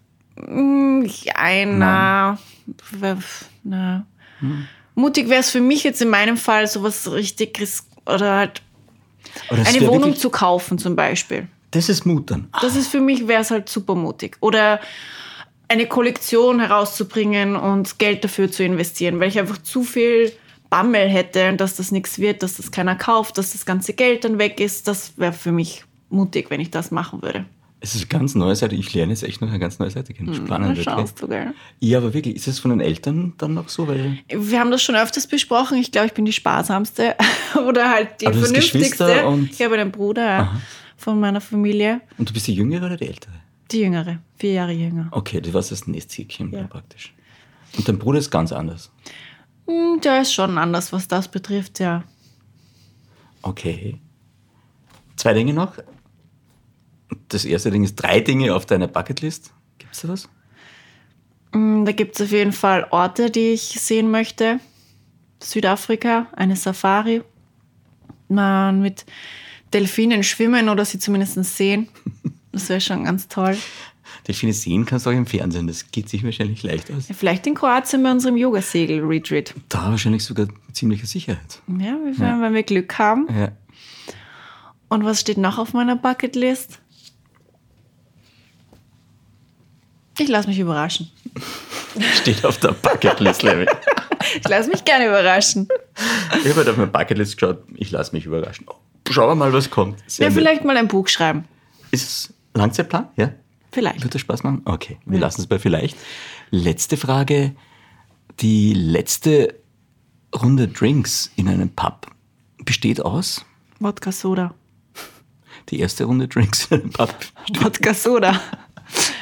einer. 1.35 2.39
Na. 3.65 4.07
Mutig 4.95 5.29
wäre 5.29 5.41
es 5.41 5.51
für 5.51 5.61
mich 5.61 5.85
jetzt 5.85 6.03
in 6.03 6.09
meinem 6.09 6.37
Fall 6.37 6.67
sowas 6.67 7.11
richtig 7.13 7.59
oder 8.07 8.37
halt 8.37 8.63
das 9.49 9.69
eine 9.69 9.81
Wohnung 9.87 10.01
wirklich- 10.05 10.19
zu 10.21 10.31
kaufen 10.31 10.79
zum 10.79 10.97
Beispiel. 10.97 11.47
Das 11.71 11.89
ist 11.89 12.05
Mut 12.05 12.31
dann. 12.31 12.49
Das 12.61 12.77
ist 12.77 12.89
für 12.89 13.01
mich, 13.01 13.27
wäre 13.29 13.41
es 13.41 13.51
halt 13.51 13.69
super 13.69 13.95
mutig. 13.95 14.37
Oder 14.41 14.81
eine 15.73 15.87
Kollektion 15.87 16.61
herauszubringen 16.61 17.57
und 17.57 17.99
Geld 17.99 18.23
dafür 18.25 18.51
zu 18.51 18.63
investieren, 18.63 19.19
weil 19.19 19.29
ich 19.29 19.39
einfach 19.39 19.59
zu 19.59 19.83
viel 19.83 20.31
Bammel 20.69 21.09
hätte, 21.09 21.55
dass 21.57 21.77
das 21.77 21.93
nichts 21.93 22.19
wird, 22.19 22.43
dass 22.43 22.59
das 22.59 22.71
keiner 22.71 22.95
kauft, 22.95 23.39
dass 23.39 23.53
das 23.53 23.65
ganze 23.65 23.95
Geld 23.95 24.25
dann 24.25 24.39
weg 24.39 24.61
ist. 24.61 24.87
Das 24.87 25.15
wäre 25.17 25.33
für 25.33 25.53
mich 25.53 25.85
mutig, 26.11 26.51
wenn 26.51 26.61
ich 26.61 26.71
das 26.71 26.91
machen 26.91 27.23
würde. 27.23 27.47
Es 27.81 27.95
ist 27.95 28.03
eine 28.03 28.21
ganz 28.21 28.35
neue 28.35 28.55
Seite. 28.55 28.77
Ich 28.77 28.95
lerne 28.95 29.13
jetzt 29.13 29.25
echt 29.25 29.41
noch 29.41 29.49
eine 29.49 29.59
ganz 29.59 29.79
neue 29.79 29.91
Seite 29.91 30.15
kennen. 30.15 30.33
Spannend, 30.35 30.51
Na, 30.61 30.69
wirklich. 30.69 30.85
schaust 30.85 31.21
du, 31.21 31.27
gell? 31.27 31.53
Ja, 31.81 31.99
aber 31.99 32.15
wirklich, 32.15 32.37
ist 32.37 32.47
es 32.47 32.61
von 32.61 32.71
den 32.71 32.81
Eltern 32.81 33.33
dann 33.39 33.55
noch 33.55 33.69
so? 33.69 33.89
Weil 33.89 34.19
Wir 34.29 34.61
haben 34.61 34.71
das 34.71 34.83
schon 34.83 34.95
öfters 34.95 35.27
besprochen. 35.27 35.79
Ich 35.79 35.91
glaube, 35.91 36.07
ich 36.07 36.13
bin 36.13 36.25
die 36.25 36.33
sparsamste 36.33 37.17
oder 37.67 37.91
halt 37.91 38.21
die 38.21 38.29
Aber 38.29 38.39
vernünftigste. 38.39 39.25
Ich 39.51 39.63
habe 39.63 39.75
einen 39.79 39.91
Bruder 39.91 40.23
ja, 40.23 40.61
von 40.97 41.19
meiner 41.19 41.41
Familie, 41.41 42.03
und 42.19 42.29
du 42.29 42.35
bist 42.35 42.47
die 42.47 42.55
Jüngere 42.55 42.87
oder 42.87 42.97
die 42.97 43.09
Ältere? 43.09 43.42
Die 43.73 43.81
jüngere, 43.81 44.19
vier 44.37 44.53
Jahre 44.53 44.73
jünger. 44.73 45.09
Okay, 45.11 45.41
du 45.41 45.53
warst 45.55 45.71
das 45.73 45.87
Nesthäkchen 45.87 46.51
Ja. 46.53 46.61
dann 46.61 46.69
praktisch. 46.69 47.13
Und 47.77 47.89
dein 47.89 47.99
Bruder 47.99 48.19
ist 48.19 48.31
ganz 48.31 48.53
anders. 48.53 48.91
Hm, 49.67 50.01
Der 50.03 50.23
ist 50.23 50.33
schon 50.35 50.59
anders, 50.59 50.93
was 50.93 51.09
das 51.09 51.29
betrifft, 51.29 51.81
ja. 51.81 52.05
Okay. 53.43 54.01
Zwei 55.17 55.35
Dinge 55.35 55.53
noch. 55.53 55.79
Das 57.29 57.45
erste 57.45 57.71
Ding 57.71 57.85
ist 57.85 57.97
drei 57.97 58.21
Dinge 58.21 58.55
auf 58.55 58.67
deiner 58.67 58.89
Bucketlist. 58.89 59.53
Gibt's 59.79 60.01
da 60.03 60.09
was? 60.09 60.29
Mm, 61.53 61.85
Da 61.85 61.93
gibt 61.93 62.15
es 62.17 62.23
auf 62.27 62.33
jeden 62.33 62.53
Fall 62.53 62.87
Orte, 62.91 63.31
die 63.31 63.53
ich 63.53 63.63
sehen 63.63 64.11
möchte. 64.11 64.61
Südafrika, 65.43 66.27
eine 66.33 66.57
Safari. 66.57 67.23
Man 68.29 68.81
mit 68.81 69.05
Delfinen 69.73 70.23
schwimmen 70.23 70.69
oder 70.69 70.85
sie 70.85 70.99
zumindest 70.99 71.43
sehen. 71.45 71.89
Das 72.53 72.69
wäre 72.69 72.81
schon 72.81 73.05
ganz 73.05 73.29
toll. 73.29 73.57
Delfine 74.29 74.53
sehen 74.53 74.85
kannst 74.85 75.07
du 75.07 75.11
auch 75.11 75.15
im 75.15 75.27
Fernsehen. 75.27 75.67
Das 75.67 75.91
geht 75.91 76.09
sich 76.09 76.23
wahrscheinlich 76.25 76.63
leicht 76.63 76.91
aus. 76.93 77.05
Vielleicht 77.17 77.47
in 77.47 77.55
Kroatien 77.55 78.03
bei 78.03 78.11
unserem 78.11 78.37
Yogasegel-Retreat. 78.37 79.55
Da 79.69 79.91
wahrscheinlich 79.91 80.25
sogar 80.25 80.47
mit 80.47 80.77
ziemlicher 80.77 81.07
Sicherheit. 81.07 81.61
Ja, 81.69 81.97
wir 82.05 82.19
werden, 82.19 82.43
wenn 82.43 82.55
wir 82.55 82.63
Glück 82.63 82.99
haben. 82.99 83.27
Ja. 83.35 83.53
Und 84.89 85.05
was 85.05 85.21
steht 85.21 85.39
noch 85.39 85.59
auf 85.59 85.73
meiner 85.73 85.97
Bucketlist? 85.97 86.79
Ich 90.19 90.29
lasse 90.29 90.49
mich 90.49 90.59
überraschen. 90.59 91.11
Steht 92.21 92.45
auf 92.45 92.59
der 92.59 92.73
Bucketlist, 92.73 93.43
Level. 93.43 93.67
Ich 94.37 94.49
lasse 94.49 94.71
mich 94.71 94.85
gerne 94.85 95.09
überraschen. 95.09 95.69
Ich 96.43 96.47
habe 96.49 96.55
halt 96.61 96.69
auf 96.69 96.77
meine 96.77 96.91
Bucketlist 96.91 97.37
geschaut. 97.37 97.65
Ich 97.75 97.91
lasse 97.91 98.13
mich 98.15 98.25
überraschen. 98.25 98.67
Schauen 99.11 99.29
wir 99.31 99.35
mal, 99.35 99.53
was 99.53 99.69
kommt. 99.69 99.99
Sehr 100.07 100.25
Ja, 100.29 100.31
nett. 100.31 100.39
vielleicht 100.39 100.65
mal 100.65 100.77
ein 100.77 100.87
Buch 100.89 101.09
schreiben. 101.09 101.45
Ist 101.91 102.03
es 102.05 102.35
Langzeitplan? 102.55 103.09
Ja? 103.17 103.33
Vielleicht. 103.71 104.03
Wird 104.03 104.15
das 104.15 104.21
Spaß 104.21 104.43
machen? 104.43 104.63
Okay, 104.65 104.99
wir 105.07 105.19
lassen 105.19 105.41
es 105.41 105.47
bei 105.47 105.59
vielleicht. 105.59 105.97
Letzte 106.51 106.97
Frage. 106.97 107.55
Die 108.41 108.75
letzte 108.75 109.55
Runde 110.35 110.69
Drinks 110.69 111.31
in 111.37 111.49
einem 111.49 111.71
Pub 111.71 112.07
besteht 112.65 113.01
aus? 113.01 113.45
Wodka 113.81 114.13
Soda. 114.13 114.55
Die 115.69 115.81
erste 115.81 116.05
Runde 116.05 116.29
Drinks 116.29 116.67
in 116.67 116.81
einem 116.81 116.91
Pub. 116.91 117.15
Wodka 117.61 117.95
Soda. 117.95 118.41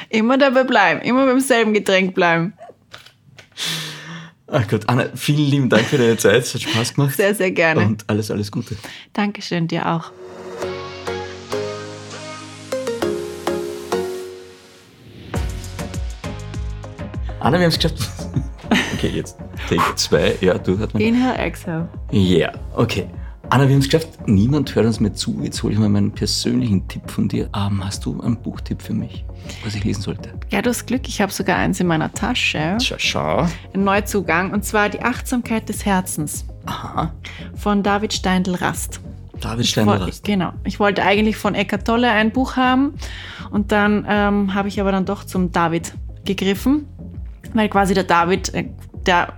Immer 0.09 0.37
dabei 0.37 0.63
bleiben, 0.63 1.01
immer 1.01 1.25
beim 1.25 1.39
selben 1.39 1.73
Getränk 1.73 2.13
bleiben. 2.13 2.53
Ach 4.47 4.67
Gott, 4.67 4.87
Anna, 4.89 5.05
vielen 5.15 5.49
lieben 5.49 5.69
Dank 5.69 5.85
für 5.85 5.97
deine 5.97 6.17
Zeit. 6.17 6.43
Es 6.43 6.53
hat 6.53 6.61
Spaß 6.61 6.93
gemacht. 6.95 7.15
Sehr, 7.15 7.33
sehr 7.33 7.51
gerne. 7.51 7.85
Und 7.85 8.09
alles, 8.09 8.29
alles 8.31 8.51
Gute. 8.51 8.75
Dankeschön, 9.13 9.69
dir 9.69 9.87
auch. 9.87 10.11
Anna, 17.41 17.57
wir 17.57 17.65
haben 17.65 17.71
es 17.71 17.79
geschafft. 17.79 18.09
Okay, 18.93 19.11
jetzt 19.15 19.37
Take 19.67 19.95
zwei. 19.95 20.37
Ja, 20.41 20.57
du 20.57 20.77
hat 20.79 20.93
man. 20.93 21.01
Inhale, 21.01 21.37
exhale. 21.39 21.89
Ja, 22.11 22.51
okay. 22.75 23.07
Anna, 23.49 23.67
wir 23.67 23.73
haben 23.73 23.81
es 23.81 23.89
geschafft. 23.89 24.27
Niemand 24.27 24.73
hört 24.75 24.85
uns 24.85 24.99
mehr 24.99 25.13
zu. 25.13 25.41
Jetzt 25.41 25.61
hole 25.63 25.73
ich 25.73 25.79
mal 25.79 25.89
meinen 25.89 26.11
persönlichen 26.11 26.87
Tipp 26.87 27.09
von 27.09 27.27
dir. 27.27 27.49
Ähm, 27.55 27.83
hast 27.83 28.05
du 28.05 28.21
einen 28.21 28.37
Buchtipp 28.37 28.81
für 28.81 28.93
mich, 28.93 29.25
was 29.65 29.75
ich 29.75 29.83
lesen 29.83 30.03
sollte? 30.03 30.29
Ja, 30.51 30.61
du 30.61 30.69
hast 30.69 30.85
Glück, 30.85 31.07
ich 31.07 31.19
habe 31.19 31.33
sogar 31.33 31.57
eins 31.57 31.79
in 31.79 31.87
meiner 31.87 32.13
Tasche. 32.13 32.77
Schau, 32.79 32.95
schau. 32.97 33.47
Ein 33.73 33.83
Neuzugang, 33.83 34.53
und 34.53 34.63
zwar 34.63 34.87
die 34.87 35.01
Achtsamkeit 35.01 35.67
des 35.67 35.83
Herzens. 35.83 36.45
Aha. 36.65 37.11
von 37.55 37.81
David 37.81 38.13
Steindl-Rast. 38.13 39.01
David 39.41 39.65
Steiner-Rast. 39.65 40.23
Genau. 40.23 40.53
Ich 40.63 40.79
wollte 40.79 41.01
eigentlich 41.01 41.35
von 41.35 41.55
Eckart 41.55 41.85
Tolle 41.85 42.11
ein 42.11 42.31
Buch 42.31 42.55
haben 42.55 42.93
und 43.49 43.71
dann 43.71 44.05
ähm, 44.07 44.53
habe 44.53 44.67
ich 44.67 44.79
aber 44.79 44.91
dann 44.91 45.05
doch 45.05 45.23
zum 45.23 45.51
David 45.51 45.93
gegriffen, 46.23 46.85
weil 47.53 47.69
quasi 47.69 47.93
der 47.93 48.03
David 48.03 48.53
äh, 48.53 48.65
der 49.05 49.33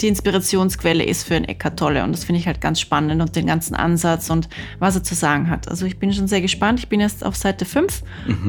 die 0.00 0.08
Inspirationsquelle 0.08 1.04
ist 1.04 1.24
für 1.24 1.36
ein 1.36 1.44
Eckart 1.44 1.78
Tolle 1.78 2.02
und 2.02 2.12
das 2.12 2.24
finde 2.24 2.40
ich 2.40 2.46
halt 2.46 2.60
ganz 2.60 2.80
spannend 2.80 3.20
und 3.22 3.36
den 3.36 3.46
ganzen 3.46 3.74
Ansatz 3.76 4.28
und 4.28 4.48
was 4.80 4.96
er 4.96 5.04
zu 5.04 5.14
sagen 5.14 5.48
hat. 5.48 5.68
Also 5.68 5.86
ich 5.86 5.98
bin 5.98 6.12
schon 6.12 6.26
sehr 6.26 6.40
gespannt. 6.40 6.80
Ich 6.80 6.88
bin 6.88 7.00
jetzt 7.00 7.24
auf 7.24 7.36
Seite 7.36 7.64
5, 7.64 8.02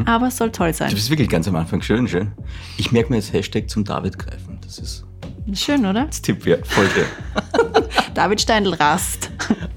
aber 0.06 0.28
es 0.28 0.38
soll 0.38 0.52
toll 0.52 0.74
sein. 0.74 0.90
Du 0.90 0.96
bist 0.96 1.10
wirklich 1.10 1.30
ganz 1.30 1.48
am 1.48 1.56
Anfang. 1.56 1.82
Schön, 1.84 2.08
schön. 2.08 2.32
Ich 2.78 2.92
merke 2.92 3.12
mir 3.12 3.18
jetzt 3.18 3.32
Hashtag 3.32 3.70
zum 3.70 3.84
David 3.84 4.18
greifen. 4.18 4.58
Das 4.64 4.80
ist 4.80 5.06
Schön, 5.54 5.86
oder? 5.86 6.06
das 6.06 6.22
Tipp 6.22 6.44
wert. 6.46 6.66
Voll 6.66 6.88
schön. 6.90 7.06
David 8.16 8.42
Steindl-Rast. 8.42 9.30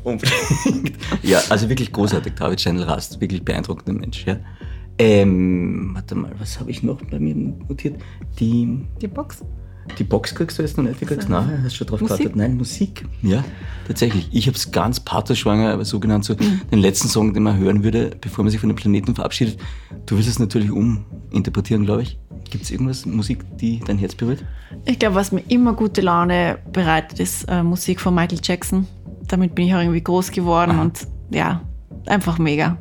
Unbedingt. 0.03 0.97
Ja, 1.23 1.43
also 1.51 1.69
wirklich 1.69 1.93
großartig. 1.93 2.35
David 2.35 2.61
Steindl-Rast. 2.61 3.21
Wirklich 3.21 3.45
beeindruckender 3.45 4.01
Mensch. 4.01 4.25
Ja. 4.25 4.37
Ähm, 4.99 5.91
warte 5.95 6.15
mal, 6.15 6.33
was 6.39 6.59
habe 6.59 6.71
ich 6.71 6.83
noch 6.83 7.01
bei 7.03 7.19
mir 7.19 7.35
notiert? 7.35 8.01
Die, 8.41 8.85
Die 9.01 9.07
Box. 9.07 9.45
die 9.99 10.05
Box 10.05 10.35
kriegst 10.35 10.59
du 10.59 10.63
jetzt 10.63 10.77
noch 10.77 10.85
nicht 10.85 10.99
gekriegt? 10.99 11.29
Nein, 11.29 11.61
hast 11.63 11.73
du 11.75 11.77
schon 11.79 11.87
drauf 11.87 12.01
Musik? 12.01 12.19
gewartet? 12.19 12.37
Nein, 12.37 12.57
Musik. 12.57 13.07
Ja, 13.23 13.45
tatsächlich. 13.87 14.29
Ich 14.33 14.47
habe 14.49 14.57
es 14.57 14.73
ganz 14.73 14.99
pathosschwanger, 15.01 15.73
aber 15.73 15.85
so 15.85 16.01
genannt, 16.01 16.25
so 16.25 16.35
den 16.35 16.79
letzten 16.79 17.09
Song, 17.09 17.33
den 17.33 17.45
man 17.45 17.57
hören 17.59 17.85
würde, 17.85 18.11
bevor 18.21 18.43
man 18.45 18.51
sich 18.51 18.61
von 18.61 18.69
dem 18.69 18.77
Planeten 18.77 19.15
verabschiedet. 19.15 19.59
Du 20.07 20.17
willst 20.17 20.29
es 20.29 20.39
natürlich 20.41 20.71
uminterpretieren, 20.73 21.85
glaube 21.85 22.03
ich. 22.03 22.19
Gibt 22.51 22.65
es 22.65 22.71
irgendwas, 22.71 23.07
Musik, 23.07 23.45
die 23.59 23.81
dein 23.87 23.99
Herz 23.99 24.15
berührt? 24.15 24.45
Ich 24.85 24.99
glaube, 24.99 25.15
was 25.15 25.33
mir 25.33 25.43
immer 25.49 25.75
gute 25.75 26.01
Laune 26.01 26.59
bereitet, 26.73 27.21
ist 27.21 27.45
äh, 27.45 27.63
Musik 27.63 28.01
von 28.01 28.15
Michael 28.15 28.41
Jackson. 28.43 28.87
Damit 29.29 29.55
bin 29.55 29.67
ich 29.67 29.75
auch 29.75 29.81
irgendwie 29.81 30.03
groß 30.03 30.31
geworden 30.33 30.73
Aha. 30.73 30.83
und 30.83 31.07
ja, 31.31 31.61
einfach 32.07 32.39
mega. 32.39 32.79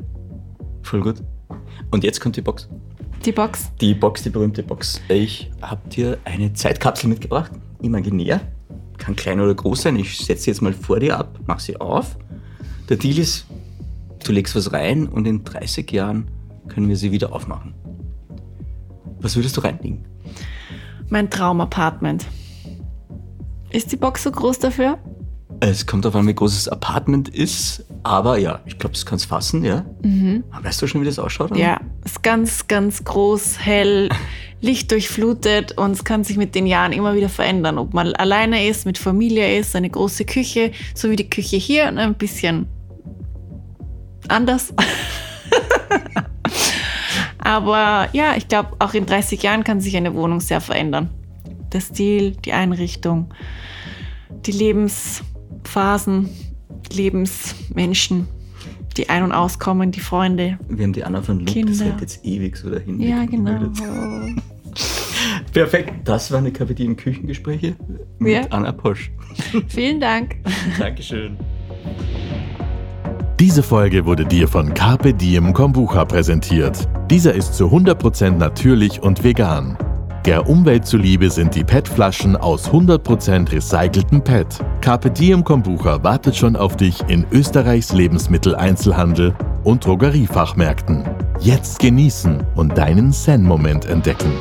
Voll 0.83 1.01
gut. 1.01 1.21
Und 1.91 2.03
jetzt 2.03 2.19
kommt 2.19 2.35
die 2.35 2.41
Box. 2.41 2.67
Die 3.25 3.31
Box. 3.31 3.71
Die 3.81 3.93
Box, 3.93 4.23
die 4.23 4.29
berühmte 4.29 4.63
Box. 4.63 5.01
Ich 5.09 5.51
habe 5.61 5.87
dir 5.89 6.17
eine 6.25 6.53
Zeitkapsel 6.53 7.09
mitgebracht, 7.09 7.51
imaginär. 7.81 8.41
Kann 8.97 9.15
klein 9.15 9.39
oder 9.39 9.53
groß 9.53 9.83
sein. 9.83 9.95
Ich 9.95 10.17
setze 10.17 10.43
sie 10.43 10.51
jetzt 10.51 10.61
mal 10.61 10.73
vor 10.73 10.99
dir 10.99 11.17
ab, 11.17 11.39
mach 11.45 11.59
sie 11.59 11.79
auf. 11.79 12.17
Der 12.89 12.97
Deal 12.97 13.17
ist, 13.17 13.45
du 14.23 14.31
legst 14.31 14.55
was 14.55 14.73
rein 14.73 15.07
und 15.07 15.27
in 15.27 15.43
30 15.43 15.91
Jahren 15.91 16.29
können 16.67 16.89
wir 16.89 16.97
sie 16.97 17.11
wieder 17.11 17.33
aufmachen. 17.33 17.73
Was 19.19 19.35
würdest 19.35 19.57
du 19.57 19.61
reinlegen? 19.61 20.05
Mein 21.09 21.29
Traumapartment. 21.29 22.25
Ist 23.69 23.91
die 23.91 23.97
Box 23.97 24.23
so 24.23 24.31
groß 24.31 24.59
dafür? 24.59 24.97
Es 25.59 25.87
kommt 25.87 26.05
auf 26.05 26.15
an, 26.15 26.27
wie 26.27 26.35
groß 26.35 26.53
das 26.53 26.67
Apartment 26.67 27.29
ist, 27.29 27.83
aber 28.03 28.37
ja, 28.37 28.59
ich 28.65 28.77
glaube, 28.77 28.93
das 28.93 29.05
kannst 29.05 29.25
du 29.25 29.29
fassen, 29.29 29.65
ja. 29.65 29.85
Weißt 30.61 30.81
du 30.81 30.87
schon, 30.87 31.01
wie 31.01 31.05
das 31.05 31.17
ausschaut? 31.17 31.51
oder? 31.51 31.59
Ja, 31.59 31.81
ist 32.05 32.21
ganz, 32.21 32.67
ganz 32.67 33.03
groß, 33.03 33.57
hell, 33.59 34.09
lichtdurchflutet 34.61 35.77
und 35.77 35.91
es 35.91 36.03
kann 36.03 36.23
sich 36.23 36.37
mit 36.37 36.53
den 36.53 36.67
Jahren 36.67 36.91
immer 36.91 37.15
wieder 37.15 37.29
verändern. 37.29 37.77
Ob 37.79 37.93
man 37.93 38.13
alleine 38.13 38.67
ist, 38.67 38.85
mit 38.85 38.97
Familie 38.97 39.57
ist, 39.57 39.75
eine 39.75 39.89
große 39.89 40.25
Küche, 40.25 40.71
so 40.93 41.09
wie 41.09 41.15
die 41.15 41.29
Küche 41.29 41.57
hier, 41.57 41.87
und 41.87 41.97
ein 41.97 42.13
bisschen 42.13 42.67
anders. 44.27 44.73
Aber 47.39 48.09
ja, 48.13 48.35
ich 48.35 48.47
glaube, 48.47 48.75
auch 48.79 48.93
in 48.93 49.05
30 49.05 49.41
Jahren 49.41 49.63
kann 49.63 49.81
sich 49.81 49.95
eine 49.95 50.13
Wohnung 50.13 50.39
sehr 50.39 50.61
verändern. 50.61 51.09
Der 51.71 51.81
Stil, 51.81 52.31
die 52.31 52.53
Einrichtung, 52.53 53.33
die 54.45 54.51
Lebensphasen, 55.67 56.29
Lebensmenschen, 56.93 58.27
die 58.95 59.09
ein- 59.09 59.23
und 59.23 59.31
auskommen, 59.33 59.91
die 59.91 59.99
Freunde. 59.99 60.57
Wir 60.69 60.85
haben 60.85 60.93
die 60.93 61.03
Anna 61.03 61.21
von 61.21 61.39
Luke, 61.39 61.45
das 61.45 61.53
Kinder. 61.53 61.85
rennt 61.85 62.01
jetzt 62.01 62.25
ewig 62.25 62.55
so 62.55 62.69
dahin. 62.69 62.99
Ja, 63.01 63.25
genau. 63.25 63.59
Perfekt. 65.53 65.91
Das 66.05 66.31
waren 66.31 66.45
die 66.45 66.51
KPD 66.51 66.93
Küchengespräche 66.95 67.75
mit 68.19 68.33
Ja. 68.33 68.41
Anna 68.49 68.71
Posch. 68.71 69.11
Vielen 69.67 69.99
Dank. 69.99 70.37
Dankeschön. 70.79 71.35
Diese 73.39 73.61
Folge 73.61 74.05
wurde 74.05 74.25
dir 74.25 74.47
von 74.47 74.73
Carpe 74.73 75.13
Diem 75.13 75.53
Kombucha 75.53 76.05
präsentiert. 76.05 76.87
Dieser 77.11 77.33
ist 77.33 77.53
zu 77.55 77.65
100% 77.67 78.31
natürlich 78.31 79.03
und 79.03 79.23
vegan. 79.23 79.77
Der 80.27 80.49
Umwelt 80.49 80.85
zuliebe 80.85 81.29
sind 81.29 81.55
die 81.55 81.63
PET-Flaschen 81.63 82.35
aus 82.35 82.69
100% 82.69 83.49
recyceltem 83.49 84.21
PET. 84.21 84.59
Carpe 84.81 85.09
Diem 85.09 85.41
Kombucha 85.41 86.03
wartet 86.03 86.35
schon 86.35 86.57
auf 86.57 86.75
dich 86.75 87.01
in 87.07 87.25
Österreichs 87.31 87.93
Lebensmitteleinzelhandel 87.93 89.33
und 89.63 89.85
Drogeriefachmärkten. 89.85 91.05
Jetzt 91.39 91.79
genießen 91.79 92.43
und 92.55 92.77
deinen 92.77 93.13
Zen-Moment 93.13 93.85
entdecken. 93.85 94.33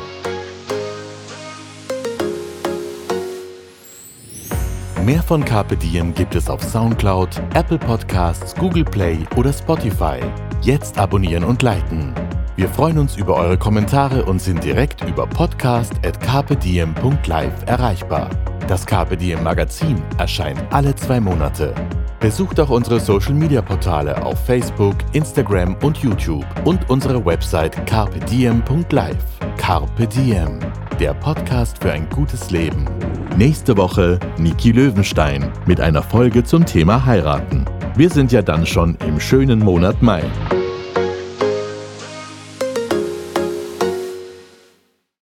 Mehr 5.07 5.23
von 5.23 5.43
Carpe 5.45 5.77
Diem 5.77 6.13
gibt 6.13 6.35
es 6.35 6.49
auf 6.49 6.61
Soundcloud, 6.61 7.41
Apple 7.53 7.77
Podcasts, 7.77 8.53
Google 8.53 8.83
Play 8.83 9.19
oder 9.37 9.53
Spotify. 9.53 10.19
Jetzt 10.61 10.99
abonnieren 10.99 11.45
und 11.45 11.61
liken. 11.61 12.13
Wir 12.57 12.67
freuen 12.67 12.97
uns 12.97 13.15
über 13.15 13.35
eure 13.35 13.57
Kommentare 13.57 14.25
und 14.25 14.41
sind 14.41 14.65
direkt 14.65 15.07
über 15.07 15.25
podcast.carpediem.live 15.25 17.53
erreichbar. 17.67 18.29
Das 18.67 18.85
Carpe 18.85 19.15
Diem 19.15 19.43
Magazin 19.43 20.03
erscheint 20.17 20.61
alle 20.71 20.93
zwei 20.93 21.21
Monate. 21.21 21.73
Besucht 22.19 22.59
auch 22.59 22.69
unsere 22.69 22.99
Social 22.99 23.33
Media 23.33 23.61
Portale 23.61 24.21
auf 24.25 24.43
Facebook, 24.45 24.95
Instagram 25.13 25.77
und 25.83 25.97
YouTube 25.99 26.45
und 26.65 26.89
unsere 26.89 27.25
Website 27.25 27.85
carpediem.live. 27.85 29.15
Carpe 29.55 30.07
Diem, 30.07 30.59
der 30.99 31.13
Podcast 31.13 31.81
für 31.81 31.93
ein 31.93 32.09
gutes 32.09 32.51
Leben. 32.51 32.85
Nächste 33.37 33.77
Woche 33.77 34.19
Niki 34.37 34.73
Löwenstein 34.73 35.49
mit 35.65 35.79
einer 35.79 36.03
Folge 36.03 36.43
zum 36.43 36.65
Thema 36.65 37.05
Heiraten. 37.05 37.63
Wir 37.95 38.09
sind 38.09 38.33
ja 38.33 38.41
dann 38.41 38.65
schon 38.65 38.97
im 39.07 39.17
schönen 39.17 39.59
Monat 39.59 40.01
Mai. 40.01 40.23